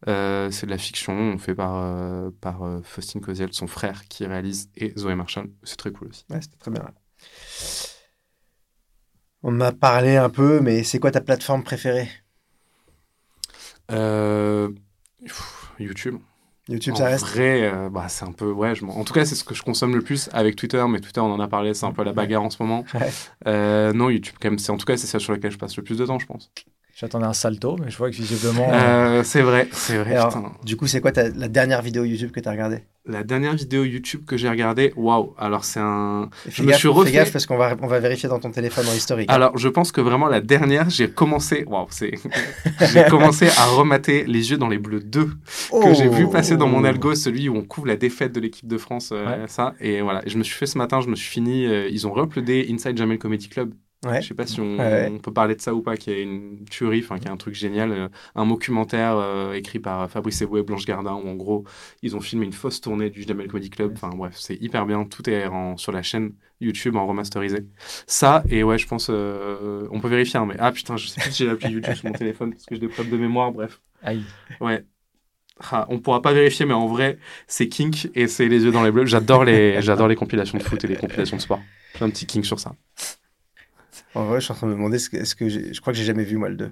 Euh, 0.08 0.50
c'est 0.50 0.66
de 0.66 0.70
la 0.70 0.78
fiction, 0.78 1.36
fait 1.38 1.54
par, 1.54 1.76
euh, 1.76 2.30
par 2.40 2.62
euh, 2.62 2.80
Faustine 2.82 3.20
Cosiel, 3.20 3.52
son 3.52 3.66
frère 3.66 4.06
qui 4.08 4.26
réalise, 4.26 4.70
et 4.76 4.92
Zoé 4.98 5.14
Marshall. 5.14 5.50
C'est 5.62 5.76
très 5.76 5.92
cool 5.92 6.08
aussi. 6.08 6.24
Ouais, 6.30 6.40
c'était 6.40 6.56
très 6.58 6.70
bien. 6.70 6.82
On 9.42 9.56
en 9.56 9.60
a 9.60 9.72
parlé 9.72 10.16
un 10.16 10.30
peu, 10.30 10.60
mais 10.60 10.82
c'est 10.84 10.98
quoi 10.98 11.10
ta 11.10 11.20
plateforme 11.20 11.62
préférée? 11.64 12.08
Euh, 13.90 14.70
YouTube. 15.78 16.18
YouTube, 16.68 16.94
en 16.94 16.96
ça 16.96 17.08
reste? 17.08 17.26
vrai, 17.26 17.62
euh, 17.72 17.90
bah, 17.90 18.08
c'est 18.08 18.24
un 18.24 18.32
peu. 18.32 18.50
Ouais, 18.52 18.74
je 18.74 18.84
en 18.84 19.04
tout 19.04 19.12
cas, 19.12 19.24
c'est 19.24 19.34
ce 19.34 19.44
que 19.44 19.54
je 19.54 19.62
consomme 19.62 19.94
le 19.94 20.02
plus 20.02 20.30
avec 20.32 20.56
Twitter, 20.56 20.84
mais 20.88 21.00
Twitter, 21.00 21.20
on 21.20 21.32
en 21.32 21.40
a 21.40 21.48
parlé, 21.48 21.74
c'est 21.74 21.86
un 21.86 21.92
peu 21.92 22.04
la 22.04 22.12
bagarre 22.12 22.42
en 22.42 22.50
ce 22.50 22.62
moment. 22.62 22.84
Ouais. 22.94 23.16
Euh, 23.46 23.92
non, 23.92 24.10
YouTube, 24.10 24.36
quand 24.40 24.50
même, 24.50 24.58
c'est 24.58 24.70
en 24.70 24.76
tout 24.76 24.86
cas, 24.86 24.96
c'est 24.96 25.08
ça 25.08 25.18
sur 25.18 25.32
lequel 25.32 25.50
je 25.50 25.58
passe 25.58 25.76
le 25.76 25.82
plus 25.82 25.98
de 25.98 26.06
temps, 26.06 26.18
je 26.18 26.26
pense. 26.26 26.52
J'attendais 27.02 27.26
un 27.26 27.32
salto, 27.32 27.76
mais 27.84 27.90
je 27.90 27.98
vois 27.98 28.10
que 28.10 28.14
visiblement. 28.14 28.70
Euh, 28.72 29.24
c'est 29.24 29.42
vrai, 29.42 29.66
c'est 29.72 29.98
vrai. 29.98 30.14
Alors, 30.14 30.52
du 30.64 30.76
coup, 30.76 30.86
c'est 30.86 31.00
quoi 31.00 31.10
ta- 31.10 31.30
la 31.30 31.48
dernière 31.48 31.82
vidéo 31.82 32.04
YouTube 32.04 32.30
que 32.30 32.38
tu 32.38 32.48
as 32.48 32.52
regardée? 32.52 32.78
La 33.06 33.24
dernière 33.24 33.54
vidéo 33.56 33.82
YouTube 33.82 34.20
que 34.24 34.36
j'ai 34.36 34.48
regardée, 34.48 34.92
waouh, 34.94 35.34
alors 35.36 35.64
c'est 35.64 35.80
un. 35.80 36.28
Et 36.46 36.50
Je 36.50 36.54
Fais 36.54 36.62
me 36.62 36.68
gaffe, 36.68 36.78
suis 36.78 36.88
fais 36.88 36.94
refait- 36.94 37.10
gaffe 37.10 37.32
parce 37.32 37.46
qu'on 37.46 37.56
va, 37.56 37.74
on 37.82 37.88
va 37.88 37.98
vérifier 37.98 38.28
dans 38.28 38.38
ton 38.38 38.52
téléphone 38.52 38.86
en 38.86 38.92
historique. 38.94 39.28
hein. 39.28 39.34
Alors, 39.34 39.58
je 39.58 39.68
pense 39.68 39.90
que 39.90 40.00
vraiment 40.00 40.28
la 40.28 40.40
dernière, 40.40 40.88
j'ai 40.90 41.10
commencé. 41.10 41.64
Waouh, 41.66 41.88
c'est. 41.90 42.12
j'ai 42.92 43.04
commencé 43.10 43.48
à 43.48 43.64
remater 43.66 44.22
Les 44.28 44.52
yeux 44.52 44.56
dans 44.58 44.68
les 44.68 44.78
bleus 44.78 45.00
2 45.00 45.24
que 45.24 45.30
Oh 45.72 45.92
j'ai 45.94 46.08
vu 46.08 46.28
passer 46.30 46.56
dans 46.56 46.68
mon 46.68 46.84
algo, 46.84 47.16
celui 47.16 47.48
où 47.48 47.56
on 47.56 47.62
couvre 47.62 47.88
la 47.88 47.96
défaite 47.96 48.32
de 48.32 48.38
l'équipe 48.38 48.68
de 48.68 48.78
France, 48.78 49.10
euh, 49.12 49.26
Ouais. 49.26 49.48
ça. 49.48 49.74
Et 49.80 50.00
voilà, 50.02 50.22
je 50.24 50.38
me 50.38 50.44
suis 50.44 50.54
fait 50.54 50.66
ce 50.66 50.78
matin, 50.78 51.00
je 51.00 51.08
me 51.08 51.16
suis 51.16 51.28
fini. 51.28 51.66
euh, 51.66 51.88
ils 51.90 52.06
ont 52.06 52.12
re-uploadé 52.12 52.68
Inside 52.70 52.96
Jamel 52.96 53.18
Comedy 53.18 53.48
Club. 53.48 53.72
Ouais. 54.04 54.20
Je 54.20 54.28
sais 54.28 54.34
pas 54.34 54.46
si 54.46 54.60
on, 54.60 54.78
Ouais. 54.78 55.08
on 55.12 55.18
peut 55.18 55.32
parler 55.32 55.54
de 55.54 55.60
ça 55.60 55.72
ou 55.74 55.80
pas, 55.80 55.96
qui 55.96 56.10
est 56.10 56.22
une 56.22 56.64
tuerie, 56.68 57.00
enfin 57.04 57.18
qui 57.20 57.28
est 57.28 57.30
un 57.30 57.36
truc 57.36 57.54
génial, 57.54 57.92
euh, 57.92 58.08
un 58.34 58.46
documentaire 58.46 59.16
euh, 59.16 59.52
écrit 59.52 59.78
par 59.78 60.10
Fabrice 60.10 60.42
Eboué 60.42 60.60
et 60.60 60.62
Blanche 60.64 60.84
Gardin, 60.86 61.12
où 61.14 61.28
en 61.28 61.34
gros 61.34 61.64
ils 62.02 62.16
ont 62.16 62.20
filmé 62.20 62.44
une 62.46 62.52
fausse 62.52 62.80
tournée 62.80 63.10
du 63.10 63.22
Jamel 63.22 63.46
Comedy 63.46 63.70
Club. 63.70 63.92
Enfin 63.94 64.08
bref, 64.08 64.34
c'est 64.36 64.56
hyper 64.60 64.86
bien, 64.86 65.04
tout 65.04 65.28
est 65.30 65.46
en- 65.46 65.76
sur 65.76 65.92
la 65.92 66.02
chaîne 66.02 66.32
YouTube 66.60 66.96
en 66.96 67.06
remasterisé. 67.06 67.66
Ça 68.08 68.42
et 68.48 68.64
ouais, 68.64 68.76
je 68.78 68.88
pense, 68.88 69.06
euh, 69.08 69.86
on 69.92 70.00
peut 70.00 70.08
vérifier, 70.08 70.40
hein, 70.40 70.46
mais 70.46 70.56
ah 70.58 70.72
putain, 70.72 70.96
je 70.96 71.06
sais 71.06 71.20
plus 71.20 71.30
si 71.30 71.44
j'ai 71.44 71.46
l'appli 71.46 71.70
YouTube 71.70 71.94
sur 71.94 72.06
mon 72.06 72.12
téléphone 72.14 72.50
parce 72.52 72.66
que 72.66 72.74
j'ai 72.74 72.80
des 72.80 72.88
problèmes 72.88 73.12
de 73.16 73.18
mémoire. 73.22 73.52
Bref, 73.52 73.80
Aïe. 74.02 74.24
ouais. 74.60 74.84
Ah, 75.70 75.86
on 75.90 76.00
pourra 76.00 76.22
pas 76.22 76.32
vérifier, 76.32 76.66
mais 76.66 76.74
en 76.74 76.86
vrai, 76.88 77.18
c'est 77.46 77.68
kink 77.68 78.10
et 78.16 78.26
c'est 78.26 78.48
les 78.48 78.64
yeux 78.64 78.72
dans 78.72 78.82
les 78.82 78.90
bleus. 78.90 79.06
J'adore 79.06 79.44
les, 79.44 79.80
j'adore 79.80 80.08
les 80.08 80.16
compilations 80.16 80.58
de 80.58 80.62
foot 80.62 80.82
et 80.82 80.88
les 80.88 80.96
compilations 80.96 81.36
de 81.36 81.42
sport. 81.42 81.60
J'ai 81.96 82.04
un 82.04 82.10
petit 82.10 82.26
kink 82.26 82.44
sur 82.44 82.58
ça. 82.58 82.74
En 84.14 84.24
vrai, 84.26 84.40
je 84.40 84.44
suis 84.44 84.52
en 84.52 84.56
train 84.56 84.66
de 84.66 84.72
me 84.72 84.76
demander, 84.76 84.96
est-ce 84.96 85.34
que, 85.34 85.48
je 85.48 85.80
crois 85.80 85.92
que 85.92 85.98
j'ai 85.98 86.04
jamais 86.04 86.24
vu 86.24 86.36
moi 86.36 86.48
le 86.48 86.56
2. 86.56 86.70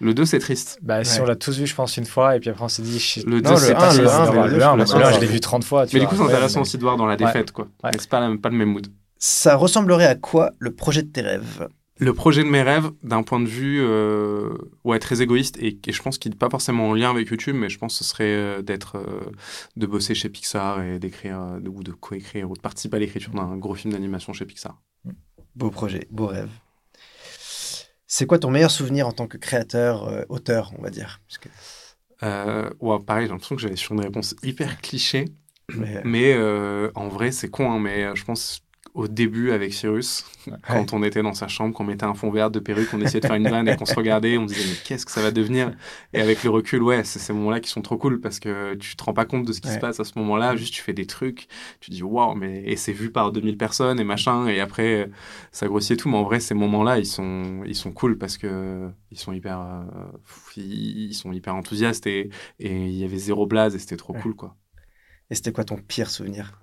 Le 0.00 0.14
2, 0.14 0.24
c'est 0.24 0.38
triste. 0.40 0.78
Bah, 0.82 1.04
si 1.04 1.18
Ouais. 1.18 1.24
on 1.24 1.26
l'a 1.26 1.36
tous 1.36 1.56
vu, 1.58 1.66
je 1.66 1.74
pense, 1.74 1.96
une 1.96 2.04
fois, 2.04 2.34
et 2.36 2.40
puis 2.40 2.50
après 2.50 2.64
on 2.64 2.68
s'est 2.68 2.82
dit. 2.82 2.98
je- 2.98 3.20
Le 3.26 3.40
Non, 3.40 3.50
deux, 3.50 3.56
je 3.56 3.60
c'est 3.60 3.66
sais 3.68 3.74
pas 3.74 3.94
le 3.94 4.06
c'est 4.06 4.12
un, 4.12 4.24
dans 4.26 4.32
mais 4.32 4.38
le 4.38 4.42
le 4.44 4.50
deux, 4.58 4.58
deux, 4.98 5.12
je 5.14 5.20
l'ai 5.20 5.26
vu 5.26 5.38
30 5.40 5.62
fois. 5.64 5.86
tu 5.86 5.94
Mais 5.96 6.00
du 6.02 6.08
coup, 6.08 6.16
c'est 6.16 6.22
intéressant 6.22 6.62
aussi 6.62 6.76
de 6.78 6.82
voir 6.82 6.96
dans 6.96 7.06
la 7.06 7.12
Ouais. 7.12 7.16
défaite, 7.16 7.52
quoi. 7.52 7.68
Mais 7.84 7.90
c'est 7.98 8.08
pas, 8.08 8.20
la- 8.28 8.36
pas 8.36 8.48
le 8.48 8.56
même 8.56 8.70
mood. 8.72 8.88
Ça 9.18 9.54
ressemblerait 9.54 10.06
à 10.06 10.16
quoi 10.16 10.50
le 10.58 10.74
projet 10.74 11.02
de 11.02 11.08
tes 11.08 11.20
rêves? 11.20 11.68
Le 11.98 12.12
projet 12.12 12.42
de 12.42 12.48
mes 12.48 12.62
rêves, 12.62 12.90
d'un 13.04 13.22
point 13.22 13.38
de 13.38 13.46
vue 13.46 13.78
euh, 13.80 14.48
ouais, 14.82 14.98
très 14.98 15.22
égoïste, 15.22 15.56
et, 15.58 15.78
et 15.86 15.92
je 15.92 16.02
pense 16.02 16.18
qu'il 16.18 16.32
n'est 16.32 16.36
pas 16.38 16.50
forcément 16.50 16.88
en 16.88 16.94
lien 16.94 17.10
avec 17.10 17.28
YouTube, 17.28 17.54
mais 17.54 17.68
je 17.68 17.78
pense 17.78 17.96
que 17.96 18.04
ce 18.04 18.10
serait 18.10 18.24
euh, 18.34 18.62
d'être, 18.62 18.96
euh, 18.96 19.30
de 19.76 19.86
bosser 19.86 20.16
chez 20.16 20.28
Pixar 20.28 20.82
et 20.82 20.98
d'écrire, 20.98 21.38
euh, 21.40 21.60
ou 21.68 21.84
de 21.84 21.92
coécrire, 21.92 22.50
ou 22.50 22.54
de 22.54 22.60
participer 22.60 22.96
à 22.96 23.00
l'écriture 23.00 23.32
d'un 23.32 23.56
gros 23.56 23.74
film 23.76 23.92
d'animation 23.92 24.32
chez 24.32 24.44
Pixar. 24.46 24.80
Beau 25.54 25.70
projet, 25.70 26.06
beau 26.10 26.26
rêve. 26.26 26.50
C'est 28.06 28.26
quoi 28.26 28.38
ton 28.38 28.50
meilleur 28.50 28.70
souvenir 28.70 29.06
en 29.06 29.12
tant 29.12 29.26
que 29.26 29.38
créateur, 29.38 30.06
euh, 30.08 30.22
auteur, 30.28 30.72
on 30.78 30.82
va 30.82 30.90
dire? 30.90 31.20
Que- 31.40 31.48
Euh, 32.22 32.70
ouais, 32.80 32.98
pareil, 33.00 33.26
j'ai 33.26 33.32
l'impression 33.32 33.56
que 33.56 33.62
j'allais 33.62 33.76
sur 33.76 33.94
une 33.94 34.00
réponse 34.00 34.36
hyper 34.42 34.80
cliché, 34.80 35.24
mais, 35.74 35.96
euh, 35.96 36.00
mais 36.04 36.34
euh, 36.34 36.90
en 36.94 37.08
vrai, 37.08 37.32
c'est 37.32 37.48
con, 37.48 37.70
hein, 37.72 37.80
mais 37.80 38.14
je 38.14 38.24
pense 38.24 38.62
au 38.94 39.08
début 39.08 39.52
avec 39.52 39.72
Cyrus, 39.72 40.24
quand 40.66 40.92
on 40.92 41.02
était 41.02 41.22
dans 41.22 41.32
sa 41.32 41.48
chambre, 41.48 41.74
qu'on 41.74 41.84
mettait 41.84 42.04
un 42.04 42.12
fond 42.14 42.30
vert 42.30 42.50
de 42.50 42.60
perruque, 42.60 42.90
qu'on 42.90 43.00
essayait 43.00 43.20
de 43.20 43.26
faire 43.26 43.36
une 43.36 43.48
vanne 43.48 43.66
et 43.68 43.74
qu'on 43.74 43.86
se 43.86 43.94
regardait, 43.94 44.36
on 44.36 44.44
disait 44.44 44.64
mais 44.64 44.76
qu'est-ce 44.76 45.06
que 45.06 45.12
ça 45.12 45.22
va 45.22 45.30
devenir? 45.30 45.72
Et 46.12 46.20
avec 46.20 46.44
le 46.44 46.50
recul, 46.50 46.82
ouais, 46.82 47.02
c'est 47.04 47.18
ces 47.18 47.32
moments-là 47.32 47.60
qui 47.60 47.70
sont 47.70 47.80
trop 47.80 47.96
cool 47.96 48.20
parce 48.20 48.38
que 48.38 48.74
tu 48.74 48.94
te 48.96 49.02
rends 49.04 49.14
pas 49.14 49.24
compte 49.24 49.46
de 49.46 49.52
ce 49.52 49.62
qui 49.62 49.70
Ouais. 49.70 49.72
se 49.72 49.78
passe 49.78 49.98
à 50.00 50.04
ce 50.04 50.18
moment-là, 50.18 50.56
juste 50.56 50.74
tu 50.74 50.82
fais 50.82 50.92
des 50.92 51.06
trucs, 51.06 51.48
tu 51.80 51.90
dis 51.90 52.02
waouh, 52.02 52.34
mais 52.34 52.62
et 52.66 52.76
c'est 52.76 52.92
vu 52.92 53.10
par 53.10 53.32
2000 53.32 53.56
personnes 53.56 53.98
et 53.98 54.04
machin, 54.04 54.46
et 54.46 54.60
après 54.60 55.10
ça 55.52 55.66
grossit 55.68 55.92
et 55.92 55.96
tout, 55.96 56.08
mais 56.10 56.18
en 56.18 56.24
vrai 56.24 56.40
ces 56.40 56.54
moments-là 56.54 56.98
ils 56.98 57.06
sont 57.06 57.62
ils 57.66 57.76
sont 57.76 57.92
cool 57.92 58.18
parce 58.18 58.36
que 58.38 58.90
ils 59.10 59.18
sont 59.18 59.32
hyper 59.32 59.60
euh, 59.60 59.84
ils, 60.56 61.14
sont 61.14 61.32
hyper 61.32 61.54
enthousiastes 61.54 62.06
et 62.06 62.30
et 62.58 62.86
il 62.86 62.94
y 62.94 63.04
avait 63.04 63.18
zéro 63.18 63.46
blaze 63.46 63.74
et 63.74 63.78
c'était 63.78 63.96
trop 63.96 64.14
Ouais. 64.14 64.20
cool 64.22 64.34
quoi. 64.36 64.56
Et 65.30 65.34
c'était 65.34 65.50
quoi 65.52 65.64
ton 65.64 65.78
pire 65.78 66.10
souvenir? 66.10 66.61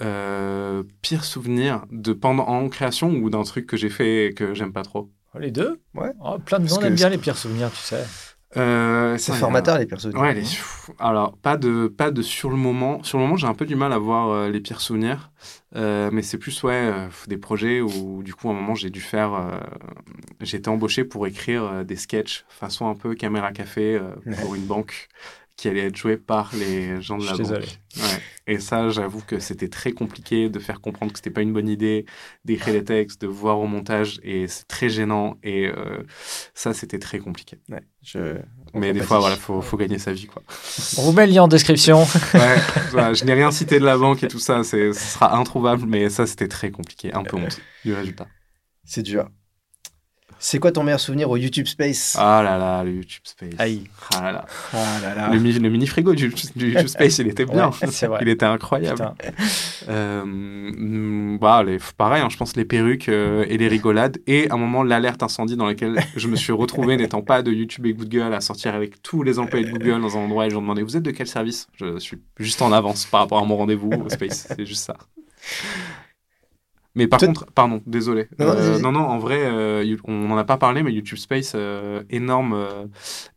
Euh, 0.00 0.84
pire 1.02 1.24
souvenir 1.24 1.84
de 1.90 2.12
pendant 2.12 2.44
en 2.46 2.68
création 2.68 3.10
ou 3.10 3.30
d'un 3.30 3.42
truc 3.42 3.66
que 3.66 3.76
j'ai 3.76 3.90
fait 3.90 4.26
et 4.26 4.32
que 4.34 4.54
j'aime 4.54 4.72
pas 4.72 4.82
trop. 4.82 5.10
Oh, 5.34 5.38
Les 5.38 5.50
deux? 5.50 5.80
Ouais. 5.94 6.12
Oh, 6.24 6.38
plein 6.38 6.58
de 6.60 6.66
Parce 6.66 6.80
gens 6.80 6.86
aiment 6.86 6.94
bien 6.94 7.08
les 7.08 7.18
pires 7.18 7.36
souvenirs, 7.36 7.70
tu 7.72 7.78
sais. 7.82 8.04
Euh, 8.56 9.18
C'est 9.18 9.32
formateur 9.34 9.76
les 9.76 9.86
pires 9.86 10.00
souvenirs. 10.00 10.22
Ouais, 10.22 10.34
les- 10.34 10.44
alors 10.98 11.36
pas 11.36 11.56
de 11.58 11.86
pas 11.88 12.10
de 12.10 12.22
sur 12.22 12.48
le 12.48 12.56
moment. 12.56 13.02
Sur 13.02 13.18
le 13.18 13.24
moment, 13.24 13.36
j'ai 13.36 13.46
un 13.46 13.54
peu 13.54 13.66
du 13.66 13.76
mal 13.76 13.92
à 13.92 13.98
voir 13.98 14.28
euh, 14.30 14.48
les 14.48 14.60
pires 14.60 14.80
souvenirs, 14.80 15.30
Euh, 15.76 16.08
mais 16.12 16.22
c'est 16.22 16.38
plus 16.38 16.62
ouais 16.62 16.72
euh, 16.74 17.08
des 17.26 17.36
projets 17.36 17.82
où 17.82 18.22
du 18.22 18.34
coup 18.34 18.48
à 18.48 18.52
un 18.52 18.54
moment 18.54 18.74
j'ai 18.74 18.88
dû 18.88 19.00
faire, 19.02 19.34
euh, 19.34 19.58
j'ai 20.40 20.56
été 20.58 20.70
embauché 20.70 21.04
pour 21.04 21.26
écrire 21.26 21.64
euh, 21.64 21.84
des 21.84 21.96
sketchs 21.96 22.46
façon 22.48 22.88
un 22.88 22.94
peu 22.94 23.14
caméra 23.14 23.52
café 23.52 23.96
euh, 23.96 24.14
pour 24.40 24.54
une 24.54 24.64
banque 24.64 25.08
qui 25.58 25.66
allait 25.68 25.86
être 25.86 25.96
jouée 25.96 26.16
par 26.16 26.52
les 26.54 27.02
gens 27.02 27.18
de 27.18 27.24
Je 27.24 27.28
la 27.30 27.34
suis 27.34 27.42
banque. 27.42 27.52
désolé. 27.52 27.66
Ouais. 27.96 28.22
Et 28.46 28.60
ça, 28.60 28.88
j'avoue 28.90 29.20
que 29.20 29.40
c'était 29.40 29.68
très 29.68 29.90
compliqué 29.90 30.48
de 30.48 30.58
faire 30.60 30.80
comprendre 30.80 31.12
que 31.12 31.18
c'était 31.18 31.30
pas 31.32 31.42
une 31.42 31.52
bonne 31.52 31.68
idée 31.68 32.06
d'écrire 32.44 32.74
les 32.74 32.84
textes, 32.84 33.20
de 33.20 33.26
voir 33.26 33.58
au 33.58 33.66
montage, 33.66 34.20
et 34.22 34.46
c'est 34.46 34.68
très 34.68 34.88
gênant. 34.88 35.36
Et 35.42 35.66
euh, 35.66 36.04
ça, 36.54 36.72
c'était 36.74 37.00
très 37.00 37.18
compliqué. 37.18 37.58
Ouais, 37.68 37.82
je... 38.02 38.36
on 38.72 38.78
Mais 38.78 38.92
des 38.92 39.00
fois, 39.02 39.18
voilà, 39.18 39.34
faut, 39.34 39.60
faut 39.60 39.76
gagner 39.76 39.98
sa 39.98 40.12
vie, 40.12 40.26
quoi. 40.26 40.42
On 40.96 41.12
met 41.12 41.26
le 41.26 41.32
lien 41.32 41.42
en 41.42 41.48
description. 41.48 42.06
Ouais, 42.34 42.56
voilà, 42.92 43.12
je 43.12 43.24
n'ai 43.24 43.34
rien 43.34 43.50
cité 43.50 43.80
de 43.80 43.84
la 43.84 43.98
banque 43.98 44.22
et 44.22 44.28
tout 44.28 44.38
ça, 44.38 44.62
ce 44.62 44.92
sera 44.92 45.36
introuvable, 45.36 45.86
mais 45.86 46.08
ça, 46.08 46.24
c'était 46.26 46.48
très 46.48 46.70
compliqué, 46.70 47.12
un 47.12 47.24
peu 47.24 47.36
honte 47.36 47.60
du 47.84 47.92
résultat. 47.94 48.28
C'est 48.84 49.02
dur. 49.02 49.28
C'est 50.40 50.58
quoi 50.58 50.70
ton 50.72 50.84
meilleur 50.84 51.00
souvenir 51.00 51.28
au 51.30 51.36
YouTube 51.36 51.66
Space? 51.66 52.16
Ah 52.18 52.42
là 52.44 52.56
là, 52.58 52.84
le 52.84 52.92
YouTube 52.92 53.22
Space. 53.24 53.54
Aïe. 53.58 53.84
Ah 54.14 54.22
là 54.22 54.32
là. 54.32 54.46
Ah 54.72 54.76
là 55.02 55.14
là. 55.14 55.28
Le, 55.32 55.40
mi- 55.40 55.52
le 55.52 55.68
mini 55.68 55.86
frigo 55.86 56.14
du, 56.14 56.28
du 56.54 56.66
YouTube 56.68 56.86
Space, 56.86 57.18
il 57.18 57.26
était 57.28 57.44
bien. 57.44 57.68
Ouais, 57.70 57.88
c'est 57.90 58.06
vrai. 58.06 58.20
Il 58.22 58.28
était 58.28 58.46
incroyable. 58.46 59.14
Euh, 59.88 61.36
bah, 61.40 61.62
les, 61.64 61.78
pareil, 61.96 62.22
hein, 62.22 62.28
je 62.30 62.36
pense 62.36 62.56
les 62.56 62.64
perruques 62.64 63.08
euh, 63.08 63.44
et 63.48 63.58
les 63.58 63.68
rigolades. 63.68 64.18
Et 64.26 64.48
à 64.50 64.54
un 64.54 64.58
moment, 64.58 64.82
l'alerte 64.82 65.22
incendie 65.22 65.56
dans 65.56 65.66
laquelle 65.66 65.98
je 66.16 66.28
me 66.28 66.36
suis 66.36 66.52
retrouvé, 66.52 66.96
n'étant 66.98 67.22
pas 67.22 67.42
de 67.42 67.50
YouTube 67.52 67.86
et 67.86 67.94
Google, 67.94 68.32
à 68.32 68.40
sortir 68.40 68.74
avec 68.74 69.02
tous 69.02 69.22
les 69.22 69.38
employés 69.38 69.64
de 69.66 69.70
Google 69.72 70.00
dans 70.00 70.16
un 70.16 70.20
endroit 70.20 70.46
et 70.46 70.50
je 70.50 70.54
leur 70.54 70.62
demandais 70.62 70.82
Vous 70.82 70.96
êtes 70.96 71.02
de 71.02 71.10
quel 71.10 71.26
service? 71.26 71.66
Je 71.74 71.98
suis 71.98 72.18
juste 72.38 72.62
en 72.62 72.72
avance 72.72 73.06
par 73.06 73.20
rapport 73.20 73.38
à 73.38 73.44
mon 73.44 73.56
rendez-vous 73.56 73.90
au 73.90 74.08
Space. 74.08 74.46
C'est 74.54 74.66
juste 74.66 74.84
ça. 74.84 74.96
Mais 76.94 77.06
par 77.06 77.20
contre, 77.20 77.46
pardon, 77.54 77.80
désolé. 77.86 78.28
Non, 78.38 78.46
non, 78.46 78.52
Euh, 78.52 78.72
vas-y. 78.72 78.82
non, 78.82 78.92
non, 78.92 79.00
en 79.00 79.18
vrai, 79.18 79.40
euh, 79.44 79.96
on 80.04 80.12
n'en 80.28 80.36
a 80.36 80.44
pas 80.44 80.56
parlé, 80.56 80.82
mais 80.82 80.92
YouTube 80.92 81.18
Space, 81.18 81.52
euh, 81.54 82.02
énorme, 82.10 82.56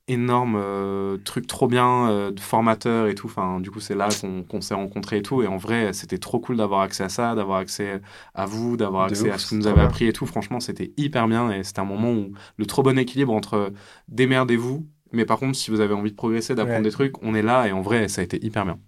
énorme 0.08 1.20
truc 1.24 1.47
trop 1.47 1.68
bien 1.68 2.32
de 2.32 2.39
formateur 2.39 3.08
et 3.08 3.16
tout. 3.16 3.28
Enfin, 3.28 3.60
du 3.60 3.70
coup, 3.72 3.80
c'est 3.80 3.95
là 3.95 4.08
qu'on 4.49 4.62
s'est 4.62 4.74
rencontrés 4.74 5.18
et 5.18 5.22
tout. 5.22 5.43
Et 5.43 5.47
en 5.47 5.58
vrai, 5.58 5.93
c'était 5.93 6.18
trop 6.18 6.39
cool 6.39 6.58
d'avoir 6.58 6.82
accès 6.82 7.04
à 7.04 7.10
ça, 7.10 7.36
d'avoir 7.36 7.60
accès 7.60 8.02
à 8.34 8.45
vous, 8.45 8.78
d'avoir 8.78 9.04
accès 9.06 9.28
ouf, 9.28 9.34
à 9.36 9.38
ce 9.38 9.49
que 9.49 9.56
nous 9.56 9.64
c'est 9.64 9.70
avez 9.70 9.82
appris 9.82 10.08
et 10.08 10.14
tout. 10.14 10.26
Franchement, 10.26 10.60
c'était 10.60 10.91
hyper 10.97 11.28
bien 11.28 11.52
et 11.52 11.64
c'était 11.64 11.82
un 11.82 11.86
moment 11.86 12.12
où 12.12 12.32
le 12.58 12.66
trop 12.66 12.84
bon 12.84 12.97
équilibre 12.97 13.34
entre 13.34 13.72
démerdez-vous, 14.08 14.88
mais 15.12 15.26
par 15.26 15.38
contre, 15.39 15.56
si 15.58 15.72
vous 15.72 15.82
avez 15.82 15.93
envie 15.93 16.12
de 16.12 16.16
progresser, 16.16 16.56
d'apprendre 16.56 16.78
Ouais. 16.80 16.84
des 16.84 16.91
trucs, 16.91 17.22
on 17.24 17.36
est 17.36 17.41
là 17.41 17.68
et 17.68 17.72
en 17.72 17.82
vrai, 17.82 18.08
ça 18.08 18.22
a 18.22 18.24
été 18.24 18.43
hyper 18.43 18.66
bien. 18.66 18.80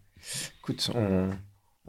Écoute, 0.61 0.89
on, 0.95 1.29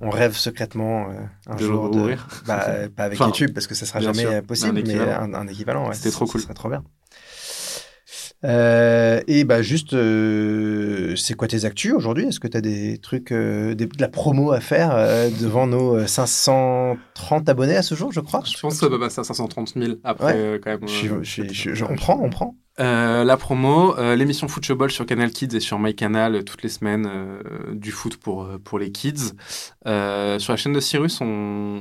on 0.00 0.10
rêve 0.10 0.34
secrètement 0.36 1.10
euh, 1.10 1.14
un 1.46 1.56
De 1.56 1.64
jour 1.64 1.90
de. 1.90 2.14
Bah, 2.46 2.66
pas 2.96 3.04
avec 3.04 3.20
Enfin, 3.20 3.26
YouTube 3.30 3.52
parce 3.54 3.66
que 3.66 3.74
ça 3.74 3.86
sera 3.86 4.00
jamais 4.00 4.22
sûr, 4.22 4.42
possible, 4.42 4.78
un 4.78 4.82
mais 4.82 4.98
un, 4.98 5.34
un 5.34 5.46
équivalent. 5.48 5.88
ouais. 5.88 5.94
C'était 5.94 6.10
trop 6.10 6.26
Ça 6.26 6.32
cool. 6.32 6.40
serait 6.42 6.54
trop 6.54 6.68
bien. 6.68 6.82
Euh, 8.44 9.22
et 9.26 9.44
bah 9.44 9.62
juste, 9.62 9.94
euh, 9.94 11.16
c'est 11.16 11.34
quoi 11.34 11.48
tes 11.48 11.64
actus 11.64 11.94
aujourd'hui? 11.94 12.26
Est-ce 12.26 12.40
que 12.40 12.48
tu 12.48 12.56
as 12.56 12.60
des 12.60 12.98
trucs, 12.98 13.32
euh, 13.32 13.74
des- 13.74 13.86
de 13.86 14.00
la 14.00 14.08
promo 14.08 14.52
à 14.52 14.60
faire 14.60 14.90
euh, 14.94 15.30
devant 15.40 15.66
nos 15.66 15.96
euh, 15.96 16.06
530 16.06 17.48
abonnés 17.48 17.76
à 17.76 17.82
ce 17.82 17.94
jour, 17.94 18.12
je 18.12 18.20
crois? 18.20 18.42
Je 18.44 18.58
pense 18.60 18.74
que 18.74 18.80
ça 18.80 18.88
va 18.88 18.98
passer 18.98 19.20
à 19.20 19.24
530 19.24 19.72
000 19.76 19.94
après, 20.04 20.34
Ouais. 20.52 20.60
quand 20.62 20.70
même. 20.78 20.86
Je- 20.88 21.84
on 21.84 21.96
prend, 21.96 22.20
on 22.22 22.28
prend. 22.28 22.54
Euh, 22.80 23.22
la 23.22 23.36
promo, 23.36 23.96
euh, 23.98 24.16
l'émission 24.16 24.48
Football 24.48 24.90
sur 24.90 25.06
Canal 25.06 25.30
Kids 25.30 25.54
et 25.54 25.60
sur 25.60 25.78
MyCanal 25.78 26.34
euh, 26.34 26.42
toutes 26.42 26.64
les 26.64 26.68
semaines 26.68 27.06
euh, 27.08 27.40
du 27.72 27.92
foot 27.92 28.16
pour, 28.16 28.42
euh, 28.42 28.58
pour 28.58 28.80
les 28.80 28.90
kids. 28.90 29.32
Euh, 29.86 30.40
sur 30.40 30.52
la 30.52 30.56
chaîne 30.56 30.72
de 30.72 30.80
Cyrus, 30.80 31.20
on... 31.20 31.80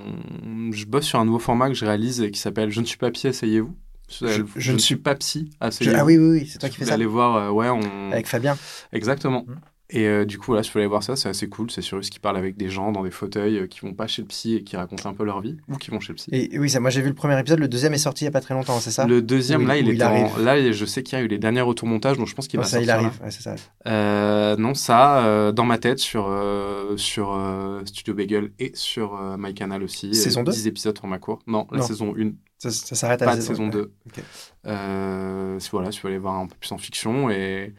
je 0.71 0.85
bosse 0.85 1.05
sur 1.05 1.19
un 1.19 1.25
nouveau 1.25 1.39
format 1.39 1.67
que 1.69 1.73
je 1.73 1.83
réalise 1.85 2.21
et 2.21 2.29
qui 2.29 2.39
s'appelle 2.39 2.69
Je 2.69 2.79
ne 2.79 2.85
suis 2.85 2.97
pas 2.97 3.09
psy, 3.09 3.27
asseyez-vous. 3.27 3.75
Je- 4.21 4.43
je 4.55 4.71
ne 4.71 4.77
suis 4.77 4.97
pas 4.97 5.15
psy, 5.15 5.49
asseyez-vous. 5.59 5.97
ah 5.99 6.05
oui, 6.05 6.17
oui, 6.19 6.41
oui, 6.41 6.47
c'est 6.51 6.59
toi 6.59 6.69
qui 6.69 6.75
fais 6.75 6.83
Vous 6.83 6.89
ça 6.89 6.93
allez 6.93 7.07
voir, 7.07 7.55
ouais, 7.55 7.69
on... 7.69 8.11
avec 8.11 8.27
Fabien. 8.27 8.55
Exactement. 8.91 9.45
Mhm. 9.47 9.55
Et 9.89 10.07
euh, 10.07 10.25
du 10.25 10.39
coup, 10.39 10.53
là, 10.53 10.61
je 10.61 10.71
peux 10.71 10.79
aller 10.79 10.87
voir 10.87 11.03
ça, 11.03 11.15
c'est 11.15 11.29
assez 11.29 11.47
cool. 11.49 11.69
C'est 11.69 11.81
Cyrus 11.81 12.09
qui 12.09 12.19
parle 12.19 12.37
avec 12.37 12.57
des 12.57 12.69
gens 12.69 12.91
dans 12.91 13.03
des 13.03 13.11
fauteuils 13.11 13.57
euh, 13.59 13.67
qui 13.67 13.81
vont 13.81 13.93
pas 13.93 14.07
chez 14.07 14.21
le 14.21 14.27
psy 14.27 14.55
et 14.55 14.63
qui 14.63 14.75
racontent 14.77 15.07
un 15.09 15.13
peu 15.13 15.23
leur 15.23 15.41
vie, 15.41 15.57
ou 15.67 15.75
qui 15.75 15.91
vont 15.91 15.99
chez 15.99 16.13
le 16.13 16.15
psy. 16.15 16.29
Et 16.31 16.57
oui, 16.57 16.69
ça, 16.69 16.79
moi 16.79 16.89
j'ai 16.89 17.01
vu 17.01 17.09
le 17.09 17.13
premier 17.13 17.37
épisode, 17.39 17.59
le 17.59 17.67
deuxième 17.67 17.93
est 17.93 17.97
sorti 17.99 18.23
il 18.23 18.25
y 18.25 18.27
a 18.29 18.31
pas 18.31 18.41
très 18.41 18.53
longtemps, 18.53 18.79
c'est 18.79 18.91
ça? 18.91 19.05
Le 19.05 19.21
deuxième, 19.21 19.63
Où 19.63 19.67
là, 19.67 19.77
il 19.77 19.89
est 19.89 20.03
en-. 20.03 20.37
Là, 20.37 20.71
je 20.71 20.85
sais 20.85 21.03
qu'il 21.03 21.17
y 21.17 21.21
a 21.21 21.23
eu 21.23 21.27
les 21.27 21.37
derniers 21.37 21.61
retours-montages, 21.61 22.17
donc 22.17 22.27
je 22.27 22.33
pense 22.33 22.47
qu'il 22.47 22.59
Oh, 22.59 22.63
va 22.63 22.67
Ça, 22.69 22.79
il 22.79 22.85
sortir 22.87 23.05
arrive, 23.07 23.21
ouais, 23.23 23.29
c'est 23.31 23.43
ça. 23.43 23.55
Euh, 23.87 24.55
non, 24.55 24.73
ça, 24.73 25.25
euh, 25.25 25.51
dans 25.51 25.65
ma 25.65 25.77
tête, 25.77 25.99
sur, 25.99 26.33
sur 26.95 27.37
Studio 27.85 28.13
Bagel 28.13 28.51
et 28.59 28.71
sur 28.75 29.19
MyCanal 29.37 29.83
aussi. 29.83 30.15
Saison 30.15 30.41
euh, 30.41 30.45
deux? 30.45 30.51
10 30.53 30.67
épisodes 30.67 30.97
format 30.97 31.19
court. 31.19 31.39
Non, 31.45 31.67
la 31.71 31.79
Non. 31.79 31.85
saison 31.85 32.15
1, 32.17 32.31
Ça, 32.57 32.71
ça 32.71 32.95
s'arrête 32.95 33.21
à 33.21 33.25
la 33.25 33.35
de 33.35 33.41
saison 33.41 33.67
2. 33.67 33.91
Ok. 34.07 34.23
Euh, 34.65 35.59
si- 35.59 35.69
voilà, 35.71 35.91
si 35.91 35.99
tu 35.99 36.03
veux 36.07 36.09
aller 36.11 36.19
voir 36.19 36.35
un 36.35 36.47
peu 36.47 36.55
plus 36.59 36.71
en 36.71 36.77
fiction. 36.77 37.29
Et, 37.29 37.73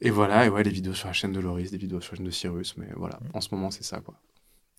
et 0.00 0.10
voilà, 0.10 0.46
et 0.46 0.48
ouais, 0.48 0.62
les 0.62 0.70
vidéos 0.70 0.94
sur 0.94 1.08
la 1.08 1.12
chaîne 1.12 1.32
de 1.32 1.40
Loris, 1.40 1.70
des 1.70 1.76
vidéos 1.78 2.00
sur 2.00 2.12
la 2.14 2.16
chaîne 2.18 2.26
de 2.26 2.30
Cyrus. 2.30 2.74
Mais 2.78 2.86
voilà, 2.96 3.18
en 3.34 3.40
ce 3.40 3.48
moment, 3.52 3.70
c'est 3.70 3.84
ça, 3.84 4.00
quoi. 4.00 4.14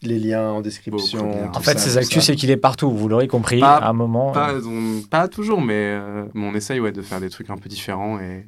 Les 0.04 0.20
liens 0.20 0.50
en 0.52 0.62
description. 0.62 1.50
En 1.56 1.60
fait, 1.60 1.80
ces 1.80 1.98
actus, 1.98 2.24
c'est 2.24 2.36
qu'il 2.36 2.52
est 2.52 2.58
partout. 2.58 2.92
Vous 2.92 3.08
l'aurez 3.08 3.28
compris, 3.28 3.60
Pas- 3.60 3.78
à 3.78 3.90
un 3.90 3.94
moment. 3.94 4.32
Pas, 4.32 4.54
on- 4.64 5.02
pas 5.10 5.28
toujours, 5.28 5.60
mais, 5.62 5.74
euh, 6.00 6.26
mais 6.36 6.48
on 6.48 6.54
essaye 6.54 6.80
ouais, 6.80 6.92
de 6.92 7.02
faire 7.02 7.20
des 7.20 7.30
trucs 7.32 7.50
un 7.50 7.58
peu 7.58 7.68
différents. 7.68 8.20
Et... 8.20 8.46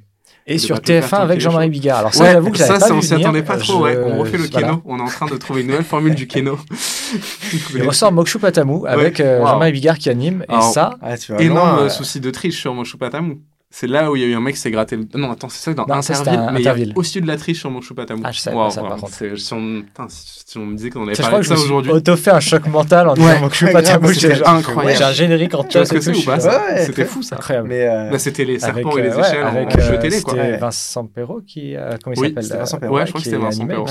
Et 0.47 0.57
sur 0.57 0.75
pas 0.75 0.81
tout 0.81 0.87
faire 0.87 1.03
TF1 1.03 1.09
tant 1.09 1.17
avec 1.21 1.39
Jean-Marie. 1.41 1.69
Bigard. 1.69 1.99
Alors 1.99 2.13
ça, 2.13 2.23
Ouais, 2.23 2.31
j'avoue 2.33 2.51
que 2.51 2.57
ça, 2.57 2.67
pas 2.67 2.79
ça, 2.79 2.93
on 2.93 3.01
s'y 3.01 3.13
attendait 3.13 3.43
pas 3.43 3.57
trop. 3.57 3.73
Je- 3.73 3.83
Ouais. 3.83 3.97
On 4.03 4.17
refait 4.19 4.37
le 4.37 4.45
voilà. 4.51 4.67
Keno. 4.67 4.81
On 4.85 4.97
est 4.97 5.01
en 5.01 5.05
train 5.07 5.27
de 5.27 5.37
trouver 5.37 5.61
une 5.61 5.67
nouvelle 5.67 5.83
formule 5.83 6.15
du 6.15 6.27
Keno. 6.27 6.57
Il 7.75 7.83
ressort 7.87 8.11
Mokshu 8.11 8.39
Patamu 8.39 8.87
avec 8.87 9.19
euh, 9.19 9.39
Wow. 9.39 9.47
Jean-Marie 9.47 9.71
Bigard 9.73 9.97
qui 9.97 10.09
anime. 10.09 10.43
Et 10.49 10.51
Alors, 10.51 10.63
ça, 10.71 10.91
Ah, 11.01 11.15
Énorme 11.39 11.75
loin, 11.77 11.79
euh, 11.85 11.89
souci 11.89 12.19
de 12.19 12.31
triche 12.31 12.59
sur 12.59 12.73
mon 12.73 12.83
Choupatamu. 12.83 13.37
C'est 13.71 13.85
là 13.85 14.09
où 14.09 14.15
il 14.15 14.21
y 14.23 14.25
a 14.25 14.27
eu 14.27 14.33
un 14.33 14.39
mec 14.41 14.55
qui 14.55 14.61
s'est 14.61 14.71
gratté 14.71 14.95
le... 14.97 15.05
Non, 15.13 15.31
attends, 15.31 15.47
c'est 15.47 15.59
ça 15.63 15.73
dans 15.75 15.85
Non, 15.85 16.01
ça, 16.01 16.13
Interville, 16.19 16.39
un 16.39 16.51
mais 16.51 16.59
il 16.59 16.63
y 16.63 16.67
a 16.67 16.71
Interville. 16.71 16.93
aussi 16.95 17.21
de 17.21 17.27
la 17.27 17.37
triche 17.37 17.59
sur 17.59 17.69
mon 17.69 17.81
Choupatamu. 17.81 18.21
Ah, 18.23 18.31
je 18.31 18.39
savais 18.39 18.57
pas 18.57 18.71
ça, 18.71 18.81
par 18.81 18.97
contre. 18.97 19.13
Si 19.37 19.53
on... 19.53 19.81
putain, 19.83 20.07
si- 20.09 20.57
on 20.57 20.65
me 20.65 20.75
disait 20.75 20.89
qu'on 20.89 21.03
avait 21.03 21.13
je 21.13 21.21
crois 21.21 21.29
parlé 21.29 21.45
que 21.45 21.49
de 21.51 21.55
je 21.55 21.59
ça 21.59 21.65
aujourd'hui... 21.65 21.91
auto-fait 21.91 22.31
un 22.31 22.39
choc 22.39 22.65
mental 22.65 23.09
en 23.09 23.13
disant 23.13 23.27
Ouais, 23.27 23.49
J'ai 23.53 24.13
c'était 24.13 24.35
genre- 24.37 24.49
incroyable. 24.49 24.97
j'ai 24.97 25.03
un 25.03 25.11
générique 25.11 25.53
en 25.53 25.61
ce 25.69 25.77
que 25.93 26.01
c'est 26.01 26.11
tout, 26.13 26.17
ou 26.19 26.23
pas 26.23 26.39
C'était 26.79 27.05
fou 27.05 27.21
ça. 27.21 27.35
Incroyable. 27.35 27.67
Mais 27.69 27.87
euh, 27.87 28.09
Bah, 28.09 28.17
c'était 28.17 28.43
les 28.45 28.57
serpents 28.57 28.97
et 28.97 29.03
les 29.03 29.09
euh, 29.11 29.19
échelles 29.21 29.43
avec, 29.43 29.75
en 29.75 29.79
euh, 29.79 29.81
jeu 29.83 29.99
télé, 29.99 30.21
quoi. 30.23 30.33
C'était. 30.33 30.57
Vincent 30.57 31.05
Perrault 31.05 31.41
qui. 31.45 31.75
comment 32.03 32.15
il 32.15 32.19
Oui, 32.21 32.27
s'appelle 32.29 32.43
c'était 32.43 32.57
Vincent 32.57 32.79
Perrault. 32.79 32.95
Ouais, 32.95 33.05
je 33.05 33.11
crois 33.11 33.21
que 33.21 33.25
c'était 33.25 33.37
Vincent 33.37 33.67
Perrault. 33.67 33.85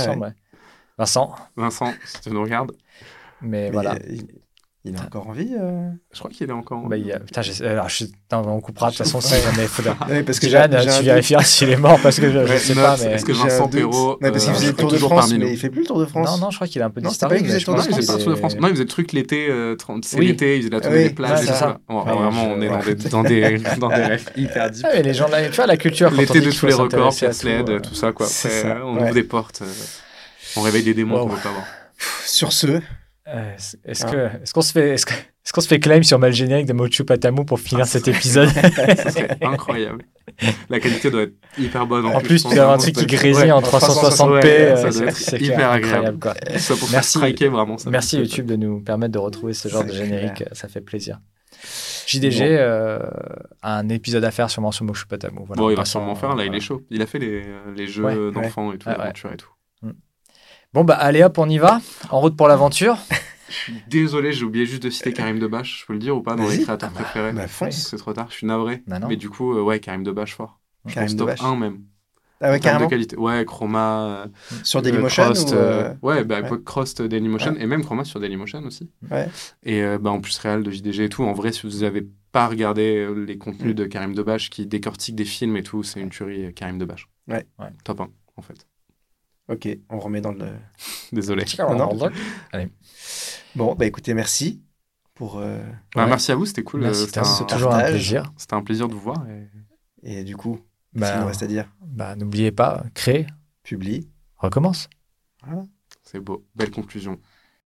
Vincent, 0.99 1.35
Vincent, 1.57 1.93
si 2.05 2.21
tu 2.23 2.31
nous 2.31 2.43
regardes, 2.43 2.73
mais 3.41 3.67
mais, 3.67 3.71
voilà. 3.71 3.95
il, 4.11 4.27
il 4.85 4.95
est 4.95 5.01
encore 5.01 5.27
en 5.29 5.33
vie. 5.33 5.55
euh 5.61 5.91
je 6.13 6.19
crois 6.21 6.31
qu'il 6.31 6.49
est 6.49 6.53
encore... 6.53 6.87
Bah, 6.89 6.97
il 6.97 7.07
y 7.07 7.13
a- 7.13 7.19
Putain, 7.19 7.43
alors, 7.67 7.89
je- 7.89 8.05
non, 8.33 8.43
on 8.49 8.61
coupera 8.61 8.87
de 8.91 8.93
toute 8.97 9.05
façon 9.05 9.21
si 9.21 9.35
jamais 9.35 9.63
il 9.65 9.69
faudra. 9.69 9.97
Ouais, 10.09 10.23
parce 10.23 10.39
que 10.41 10.49
Jeanne, 10.49 10.71
tu 10.99 11.05
vérifieras 11.05 11.43
s'il 11.45 11.69
est 11.71 11.77
mort 11.77 11.99
parce 12.03 12.19
que 12.21 12.31
je, 12.31 12.47
je 12.47 12.53
Ouais, 12.53 12.59
sais 12.59 12.75
pas, 12.75 12.97
mais. 12.99 13.13
est-ce 13.13 13.25
que 13.25 13.35
J'ai 13.35 13.41
un 13.43 13.45
Vincent. 13.47 13.69
Perrault, 13.69 14.19
Non, 14.23 14.31
parce 14.31 14.45
qu'il 14.45 14.51
euh, 14.53 14.55
faisait 14.55 14.67
le 14.67 14.73
est 14.73 14.77
Tour 14.77 14.89
de 14.91 14.95
toujours 14.95 15.11
France, 15.11 15.21
parmi 15.29 15.39
mais 15.39 15.45
nous 15.47 15.51
il 15.53 15.59
fait 15.59 15.69
plus 15.71 15.81
le 15.83 15.87
Tour 15.87 16.01
de 16.01 16.07
France. 16.07 16.27
Non, 16.31 16.39
non, 16.39 16.51
je 16.51 16.57
crois 16.57 16.67
qu'il 16.69 16.81
a 16.81 16.87
un 16.87 16.91
peu 16.91 17.01
Non, 17.01 17.11
c'était 17.11 17.27
disparu. 17.27 17.29
pas 17.29 17.35
lui 17.35 17.41
qui 17.43 17.47
mais 17.49 17.61
faisait 17.61 17.65
je 17.65 17.71
le 17.71 17.75
Tour 17.75 17.75
de 17.75 17.79
pense 17.79 17.91
Non, 17.91 17.97
il 17.99 18.03
faisait 18.03 18.13
le 18.13 18.19
Tour 18.25 18.33
de 18.33 18.37
est- 18.37 18.39
France. 18.39 18.57
Non, 18.57 18.69
il 18.69 18.71
faisait 18.71 18.83
le 18.85 18.89
truc 18.89 19.13
l'été, 19.13 19.47
euh, 19.51 19.77
30 19.77 20.05
c'est 20.05 20.19
Oui. 20.19 20.27
l'été, 20.29 20.57
il 20.57 20.63
faisait 20.63 20.71
la 20.71 20.81
tournée 20.81 21.03
des 21.05 21.11
plages 21.11 21.43
et 21.43 21.47
c'est 21.47 21.53
tout. 21.53 21.59
ça. 21.59 21.79
vraiment, 21.89 22.45
on 22.45 22.61
est 22.63 22.69
dans 22.69 22.79
des, 22.79 22.95
dans 22.95 23.23
des, 23.25 23.59
dans 23.81 23.89
des 23.89 23.95
rêves 23.97 24.31
hyper 24.37 24.71
deep. 24.71 24.87
Ah, 24.89 25.01
les 25.03 25.13
gens, 25.15 25.27
tu 25.27 25.51
vois, 25.57 25.67
la 25.67 25.77
culture. 25.77 26.11
L'été 26.11 26.41
de 26.41 26.51
tous 26.51 26.67
les 26.67 26.75
records, 26.75 27.15
Pierre 27.15 27.35
Sled, 27.35 27.69
euh, 27.69 27.81
tout 27.81 27.95
ça, 27.95 28.13
quoi. 28.13 28.27
c'est 28.27 28.65
euh, 28.65 28.85
on 28.85 28.97
ouvre 29.03 29.13
des 29.13 29.25
portes. 29.25 29.61
euh, 29.63 29.67
On 30.57 30.63
réveille 30.63 30.85
des 30.85 30.95
démons 30.95 31.19
qu'on 31.21 31.29
veut 31.35 31.43
pas 31.43 31.51
voir. 31.51 31.65
Sur 32.25 32.53
ce, 32.53 32.81
euh, 33.35 33.55
Est-ce 33.85 34.05
Ah. 34.07 34.11
que, 34.11 34.43
est-ce 34.43 34.53
qu'on 34.55 34.63
se 34.63 34.73
fait, 34.73 34.91
est-ce 34.91 35.07
qu'on 35.53 35.61
se 35.61 35.69
fait 35.69 35.81
claim 35.81 36.03
sur 36.03 36.19
mal 36.19 36.33
générique 36.33 36.67
de 36.67 36.73
Mochu 36.73 37.05
Patamu 37.05 37.45
pour 37.45 37.61
finir 37.61 37.87
cet 37.87 38.09
épisode 38.09 38.49
Ça 38.97 39.11
serait 39.11 39.39
incroyable. 39.43 40.05
La 40.69 40.79
qualité 40.81 41.11
doit 41.11 41.23
être 41.23 41.35
hyper 41.59 41.87
bonne. 41.87 42.07
En 42.07 42.21
plus, 42.21 42.43
pense 42.43 42.53
tu 42.53 42.59
as 42.61 42.71
un 42.71 42.77
truc 42.79 42.95
qui 42.97 43.07
grésille 43.07 43.45
Ouais, 43.45 43.51
en 43.51 43.59
en 43.59 43.63
360p. 43.63 44.31
ouais, 44.33 44.45
euh, 44.45 44.77
ça 44.77 44.91
c'est- 44.93 44.99
doit 45.01 45.09
être 45.09 45.17
c'est 45.17 45.41
hyper 45.41 45.57
clair, 45.57 45.71
agréable. 45.71 46.19
quoi. 46.19 46.35
Ça, 46.35 46.75
pour 46.75 46.89
Merci. 46.91 46.93
Merci. 46.93 47.19
striker, 47.19 47.49
vraiment. 47.49 47.79
ça 47.79 47.91
Merci 47.91 48.19
me- 48.19 48.25
YouTube 48.25 48.47
de 48.47 48.57
nous 48.57 48.81
permettre 48.81 49.13
de 49.13 49.19
retrouver 49.19 49.55
ce 49.55 49.69
genre 49.69 49.85
de 49.85 49.93
générique, 49.93 50.45
ça 50.53 50.69
fait 50.69 50.81
plaisir. 50.83 51.19
JDG 52.07 52.41
Bon. 52.41 52.45
euh, 52.59 52.99
a 53.63 53.79
un 53.79 53.89
épisode 53.89 54.25
à 54.25 54.31
faire 54.31 54.49
sûrement 54.51 54.71
sur 54.71 54.85
Mokshu 54.85 55.07
Patamu. 55.07 55.41
Voilà, 55.47 55.61
Bon, 55.61 55.67
en 55.67 55.71
il 55.71 55.77
va 55.77 55.85
sûrement 55.85 56.15
faire. 56.15 56.35
Là, 56.37 56.45
il 56.45 56.55
est 56.55 56.61
chaud. 56.61 56.83
Il 56.91 57.03
a 57.03 57.07
fait 57.07 57.19
les, 57.19 57.43
les 57.77 57.87
jeux 57.87 58.31
d'enfants 58.33 58.73
et 58.73 58.79
tout, 58.79 58.89
et 58.91 59.37
tout. 59.37 59.49
Bon, 60.75 60.85
bah 60.85 60.95
allez 60.95 61.23
hop, 61.23 61.39
on 61.39 61.49
y 61.49 61.59
va. 61.59 61.81
En 62.11 62.21
route 62.21 62.37
pour 62.37 62.49
l'aventure. 62.49 62.99
Je 63.49 63.55
suis 63.55 63.83
désolé, 63.89 64.33
j'ai 64.33 64.45
oublié 64.45 64.67
juste 64.67 64.83
de 64.83 64.91
citer 64.91 65.13
Karim 65.15 65.39
Debache. 65.39 65.81
Je 65.81 65.87
peux 65.87 65.95
le 65.95 65.99
dire 65.99 66.15
ou 66.17 66.21
pas 66.23 66.35
dans 66.37 66.47
les 66.47 66.59
créateurs 66.61 66.91
Ah 66.95 66.99
bah, 66.99 67.05
préférés 67.05 67.33
bah, 67.33 67.49
fonce. 67.49 67.77
C'est 67.89 67.97
trop 67.97 68.13
tard, 68.13 68.27
je 68.29 68.35
suis 68.35 68.47
navré. 68.47 68.83
Non. 68.87 69.09
Mais 69.09 69.17
du 69.17 69.31
coup, 69.31 69.55
euh, 69.57 69.63
ouais, 69.63 69.81
Karim 69.81 70.03
Debache 70.03 70.35
fort. 70.35 70.61
Je 70.85 70.95
Karim 70.95 71.15
Debache. 71.15 71.43
1 71.43 71.57
même. 71.57 71.81
Ah 72.41 72.51
ouais, 72.53 72.61
carrément. 72.61 72.85
de 72.85 72.91
qualité. 72.91 73.17
Ouais, 73.17 73.45
Chroma. 73.47 74.27
Sur 74.63 74.79
euh, 74.79 74.83
Dailymotion 74.83 75.25
Crost, 75.25 75.51
ou, 75.51 75.55
euh, 75.55 75.89
euh, 75.91 75.95
Ouais, 76.03 76.23
bah, 76.25 76.43
ouais. 76.43 76.59
Crost, 76.65 77.01
euh, 77.01 77.09
Dailymotion 77.09 77.57
et 77.59 77.67
même 77.67 77.83
Chroma 77.83 78.05
sur 78.05 78.21
Dailymotion 78.21 78.61
aussi. 78.65 78.91
Ouais. 79.11 79.27
Et 79.65 79.83
euh, 79.83 79.99
bah, 79.99 80.11
en 80.11 80.21
plus, 80.21 80.39
réel 80.39 80.63
de 80.63 80.71
JDG 80.71 81.05
et 81.05 81.09
tout. 81.09 81.25
En 81.25 81.33
vrai, 81.33 81.51
si 81.51 81.67
vous 81.67 81.79
n'avez 81.81 82.07
pas 82.31 82.47
regardé 82.47 82.99
euh, 82.99 83.25
les 83.25 83.39
contenus 83.39 83.73
Mm. 83.73 83.75
de 83.75 83.85
Karim 83.87 84.15
Debache 84.15 84.51
qui 84.51 84.67
décortique 84.67 85.17
des 85.17 85.25
films 85.25 85.57
et 85.57 85.63
tout, 85.65 85.83
c'est 85.83 86.01
une 86.01 86.11
tuerie, 86.11 86.45
euh, 86.47 86.53
Karim 86.53 86.79
Debache. 86.79 87.09
Ouais. 87.27 87.45
Ouais. 87.59 87.71
Top 87.83 88.03
1, 88.03 88.09
en 88.37 88.43
fait. 88.43 88.68
Ok, 89.49 89.69
on 89.89 89.99
remet 89.99 90.21
dans 90.21 90.33
le. 90.33 90.47
Désolé. 91.13 91.45
non. 91.59 91.99
Allez. 92.53 92.69
Bon, 93.57 93.75
bah 93.75 93.87
écoutez, 93.87 94.13
merci 94.15 94.63
pour. 95.15 95.39
euh, 95.39 95.59
Bah, 95.95 96.03
Ouais. 96.05 96.09
Merci 96.11 96.33
à 96.33 96.35
vous, 96.37 96.47
c'était 96.47 96.63
cool. 96.63 96.85
Euh, 96.85 96.93
C'était 96.93 97.21
un, 97.21 97.45
toujours 97.47 97.73
un 97.75 97.85
plaisir. 97.85 98.33
c'était 98.37 98.55
un 98.55 98.63
plaisir 98.63 98.89
de 98.89 98.95
vous 98.95 99.01
voir. 99.01 99.25
et- 99.29 99.49
Et 100.21 100.25
du 100.25 100.37
coup, 100.37 100.61
ce 100.95 101.01
Bah, 101.01 101.11
qu'il 101.13 101.21
nous 101.21 101.27
reste 101.27 101.43
à 101.43 101.47
dire, 101.47 101.69
bah, 101.85 102.15
n'oubliez 102.15 102.53
pas, 102.53 102.85
créer, 102.95 103.27
publie. 103.63 104.09
recommence. 104.37 104.89
Voilà. 105.45 105.63
C'est 106.03 106.21
beau. 106.21 106.45
Belle 106.55 106.71
conclusion. 106.71 107.19